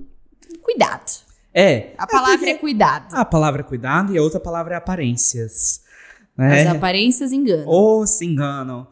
cuidado. 0.62 1.10
É. 1.54 1.92
A 1.98 2.06
palavra 2.06 2.38
porque- 2.38 2.50
é 2.50 2.54
cuidado. 2.58 3.14
A 3.14 3.24
palavra 3.24 3.60
é 3.60 3.64
cuidado 3.64 4.14
e 4.14 4.18
a 4.18 4.22
outra 4.22 4.40
palavra 4.40 4.74
é 4.74 4.76
aparências. 4.78 5.82
Né? 6.36 6.62
As 6.62 6.74
aparências 6.74 7.30
enganam. 7.30 7.66
Ou 7.66 8.06
se 8.06 8.24
enganam, 8.24 8.86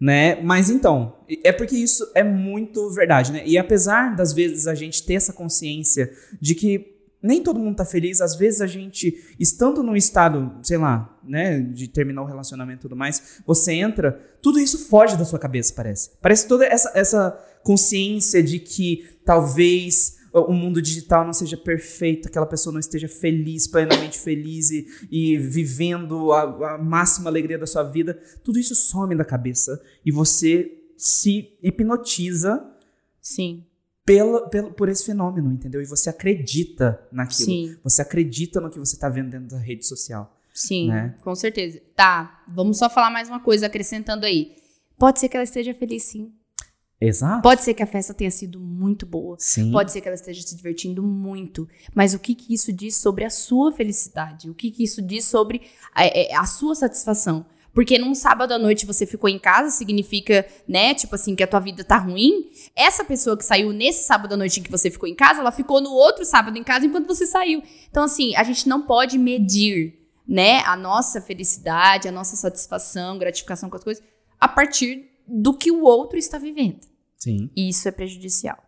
né? 0.00 0.40
Mas 0.40 0.70
então, 0.70 1.16
é 1.42 1.50
porque 1.50 1.76
isso 1.76 2.08
é 2.14 2.22
muito 2.22 2.88
verdade, 2.90 3.32
né? 3.32 3.42
E 3.44 3.58
apesar 3.58 4.14
das 4.14 4.32
vezes 4.32 4.68
a 4.68 4.76
gente 4.76 5.04
ter 5.04 5.14
essa 5.14 5.32
consciência 5.32 6.12
de 6.40 6.54
que 6.54 6.93
nem 7.26 7.42
todo 7.42 7.58
mundo 7.58 7.76
tá 7.76 7.84
feliz, 7.84 8.20
às 8.20 8.36
vezes 8.36 8.60
a 8.60 8.66
gente, 8.66 9.34
estando 9.38 9.82
num 9.82 9.96
estado, 9.96 10.58
sei 10.62 10.76
lá, 10.76 11.18
né, 11.24 11.60
de 11.60 11.88
terminar 11.88 12.22
o 12.22 12.26
relacionamento 12.26 12.80
e 12.80 12.82
tudo 12.82 12.96
mais, 12.96 13.40
você 13.46 13.72
entra, 13.72 14.12
tudo 14.42 14.60
isso 14.60 14.88
foge 14.88 15.16
da 15.16 15.24
sua 15.24 15.38
cabeça, 15.38 15.72
parece. 15.74 16.10
Parece 16.20 16.46
toda 16.46 16.64
essa, 16.66 16.92
essa 16.94 17.30
consciência 17.62 18.42
de 18.42 18.58
que 18.58 19.18
talvez 19.24 20.18
o 20.32 20.52
mundo 20.52 20.82
digital 20.82 21.24
não 21.24 21.32
seja 21.32 21.56
perfeito, 21.56 22.28
aquela 22.28 22.46
pessoa 22.46 22.72
não 22.72 22.80
esteja 22.80 23.08
feliz, 23.08 23.66
plenamente 23.66 24.18
feliz 24.18 24.70
e, 24.70 24.86
e 25.10 25.38
vivendo 25.38 26.32
a, 26.32 26.74
a 26.74 26.78
máxima 26.78 27.30
alegria 27.30 27.56
da 27.56 27.66
sua 27.66 27.84
vida, 27.84 28.20
tudo 28.42 28.58
isso 28.58 28.74
some 28.74 29.14
da 29.14 29.24
cabeça 29.24 29.80
e 30.04 30.10
você 30.10 30.72
se 30.96 31.56
hipnotiza 31.62 32.74
Sim, 33.24 33.64
pela, 34.04 34.48
pelo, 34.48 34.72
por 34.72 34.88
esse 34.88 35.04
fenômeno, 35.06 35.52
entendeu? 35.52 35.80
E 35.80 35.86
você 35.86 36.10
acredita 36.10 37.00
naquilo. 37.10 37.46
sim, 37.46 37.76
Você 37.82 38.02
acredita 38.02 38.60
no 38.60 38.70
que 38.70 38.78
você 38.78 38.96
tá 38.96 39.08
vendo 39.08 39.30
dentro 39.30 39.48
da 39.48 39.58
rede 39.58 39.86
social. 39.86 40.36
sim, 40.52 40.88
Né? 40.88 41.14
com 41.22 41.34
certeza. 41.34 41.80
Tá, 41.96 42.42
vamos 42.48 42.78
só 42.78 42.88
falar 42.90 43.10
mais 43.10 43.28
uma 43.28 43.40
coisa 43.40 43.66
acrescentando 43.66 44.26
aí. 44.26 44.56
Pode 44.98 45.18
ser 45.20 45.28
que 45.28 45.36
ela 45.36 45.44
esteja 45.44 45.74
feliz 45.74 46.02
sim. 46.04 46.32
Exato. 47.00 47.42
Pode 47.42 47.62
ser 47.62 47.74
que 47.74 47.82
a 47.82 47.86
festa 47.86 48.14
tenha 48.14 48.30
sido 48.30 48.60
muito 48.60 49.04
boa. 49.04 49.36
Sim. 49.38 49.72
Pode 49.72 49.90
ser 49.92 50.00
que 50.00 50.08
ela 50.08 50.14
esteja 50.14 50.40
se 50.42 50.56
divertindo 50.56 51.02
muito. 51.02 51.68
Mas 51.92 52.14
o 52.14 52.18
que, 52.18 52.34
que 52.34 52.54
isso 52.54 52.72
diz 52.72 52.96
sobre 52.96 53.24
a 53.24 53.30
sua 53.30 53.72
felicidade? 53.72 54.48
O 54.48 54.54
que, 54.54 54.70
que 54.70 54.84
isso 54.84 55.02
diz 55.02 55.24
sobre 55.24 55.62
a, 55.92 56.06
é, 56.06 56.34
a 56.34 56.46
sua 56.46 56.74
satisfação? 56.74 57.44
Porque 57.74 57.98
num 57.98 58.14
sábado 58.14 58.52
à 58.52 58.58
noite 58.58 58.86
você 58.86 59.04
ficou 59.04 59.28
em 59.28 59.38
casa, 59.38 59.68
significa, 59.70 60.46
né, 60.66 60.94
tipo 60.94 61.16
assim, 61.16 61.34
que 61.34 61.42
a 61.42 61.46
tua 61.46 61.58
vida 61.58 61.82
tá 61.82 61.98
ruim. 61.98 62.50
Essa 62.76 63.04
pessoa 63.04 63.36
que 63.36 63.44
saiu 63.44 63.72
nesse 63.72 64.06
sábado 64.06 64.32
à 64.32 64.36
noite 64.36 64.60
em 64.60 64.62
que 64.62 64.70
você 64.70 64.90
ficou 64.90 65.08
em 65.08 65.14
casa, 65.14 65.40
ela 65.40 65.50
ficou 65.50 65.80
no 65.80 65.90
outro 65.90 66.24
sábado 66.24 66.56
em 66.56 66.62
casa 66.62 66.86
enquanto 66.86 67.08
você 67.08 67.26
saiu. 67.26 67.62
Então, 67.90 68.04
assim, 68.04 68.34
a 68.36 68.44
gente 68.44 68.68
não 68.68 68.82
pode 68.82 69.18
medir, 69.18 69.98
né, 70.26 70.60
a 70.60 70.76
nossa 70.76 71.20
felicidade, 71.20 72.06
a 72.06 72.12
nossa 72.12 72.36
satisfação, 72.36 73.18
gratificação 73.18 73.68
com 73.68 73.76
as 73.76 73.82
coisas, 73.82 74.04
a 74.38 74.46
partir 74.46 75.10
do 75.26 75.52
que 75.52 75.72
o 75.72 75.82
outro 75.82 76.16
está 76.16 76.38
vivendo. 76.38 76.80
Sim. 77.18 77.50
E 77.56 77.68
isso 77.68 77.88
é 77.88 77.90
prejudicial. 77.90 78.62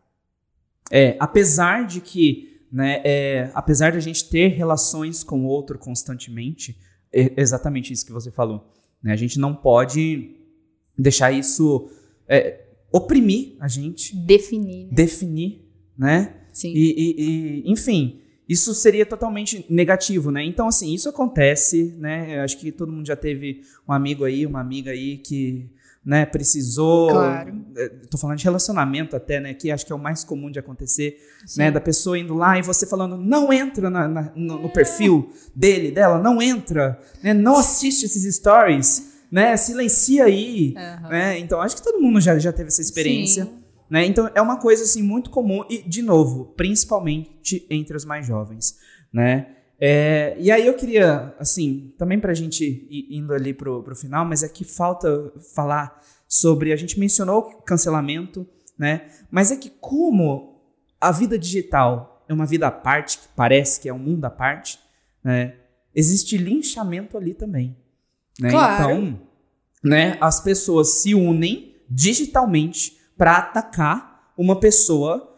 É, 0.91 1.17
apesar 1.21 1.87
de 1.87 2.01
que, 2.01 2.61
né, 2.73 3.03
é, 3.05 3.51
apesar 3.55 3.91
de 3.91 3.99
a 3.99 4.01
gente 4.01 4.29
ter 4.29 4.49
relações 4.49 5.23
com 5.23 5.45
o 5.45 5.47
outro 5.47 5.79
constantemente, 5.79 6.77
é 7.13 7.33
exatamente 7.41 7.93
isso 7.93 8.05
que 8.05 8.13
você 8.13 8.33
falou. 8.33 8.76
Né? 9.03 9.13
A 9.13 9.17
gente 9.17 9.39
não 9.39 9.55
pode 9.55 10.37
deixar 10.99 11.33
isso 11.33 11.91
é, 12.29 12.65
oprimir 12.93 13.57
a 13.61 13.69
gente. 13.69 14.17
Definir. 14.17 14.87
Né? 14.87 14.93
Definir, 14.93 15.65
né? 15.97 16.35
Sim. 16.53 16.73
E, 16.75 16.95
e, 16.97 17.15
e, 17.67 17.71
enfim, 17.71 18.21
isso 18.49 18.73
seria 18.75 19.05
totalmente 19.05 19.67
negativo, 19.69 20.31
né? 20.31 20.45
Então, 20.45 20.69
assim, 20.69 20.95
isso 20.95 21.09
acontece, 21.09 21.95
né? 21.99 22.39
Eu 22.39 22.43
acho 22.43 22.59
que 22.59 22.73
todo 22.73 22.93
mundo 22.93 23.07
já 23.07 23.17
teve 23.17 23.63
um 23.89 23.93
amigo 23.93 24.25
aí, 24.25 24.47
uma 24.47 24.61
amiga 24.61 24.91
aí 24.91 25.19
que 25.19 25.69
né, 26.07 26.25
precisou. 26.25 27.11
Claro. 27.11 27.67
É, 27.77 27.89
tô 28.09 28.17
falando 28.17 28.39
de 28.39 28.45
relacionamento 28.45 29.17
até, 29.17 29.41
né? 29.41 29.53
Que 29.53 29.73
acho 29.73 29.85
que 29.85 29.93
é 29.93 29.95
o 29.95 29.99
mais 29.99 30.23
comum 30.23 30.49
de 30.49 30.59
acontecer, 30.61 31.19
Sim. 31.45 31.59
né? 31.59 31.71
Da 31.73 31.81
pessoa 31.81 32.17
indo 32.17 32.33
lá 32.33 32.57
e 32.57 32.63
você 32.63 32.87
falando, 32.87 33.17
não 33.17 33.53
entra 33.53 33.91
na, 33.91 34.07
na, 34.07 34.33
no, 34.37 34.63
no, 34.63 34.69
perfil 34.71 35.33
dele, 35.53 35.91
dela, 35.91 36.23
não 36.23 36.41
entra, 36.41 37.01
né? 37.21 37.35
Não 37.35 37.57
assiste 37.57 38.05
esses 38.07 38.37
stories, 38.37 39.15
né? 39.33 39.57
Silencia 39.57 40.27
aí, 40.27 40.75
uhum. 40.77 41.09
né? 41.09 41.39
Então 41.41 41.61
acho 41.61 41.75
que 41.75 41.83
todo 41.83 42.01
mundo 42.01 42.21
já, 42.21 42.39
já 42.39 42.53
teve 42.53 42.69
essa 42.69 42.81
experiência. 42.81 43.45
Sim. 43.45 43.67
Né? 43.91 44.05
Então 44.05 44.31
é 44.35 44.41
uma 44.41 44.59
coisa 44.59 44.85
assim 44.85 45.03
muito 45.03 45.31
comum 45.31 45.65
e 45.69 45.79
de 45.79 46.03
novo, 46.03 46.53
principalmente 46.57 47.67
entre 47.71 47.97
os 47.97 48.05
mais 48.05 48.27
jovens, 48.27 48.77
né? 49.13 49.56
É, 49.79 50.37
e 50.39 50.51
aí 50.51 50.67
eu 50.67 50.75
queria, 50.75 51.35
assim, 51.39 51.93
também 51.99 52.19
para 52.19 52.33
a 52.33 52.35
gente 52.35 52.65
ir 52.65 53.17
indo 53.17 53.35
ali 53.35 53.53
pro, 53.53 53.83
pro 53.83 53.95
final, 53.95 54.25
mas 54.25 54.43
é 54.43 54.49
que 54.49 54.65
falta 54.65 55.33
falar 55.55 56.01
sobre, 56.27 56.73
a 56.73 56.77
gente 56.77 56.99
mencionou 56.99 57.43
cancelamento, 57.63 58.47
né? 58.79 59.09
Mas 59.31 59.51
é 59.51 59.57
que 59.57 59.71
como 59.71 60.61
a 61.01 61.13
vida 61.13 61.39
digital 61.39 62.25
é 62.29 62.33
uma 62.33 62.47
vida 62.47 62.67
à 62.67 62.71
parte, 62.71 63.19
que 63.19 63.29
parece 63.37 63.81
que 63.81 63.89
é 63.89 63.93
um 63.93 63.99
mundo 63.99 64.25
à 64.25 64.31
parte, 64.31 64.79
né? 65.23 65.55
Existe 65.95 66.37
linchamento 66.37 67.17
ali 67.17 67.35
também, 67.35 67.77
né? 68.41 68.51
Claro. 68.51 68.93
Então, 68.93 69.21
né, 69.85 70.17
as 70.21 70.41
pessoas 70.41 70.89
se 70.89 71.15
unem 71.15 71.77
digitalmente 71.89 72.99
para 73.17 73.37
atacar 73.37 74.33
uma 74.37 74.59
pessoa 74.59 75.37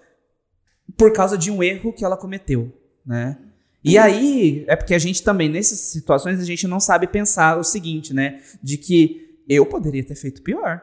por 0.96 1.12
causa 1.12 1.36
de 1.36 1.50
um 1.50 1.62
erro 1.62 1.92
que 1.92 2.04
ela 2.04 2.16
cometeu, 2.16 2.72
né? 3.04 3.38
E 3.82 3.96
aí, 3.96 4.64
é 4.66 4.74
porque 4.74 4.94
a 4.94 4.98
gente 4.98 5.22
também, 5.22 5.48
nessas 5.48 5.78
situações, 5.78 6.40
a 6.40 6.44
gente 6.44 6.66
não 6.66 6.80
sabe 6.80 7.06
pensar 7.06 7.58
o 7.58 7.64
seguinte, 7.64 8.12
né? 8.12 8.42
De 8.62 8.76
que 8.76 9.38
eu 9.48 9.64
poderia 9.66 10.04
ter 10.04 10.16
feito 10.16 10.42
pior. 10.42 10.82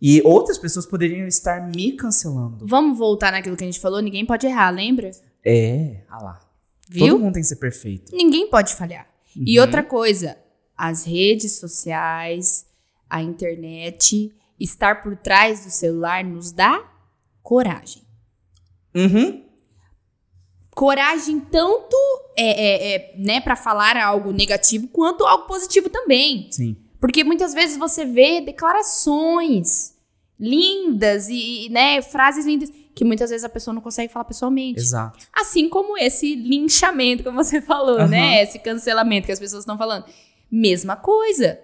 E 0.00 0.20
outras 0.22 0.58
pessoas 0.58 0.86
poderiam 0.86 1.26
estar 1.26 1.60
me 1.68 1.92
cancelando. 1.92 2.66
Vamos 2.66 2.98
voltar 2.98 3.32
naquilo 3.32 3.56
que 3.56 3.64
a 3.64 3.66
gente 3.66 3.80
falou? 3.80 4.00
Ninguém 4.00 4.24
pode 4.24 4.46
errar, 4.46 4.70
lembra? 4.70 5.10
É, 5.44 6.02
ah 6.08 6.22
lá. 6.22 6.40
Viu? 6.88 7.08
Todo 7.08 7.20
mundo 7.20 7.34
tem 7.34 7.42
que 7.42 7.48
ser 7.48 7.56
perfeito. 7.56 8.14
Ninguém 8.14 8.48
pode 8.50 8.74
falhar. 8.74 9.06
Uhum. 9.36 9.44
E 9.46 9.60
outra 9.60 9.82
coisa, 9.82 10.36
as 10.76 11.04
redes 11.04 11.58
sociais, 11.58 12.66
a 13.08 13.22
internet, 13.22 14.34
estar 14.58 15.02
por 15.02 15.16
trás 15.16 15.64
do 15.64 15.70
celular 15.70 16.24
nos 16.24 16.50
dá 16.50 16.82
coragem. 17.42 18.02
Uhum 18.94 19.43
coragem 20.74 21.40
tanto 21.40 21.96
é, 22.36 22.44
é, 22.44 22.94
é 22.94 23.14
né, 23.16 23.40
para 23.40 23.56
falar 23.56 23.96
algo 23.96 24.32
negativo 24.32 24.88
quanto 24.88 25.24
algo 25.24 25.46
positivo 25.46 25.88
também. 25.88 26.48
Sim. 26.50 26.76
Porque 27.00 27.22
muitas 27.22 27.54
vezes 27.54 27.76
você 27.76 28.04
vê 28.04 28.40
declarações 28.40 29.94
lindas 30.38 31.28
e, 31.28 31.68
né, 31.70 32.02
frases 32.02 32.44
lindas 32.44 32.70
que 32.94 33.04
muitas 33.04 33.30
vezes 33.30 33.44
a 33.44 33.48
pessoa 33.48 33.74
não 33.74 33.82
consegue 33.82 34.12
falar 34.12 34.24
pessoalmente. 34.24 34.80
Exato. 34.80 35.26
Assim 35.32 35.68
como 35.68 35.98
esse 35.98 36.34
linchamento, 36.34 37.24
como 37.24 37.42
você 37.42 37.60
falou, 37.62 37.98
uhum. 38.00 38.08
né? 38.08 38.42
Esse 38.42 38.58
cancelamento 38.58 39.26
que 39.26 39.32
as 39.32 39.40
pessoas 39.40 39.62
estão 39.62 39.76
falando. 39.76 40.06
Mesma 40.50 40.96
coisa. 40.96 41.58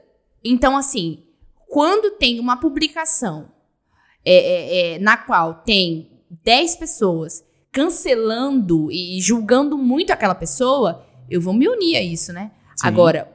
Então, 0.45 0.77
assim, 0.77 1.25
quando 1.69 2.13
tem 2.13 2.41
uma 2.41 2.57
publicação 2.57 3.51
é, 4.25 4.35
é, 4.35 4.95
é 4.95 4.99
na 4.99 5.17
qual 5.17 5.55
tem 5.55 6.21
10 6.45 6.77
pessoas 6.77 7.45
cancelando 7.73 8.91
e 8.91 9.21
julgando 9.21 9.79
muito 9.79 10.13
aquela 10.13 10.35
pessoa, 10.35 11.07
eu 11.29 11.41
vou 11.41 11.55
me 11.55 11.69
unir 11.69 11.97
a 11.97 12.03
isso, 12.03 12.33
né? 12.33 12.51
Sim. 12.77 12.89
Agora, 12.89 13.31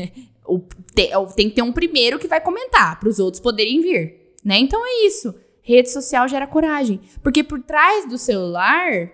o, 0.46 0.58
te, 0.94 1.10
tem 1.34 1.48
que 1.48 1.56
ter 1.56 1.62
um 1.62 1.72
primeiro 1.72 2.18
que 2.18 2.28
vai 2.28 2.40
comentar 2.40 2.98
para 2.98 3.08
os 3.08 3.18
outros 3.18 3.40
poderem 3.40 3.80
vir, 3.80 4.34
né? 4.44 4.58
Então 4.58 4.80
é 4.84 5.06
isso. 5.06 5.34
Rede 5.62 5.90
social 5.90 6.26
gera 6.28 6.46
coragem, 6.46 7.00
porque 7.22 7.44
por 7.44 7.60
trás 7.62 8.08
do 8.08 8.16
celular 8.16 9.10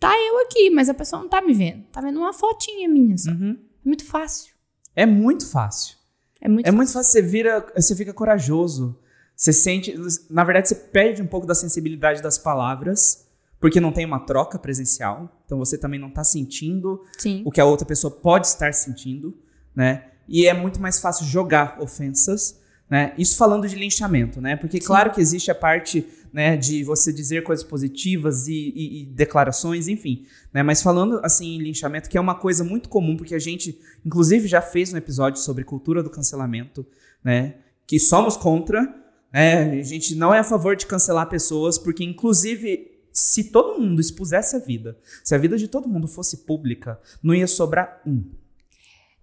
tá 0.00 0.12
eu 0.18 0.40
aqui, 0.40 0.70
mas 0.70 0.88
a 0.88 0.94
pessoa 0.94 1.22
não 1.22 1.28
tá 1.28 1.40
me 1.42 1.52
vendo, 1.52 1.84
tá 1.92 2.00
vendo 2.00 2.18
uma 2.18 2.32
fotinha 2.32 2.88
minha 2.88 3.16
só. 3.16 3.30
Uhum. 3.30 3.58
É 3.84 3.88
muito 3.88 4.04
fácil. 4.04 4.54
É 4.94 5.06
muito 5.06 5.46
fácil. 5.46 5.96
É 6.40 6.48
muito, 6.48 6.66
é 6.66 6.70
fácil. 6.70 6.76
muito 6.76 6.92
fácil. 6.92 7.12
Você 7.12 7.22
vira, 7.22 7.66
você 7.74 7.94
fica 7.94 8.12
corajoso. 8.12 8.98
Você 9.36 9.52
sente, 9.52 9.94
na 10.28 10.44
verdade, 10.44 10.68
você 10.68 10.74
perde 10.74 11.22
um 11.22 11.26
pouco 11.26 11.46
da 11.46 11.54
sensibilidade 11.54 12.20
das 12.20 12.36
palavras 12.36 13.26
porque 13.62 13.80
não 13.80 13.92
tem 13.92 14.04
uma 14.04 14.18
troca 14.18 14.58
presencial, 14.58 15.40
então 15.46 15.56
você 15.56 15.78
também 15.78 15.98
não 15.98 16.08
está 16.08 16.24
sentindo 16.24 17.00
Sim. 17.16 17.42
o 17.46 17.50
que 17.52 17.60
a 17.60 17.64
outra 17.64 17.86
pessoa 17.86 18.10
pode 18.10 18.48
estar 18.48 18.74
sentindo, 18.74 19.38
né? 19.72 20.06
E 20.28 20.48
é 20.48 20.52
muito 20.52 20.80
mais 20.80 20.98
fácil 20.98 21.24
jogar 21.26 21.80
ofensas, 21.80 22.60
né? 22.90 23.14
Isso 23.16 23.36
falando 23.36 23.68
de 23.68 23.76
linchamento, 23.76 24.40
né? 24.40 24.56
Porque 24.56 24.80
Sim. 24.80 24.86
claro 24.88 25.12
que 25.12 25.20
existe 25.20 25.48
a 25.48 25.54
parte, 25.54 26.04
né, 26.32 26.56
de 26.56 26.82
você 26.82 27.12
dizer 27.12 27.44
coisas 27.44 27.64
positivas 27.64 28.48
e, 28.48 28.72
e, 28.74 29.02
e, 29.02 29.06
declarações, 29.06 29.86
enfim, 29.86 30.26
né? 30.52 30.64
Mas 30.64 30.82
falando 30.82 31.20
assim 31.22 31.54
em 31.54 31.62
linchamento, 31.62 32.10
que 32.10 32.18
é 32.18 32.20
uma 32.20 32.34
coisa 32.34 32.64
muito 32.64 32.88
comum, 32.88 33.16
porque 33.16 33.34
a 33.34 33.38
gente, 33.38 33.78
inclusive, 34.04 34.48
já 34.48 34.60
fez 34.60 34.92
um 34.92 34.96
episódio 34.96 35.40
sobre 35.40 35.62
cultura 35.62 36.02
do 36.02 36.10
cancelamento, 36.10 36.84
né? 37.22 37.54
Que 37.86 38.00
somos 38.00 38.36
contra, 38.36 38.92
né? 39.32 39.78
A 39.78 39.82
gente 39.84 40.16
não 40.16 40.34
é 40.34 40.40
a 40.40 40.44
favor 40.44 40.74
de 40.74 40.84
cancelar 40.84 41.28
pessoas, 41.28 41.78
porque 41.78 42.02
inclusive 42.02 42.91
se 43.12 43.44
todo 43.44 43.80
mundo 43.80 44.00
expusesse 44.00 44.56
a 44.56 44.58
vida, 44.58 44.98
se 45.22 45.34
a 45.34 45.38
vida 45.38 45.56
de 45.56 45.68
todo 45.68 45.88
mundo 45.88 46.08
fosse 46.08 46.38
pública, 46.38 46.98
não 47.22 47.34
ia 47.34 47.46
sobrar 47.46 48.00
um. 48.06 48.24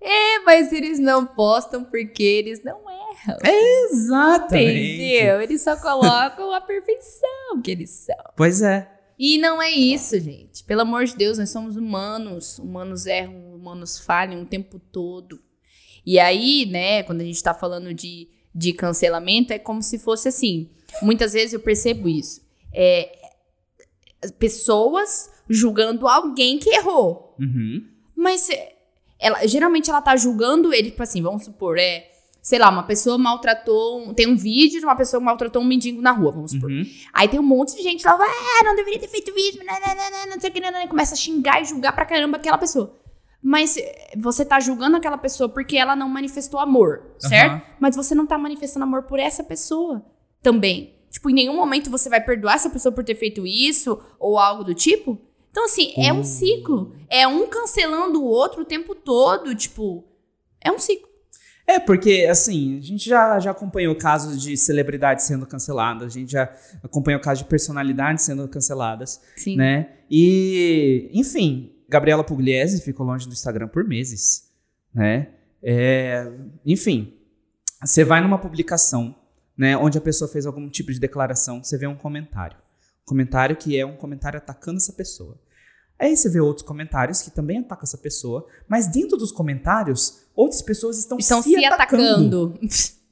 É, 0.02 0.40
mas 0.40 0.72
eles 0.72 1.00
não 1.00 1.26
postam 1.26 1.84
porque 1.84 2.24
eles 2.24 2.64
não 2.64 2.80
erram. 2.90 3.38
Exatamente. 3.44 4.94
Entendeu? 4.94 5.42
Eles 5.42 5.62
só 5.62 5.76
colocam 5.76 6.54
a 6.54 6.62
perfeição 6.62 7.62
que 7.62 7.72
eles 7.72 7.90
são. 7.90 8.16
Pois 8.38 8.62
é. 8.62 8.90
E 9.18 9.38
não 9.38 9.62
é 9.62 9.70
isso, 9.70 10.18
gente. 10.18 10.64
Pelo 10.64 10.82
amor 10.82 11.04
de 11.04 11.18
Deus, 11.18 11.38
nós 11.38 11.50
somos 11.50 11.76
humanos. 11.76 12.58
Humanos 12.60 13.06
erram, 13.06 13.54
humanos 13.54 14.00
falham 14.00 14.42
o 14.42 14.46
tempo 14.46 14.80
todo. 14.80 15.42
E 16.06 16.18
aí, 16.18 16.66
né, 16.66 17.04
quando 17.04 17.20
a 17.20 17.26
gente 17.26 17.44
tá 17.44 17.54
falando 17.54 17.94
de, 17.94 18.30
de 18.56 18.72
cancelamento, 18.72 19.52
é 19.52 19.60
como 19.60 19.82
se 19.84 20.00
fosse 20.00 20.30
assim. 20.30 20.70
Muitas 21.02 21.34
vezes 21.34 21.54
eu 21.54 21.60
percebo 21.60 22.08
isso. 22.08 22.42
É, 22.74 23.19
pessoas 24.38 25.30
julgando 25.50 26.08
alguém 26.08 26.60
que 26.60 26.70
errou. 26.70 27.36
Uhum. 27.40 27.86
Mas 28.16 28.50
ela, 29.20 29.46
geralmente 29.48 29.90
ela 29.90 30.02
tá 30.02 30.16
julgando 30.16 30.74
ele, 30.74 30.92
tipo 30.92 31.04
assim, 31.04 31.22
vamos 31.22 31.44
supor, 31.44 31.78
é. 31.78 32.08
Sei 32.42 32.58
lá, 32.58 32.70
uma 32.70 32.84
pessoa 32.84 33.18
maltratou. 33.18 34.14
Tem 34.14 34.26
um 34.26 34.36
vídeo 34.36 34.80
de 34.80 34.86
uma 34.86 34.96
pessoa 34.96 35.20
que 35.20 35.26
maltratou 35.26 35.62
um 35.62 35.66
mendigo 35.66 36.02
na 36.02 36.12
rua, 36.12 36.32
vamos 36.32 36.52
supor. 36.52 36.72
Uhum. 36.72 36.86
Aí 37.14 37.28
tem 37.28 37.40
um 37.40 37.44
monte 37.44 37.76
de 37.76 37.84
gente 37.84 38.06
lá, 38.06 38.14
ah, 38.14 38.64
não 38.64 38.76
deveria 38.76 39.00
ter 39.00 39.10
feito 39.10 39.32
isso, 39.38 39.60
não, 39.60 39.74
não, 39.74 39.96
não, 39.96 40.32
não 40.32 40.40
sei 40.40 40.50
o 40.50 40.54
que, 40.54 40.62
não, 40.62 40.72
não, 40.72 40.88
começa 40.88 41.14
a 41.14 41.18
xingar 41.18 41.62
e 41.62 41.66
julgar 41.66 41.94
pra 41.94 42.06
caramba 42.06 42.38
aquela 42.38 42.58
pessoa. 42.58 42.96
Mas 43.42 43.78
você 44.18 44.44
tá 44.44 44.60
julgando 44.60 44.98
aquela 44.98 45.18
pessoa 45.18 45.48
porque 45.48 45.78
ela 45.78 45.96
não 45.96 46.10
manifestou 46.10 46.60
amor, 46.60 47.04
certo? 47.18 47.54
Uhum. 47.54 47.62
Mas 47.80 47.96
você 47.96 48.14
não 48.14 48.26
tá 48.26 48.38
manifestando 48.38 48.84
amor 48.84 49.04
por 49.04 49.20
essa 49.20 49.44
pessoa 49.44 50.06
também. 50.42 50.99
Tipo, 51.10 51.30
em 51.30 51.34
nenhum 51.34 51.56
momento 51.56 51.90
você 51.90 52.10
vai 52.10 52.22
perdoar 52.22 52.56
essa 52.56 52.70
pessoa 52.70 52.94
por 52.94 53.04
ter 53.04 53.16
feito 53.16 53.46
isso 53.46 54.00
ou 54.20 54.38
algo 54.38 54.64
do 54.64 54.74
tipo. 54.74 55.20
Então, 55.52 55.66
assim, 55.66 55.94
é 55.98 56.14
um 56.14 56.24
ciclo. 56.24 56.96
É 57.10 57.28
um 57.28 57.48
cancelando 57.48 58.22
o 58.22 58.26
outro 58.26 58.62
o 58.62 58.66
tempo 58.66 58.94
todo. 58.94 59.56
Tipo, 59.56 60.04
é 60.62 60.72
um 60.72 60.78
ciclo. 60.78 61.10
É, 61.70 61.80
porque, 61.80 62.28
assim, 62.30 62.80
a 62.80 62.82
gente 62.82 63.08
já, 63.08 63.40
já 63.40 63.52
acompanhou 63.52 63.96
casos 63.96 64.42
de 64.42 64.58
celebridades 64.58 65.26
sendo 65.26 65.46
canceladas, 65.46 66.08
a 66.08 66.20
gente 66.20 66.32
já 66.32 66.52
acompanhou 66.82 67.22
casos 67.22 67.44
de 67.44 67.50
personalidades 67.50 68.26
sendo 68.26 68.48
canceladas. 68.48 69.22
Sim. 69.36 69.56
Né? 69.56 69.90
E, 70.10 71.12
enfim, 71.14 71.72
Gabriela 71.88 72.24
Pugliese 72.24 72.82
ficou 72.82 73.06
longe 73.06 73.28
do 73.28 73.34
Instagram 73.34 73.68
por 73.68 73.84
meses. 73.84 74.50
Né? 74.92 75.28
É, 75.62 76.32
enfim, 76.66 77.14
você 77.86 78.04
vai 78.04 78.20
numa 78.20 78.40
publicação 78.40 79.16
né, 79.60 79.76
onde 79.76 79.98
a 79.98 80.02
pessoa 80.02 80.32
fez 80.32 80.46
algum 80.46 80.70
tipo 80.70 80.90
de 80.94 81.00
declaração, 81.02 81.62
você 81.62 81.78
vê 81.78 81.86
um 81.86 81.96
comentário. 81.96 82.56
Um 83.04 83.10
comentário 83.10 83.58
que 83.58 83.78
é 83.78 83.86
um 83.86 83.98
comentário 83.98 84.38
atacando 84.38 84.78
essa 84.78 84.94
pessoa. 84.94 85.38
Aí 86.00 86.16
você 86.16 86.30
vê 86.30 86.40
outros 86.40 86.66
comentários 86.66 87.22
que 87.22 87.30
também 87.30 87.58
atacam 87.58 87.84
essa 87.84 87.98
pessoa, 87.98 88.48
mas 88.70 88.88
dentro 88.88 89.18
dos 89.18 89.34
comentários, 89.34 90.22
outras 90.34 90.62
pessoas 90.62 90.98
estão, 90.98 91.18
estão 91.18 91.42
se, 91.42 91.50
se 91.50 91.66
atacando. 91.66 92.56
atacando. 92.56 92.60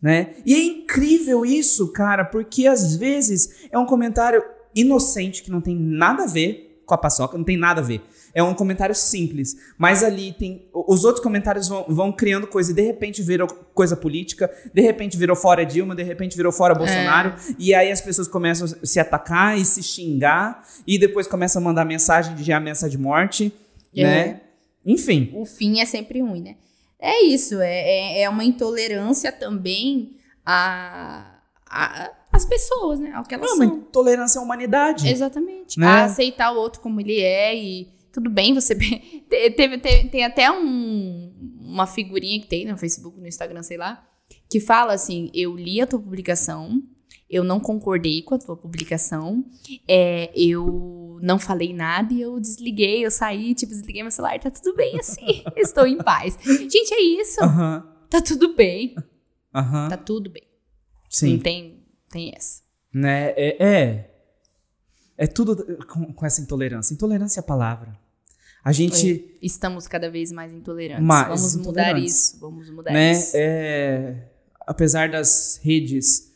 Né? 0.02 0.36
E 0.46 0.54
é 0.54 0.64
incrível 0.64 1.44
isso, 1.44 1.92
cara, 1.92 2.24
porque 2.24 2.66
às 2.66 2.96
vezes 2.96 3.66
é 3.70 3.78
um 3.78 3.86
comentário 3.86 4.42
inocente 4.74 5.44
que 5.44 5.52
não 5.52 5.60
tem 5.60 5.76
nada 5.76 6.24
a 6.24 6.28
ver 6.28 6.82
com 6.86 6.94
a 6.94 6.98
paçoca, 6.98 7.36
não 7.38 7.44
tem 7.44 7.58
nada 7.58 7.82
a 7.82 7.84
ver. 7.84 8.02
É 8.38 8.44
um 8.44 8.54
comentário 8.54 8.94
simples. 8.94 9.58
Mas 9.80 10.04
ali 10.04 10.32
tem. 10.32 10.70
Os 10.72 11.04
outros 11.04 11.24
comentários 11.24 11.68
vão, 11.68 11.86
vão 11.90 12.12
criando 12.12 12.46
coisa 12.46 12.72
e 12.72 12.76
de 12.76 12.84
repente 12.84 13.24
virou 13.24 13.48
coisa 13.48 13.98
política, 13.98 14.48
de 14.72 14.80
repente 14.80 15.18
virou 15.18 15.36
fora 15.36 15.66
Dilma, 15.66 15.96
de 15.96 16.04
repente 16.04 16.38
virou 16.38 16.52
fora 16.52 16.76
Bolsonaro. 16.76 17.30
É. 17.30 17.56
E 17.58 17.74
aí 17.74 17.92
as 17.92 18.00
pessoas 18.00 18.28
começam 18.28 18.68
a 18.68 18.86
se 18.86 19.00
atacar 19.00 19.58
e 19.58 19.66
se 19.66 19.82
xingar. 19.82 20.64
E 20.86 21.00
depois 21.00 21.26
começam 21.26 21.60
a 21.60 21.66
mandar 21.66 21.84
mensagem 21.84 22.36
de 22.36 22.54
ameaça 22.54 22.88
de 22.88 22.96
morte. 22.96 23.52
É. 23.96 24.04
Né? 24.04 24.42
Enfim. 24.86 25.32
O 25.34 25.44
fim 25.44 25.80
é 25.80 25.86
sempre 25.88 26.22
ruim, 26.22 26.42
né? 26.42 26.58
É 27.00 27.24
isso, 27.24 27.60
é, 27.60 28.20
é, 28.20 28.22
é 28.22 28.30
uma 28.30 28.44
intolerância 28.44 29.32
também 29.32 30.16
a, 30.46 31.40
a, 31.68 32.12
as 32.32 32.46
pessoas, 32.46 33.00
né? 33.00 33.14
Ao 33.14 33.24
que 33.24 33.34
elas 33.34 33.50
Não, 33.50 33.58
são. 33.58 33.66
intolerância 33.66 34.40
à 34.40 34.44
humanidade. 34.44 35.10
Exatamente. 35.10 35.80
Né? 35.80 35.88
A 35.88 36.04
aceitar 36.06 36.52
o 36.52 36.58
outro 36.58 36.82
como 36.82 37.02
ele 37.02 37.20
é 37.20 37.56
e 37.56 37.97
tudo 38.18 38.32
bem, 38.32 38.52
você. 38.52 38.74
Teve, 39.30 39.78
teve, 39.78 40.08
tem 40.10 40.24
até 40.24 40.50
um, 40.50 41.32
uma 41.60 41.86
figurinha 41.86 42.40
que 42.40 42.48
tem 42.48 42.66
no 42.66 42.78
Facebook, 42.78 43.20
no 43.20 43.28
Instagram, 43.28 43.62
sei 43.62 43.78
lá, 43.78 44.04
que 44.50 44.60
fala 44.60 44.94
assim: 44.94 45.30
eu 45.36 45.56
li 45.56 45.80
a 45.80 45.86
tua 45.86 46.00
publicação, 46.00 46.82
eu 47.30 47.44
não 47.44 47.60
concordei 47.60 48.24
com 48.24 48.34
a 48.34 48.40
tua 48.40 48.58
publicação, 48.58 49.46
é, 49.88 50.32
eu 50.34 51.20
não 51.22 51.38
falei 51.38 51.74
nada 51.74 52.12
e 52.12 52.22
eu 52.22 52.40
desliguei, 52.40 53.06
eu 53.06 53.12
saí, 53.12 53.54
tipo, 53.54 53.72
desliguei 53.72 54.02
meu 54.02 54.12
celular, 54.12 54.40
tá 54.40 54.50
tudo 54.50 54.76
bem 54.76 55.00
assim, 55.00 55.44
estou 55.56 55.86
em 55.86 55.98
paz. 55.98 56.40
Gente, 56.44 56.94
é 56.94 57.02
isso. 57.02 57.40
Tá 58.10 58.20
tudo 58.20 58.56
bem. 58.56 58.96
Tá 59.90 59.98
tudo 59.98 60.32
bem. 60.32 60.48
Sim. 61.08 61.34
Não 61.34 61.40
tem, 61.40 61.84
tem 62.10 62.34
essa. 62.36 62.64
Né? 62.92 63.30
É, 63.32 63.64
é, 63.64 64.12
é 65.18 65.28
tudo 65.28 65.56
com, 65.86 66.14
com, 66.14 66.26
essa 66.26 66.42
intolerância. 66.42 66.94
Intolerância 66.96 67.40
é 67.40 67.42
a 67.42 67.46
palavra. 67.46 68.07
A 68.68 68.74
gente. 68.74 69.34
Estamos 69.42 69.88
cada 69.88 70.12
vez 70.12 70.30
mais 70.30 70.52
intolerantes. 70.52 71.06
Mais 71.06 71.28
vamos 71.28 71.56
intolerantes. 71.56 71.94
mudar 71.94 72.06
isso. 72.06 72.40
Vamos 72.42 72.70
mudar 72.70 72.92
né? 72.92 73.12
isso. 73.14 73.32
É, 73.34 74.28
apesar 74.60 75.10
das 75.10 75.58
redes 75.64 76.34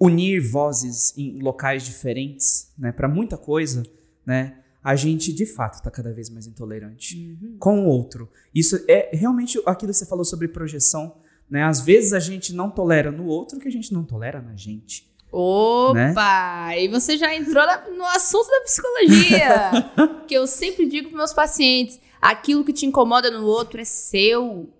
unir 0.00 0.40
vozes 0.40 1.12
em 1.18 1.42
locais 1.42 1.84
diferentes, 1.84 2.72
né, 2.78 2.90
para 2.90 3.06
muita 3.06 3.36
coisa, 3.36 3.82
né, 4.24 4.60
a 4.82 4.96
gente 4.96 5.30
de 5.30 5.44
fato 5.44 5.74
está 5.74 5.90
cada 5.90 6.10
vez 6.10 6.30
mais 6.30 6.46
intolerante 6.46 7.36
uhum. 7.38 7.56
com 7.58 7.84
o 7.84 7.86
outro. 7.86 8.30
Isso 8.54 8.82
é 8.88 9.10
realmente 9.12 9.60
aquilo 9.66 9.92
que 9.92 9.98
você 9.98 10.06
falou 10.06 10.24
sobre 10.24 10.48
projeção, 10.48 11.18
né? 11.50 11.64
Às 11.64 11.82
vezes 11.82 12.14
a 12.14 12.20
gente 12.20 12.54
não 12.54 12.70
tolera 12.70 13.12
no 13.12 13.26
outro 13.26 13.58
o 13.58 13.60
que 13.60 13.68
a 13.68 13.72
gente 13.72 13.92
não 13.92 14.04
tolera 14.04 14.40
na 14.40 14.56
gente. 14.56 15.07
Opa! 15.30 16.68
Né? 16.68 16.84
E 16.84 16.88
você 16.88 17.16
já 17.16 17.34
entrou 17.34 17.64
no 17.96 18.04
assunto 18.06 18.48
da 18.48 18.60
psicologia. 18.62 19.70
que 20.26 20.34
eu 20.34 20.46
sempre 20.46 20.86
digo 20.86 21.08
para 21.08 21.18
meus 21.18 21.32
pacientes: 21.32 22.00
aquilo 22.20 22.64
que 22.64 22.72
te 22.72 22.86
incomoda 22.86 23.30
no 23.30 23.44
outro 23.44 23.80
é 23.80 23.84
seu. 23.84 24.72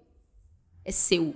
É 0.85 0.91
seu. 0.91 1.35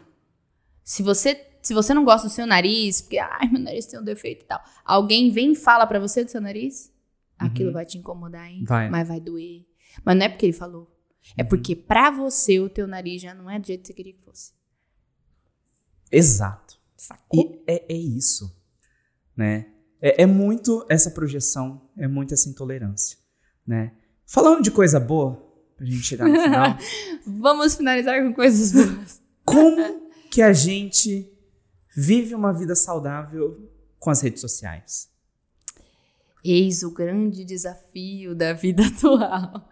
Se 0.83 1.03
você 1.03 1.53
se 1.63 1.73
você 1.73 1.95
não 1.95 2.05
gosta 2.05 2.27
do 2.27 2.33
seu 2.33 2.45
nariz, 2.45 3.01
porque, 3.01 3.19
ai, 3.19 3.49
meu 3.49 3.61
nariz 3.61 3.87
tem 3.87 3.99
um 3.99 4.03
defeito 4.03 4.43
e 4.43 4.47
tal, 4.47 4.61
alguém 4.85 5.31
vem 5.31 5.53
e 5.53 5.55
fala 5.55 5.87
para 5.87 6.01
você 6.01 6.25
do 6.25 6.31
seu 6.31 6.41
nariz, 6.41 6.93
uhum. 7.41 7.47
aquilo 7.47 7.73
vai 7.73 7.87
te 7.87 7.97
incomodar, 7.97 8.51
hein? 8.51 8.65
Vai. 8.67 8.91
Mas 8.91 9.07
vai 9.07 9.21
doer. 9.21 9.65
Mas 10.05 10.17
não 10.17 10.27
é 10.27 10.29
porque 10.29 10.47
ele 10.47 10.53
falou. 10.53 10.91
É 11.37 11.43
uhum. 11.43 11.49
porque 11.49 11.77
para 11.77 12.11
você 12.11 12.59
o 12.59 12.69
teu 12.69 12.89
nariz 12.89 13.23
já 13.23 13.33
não 13.33 13.49
é 13.49 13.61
do 13.61 13.67
jeito 13.67 13.83
que 13.83 13.87
você 13.87 13.95
queria 13.95 14.13
que 14.13 14.23
fosse. 14.23 14.53
Exato. 16.11 16.81
Sacou? 16.97 17.41
E 17.41 17.63
é, 17.67 17.95
é 17.95 17.97
isso, 17.97 18.55
né? 19.37 19.67
É, 20.01 20.23
é 20.23 20.27
muito 20.27 20.85
essa 20.89 21.11
projeção, 21.11 21.83
é 21.97 22.09
muito 22.09 22.35
essa 22.35 22.49
intolerância, 22.49 23.19
né? 23.67 23.93
Falando 24.27 24.63
de 24.63 24.71
coisa 24.71 24.99
boa, 24.99 25.43
pra 25.77 25.87
gente 25.87 26.03
chegar 26.03 26.29
no 26.29 26.41
final. 26.41 26.79
Vamos 27.27 27.75
finalizar 27.75 28.23
com 28.23 28.33
coisas 28.33 28.73
boas. 28.73 29.23
Como 29.45 30.11
que 30.31 30.41
a 30.41 30.53
gente 30.53 31.31
vive 31.95 32.35
uma 32.35 32.53
vida 32.53 32.75
saudável 32.75 33.71
com 33.99 34.11
as 34.11 34.21
redes 34.21 34.41
sociais? 34.41 35.11
Eis 36.45 36.83
o 36.83 36.91
grande 36.91 37.45
desafio 37.45 38.35
da 38.35 38.53
vida 38.53 38.83
atual. 38.87 39.69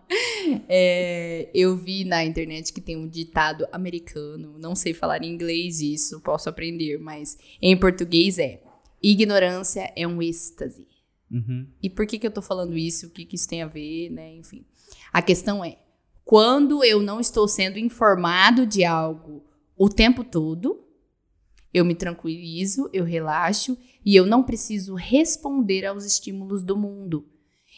É, 0.68 1.50
eu 1.52 1.76
vi 1.76 2.04
na 2.04 2.24
internet 2.24 2.72
que 2.72 2.80
tem 2.80 2.96
um 2.96 3.08
ditado 3.08 3.66
americano, 3.72 4.56
não 4.58 4.76
sei 4.76 4.94
falar 4.94 5.22
em 5.22 5.32
inglês 5.32 5.80
isso, 5.80 6.20
posso 6.20 6.48
aprender, 6.48 6.98
mas 6.98 7.36
em 7.60 7.76
português 7.76 8.38
é: 8.38 8.62
ignorância 9.02 9.92
é 9.96 10.06
um 10.06 10.20
êxtase. 10.22 10.86
Uhum. 11.30 11.68
E 11.82 11.88
por 11.88 12.06
que, 12.06 12.18
que 12.18 12.26
eu 12.26 12.30
tô 12.30 12.42
falando 12.42 12.76
isso? 12.76 13.06
O 13.06 13.10
que, 13.10 13.24
que 13.24 13.36
isso 13.36 13.48
tem 13.48 13.62
a 13.62 13.66
ver, 13.66 14.10
né? 14.10 14.34
Enfim. 14.34 14.64
A 15.12 15.22
questão 15.22 15.64
é: 15.64 15.78
quando 16.24 16.84
eu 16.84 17.00
não 17.00 17.20
estou 17.20 17.46
sendo 17.46 17.78
informado 17.78 18.66
de 18.66 18.84
algo 18.84 19.44
o 19.76 19.88
tempo 19.88 20.24
todo, 20.24 20.84
eu 21.72 21.84
me 21.84 21.94
tranquilizo, 21.94 22.90
eu 22.92 23.04
relaxo 23.04 23.78
e 24.04 24.16
eu 24.16 24.26
não 24.26 24.42
preciso 24.42 24.94
responder 24.94 25.86
aos 25.86 26.04
estímulos 26.04 26.62
do 26.62 26.76
mundo. 26.76 27.26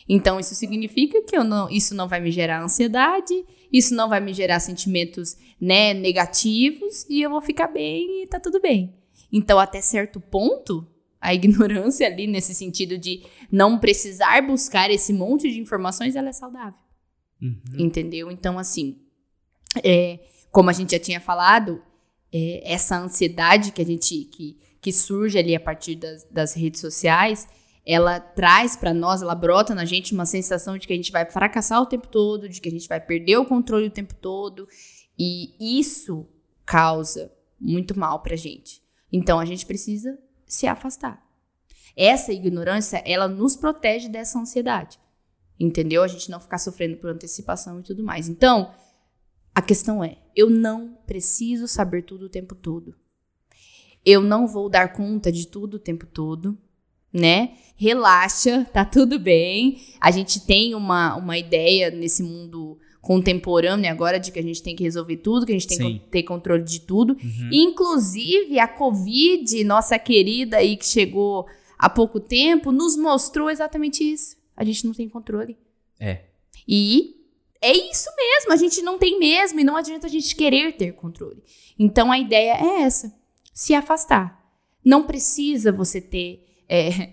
Então 0.08 0.40
isso 0.40 0.54
significa 0.54 1.22
que 1.22 1.36
eu 1.36 1.44
não, 1.44 1.70
isso 1.70 1.94
não 1.94 2.08
vai 2.08 2.20
me 2.20 2.30
gerar 2.30 2.62
ansiedade, 2.62 3.44
isso 3.72 3.94
não 3.94 4.08
vai 4.08 4.20
me 4.20 4.32
gerar 4.32 4.58
sentimentos, 4.60 5.36
né, 5.60 5.94
negativos 5.94 7.06
e 7.08 7.22
eu 7.22 7.30
vou 7.30 7.40
ficar 7.40 7.68
bem 7.68 8.22
e 8.22 8.26
tá 8.26 8.40
tudo 8.40 8.60
bem. 8.60 8.94
Então 9.32 9.58
até 9.58 9.80
certo 9.80 10.20
ponto, 10.20 10.86
a 11.22 11.32
ignorância 11.32 12.06
ali 12.06 12.26
nesse 12.26 12.52
sentido 12.52 12.98
de 12.98 13.22
não 13.50 13.78
precisar 13.78 14.42
buscar 14.42 14.90
esse 14.90 15.12
monte 15.12 15.50
de 15.50 15.60
informações, 15.60 16.16
ela 16.16 16.28
é 16.28 16.32
saudável. 16.32 16.80
Uhum. 17.40 17.60
Entendeu? 17.78 18.30
Então 18.30 18.58
assim, 18.58 19.00
é, 19.82 20.18
como 20.50 20.68
a 20.68 20.72
gente 20.72 20.90
já 20.90 20.98
tinha 20.98 21.20
falado, 21.20 21.80
é, 22.32 22.72
essa 22.72 22.98
ansiedade 22.98 23.70
que 23.70 23.80
a 23.80 23.86
gente 23.86 24.24
que, 24.24 24.58
que 24.80 24.92
surge 24.92 25.38
ali 25.38 25.54
a 25.54 25.60
partir 25.60 25.94
das, 25.94 26.24
das 26.24 26.54
redes 26.54 26.80
sociais, 26.80 27.48
ela 27.86 28.18
traz 28.18 28.76
para 28.76 28.92
nós, 28.92 29.22
ela 29.22 29.34
brota 29.34 29.74
na 29.74 29.84
gente 29.84 30.12
uma 30.12 30.26
sensação 30.26 30.76
de 30.76 30.86
que 30.86 30.92
a 30.92 30.96
gente 30.96 31.12
vai 31.12 31.28
fracassar 31.30 31.80
o 31.80 31.86
tempo 31.86 32.08
todo, 32.08 32.48
de 32.48 32.60
que 32.60 32.68
a 32.68 32.72
gente 32.72 32.88
vai 32.88 33.00
perder 33.00 33.36
o 33.36 33.44
controle 33.44 33.86
o 33.86 33.90
tempo 33.90 34.14
todo, 34.14 34.68
e 35.18 35.54
isso 35.78 36.26
causa 36.64 37.32
muito 37.60 37.98
mal 37.98 38.20
pra 38.22 38.34
gente. 38.34 38.82
Então 39.12 39.38
a 39.38 39.44
gente 39.44 39.66
precisa 39.66 40.18
se 40.52 40.66
afastar. 40.66 41.26
Essa 41.96 42.32
ignorância, 42.32 43.02
ela 43.06 43.26
nos 43.26 43.56
protege 43.56 44.08
dessa 44.08 44.38
ansiedade. 44.38 44.98
Entendeu? 45.58 46.02
A 46.02 46.08
gente 46.08 46.30
não 46.30 46.40
ficar 46.40 46.58
sofrendo 46.58 46.96
por 46.98 47.10
antecipação 47.10 47.80
e 47.80 47.82
tudo 47.82 48.02
mais. 48.02 48.28
Então, 48.28 48.74
a 49.54 49.62
questão 49.62 50.04
é: 50.04 50.18
eu 50.36 50.50
não 50.50 50.98
preciso 51.06 51.66
saber 51.66 52.02
tudo 52.02 52.26
o 52.26 52.28
tempo 52.28 52.54
todo. 52.54 52.94
Eu 54.04 54.20
não 54.20 54.46
vou 54.46 54.68
dar 54.68 54.92
conta 54.92 55.30
de 55.30 55.46
tudo 55.46 55.74
o 55.74 55.80
tempo 55.80 56.06
todo, 56.06 56.58
né? 57.12 57.56
Relaxa, 57.76 58.64
tá 58.72 58.84
tudo 58.84 59.18
bem. 59.18 59.80
A 60.00 60.10
gente 60.10 60.44
tem 60.44 60.74
uma, 60.74 61.14
uma 61.16 61.38
ideia 61.38 61.90
nesse 61.90 62.22
mundo 62.22 62.78
contemporâneo 63.02 63.90
agora 63.90 64.18
de 64.18 64.30
que 64.30 64.38
a 64.38 64.42
gente 64.42 64.62
tem 64.62 64.76
que 64.76 64.84
resolver 64.84 65.16
tudo, 65.16 65.44
que 65.44 65.50
a 65.52 65.58
gente 65.58 65.66
tem 65.66 65.76
Sim. 65.76 65.98
que 65.98 66.08
ter 66.08 66.22
controle 66.22 66.62
de 66.62 66.80
tudo. 66.80 67.14
Uhum. 67.14 67.50
Inclusive, 67.52 68.60
a 68.60 68.68
Covid, 68.68 69.64
nossa 69.64 69.98
querida 69.98 70.58
aí 70.58 70.76
que 70.76 70.86
chegou 70.86 71.44
há 71.76 71.90
pouco 71.90 72.20
tempo, 72.20 72.70
nos 72.70 72.96
mostrou 72.96 73.50
exatamente 73.50 74.04
isso. 74.04 74.36
A 74.56 74.62
gente 74.62 74.86
não 74.86 74.94
tem 74.94 75.08
controle. 75.08 75.58
É. 75.98 76.20
E 76.66 77.16
é 77.60 77.72
isso 77.72 78.08
mesmo, 78.16 78.52
a 78.52 78.56
gente 78.56 78.80
não 78.82 78.96
tem 78.96 79.18
mesmo 79.18 79.58
e 79.58 79.64
não 79.64 79.76
adianta 79.76 80.06
a 80.06 80.10
gente 80.10 80.36
querer 80.36 80.76
ter 80.76 80.92
controle. 80.92 81.42
Então 81.76 82.12
a 82.12 82.18
ideia 82.18 82.52
é 82.52 82.82
essa: 82.82 83.12
se 83.52 83.74
afastar. 83.74 84.40
Não 84.84 85.04
precisa 85.04 85.72
você 85.72 86.00
ter. 86.00 86.46
É, 86.68 87.10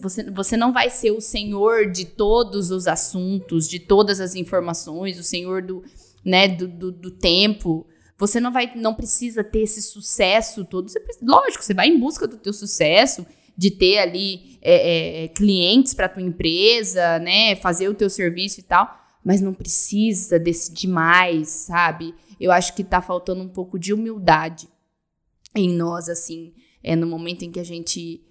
você, 0.00 0.30
você 0.30 0.56
não 0.56 0.72
vai 0.72 0.90
ser 0.90 1.10
o 1.10 1.20
senhor 1.20 1.90
de 1.90 2.04
todos 2.04 2.70
os 2.70 2.86
assuntos, 2.86 3.68
de 3.68 3.78
todas 3.78 4.20
as 4.20 4.34
informações, 4.34 5.18
o 5.18 5.22
senhor 5.22 5.62
do, 5.62 5.82
né, 6.24 6.48
do, 6.48 6.68
do, 6.68 6.92
do 6.92 7.10
tempo. 7.10 7.86
Você 8.18 8.40
não 8.40 8.52
vai, 8.52 8.72
não 8.74 8.94
precisa 8.94 9.42
ter 9.44 9.60
esse 9.60 9.82
sucesso 9.82 10.64
todo. 10.64 10.88
Você, 10.88 11.00
lógico, 11.22 11.62
você 11.64 11.74
vai 11.74 11.88
em 11.88 11.98
busca 11.98 12.26
do 12.26 12.36
teu 12.36 12.52
sucesso, 12.52 13.26
de 13.56 13.70
ter 13.70 13.98
ali 13.98 14.58
é, 14.62 15.24
é, 15.24 15.28
clientes 15.28 15.94
para 15.94 16.08
tua 16.08 16.22
empresa, 16.22 17.18
né, 17.18 17.56
fazer 17.56 17.88
o 17.88 17.94
teu 17.94 18.08
serviço 18.08 18.60
e 18.60 18.62
tal 18.62 19.06
mas 19.26 19.40
não 19.40 19.52
precisa 19.52 20.38
desse 20.38 20.72
demais, 20.72 21.48
sabe? 21.48 22.14
Eu 22.38 22.52
acho 22.52 22.72
que 22.76 22.84
tá 22.84 23.02
faltando 23.02 23.42
um 23.42 23.48
pouco 23.48 23.76
de 23.76 23.92
humildade 23.92 24.68
em 25.52 25.68
nós, 25.68 26.08
assim, 26.08 26.54
é 26.80 26.94
no 26.94 27.08
momento 27.08 27.44
em 27.44 27.50
que 27.50 27.58
a 27.58 27.64
gente 27.64 28.24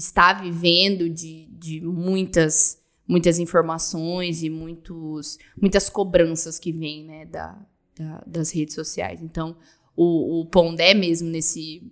está 0.00 0.32
vivendo 0.32 1.08
de, 1.08 1.46
de 1.46 1.80
muitas 1.80 2.80
muitas 3.06 3.40
informações 3.40 4.40
e 4.44 4.48
muitos, 4.48 5.36
muitas 5.60 5.90
cobranças 5.90 6.60
que 6.60 6.70
vêm, 6.70 7.04
né, 7.04 7.26
da, 7.26 7.58
da, 7.98 8.22
das 8.24 8.52
redes 8.52 8.72
sociais. 8.72 9.20
Então, 9.20 9.56
o, 9.96 10.42
o 10.42 10.46
Pondé 10.46 10.94
mesmo, 10.94 11.28
nesse, 11.28 11.82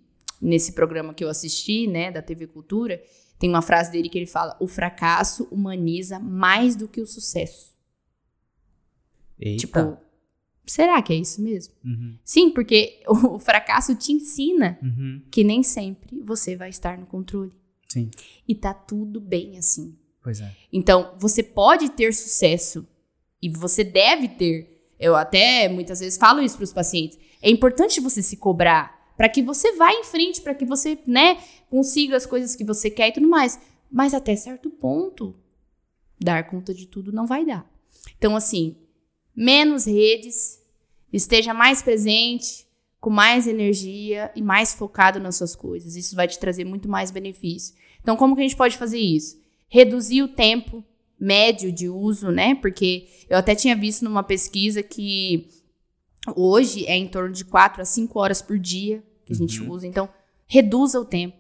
nesse 0.41 0.73
programa 0.73 1.13
que 1.13 1.25
eu 1.25 1.29
assisti, 1.29 1.89
né, 1.89 2.13
da 2.13 2.23
TV 2.23 2.47
Cultura, 2.47 3.03
tem 3.37 3.51
uma 3.51 3.63
frase 3.63 3.91
dele 3.91 4.09
que 4.09 4.17
ele 4.17 4.29
fala, 4.29 4.57
o 4.61 4.69
fracasso 4.69 5.49
humaniza 5.51 6.21
mais 6.21 6.77
do 6.77 6.87
que 6.87 7.01
o 7.01 7.07
sucesso. 7.07 7.77
Eita. 9.41 9.59
Tipo, 9.59 9.99
será 10.65 11.03
que 11.03 11.13
é 11.13 11.17
isso 11.17 11.43
mesmo? 11.43 11.75
Uhum, 11.85 12.17
Sim, 12.25 12.51
porque 12.51 13.03
o 13.11 13.41
fracasso 13.41 13.93
te 13.97 14.13
ensina 14.13 14.79
uhum, 14.81 15.21
que 15.33 15.43
nem 15.43 15.65
sempre 15.65 16.21
você 16.21 16.55
vai 16.55 16.69
estar 16.69 16.97
no 16.97 17.07
controle. 17.07 17.53
Sim, 17.89 18.11
E 18.47 18.55
tá 18.55 18.73
tudo 18.75 19.21
bem 19.21 19.59
assim. 19.59 19.97
pois 20.23 20.41
é. 20.41 20.55
Então, 20.73 21.15
você 21.19 21.43
pode 21.43 21.91
ter 21.91 22.13
sucesso 22.13 22.87
e 23.43 23.49
você 23.49 23.83
deve 23.85 24.29
ter. 24.29 24.93
Eu 24.99 25.15
até 25.17 25.69
muitas 25.69 26.01
vezes 26.01 26.19
falo 26.19 26.43
isso 26.43 26.57
para 26.57 26.65
os 26.65 26.73
pacientes. 26.73 27.19
É 27.41 27.51
importante 27.51 28.01
você 28.01 28.23
se 28.23 28.37
cobrar 28.37 28.97
para 29.17 29.29
que 29.29 29.43
você 29.43 29.73
vá 29.73 29.93
em 29.93 30.05
frente, 30.05 30.41
para 30.41 30.55
que 30.55 30.65
você, 30.65 30.99
né, 31.07 31.43
consiga 31.69 32.17
as 32.17 32.27
coisas 32.27 32.55
que 32.55 32.65
você 32.65 32.89
quer 32.91 33.09
e 33.09 33.13
tudo 33.13 33.29
mais. 33.29 33.59
Mas 33.91 34.15
até 34.15 34.37
certo 34.37 34.71
ponto, 34.71 35.35
dar 36.21 36.49
conta 36.49 36.75
de 36.75 36.87
tudo 36.87 37.11
não 37.13 37.27
vai 37.27 37.45
dar. 37.45 37.69
Então, 38.17 38.37
assim, 38.37 38.77
menos 39.35 39.87
redes, 39.87 40.61
esteja 41.13 41.55
mais 41.55 41.81
presente, 41.83 42.67
com 43.01 43.11
mais 43.11 43.47
energia 43.47 44.31
e 44.35 44.43
mais 44.43 44.75
focado 44.75 45.21
nas 45.21 45.37
suas 45.37 45.55
coisas. 45.55 45.95
Isso 45.97 46.17
vai 46.17 46.27
te 46.27 46.39
trazer 46.39 46.65
muito 46.65 46.89
mais 46.89 47.11
benefício. 47.11 47.75
Então, 48.01 48.17
como 48.17 48.35
que 48.35 48.41
a 48.41 48.45
gente 48.45 48.57
pode 48.57 48.77
fazer 48.77 48.99
isso? 48.99 49.41
Reduzir 49.69 50.23
o 50.23 50.29
tempo 50.29 50.85
médio 51.21 51.71
de 51.73 51.89
uso, 51.89 52.31
né? 52.31 52.55
Porque 52.57 53.09
eu 53.29 53.37
até 53.39 53.55
tinha 53.55 53.77
visto 53.77 54.05
numa 54.05 54.23
pesquisa 54.23 54.83
que 54.83 55.49
hoje 56.37 56.87
é 56.87 56.97
em 56.97 57.07
torno 57.09 57.33
de 57.33 57.45
4 57.45 57.83
a 57.83 57.85
5 57.85 58.19
horas 58.19 58.43
por 58.43 58.59
dia 58.59 59.03
que 59.25 59.33
a 59.33 59.37
gente 59.37 59.61
Uhum. 59.63 59.71
usa. 59.71 59.87
Então, 59.87 60.09
reduza 60.47 61.01
o 61.01 61.05
tempo. 61.05 61.37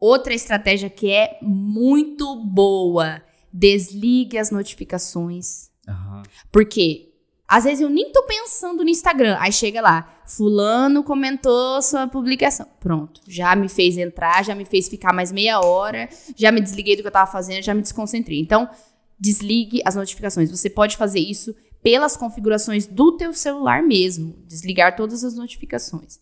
Outra 0.00 0.34
estratégia 0.34 0.90
que 0.90 1.10
é 1.10 1.38
muito 1.40 2.34
boa, 2.44 3.22
desligue 3.52 4.36
as 4.38 4.50
notificações. 4.50 5.70
Aham. 5.88 6.22
Porque 6.50 7.11
às 7.52 7.64
vezes 7.64 7.82
eu 7.82 7.90
nem 7.90 8.10
tô 8.10 8.22
pensando 8.22 8.82
no 8.82 8.88
Instagram. 8.88 9.36
Aí 9.38 9.52
chega 9.52 9.82
lá, 9.82 10.22
fulano 10.24 11.04
comentou 11.04 11.82
sua 11.82 12.08
publicação. 12.08 12.66
Pronto, 12.80 13.20
já 13.28 13.54
me 13.54 13.68
fez 13.68 13.98
entrar, 13.98 14.42
já 14.42 14.54
me 14.54 14.64
fez 14.64 14.88
ficar 14.88 15.12
mais 15.12 15.30
meia 15.30 15.60
hora, 15.60 16.08
já 16.34 16.50
me 16.50 16.62
desliguei 16.62 16.96
do 16.96 17.02
que 17.02 17.08
eu 17.08 17.12
tava 17.12 17.30
fazendo, 17.30 17.62
já 17.62 17.74
me 17.74 17.82
desconcentrei. 17.82 18.40
Então, 18.40 18.70
desligue 19.20 19.82
as 19.84 19.94
notificações. 19.94 20.50
Você 20.50 20.70
pode 20.70 20.96
fazer 20.96 21.20
isso 21.20 21.54
pelas 21.82 22.16
configurações 22.16 22.86
do 22.86 23.18
teu 23.18 23.34
celular 23.34 23.82
mesmo, 23.82 24.34
desligar 24.46 24.96
todas 24.96 25.22
as 25.22 25.34
notificações. 25.34 26.18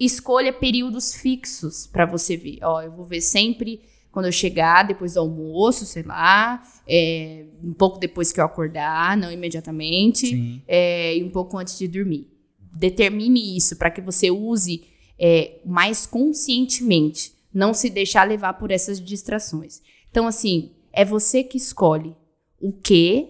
Escolha 0.00 0.54
períodos 0.54 1.14
fixos 1.14 1.86
para 1.86 2.06
você 2.06 2.34
ver. 2.34 2.60
Ó, 2.62 2.80
eu 2.80 2.90
vou 2.90 3.04
ver 3.04 3.20
sempre 3.20 3.82
quando 4.12 4.26
eu 4.26 4.32
chegar, 4.32 4.84
depois 4.86 5.14
do 5.14 5.20
almoço, 5.20 5.84
sei 5.86 6.02
lá, 6.02 6.62
é, 6.86 7.46
um 7.64 7.72
pouco 7.72 7.98
depois 7.98 8.30
que 8.30 8.38
eu 8.38 8.44
acordar, 8.44 9.16
não 9.16 9.32
imediatamente, 9.32 10.62
é, 10.68 11.16
e 11.16 11.24
um 11.24 11.30
pouco 11.30 11.56
antes 11.58 11.76
de 11.78 11.88
dormir. 11.88 12.28
Determine 12.76 13.56
isso 13.56 13.74
para 13.76 13.90
que 13.90 14.00
você 14.00 14.30
use 14.30 14.84
é, 15.18 15.60
mais 15.64 16.06
conscientemente, 16.06 17.32
não 17.52 17.72
se 17.74 17.88
deixar 17.90 18.28
levar 18.28 18.54
por 18.54 18.70
essas 18.70 19.00
distrações. 19.00 19.80
Então, 20.10 20.26
assim, 20.26 20.72
é 20.92 21.04
você 21.04 21.42
que 21.42 21.56
escolhe 21.56 22.14
o 22.60 22.72
que, 22.72 23.28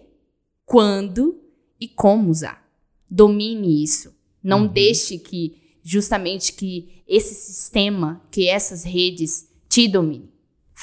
quando 0.65 1.39
e 1.79 1.87
como 1.87 2.29
usar. 2.29 2.63
Domine 3.09 3.83
isso. 3.83 4.13
Não 4.41 4.61
Uhum. 4.63 4.67
deixe 4.67 5.17
que, 5.17 5.55
justamente, 5.83 6.53
que 6.53 7.03
esse 7.07 7.33
sistema, 7.35 8.21
que 8.31 8.47
essas 8.49 8.83
redes 8.83 9.47
te 9.69 9.87
dominem. 9.87 10.32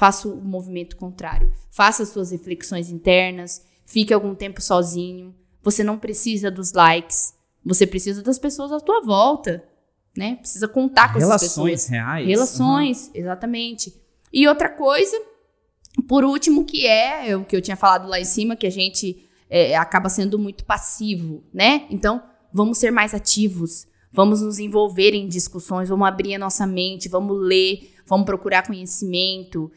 Faça 0.00 0.28
o 0.28 0.36
movimento 0.36 0.96
contrário. 0.96 1.52
Faça 1.70 2.04
as 2.04 2.08
suas 2.08 2.30
reflexões 2.30 2.88
internas. 2.88 3.66
Fique 3.84 4.14
algum 4.14 4.34
tempo 4.34 4.58
sozinho. 4.58 5.34
Você 5.62 5.84
não 5.84 5.98
precisa 5.98 6.50
dos 6.50 6.72
likes. 6.72 7.34
Você 7.62 7.86
precisa 7.86 8.22
das 8.22 8.38
pessoas 8.38 8.72
à 8.72 8.80
tua 8.80 9.02
volta, 9.02 9.62
né? 10.16 10.36
Precisa 10.36 10.66
contar 10.66 11.12
com 11.12 11.18
essas 11.18 11.28
Relações 11.28 11.72
pessoas. 11.72 11.88
reais. 11.90 12.26
Relações, 12.26 13.10
exatamente. 13.12 13.94
E 14.32 14.48
outra 14.48 14.70
coisa, 14.70 15.20
por 16.08 16.24
último, 16.24 16.64
que 16.64 16.86
é 16.86 17.36
o 17.36 17.44
que 17.44 17.54
eu 17.54 17.60
tinha 17.60 17.76
falado 17.76 18.08
lá 18.08 18.18
em 18.18 18.24
cima, 18.24 18.56
que 18.56 18.66
a 18.66 18.70
gente 18.70 19.28
é, 19.50 19.76
acaba 19.76 20.08
sendo 20.08 20.38
muito 20.38 20.64
passivo, 20.64 21.44
né? 21.52 21.86
Então, 21.90 22.22
vamos 22.50 22.78
ser 22.78 22.90
mais 22.90 23.12
ativos, 23.12 23.86
vamos 24.10 24.40
nos 24.40 24.58
envolver 24.58 25.12
em 25.12 25.28
discussões, 25.28 25.90
vamos 25.90 26.08
abrir 26.08 26.36
a 26.36 26.38
nossa 26.38 26.66
mente, 26.66 27.06
vamos 27.06 27.36
ler, 27.38 27.92
vamos 28.06 28.24
procurar 28.24 28.66
conhecimento, 28.66 29.70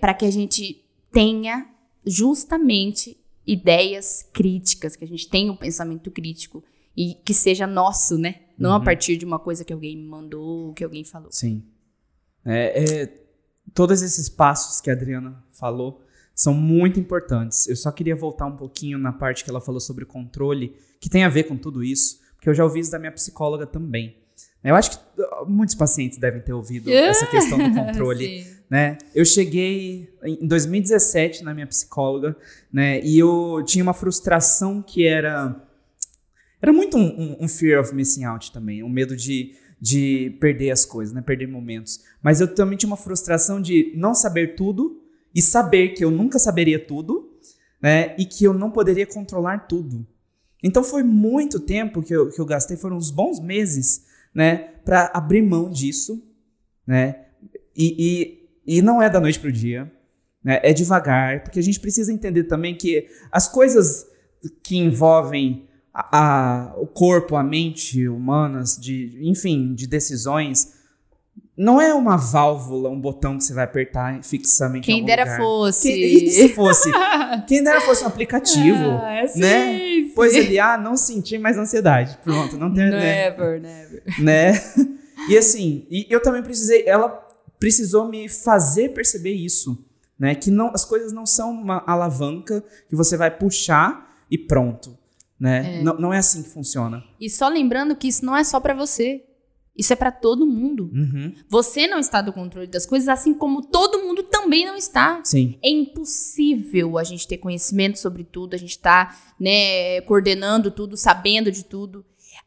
para 0.00 0.14
que 0.14 0.24
a 0.24 0.30
gente 0.30 0.84
tenha 1.12 1.66
justamente 2.06 3.16
ideias 3.46 4.22
críticas, 4.32 4.96
que 4.96 5.04
a 5.04 5.08
gente 5.08 5.28
tenha 5.28 5.52
um 5.52 5.56
pensamento 5.56 6.10
crítico 6.10 6.62
e 6.96 7.14
que 7.24 7.34
seja 7.34 7.66
nosso, 7.66 8.16
né? 8.16 8.36
Não 8.58 8.72
a 8.72 8.78
Uhum. 8.78 8.84
partir 8.84 9.16
de 9.16 9.24
uma 9.24 9.38
coisa 9.38 9.64
que 9.64 9.72
alguém 9.72 9.96
me 9.96 10.04
mandou, 10.06 10.72
que 10.74 10.84
alguém 10.84 11.04
falou. 11.04 11.30
Sim. 11.32 11.64
É, 12.44 12.84
é, 13.02 13.24
todos 13.74 14.00
esses 14.02 14.28
passos 14.28 14.80
que 14.80 14.90
a 14.90 14.92
Adriana 14.92 15.42
falou 15.50 16.00
são 16.34 16.54
muito 16.54 16.98
importantes. 17.00 17.66
Eu 17.68 17.76
só 17.76 17.90
queria 17.90 18.14
voltar 18.16 18.46
um 18.46 18.56
pouquinho 18.56 18.98
na 18.98 19.12
parte 19.12 19.44
que 19.44 19.50
ela 19.50 19.60
falou 19.60 19.80
sobre 19.80 20.04
o 20.04 20.06
controle, 20.06 20.74
que 21.00 21.08
tem 21.10 21.24
a 21.24 21.28
ver 21.28 21.44
com 21.44 21.56
tudo 21.56 21.82
isso, 21.82 22.20
porque 22.36 22.48
eu 22.48 22.54
já 22.54 22.64
ouvi 22.64 22.80
isso 22.80 22.90
da 22.90 22.98
minha 22.98 23.12
psicóloga 23.12 23.66
também. 23.66 24.16
Eu 24.62 24.74
acho 24.74 24.90
que 24.92 24.98
muitos 25.46 25.74
pacientes 25.74 26.16
devem 26.18 26.40
ter 26.40 26.52
ouvido 26.54 26.88
essa 26.92 27.26
questão 27.26 27.58
do 27.58 27.74
controle. 27.74 28.46
Né? 28.74 28.98
Eu 29.14 29.24
cheguei 29.24 30.12
em 30.24 30.48
2017 30.48 31.44
na 31.44 31.54
minha 31.54 31.64
psicóloga, 31.68 32.36
né? 32.72 33.00
E 33.04 33.16
eu 33.16 33.62
tinha 33.64 33.84
uma 33.84 33.94
frustração 33.94 34.82
que 34.82 35.06
era 35.06 35.54
era 36.60 36.72
muito 36.72 36.96
um, 36.96 37.04
um- 37.06 37.36
um 37.44 37.48
fear 37.48 37.80
of 37.80 37.94
missing 37.94 38.24
out 38.24 38.50
também, 38.50 38.82
um 38.82 38.88
medo 38.88 39.14
de, 39.16 39.54
de 39.80 40.36
perder 40.40 40.72
as 40.72 40.84
coisas, 40.84 41.14
né? 41.14 41.22
Perder 41.22 41.46
momentos. 41.46 42.00
Mas 42.20 42.40
eu 42.40 42.52
também 42.52 42.76
tinha 42.76 42.90
uma 42.90 42.96
frustração 42.96 43.62
de 43.62 43.92
não 43.94 44.12
saber 44.12 44.56
tudo 44.56 45.00
e 45.32 45.40
saber 45.40 45.90
que 45.90 46.04
eu 46.04 46.10
nunca 46.10 46.40
saberia 46.40 46.84
tudo, 46.84 47.30
né? 47.80 48.16
E 48.18 48.26
que 48.26 48.42
eu 48.42 48.52
não 48.52 48.72
poderia 48.72 49.06
controlar 49.06 49.68
tudo. 49.68 50.04
Então 50.64 50.82
foi 50.82 51.04
muito 51.04 51.60
tempo 51.60 52.02
que 52.02 52.12
eu, 52.12 52.28
que 52.28 52.40
eu 52.40 52.46
gastei, 52.46 52.76
foram 52.76 52.96
uns 52.96 53.12
bons 53.12 53.38
meses, 53.38 54.04
né? 54.34 54.56
Para 54.84 55.12
abrir 55.14 55.42
mão 55.42 55.70
disso, 55.70 56.20
né? 56.84 57.20
E, 57.76 57.94
e, 57.98 58.43
e 58.66 58.80
não 58.82 59.00
é 59.02 59.08
da 59.10 59.20
noite 59.20 59.38
pro 59.40 59.52
dia, 59.52 59.90
né? 60.42 60.60
É 60.62 60.72
devagar, 60.72 61.42
porque 61.42 61.58
a 61.58 61.62
gente 61.62 61.80
precisa 61.80 62.12
entender 62.12 62.44
também 62.44 62.74
que 62.74 63.06
as 63.32 63.48
coisas 63.48 64.06
que 64.62 64.76
envolvem 64.76 65.66
a, 65.92 66.18
a- 66.18 66.74
o 66.76 66.86
corpo, 66.86 67.36
a 67.36 67.42
mente 67.42 68.06
humanas, 68.08 68.76
de, 68.76 69.18
enfim, 69.22 69.74
de 69.74 69.86
decisões, 69.86 70.74
não 71.56 71.80
é 71.80 71.94
uma 71.94 72.16
válvula, 72.16 72.90
um 72.90 73.00
botão 73.00 73.38
que 73.38 73.44
você 73.44 73.54
vai 73.54 73.62
apertar 73.64 74.22
fixamente 74.24 74.90
em 74.90 74.96
Quem 74.96 75.04
dera 75.04 75.22
lugar. 75.22 75.38
fosse. 75.38 75.88
Que- 75.92 76.24
e 76.24 76.30
se 76.30 76.48
fosse? 76.48 76.90
Quem 77.46 77.62
dera 77.62 77.80
fosse 77.80 78.02
um 78.02 78.08
aplicativo, 78.08 78.84
Ah, 79.00 79.24
sim, 79.26 79.40
né? 79.40 79.78
sim. 79.78 80.12
Pois 80.16 80.34
ali, 80.34 80.58
ah, 80.58 80.76
não 80.76 80.96
sentir 80.96 81.38
mais 81.38 81.56
ansiedade. 81.56 82.18
Pronto, 82.24 82.56
não 82.56 82.72
tem, 82.74 82.90
né? 82.90 83.30
Never, 83.30 83.60
never. 83.60 84.02
né? 84.20 84.52
E 85.28 85.38
assim, 85.38 85.86
e 85.90 86.06
eu 86.10 86.20
também 86.20 86.42
precisei, 86.42 86.84
ela 86.86 87.08
precisou 87.64 88.06
me 88.06 88.28
fazer 88.28 88.90
perceber 88.90 89.32
isso, 89.32 89.82
né? 90.18 90.34
Que 90.34 90.50
não, 90.50 90.70
as 90.74 90.84
coisas 90.84 91.14
não 91.14 91.24
são 91.24 91.50
uma 91.50 91.82
alavanca 91.86 92.62
que 92.90 92.94
você 92.94 93.16
vai 93.16 93.30
puxar 93.30 94.22
e 94.30 94.36
pronto, 94.36 94.98
né? 95.40 95.80
Não, 95.82 95.96
não 95.96 96.12
é 96.12 96.18
assim 96.18 96.42
que 96.42 96.50
funciona. 96.50 97.02
E 97.18 97.30
só 97.30 97.48
lembrando 97.48 97.96
que 97.96 98.06
isso 98.06 98.22
não 98.22 98.36
é 98.36 98.44
só 98.44 98.60
pra 98.60 98.74
você. 98.74 99.24
Isso 99.74 99.94
é 99.94 99.96
pra 99.96 100.12
todo 100.12 100.46
mundo. 100.46 100.90
Uhum. 100.92 101.32
Você 101.48 101.86
não 101.86 101.98
está 101.98 102.20
do 102.20 102.34
controle 102.34 102.66
das 102.66 102.84
coisas, 102.84 103.08
assim 103.08 103.32
como 103.32 103.62
todo 103.62 104.02
mundo 104.02 104.22
também 104.24 104.66
não 104.66 104.76
está. 104.76 105.22
Sim. 105.24 105.58
É 105.64 105.70
impossível 105.70 106.98
a 106.98 107.02
gente 107.02 107.26
ter 107.26 107.38
conhecimento 107.38 107.98
sobre 107.98 108.24
tudo, 108.24 108.52
a 108.52 108.58
gente 108.58 108.78
tá, 108.78 109.16
né, 109.40 110.02
coordenando 110.02 110.70
tudo, 110.70 110.98
sabendo 110.98 111.50
de 111.50 111.64
tudo. 111.64 112.04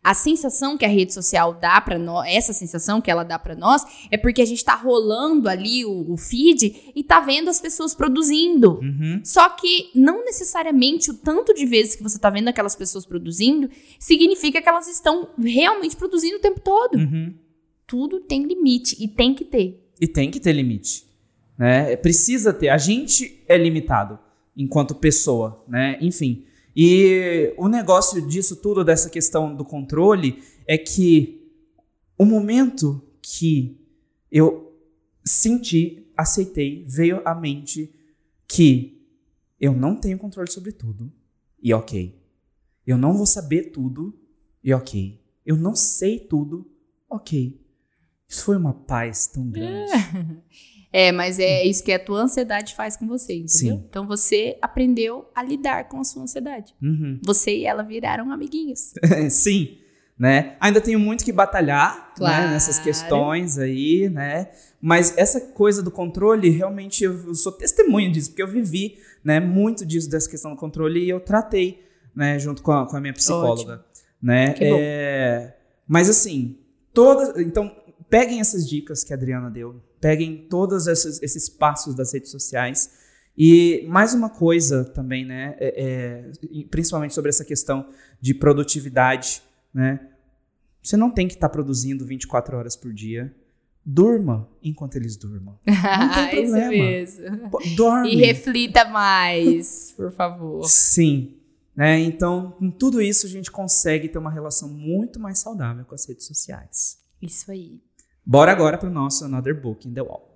A 0.08 0.14
sensação 0.14 0.78
que 0.78 0.86
a 0.86 0.88
rede 0.88 1.14
social 1.14 1.54
dá 1.54 1.82
pra 1.82 2.00
nós, 2.00 2.26
essa 2.30 2.54
sensação 2.54 3.02
que 3.02 3.12
ela 3.12 3.26
dá 3.26 3.38
pra 3.38 3.58
nós, 3.58 3.84
é 4.10 4.16
porque 4.16 4.42
a 4.42 4.46
gente 4.46 4.64
tá 4.64 4.74
rolando 4.74 5.50
ali 5.50 5.84
o, 5.84 6.14
o 6.14 6.16
feed 6.16 6.94
e 6.96 7.04
tá 7.04 7.20
vendo 7.20 7.50
as 7.50 7.60
pessoas 7.60 7.94
produzindo. 7.94 8.80
Uhum. 8.80 9.20
Só 9.22 9.50
que 9.50 9.90
não 9.94 10.24
necessariamente 10.24 11.12
o 11.12 11.14
tanto 11.14 11.54
de 11.54 11.66
vezes 11.66 11.94
que 11.94 12.04
você 12.04 12.18
tá 12.18 12.30
vendo 12.30 12.48
aquelas 12.48 12.74
pessoas 12.74 13.06
produzindo 13.06 13.70
significa 14.00 14.62
que 14.62 14.70
elas 14.70 14.88
estão 14.88 15.28
realmente 15.38 15.98
produzindo 15.98 16.38
o 16.38 16.42
tempo 16.42 16.62
todo. 16.62 16.96
Uhum. 16.96 17.34
Tudo 17.86 18.22
tem 18.22 18.44
limite 18.44 18.96
e 19.04 19.10
tem 19.10 19.36
que 19.36 19.44
ter. 19.44 19.92
E 20.00 20.08
tem 20.08 20.32
que 20.32 20.40
ter 20.40 20.54
limite, 20.54 21.06
né? 21.58 21.98
Precisa 21.98 22.54
ter. 22.54 22.70
A 22.70 22.78
gente 22.78 23.44
é 23.46 23.58
limitado 23.58 24.18
enquanto 24.56 24.96
pessoa, 24.96 25.66
né? 25.68 25.98
Enfim. 26.00 26.46
E 26.80 27.56
o 27.58 27.68
negócio 27.68 28.22
disso 28.22 28.56
tudo, 28.56 28.84
dessa 28.84 29.10
questão 29.10 29.56
do 29.56 29.66
controle, 29.66 30.44
é 30.68 30.78
que 30.78 31.52
o 32.16 32.24
momento 32.24 33.02
que 33.20 33.84
eu 34.32 34.80
senti, 35.26 36.08
aceitei, 36.16 36.86
veio 36.88 37.28
à 37.28 37.34
mente 37.34 37.92
que 38.48 39.04
eu 39.60 39.74
não 39.74 39.96
tenho 39.96 40.20
controle 40.20 40.52
sobre 40.52 40.72
tudo. 40.72 41.12
E 41.60 41.74
ok. 41.74 42.16
Eu 42.86 42.96
não 42.96 43.18
vou 43.18 43.26
saber 43.26 43.72
tudo 43.72 44.14
e 44.64 44.72
ok. 44.72 45.20
Eu 45.44 45.58
não 45.58 45.76
sei 45.76 46.20
tudo, 46.20 46.70
ok. 47.10 47.60
Isso 48.30 48.44
foi 48.44 48.56
uma 48.56 48.74
paz 48.74 49.26
tão 49.26 49.50
grande. 49.50 49.92
É, 50.92 51.12
mas 51.12 51.38
é 51.38 51.64
isso 51.66 51.84
que 51.84 51.92
a 51.92 52.00
tua 52.00 52.22
ansiedade 52.22 52.74
faz 52.76 52.96
com 52.96 53.08
você, 53.08 53.34
entendeu? 53.34 53.76
Sim. 53.78 53.84
Então 53.90 54.08
você 54.08 54.58
aprendeu 54.62 55.30
a 55.36 55.44
lidar 55.44 55.90
com 55.90 56.00
a 56.00 56.04
sua 56.04 56.24
ansiedade. 56.24 56.74
Uhum. 56.82 57.20
Você 57.24 57.58
e 57.58 57.66
ela 57.66 57.84
viraram 57.84 58.32
amiguinhos. 58.32 58.94
Sim, 59.30 59.78
né? 60.18 60.56
Ainda 60.60 60.80
tenho 60.82 61.00
muito 61.00 61.24
que 61.26 61.32
batalhar 61.32 62.14
Claro. 62.16 62.46
né, 62.46 62.54
nessas 62.54 62.80
questões 62.80 63.58
aí, 63.58 64.10
né? 64.10 64.50
Mas 64.82 65.16
essa 65.18 65.42
coisa 65.42 65.84
do 65.84 65.92
controle, 65.92 66.50
realmente 66.50 67.04
eu 67.04 67.28
eu 67.28 67.36
sou 67.36 67.52
testemunha 67.52 68.10
disso, 68.10 68.30
porque 68.30 68.42
eu 68.42 68.48
vivi, 68.48 68.98
né, 69.24 69.40
muito 69.40 69.86
disso 69.86 70.10
dessa 70.10 70.30
questão 70.30 70.52
do 70.52 70.58
controle 70.58 71.04
e 71.04 71.10
eu 71.10 71.20
tratei, 71.20 71.84
né, 72.16 72.40
junto 72.40 72.64
com 72.64 72.72
a, 72.72 72.88
com 72.88 72.96
a 72.96 73.02
minha 73.02 73.14
psicóloga, 73.14 73.84
né? 74.22 74.54
Que 74.54 74.70
bom. 74.70 74.78
É, 74.80 75.56
mas 75.88 76.10
assim, 76.10 76.58
todas, 76.94 77.38
então 77.40 77.76
peguem 78.10 78.40
essas 78.40 78.68
dicas 78.68 79.04
que 79.04 79.14
a 79.14 79.16
Adriana 79.16 79.50
deu, 79.52 79.82
peguem 80.00 80.48
todos 80.50 80.88
esses, 80.88 81.22
esses 81.22 81.50
passos 81.50 81.96
das 81.96 82.14
redes 82.14 82.32
sociais 82.32 82.92
e 83.38 83.86
mais 83.88 84.14
uma 84.14 84.30
coisa 84.30 84.84
também, 84.84 85.26
né, 85.26 85.56
é- 85.60 85.84
é, 85.84 86.64
principalmente 86.72 87.14
sobre 87.14 87.30
essa 87.30 87.46
questão 87.46 87.90
de 88.20 88.34
produtividade, 88.34 89.42
né? 89.74 90.00
Você 90.82 90.96
não 90.98 91.12
tem 91.12 91.28
que 91.28 91.34
estar 91.36 91.50
produzindo 91.50 92.06
24 92.06 92.58
horas 92.58 92.76
por 92.76 92.94
dia. 92.94 93.36
Durma 93.86 94.50
enquanto 94.64 94.96
eles 94.96 95.16
durmam. 95.18 95.58
Não 95.66 96.30
tem 96.30 96.44
Isso 96.44 96.52
problema. 96.52 96.70
mesmo. 96.70 97.50
Pô, 97.50 97.60
Dorme. 97.76 98.14
E 98.14 98.16
reflita 98.18 98.86
mais, 98.86 99.94
por 99.96 100.12
favor. 100.12 100.66
Sim. 100.68 101.38
Né? 101.76 102.00
Então, 102.00 102.52
com 102.52 102.70
tudo 102.72 103.02
isso, 103.02 103.26
a 103.26 103.30
gente 103.30 103.50
consegue 103.52 104.10
ter 104.10 104.18
uma 104.18 104.32
relação 104.32 104.68
muito 104.70 105.20
mais 105.20 105.40
saudável 105.40 105.86
com 105.86 105.94
as 105.96 106.06
redes 106.06 106.26
sociais. 106.26 106.98
Isso 107.22 107.50
aí. 107.52 107.80
Bora 108.30 108.52
agora 108.52 108.78
para 108.78 108.90
o 108.90 108.92
nosso 108.92 109.24
Another 109.24 109.58
Book 109.58 109.88
in 109.88 109.94
the 109.94 110.02
Wall. 110.02 110.28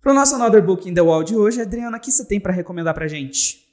Para 0.00 0.12
o 0.12 0.14
nosso 0.14 0.36
Another 0.36 0.64
Book 0.64 0.88
in 0.88 0.94
the 0.94 1.00
Wall 1.00 1.24
de 1.24 1.34
hoje, 1.34 1.60
Adriana, 1.60 1.96
o 1.96 2.00
que 2.00 2.12
você 2.12 2.24
tem 2.24 2.38
para 2.38 2.52
recomendar 2.52 2.94
pra 2.94 3.08
gente? 3.08 3.64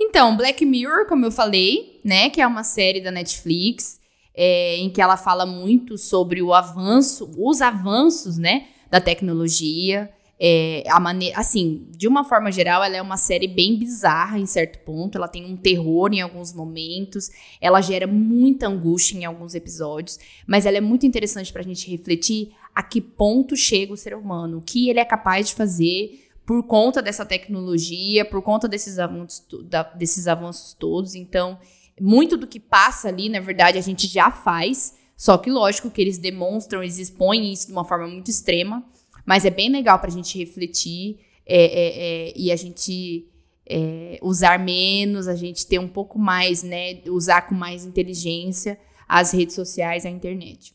Então, 0.00 0.34
Black 0.34 0.64
Mirror, 0.64 1.06
como 1.06 1.26
eu 1.26 1.30
falei, 1.30 2.00
né, 2.02 2.30
que 2.30 2.40
é 2.40 2.46
uma 2.46 2.64
série 2.64 3.02
da 3.02 3.10
Netflix, 3.10 4.00
é, 4.34 4.76
em 4.76 4.88
que 4.88 5.02
ela 5.02 5.18
fala 5.18 5.44
muito 5.44 5.98
sobre 5.98 6.40
o 6.40 6.54
avanço, 6.54 7.30
os 7.36 7.60
avanços, 7.60 8.38
né, 8.38 8.68
da 8.90 9.02
tecnologia. 9.02 10.10
É, 10.40 10.84
a 10.88 11.00
maneira, 11.00 11.36
assim, 11.38 11.86
de 11.96 12.06
uma 12.06 12.22
forma 12.24 12.52
geral, 12.52 12.82
ela 12.84 12.96
é 12.96 13.02
uma 13.02 13.16
série 13.16 13.48
bem 13.48 13.76
bizarra 13.76 14.38
em 14.38 14.46
certo 14.46 14.78
ponto. 14.84 15.18
Ela 15.18 15.26
tem 15.26 15.44
um 15.44 15.56
terror 15.56 16.12
em 16.12 16.20
alguns 16.20 16.52
momentos, 16.52 17.30
ela 17.60 17.80
gera 17.80 18.06
muita 18.06 18.68
angústia 18.68 19.16
em 19.18 19.24
alguns 19.24 19.54
episódios, 19.54 20.18
mas 20.46 20.64
ela 20.64 20.76
é 20.76 20.80
muito 20.80 21.04
interessante 21.04 21.52
pra 21.52 21.62
gente 21.62 21.90
refletir 21.90 22.52
a 22.74 22.82
que 22.84 23.00
ponto 23.00 23.56
chega 23.56 23.92
o 23.92 23.96
ser 23.96 24.14
humano, 24.14 24.58
o 24.58 24.62
que 24.62 24.88
ele 24.88 25.00
é 25.00 25.04
capaz 25.04 25.48
de 25.48 25.54
fazer 25.56 26.24
por 26.46 26.62
conta 26.62 27.02
dessa 27.02 27.26
tecnologia, 27.26 28.24
por 28.24 28.40
conta 28.40 28.68
desses 28.68 28.98
avanços, 28.98 29.44
da- 29.64 29.82
desses 29.82 30.28
avanços 30.28 30.72
todos. 30.72 31.14
Então, 31.16 31.58
muito 32.00 32.36
do 32.36 32.46
que 32.46 32.60
passa 32.60 33.08
ali, 33.08 33.28
na 33.28 33.40
verdade, 33.40 33.76
a 33.76 33.82
gente 33.82 34.06
já 34.06 34.30
faz. 34.30 34.94
Só 35.16 35.36
que, 35.36 35.50
lógico, 35.50 35.90
que 35.90 36.00
eles 36.00 36.16
demonstram, 36.16 36.80
eles 36.82 36.96
expõem 36.98 37.52
isso 37.52 37.66
de 37.66 37.72
uma 37.72 37.84
forma 37.84 38.06
muito 38.06 38.30
extrema. 38.30 38.84
Mas 39.28 39.44
é 39.44 39.50
bem 39.50 39.68
legal 39.68 39.98
pra 39.98 40.08
gente 40.08 40.38
refletir 40.38 41.18
é, 41.44 41.62
é, 41.62 42.28
é, 42.28 42.32
e 42.34 42.50
a 42.50 42.56
gente 42.56 43.26
é, 43.68 44.18
usar 44.22 44.58
menos, 44.58 45.28
a 45.28 45.36
gente 45.36 45.66
ter 45.66 45.78
um 45.78 45.86
pouco 45.86 46.18
mais, 46.18 46.62
né? 46.62 47.00
Usar 47.08 47.42
com 47.42 47.54
mais 47.54 47.84
inteligência 47.84 48.78
as 49.06 49.32
redes 49.32 49.54
sociais, 49.54 50.06
a 50.06 50.08
internet. 50.08 50.72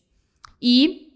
E 0.62 1.08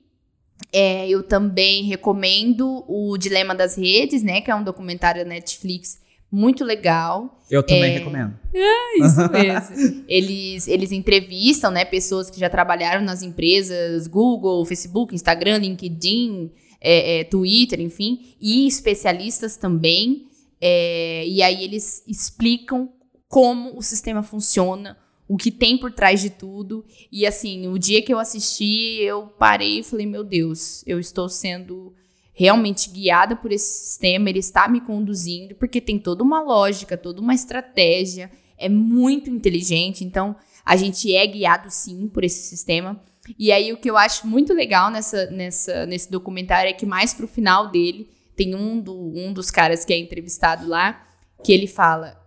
é, 0.74 1.08
eu 1.08 1.22
também 1.22 1.84
recomendo 1.84 2.84
o 2.88 3.16
Dilema 3.20 3.54
das 3.54 3.78
Redes, 3.78 4.24
né? 4.24 4.42
Que 4.42 4.50
é 4.50 4.56
um 4.56 4.64
documentário 4.64 5.24
da 5.24 5.30
Netflix 5.30 6.02
muito 6.32 6.66
legal. 6.66 7.40
Eu 7.52 7.62
também 7.62 7.92
É. 7.92 7.98
recomendo. 8.00 8.34
Isso 8.98 9.32
mesmo. 9.32 10.06
eles, 10.08 10.68
eles 10.68 10.92
entrevistam, 10.92 11.70
né, 11.70 11.86
pessoas 11.86 12.32
que 12.32 12.40
já 12.40 12.50
trabalharam 12.50 13.06
nas 13.06 13.22
empresas 13.22 14.08
Google, 14.08 14.66
Facebook, 14.66 15.14
Instagram, 15.14 15.60
LinkedIn, 15.60 16.52
é, 16.88 17.20
é, 17.20 17.24
Twitter, 17.26 17.82
enfim, 17.82 18.36
e 18.40 18.66
especialistas 18.66 19.58
também. 19.58 20.28
É, 20.62 21.28
e 21.28 21.42
aí 21.44 21.64
eles 21.64 22.02
explicam 22.08 22.90
como 23.28 23.78
o 23.78 23.82
sistema 23.82 24.24
funciona, 24.24 24.98
o 25.28 25.36
que 25.36 25.52
tem 25.52 25.78
por 25.78 25.92
trás 25.92 26.22
de 26.22 26.30
tudo. 26.30 26.86
E 27.12 27.26
assim, 27.26 27.68
o 27.68 27.78
dia 27.78 28.02
que 28.02 28.14
eu 28.14 28.20
assisti, 28.20 29.02
eu 29.02 29.28
parei 29.28 29.80
e 29.80 29.84
falei, 29.84 30.06
meu 30.06 30.24
Deus, 30.24 30.82
eu 30.88 30.98
estou 30.98 31.28
sendo 31.28 31.94
realmente 32.34 32.90
guiada 32.90 33.36
por 33.36 33.52
esse 33.52 33.86
sistema, 33.86 34.30
ele 34.30 34.40
está 34.40 34.70
me 34.70 34.80
conduzindo, 34.80 35.56
porque 35.56 35.82
tem 35.82 36.00
toda 36.00 36.24
uma 36.24 36.42
lógica, 36.42 36.96
toda 36.96 37.20
uma 37.20 37.34
estratégia, 37.34 38.32
é 38.58 38.70
muito 38.70 39.30
inteligente, 39.30 40.06
então 40.06 40.36
a 40.64 40.76
gente 40.76 41.14
é 41.14 41.26
guiado 41.26 41.70
sim 41.70 42.08
por 42.08 42.24
esse 42.24 42.48
sistema. 42.48 43.02
E 43.38 43.52
aí 43.52 43.72
o 43.74 43.78
que 43.78 43.90
eu 43.90 43.98
acho 43.98 44.28
muito 44.28 44.54
legal 44.54 44.90
nessa, 44.92 45.26
nessa, 45.32 45.86
nesse 45.86 46.10
documentário 46.12 46.70
é 46.70 46.74
que 46.74 46.86
mais 46.86 47.14
pro 47.14 47.28
final 47.28 47.70
dele 47.72 48.10
tem 48.36 48.54
um, 48.56 48.80
do, 48.80 48.94
um 49.16 49.34
dos 49.34 49.50
caras 49.50 49.84
que 49.84 49.92
é 49.94 49.98
entrevistado 49.98 50.68
lá, 50.68 51.06
que 51.44 51.52
ele 51.52 51.66
fala, 51.68 52.20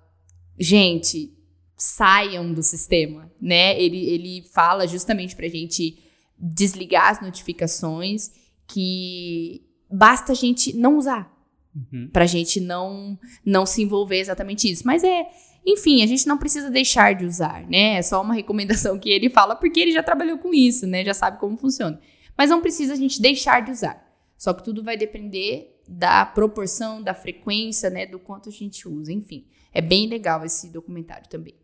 gente, 0.58 1.32
saiam 1.76 2.52
do 2.52 2.62
sistema, 2.62 3.30
né? 3.40 3.80
Ele, 3.80 4.08
ele 4.10 4.42
fala 4.52 4.86
justamente 4.86 5.34
pra 5.36 5.48
gente 5.48 5.98
desligar 6.38 7.10
as 7.10 7.20
notificações, 7.22 8.30
que 8.66 9.62
basta 9.90 10.32
a 10.32 10.34
gente 10.34 10.74
não 10.76 10.96
usar, 10.96 11.30
Uhum. 11.72 12.08
pra 12.12 12.26
gente 12.26 12.60
não 12.60 13.16
não 13.46 13.64
se 13.64 13.80
envolver 13.80 14.18
exatamente 14.18 14.68
isso. 14.68 14.82
Mas 14.84 15.04
é, 15.04 15.24
enfim, 15.66 16.02
a 16.02 16.06
gente 16.06 16.26
não 16.26 16.38
precisa 16.38 16.70
deixar 16.70 17.14
de 17.14 17.24
usar, 17.24 17.66
né? 17.68 17.98
É 17.98 18.02
só 18.02 18.20
uma 18.22 18.34
recomendação 18.34 18.98
que 18.98 19.10
ele 19.10 19.28
fala 19.28 19.54
porque 19.54 19.80
ele 19.80 19.92
já 19.92 20.02
trabalhou 20.02 20.38
com 20.38 20.54
isso, 20.54 20.86
né? 20.86 21.04
Já 21.04 21.14
sabe 21.14 21.38
como 21.38 21.56
funciona. 21.56 22.00
Mas 22.36 22.50
não 22.50 22.60
precisa 22.60 22.94
a 22.94 22.96
gente 22.96 23.20
deixar 23.20 23.60
de 23.60 23.70
usar. 23.70 24.02
Só 24.36 24.54
que 24.54 24.64
tudo 24.64 24.82
vai 24.82 24.96
depender 24.96 25.78
da 25.86 26.24
proporção, 26.24 27.02
da 27.02 27.12
frequência, 27.12 27.90
né, 27.90 28.06
do 28.06 28.18
quanto 28.18 28.48
a 28.48 28.52
gente 28.52 28.88
usa, 28.88 29.12
enfim. 29.12 29.44
É 29.72 29.82
bem 29.82 30.08
legal 30.08 30.44
esse 30.44 30.70
documentário 30.70 31.28
também. 31.28 31.54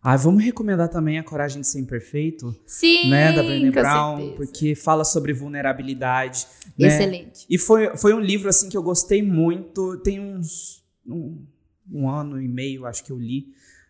Ah, 0.00 0.16
vamos 0.16 0.44
recomendar 0.44 0.88
também 0.88 1.18
a 1.18 1.24
Coragem 1.24 1.62
de 1.62 1.66
Ser 1.66 1.80
Imperfeito, 1.80 2.54
Sim, 2.64 3.10
né, 3.10 3.32
da 3.32 3.42
Brené 3.42 3.70
Brown, 3.72 4.18
certeza. 4.18 4.36
porque 4.36 4.74
fala 4.76 5.04
sobre 5.04 5.32
vulnerabilidade, 5.32 6.46
né? 6.78 6.86
Excelente. 6.86 7.44
E 7.50 7.58
foi, 7.58 7.96
foi 7.96 8.14
um 8.14 8.20
livro 8.20 8.48
assim 8.48 8.68
que 8.68 8.76
eu 8.76 8.82
gostei 8.84 9.20
muito. 9.20 9.98
Tem 10.04 10.20
uns 10.20 10.84
um, 11.04 11.44
um 11.92 12.08
ano 12.08 12.40
e 12.40 12.48
meio, 12.48 12.86
acho 12.86 13.04
que 13.04 13.10
eu 13.12 13.18
li, 13.18 13.48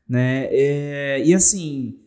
né? 0.08 0.48
É, 0.50 1.22
e 1.24 1.34
assim 1.34 1.98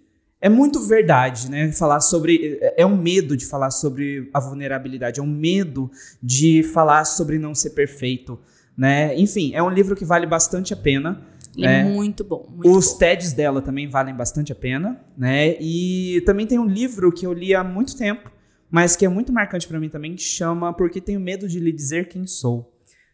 é 0.42 0.48
muito 0.48 0.80
verdade, 0.82 1.50
né? 1.52 1.72
Falar 1.74 2.00
sobre 2.00 2.60
é 2.78 2.86
um 2.86 2.96
medo 2.98 3.36
de 3.36 3.46
falar 3.46 3.72
sobre 3.72 4.30
a 4.34 4.40
vulnerabilidade, 4.40 5.20
é 5.20 5.24
um 5.24 5.28
medo 5.28 5.92
de 6.24 6.64
falar 6.64 7.04
sobre 7.06 7.38
não 7.38 7.54
ser 7.54 7.72
perfeito, 7.72 8.40
né? 8.78 9.18
Enfim, 9.20 9.52
é 9.54 9.62
um 9.62 9.70
livro 9.70 9.96
que 9.96 10.06
vale 10.06 10.26
bastante 10.26 10.74
a 10.74 10.78
pena. 10.78 11.22
É, 11.58 11.66
É. 11.82 11.84
muito 11.84 12.24
bom, 12.24 12.48
muito 12.50 12.70
Os 12.70 12.94
bom. 12.94 13.00
TEDs 13.00 13.34
dela 13.34 13.62
também 13.62 13.88
valem 13.90 14.16
bastante 14.16 14.52
a 14.52 14.56
pena, 14.56 14.98
né? 15.18 15.58
E 15.60 16.22
também 16.26 16.46
tem 16.48 16.58
um 16.60 16.66
livro 16.68 17.12
que 17.12 17.26
eu 17.26 17.34
li 17.34 17.54
há 17.54 17.64
muito 17.64 17.98
tempo, 17.98 18.32
mas 18.72 18.96
que 18.96 19.04
é 19.04 19.10
muito 19.10 19.34
marcante 19.34 19.68
pra 19.68 19.80
mim 19.80 19.90
também, 19.90 20.16
que 20.16 20.22
chama 20.22 20.72
Porque 20.72 21.02
Tenho 21.02 21.20
Medo 21.20 21.50
de 21.50 21.60
Lhe 21.60 21.72
Dizer 21.74 22.08
Quem 22.08 22.26
Sou, 22.28 22.72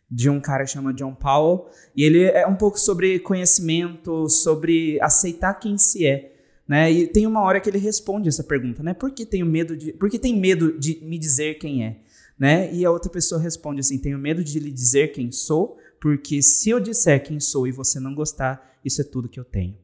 de 0.10 0.30
um 0.30 0.40
cara 0.40 0.64
que 0.66 0.72
chama 0.72 0.94
John 0.94 1.14
Powell. 1.14 1.68
E 1.96 2.04
ele 2.04 2.24
é 2.24 2.46
um 2.48 2.56
pouco 2.56 2.80
sobre 2.80 3.20
conhecimento, 3.20 4.30
sobre 4.30 5.00
aceitar 5.02 5.54
quem 5.56 5.78
se 5.78 6.06
é. 6.06 6.34
Né? 6.68 6.92
E 6.92 7.08
tem 7.08 7.28
uma 7.28 7.42
hora 7.42 7.60
que 7.60 7.70
ele 7.70 7.78
responde 7.78 8.28
essa 8.28 8.44
pergunta, 8.44 8.82
né? 8.82 8.94
Por 8.94 9.12
que 9.12 9.26
tenho 9.26 9.46
medo 9.46 9.78
de. 9.78 9.94
Por 9.94 10.10
que 10.10 10.18
tem 10.18 10.36
medo 10.36 10.78
de 10.80 11.00
me 11.04 11.18
dizer 11.18 11.60
quem 11.60 11.86
é? 11.86 11.98
Né? 12.40 12.74
E 12.74 12.84
a 12.84 12.92
outra 12.92 13.10
pessoa 13.12 13.40
responde 13.40 13.80
assim: 13.82 14.00
tenho 14.00 14.18
medo 14.18 14.44
de 14.44 14.60
lhe 14.60 14.72
dizer 14.72 15.12
quem 15.12 15.32
sou, 15.32 15.78
porque 16.02 16.42
se 16.42 16.72
eu 16.72 16.80
disser 16.80 17.24
quem 17.24 17.40
sou 17.40 17.68
e 17.68 17.72
você 17.72 18.00
não 18.00 18.16
gostar, 18.16 18.78
isso 18.84 19.00
é 19.00 19.04
tudo 19.04 19.30
que 19.30 19.40
eu 19.40 19.46
tenho. 19.46 19.78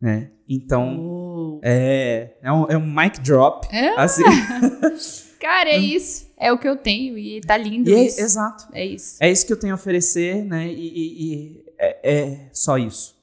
Né? 0.00 0.32
Então, 0.48 0.98
Oh. 0.98 1.60
é, 1.62 2.34
é, 2.42 2.52
um, 2.52 2.66
é 2.68 2.76
um 2.76 2.92
mic 2.92 3.20
drop. 3.20 3.68
É? 3.70 3.90
Assim. 3.96 4.24
Cara, 5.40 5.70
é 5.70 5.78
isso. 5.78 6.26
É 6.42 6.52
o 6.52 6.58
que 6.58 6.68
eu 6.68 6.76
tenho 6.76 7.16
e 7.16 7.40
tá 7.40 7.56
lindo 7.56 7.88
E 7.90 7.94
é, 7.94 8.02
isso. 8.06 8.20
exato. 8.20 8.66
É 8.72 8.84
isso. 8.84 9.16
É 9.20 9.30
isso 9.30 9.46
que 9.46 9.52
eu 9.52 9.58
tenho 9.58 9.72
a 9.72 9.76
oferecer, 9.76 10.44
né? 10.44 10.66
E, 10.66 10.72
e- 10.72 11.34
e 11.34 11.64
é, 11.78 12.12
é 12.12 12.50
só 12.52 12.76
isso. 12.78 13.14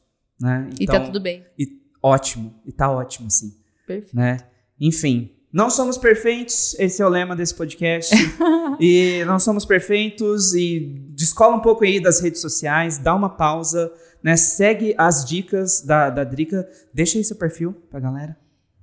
Né? 0.41 0.69
e 0.79 0.85
tá 0.85 0.99
tudo 1.01 1.19
bem. 1.19 1.43
E 1.57 1.67
ótimo. 2.01 2.53
E 2.65 2.71
tá 2.71 2.89
ótimo, 2.89 3.27
assim. 3.27 3.53
Perfeito. 3.85 4.15
né? 4.15 4.37
Enfim, 4.79 5.31
não 5.51 5.69
somos 5.69 5.97
perfeitos, 5.97 6.75
esse 6.79 7.01
é 7.01 7.05
o 7.05 7.09
lema 7.09 7.35
desse 7.35 7.53
podcast. 7.53 8.15
e 8.79 9.23
não 9.25 9.37
somos 9.39 9.65
perfeitos 9.65 10.53
e 10.53 10.79
descola 11.09 11.55
um 11.57 11.59
pouco 11.59 11.83
aí 11.83 11.99
das 11.99 12.21
redes 12.21 12.39
sociais, 12.39 12.97
dá 12.97 13.13
uma 13.13 13.29
pausa, 13.29 13.91
né? 14.23 14.37
Segue 14.37 14.95
as 14.97 15.25
dicas 15.25 15.81
da, 15.81 16.09
da 16.09 16.23
Drica. 16.23 16.69
Deixa 16.93 17.17
aí 17.17 17.23
seu 17.25 17.35
perfil 17.35 17.73
pra 17.89 17.99
galera. 17.99 18.37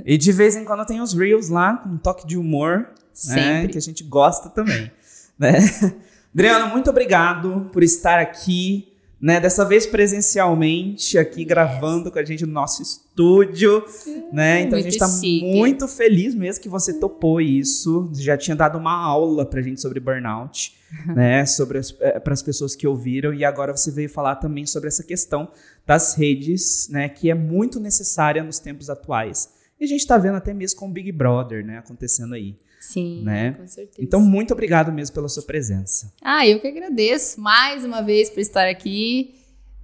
E 0.05 0.17
de 0.17 0.31
vez 0.31 0.55
em 0.55 0.63
quando 0.63 0.85
tem 0.85 1.01
os 1.01 1.13
reels 1.13 1.49
lá, 1.49 1.75
com 1.77 1.89
um 1.89 1.97
toque 1.97 2.25
de 2.25 2.37
humor, 2.37 2.93
né, 3.27 3.67
que 3.67 3.77
a 3.77 3.81
gente 3.81 4.03
gosta 4.03 4.49
também, 4.49 4.91
né? 5.37 5.57
Adriano, 6.33 6.67
muito 6.69 6.89
obrigado 6.89 7.69
por 7.73 7.81
estar 7.81 8.19
aqui, 8.19 8.89
né? 9.19 9.39
Dessa 9.39 9.65
vez 9.65 9.85
presencialmente 9.85 11.17
aqui 11.17 11.41
yes. 11.41 11.47
gravando 11.47 12.11
com 12.11 12.19
a 12.19 12.23
gente 12.23 12.45
no 12.45 12.53
nosso 12.53 12.81
estúdio, 12.81 13.83
né? 14.31 14.61
Então 14.61 14.77
a 14.77 14.81
gente 14.81 14.93
está 14.93 15.07
muito 15.07 15.87
feliz 15.87 16.35
mesmo 16.35 16.61
que 16.61 16.69
você 16.69 16.93
topou 16.93 17.41
isso. 17.41 18.09
Já 18.13 18.37
tinha 18.37 18.55
dado 18.55 18.77
uma 18.77 18.93
aula 18.93 19.45
pra 19.45 19.61
gente 19.61 19.81
sobre 19.81 19.99
burnout, 19.99 20.75
né? 21.15 21.45
Sobre 21.45 21.81
para 22.23 22.33
as 22.33 22.43
pessoas 22.43 22.75
que 22.75 22.87
ouviram 22.87 23.33
e 23.33 23.43
agora 23.43 23.75
você 23.75 23.91
veio 23.91 24.09
falar 24.09 24.35
também 24.35 24.65
sobre 24.65 24.87
essa 24.87 25.03
questão 25.03 25.51
das 25.85 26.13
redes, 26.13 26.87
né? 26.89 27.09
Que 27.09 27.31
é 27.31 27.35
muito 27.35 27.79
necessária 27.79 28.43
nos 28.43 28.59
tempos 28.59 28.89
atuais. 28.89 29.49
E 29.79 29.83
a 29.85 29.87
gente 29.87 30.01
está 30.01 30.17
vendo 30.17 30.35
até 30.35 30.53
mesmo 30.53 30.79
com 30.79 30.87
o 30.87 30.91
Big 30.91 31.11
Brother, 31.11 31.65
né? 31.65 31.79
Acontecendo 31.79 32.35
aí. 32.35 32.55
Sim, 32.91 33.21
né? 33.23 33.51
com 33.51 33.67
certeza. 33.67 34.01
Então, 34.01 34.19
muito 34.19 34.51
obrigado 34.51 34.91
mesmo 34.91 35.13
pela 35.13 35.29
sua 35.29 35.43
presença. 35.43 36.11
Ah, 36.21 36.47
eu 36.47 36.59
que 36.59 36.67
agradeço 36.67 37.39
mais 37.39 37.85
uma 37.85 38.01
vez 38.01 38.31
por 38.31 38.39
estar 38.39 38.67
aqui. 38.67 39.35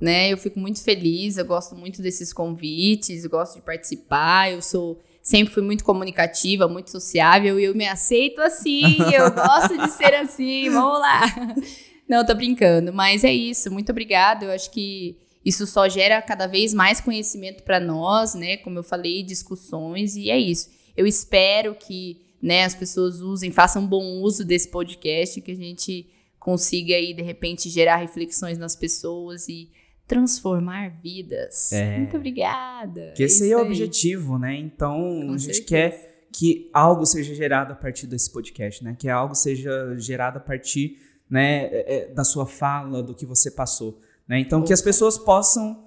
Né? 0.01 0.33
Eu 0.33 0.37
fico 0.37 0.59
muito 0.59 0.83
feliz, 0.83 1.37
eu 1.37 1.45
gosto 1.45 1.75
muito 1.75 2.01
desses 2.01 2.33
convites, 2.33 3.23
eu 3.23 3.29
gosto 3.29 3.55
de 3.55 3.61
participar, 3.61 4.51
eu 4.51 4.61
sou 4.61 4.99
sempre 5.21 5.53
fui 5.53 5.63
muito 5.63 5.83
comunicativa, 5.83 6.67
muito 6.67 6.91
sociável 6.91 7.59
e 7.59 7.63
eu 7.63 7.73
me 7.73 7.87
aceito 7.87 8.41
assim, 8.41 8.97
eu 9.13 9.31
gosto 9.31 9.77
de 9.77 9.89
ser 9.91 10.13
assim, 10.15 10.69
vamos 10.69 10.99
lá. 10.99 11.23
Não, 12.09 12.25
tô 12.25 12.35
brincando, 12.35 12.91
mas 12.91 13.23
é 13.23 13.31
isso. 13.31 13.71
Muito 13.71 13.91
obrigada. 13.91 14.45
Eu 14.45 14.51
acho 14.51 14.69
que 14.71 15.17
isso 15.43 15.65
só 15.67 15.87
gera 15.87 16.21
cada 16.21 16.47
vez 16.47 16.73
mais 16.73 16.99
conhecimento 16.99 17.63
para 17.63 17.79
nós, 17.79 18.33
né? 18.33 18.57
Como 18.57 18.79
eu 18.79 18.83
falei, 18.83 19.23
discussões 19.23 20.15
e 20.15 20.29
é 20.29 20.37
isso. 20.37 20.69
Eu 20.97 21.05
espero 21.05 21.75
que 21.75 22.24
né, 22.45 22.63
as 22.63 22.75
pessoas 22.75 23.21
usem, 23.21 23.51
façam 23.51 23.87
bom 23.87 24.21
uso 24.21 24.45
desse 24.45 24.69
podcast, 24.69 25.41
que 25.41 25.51
a 25.51 25.55
gente 25.55 26.07
consiga 26.37 26.93
aí, 26.93 27.11
de 27.11 27.23
repente, 27.23 27.69
gerar 27.69 27.95
reflexões 27.95 28.59
nas 28.59 28.75
pessoas 28.75 29.49
e 29.49 29.71
transformar 30.05 30.89
vidas. 31.01 31.73
É. 31.73 31.97
Muito 31.97 32.17
obrigada. 32.17 33.13
Que 33.17 33.23
esse 33.23 33.49
é, 33.49 33.53
é 33.53 33.57
o 33.57 33.61
objetivo, 33.61 34.37
né? 34.37 34.55
Então, 34.55 34.95
Com 35.25 35.33
a 35.33 35.37
gente 35.39 35.55
certeza. 35.55 35.65
quer 35.65 36.27
que 36.31 36.69
algo 36.71 37.03
seja 37.03 37.33
gerado 37.33 37.73
a 37.73 37.75
partir 37.75 38.05
desse 38.05 38.31
podcast, 38.31 38.83
né? 38.83 38.95
Que 38.97 39.09
algo 39.09 39.33
seja 39.33 39.95
gerado 39.97 40.37
a 40.37 40.41
partir 40.41 40.99
né, 41.27 41.63
é, 41.71 41.95
é, 41.95 42.13
da 42.13 42.23
sua 42.23 42.45
fala, 42.45 43.01
do 43.01 43.15
que 43.15 43.25
você 43.25 43.49
passou. 43.49 43.99
Né? 44.27 44.37
Então, 44.37 44.59
Opa. 44.59 44.67
que 44.67 44.73
as 44.73 44.83
pessoas 44.83 45.17
possam 45.17 45.83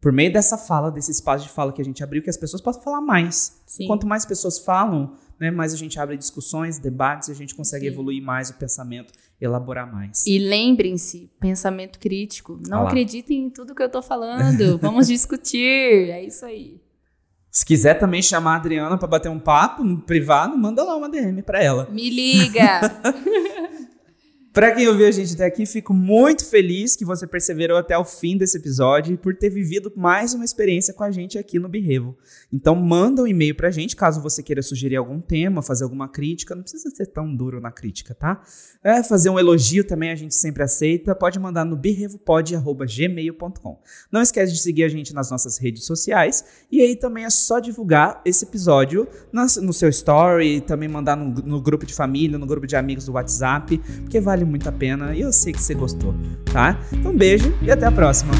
por 0.00 0.12
meio 0.12 0.32
dessa 0.32 0.56
fala, 0.56 0.90
desse 0.90 1.10
espaço 1.10 1.44
de 1.44 1.50
fala 1.50 1.74
que 1.74 1.82
a 1.82 1.84
gente 1.84 2.02
abriu, 2.02 2.22
que 2.22 2.30
as 2.30 2.38
pessoas 2.38 2.62
possam 2.62 2.80
falar 2.80 3.02
mais. 3.02 3.60
Sim. 3.66 3.86
Quanto 3.86 4.06
mais 4.06 4.24
pessoas 4.24 4.58
falam, 4.58 5.14
né, 5.40 5.50
mais 5.50 5.72
a 5.72 5.76
gente 5.76 5.98
abre 5.98 6.16
discussões, 6.18 6.78
debates, 6.78 7.28
e 7.28 7.32
a 7.32 7.34
gente 7.34 7.54
consegue 7.54 7.86
Sim. 7.86 7.92
evoluir 7.92 8.22
mais 8.22 8.50
o 8.50 8.54
pensamento, 8.54 9.12
elaborar 9.40 9.90
mais. 9.90 10.26
E 10.26 10.38
lembrem-se, 10.38 11.30
pensamento 11.40 11.98
crítico. 11.98 12.60
Não 12.68 12.86
acreditem 12.86 13.44
em 13.44 13.50
tudo 13.50 13.74
que 13.74 13.82
eu 13.82 13.86
estou 13.86 14.02
falando. 14.02 14.76
Vamos 14.78 15.06
discutir. 15.06 16.10
É 16.10 16.22
isso 16.22 16.44
aí. 16.44 16.78
Se 17.50 17.64
quiser 17.64 17.94
também 17.94 18.22
chamar 18.22 18.52
a 18.52 18.56
Adriana 18.56 18.96
para 18.96 19.08
bater 19.08 19.28
um 19.28 19.40
papo 19.40 19.82
no 19.82 19.98
privado, 20.02 20.56
manda 20.56 20.84
lá 20.84 20.94
uma 20.94 21.08
DM 21.08 21.42
para 21.42 21.60
ela. 21.60 21.88
Me 21.90 22.08
liga. 22.08 22.80
Para 24.52 24.74
quem 24.74 24.88
ouviu 24.88 25.06
a 25.06 25.12
gente 25.12 25.34
até 25.34 25.44
aqui, 25.44 25.64
fico 25.64 25.94
muito 25.94 26.44
feliz 26.44 26.96
que 26.96 27.04
você 27.04 27.24
perseverou 27.24 27.78
até 27.78 27.96
o 27.96 28.04
fim 28.04 28.36
desse 28.36 28.58
episódio 28.58 29.14
e 29.14 29.16
por 29.16 29.36
ter 29.36 29.48
vivido 29.48 29.92
mais 29.96 30.34
uma 30.34 30.44
experiência 30.44 30.92
com 30.92 31.04
a 31.04 31.10
gente 31.12 31.38
aqui 31.38 31.60
no 31.60 31.68
Birrevo. 31.68 32.18
Então 32.52 32.74
manda 32.74 33.22
um 33.22 33.28
e-mail 33.28 33.54
pra 33.54 33.70
gente 33.70 33.94
caso 33.94 34.20
você 34.20 34.42
queira 34.42 34.60
sugerir 34.60 34.96
algum 34.96 35.20
tema, 35.20 35.62
fazer 35.62 35.84
alguma 35.84 36.08
crítica, 36.08 36.56
não 36.56 36.62
precisa 36.62 36.90
ser 36.90 37.06
tão 37.06 37.32
duro 37.32 37.60
na 37.60 37.70
crítica, 37.70 38.12
tá? 38.12 38.42
É, 38.82 39.04
fazer 39.04 39.30
um 39.30 39.38
elogio 39.38 39.84
também 39.84 40.10
a 40.10 40.16
gente 40.16 40.34
sempre 40.34 40.64
aceita, 40.64 41.14
pode 41.14 41.38
mandar 41.38 41.64
no 41.64 41.76
birrevopod@gmail.com. 41.76 43.80
Não 44.10 44.20
esquece 44.20 44.52
de 44.52 44.58
seguir 44.58 44.82
a 44.82 44.88
gente 44.88 45.14
nas 45.14 45.30
nossas 45.30 45.58
redes 45.58 45.84
sociais 45.84 46.44
e 46.72 46.80
aí 46.80 46.96
também 46.96 47.24
é 47.24 47.30
só 47.30 47.60
divulgar 47.60 48.20
esse 48.24 48.44
episódio 48.44 49.06
no 49.32 49.72
seu 49.72 49.88
story, 49.90 50.60
também 50.60 50.88
mandar 50.88 51.16
no, 51.16 51.26
no 51.26 51.62
grupo 51.62 51.86
de 51.86 51.94
família, 51.94 52.36
no 52.36 52.46
grupo 52.46 52.66
de 52.66 52.74
amigos 52.74 53.04
do 53.04 53.12
WhatsApp, 53.12 53.78
porque 54.00 54.20
vale 54.20 54.39
vale 54.40 54.44
muito 54.44 54.68
a 54.68 54.72
pena 54.72 55.14
e 55.14 55.20
eu 55.20 55.32
sei 55.32 55.52
que 55.52 55.62
você 55.62 55.74
gostou, 55.74 56.14
tá? 56.52 56.78
Um 57.04 57.16
beijo 57.16 57.54
e 57.62 57.70
até 57.70 57.86
a 57.86 57.92
próxima. 57.92 58.32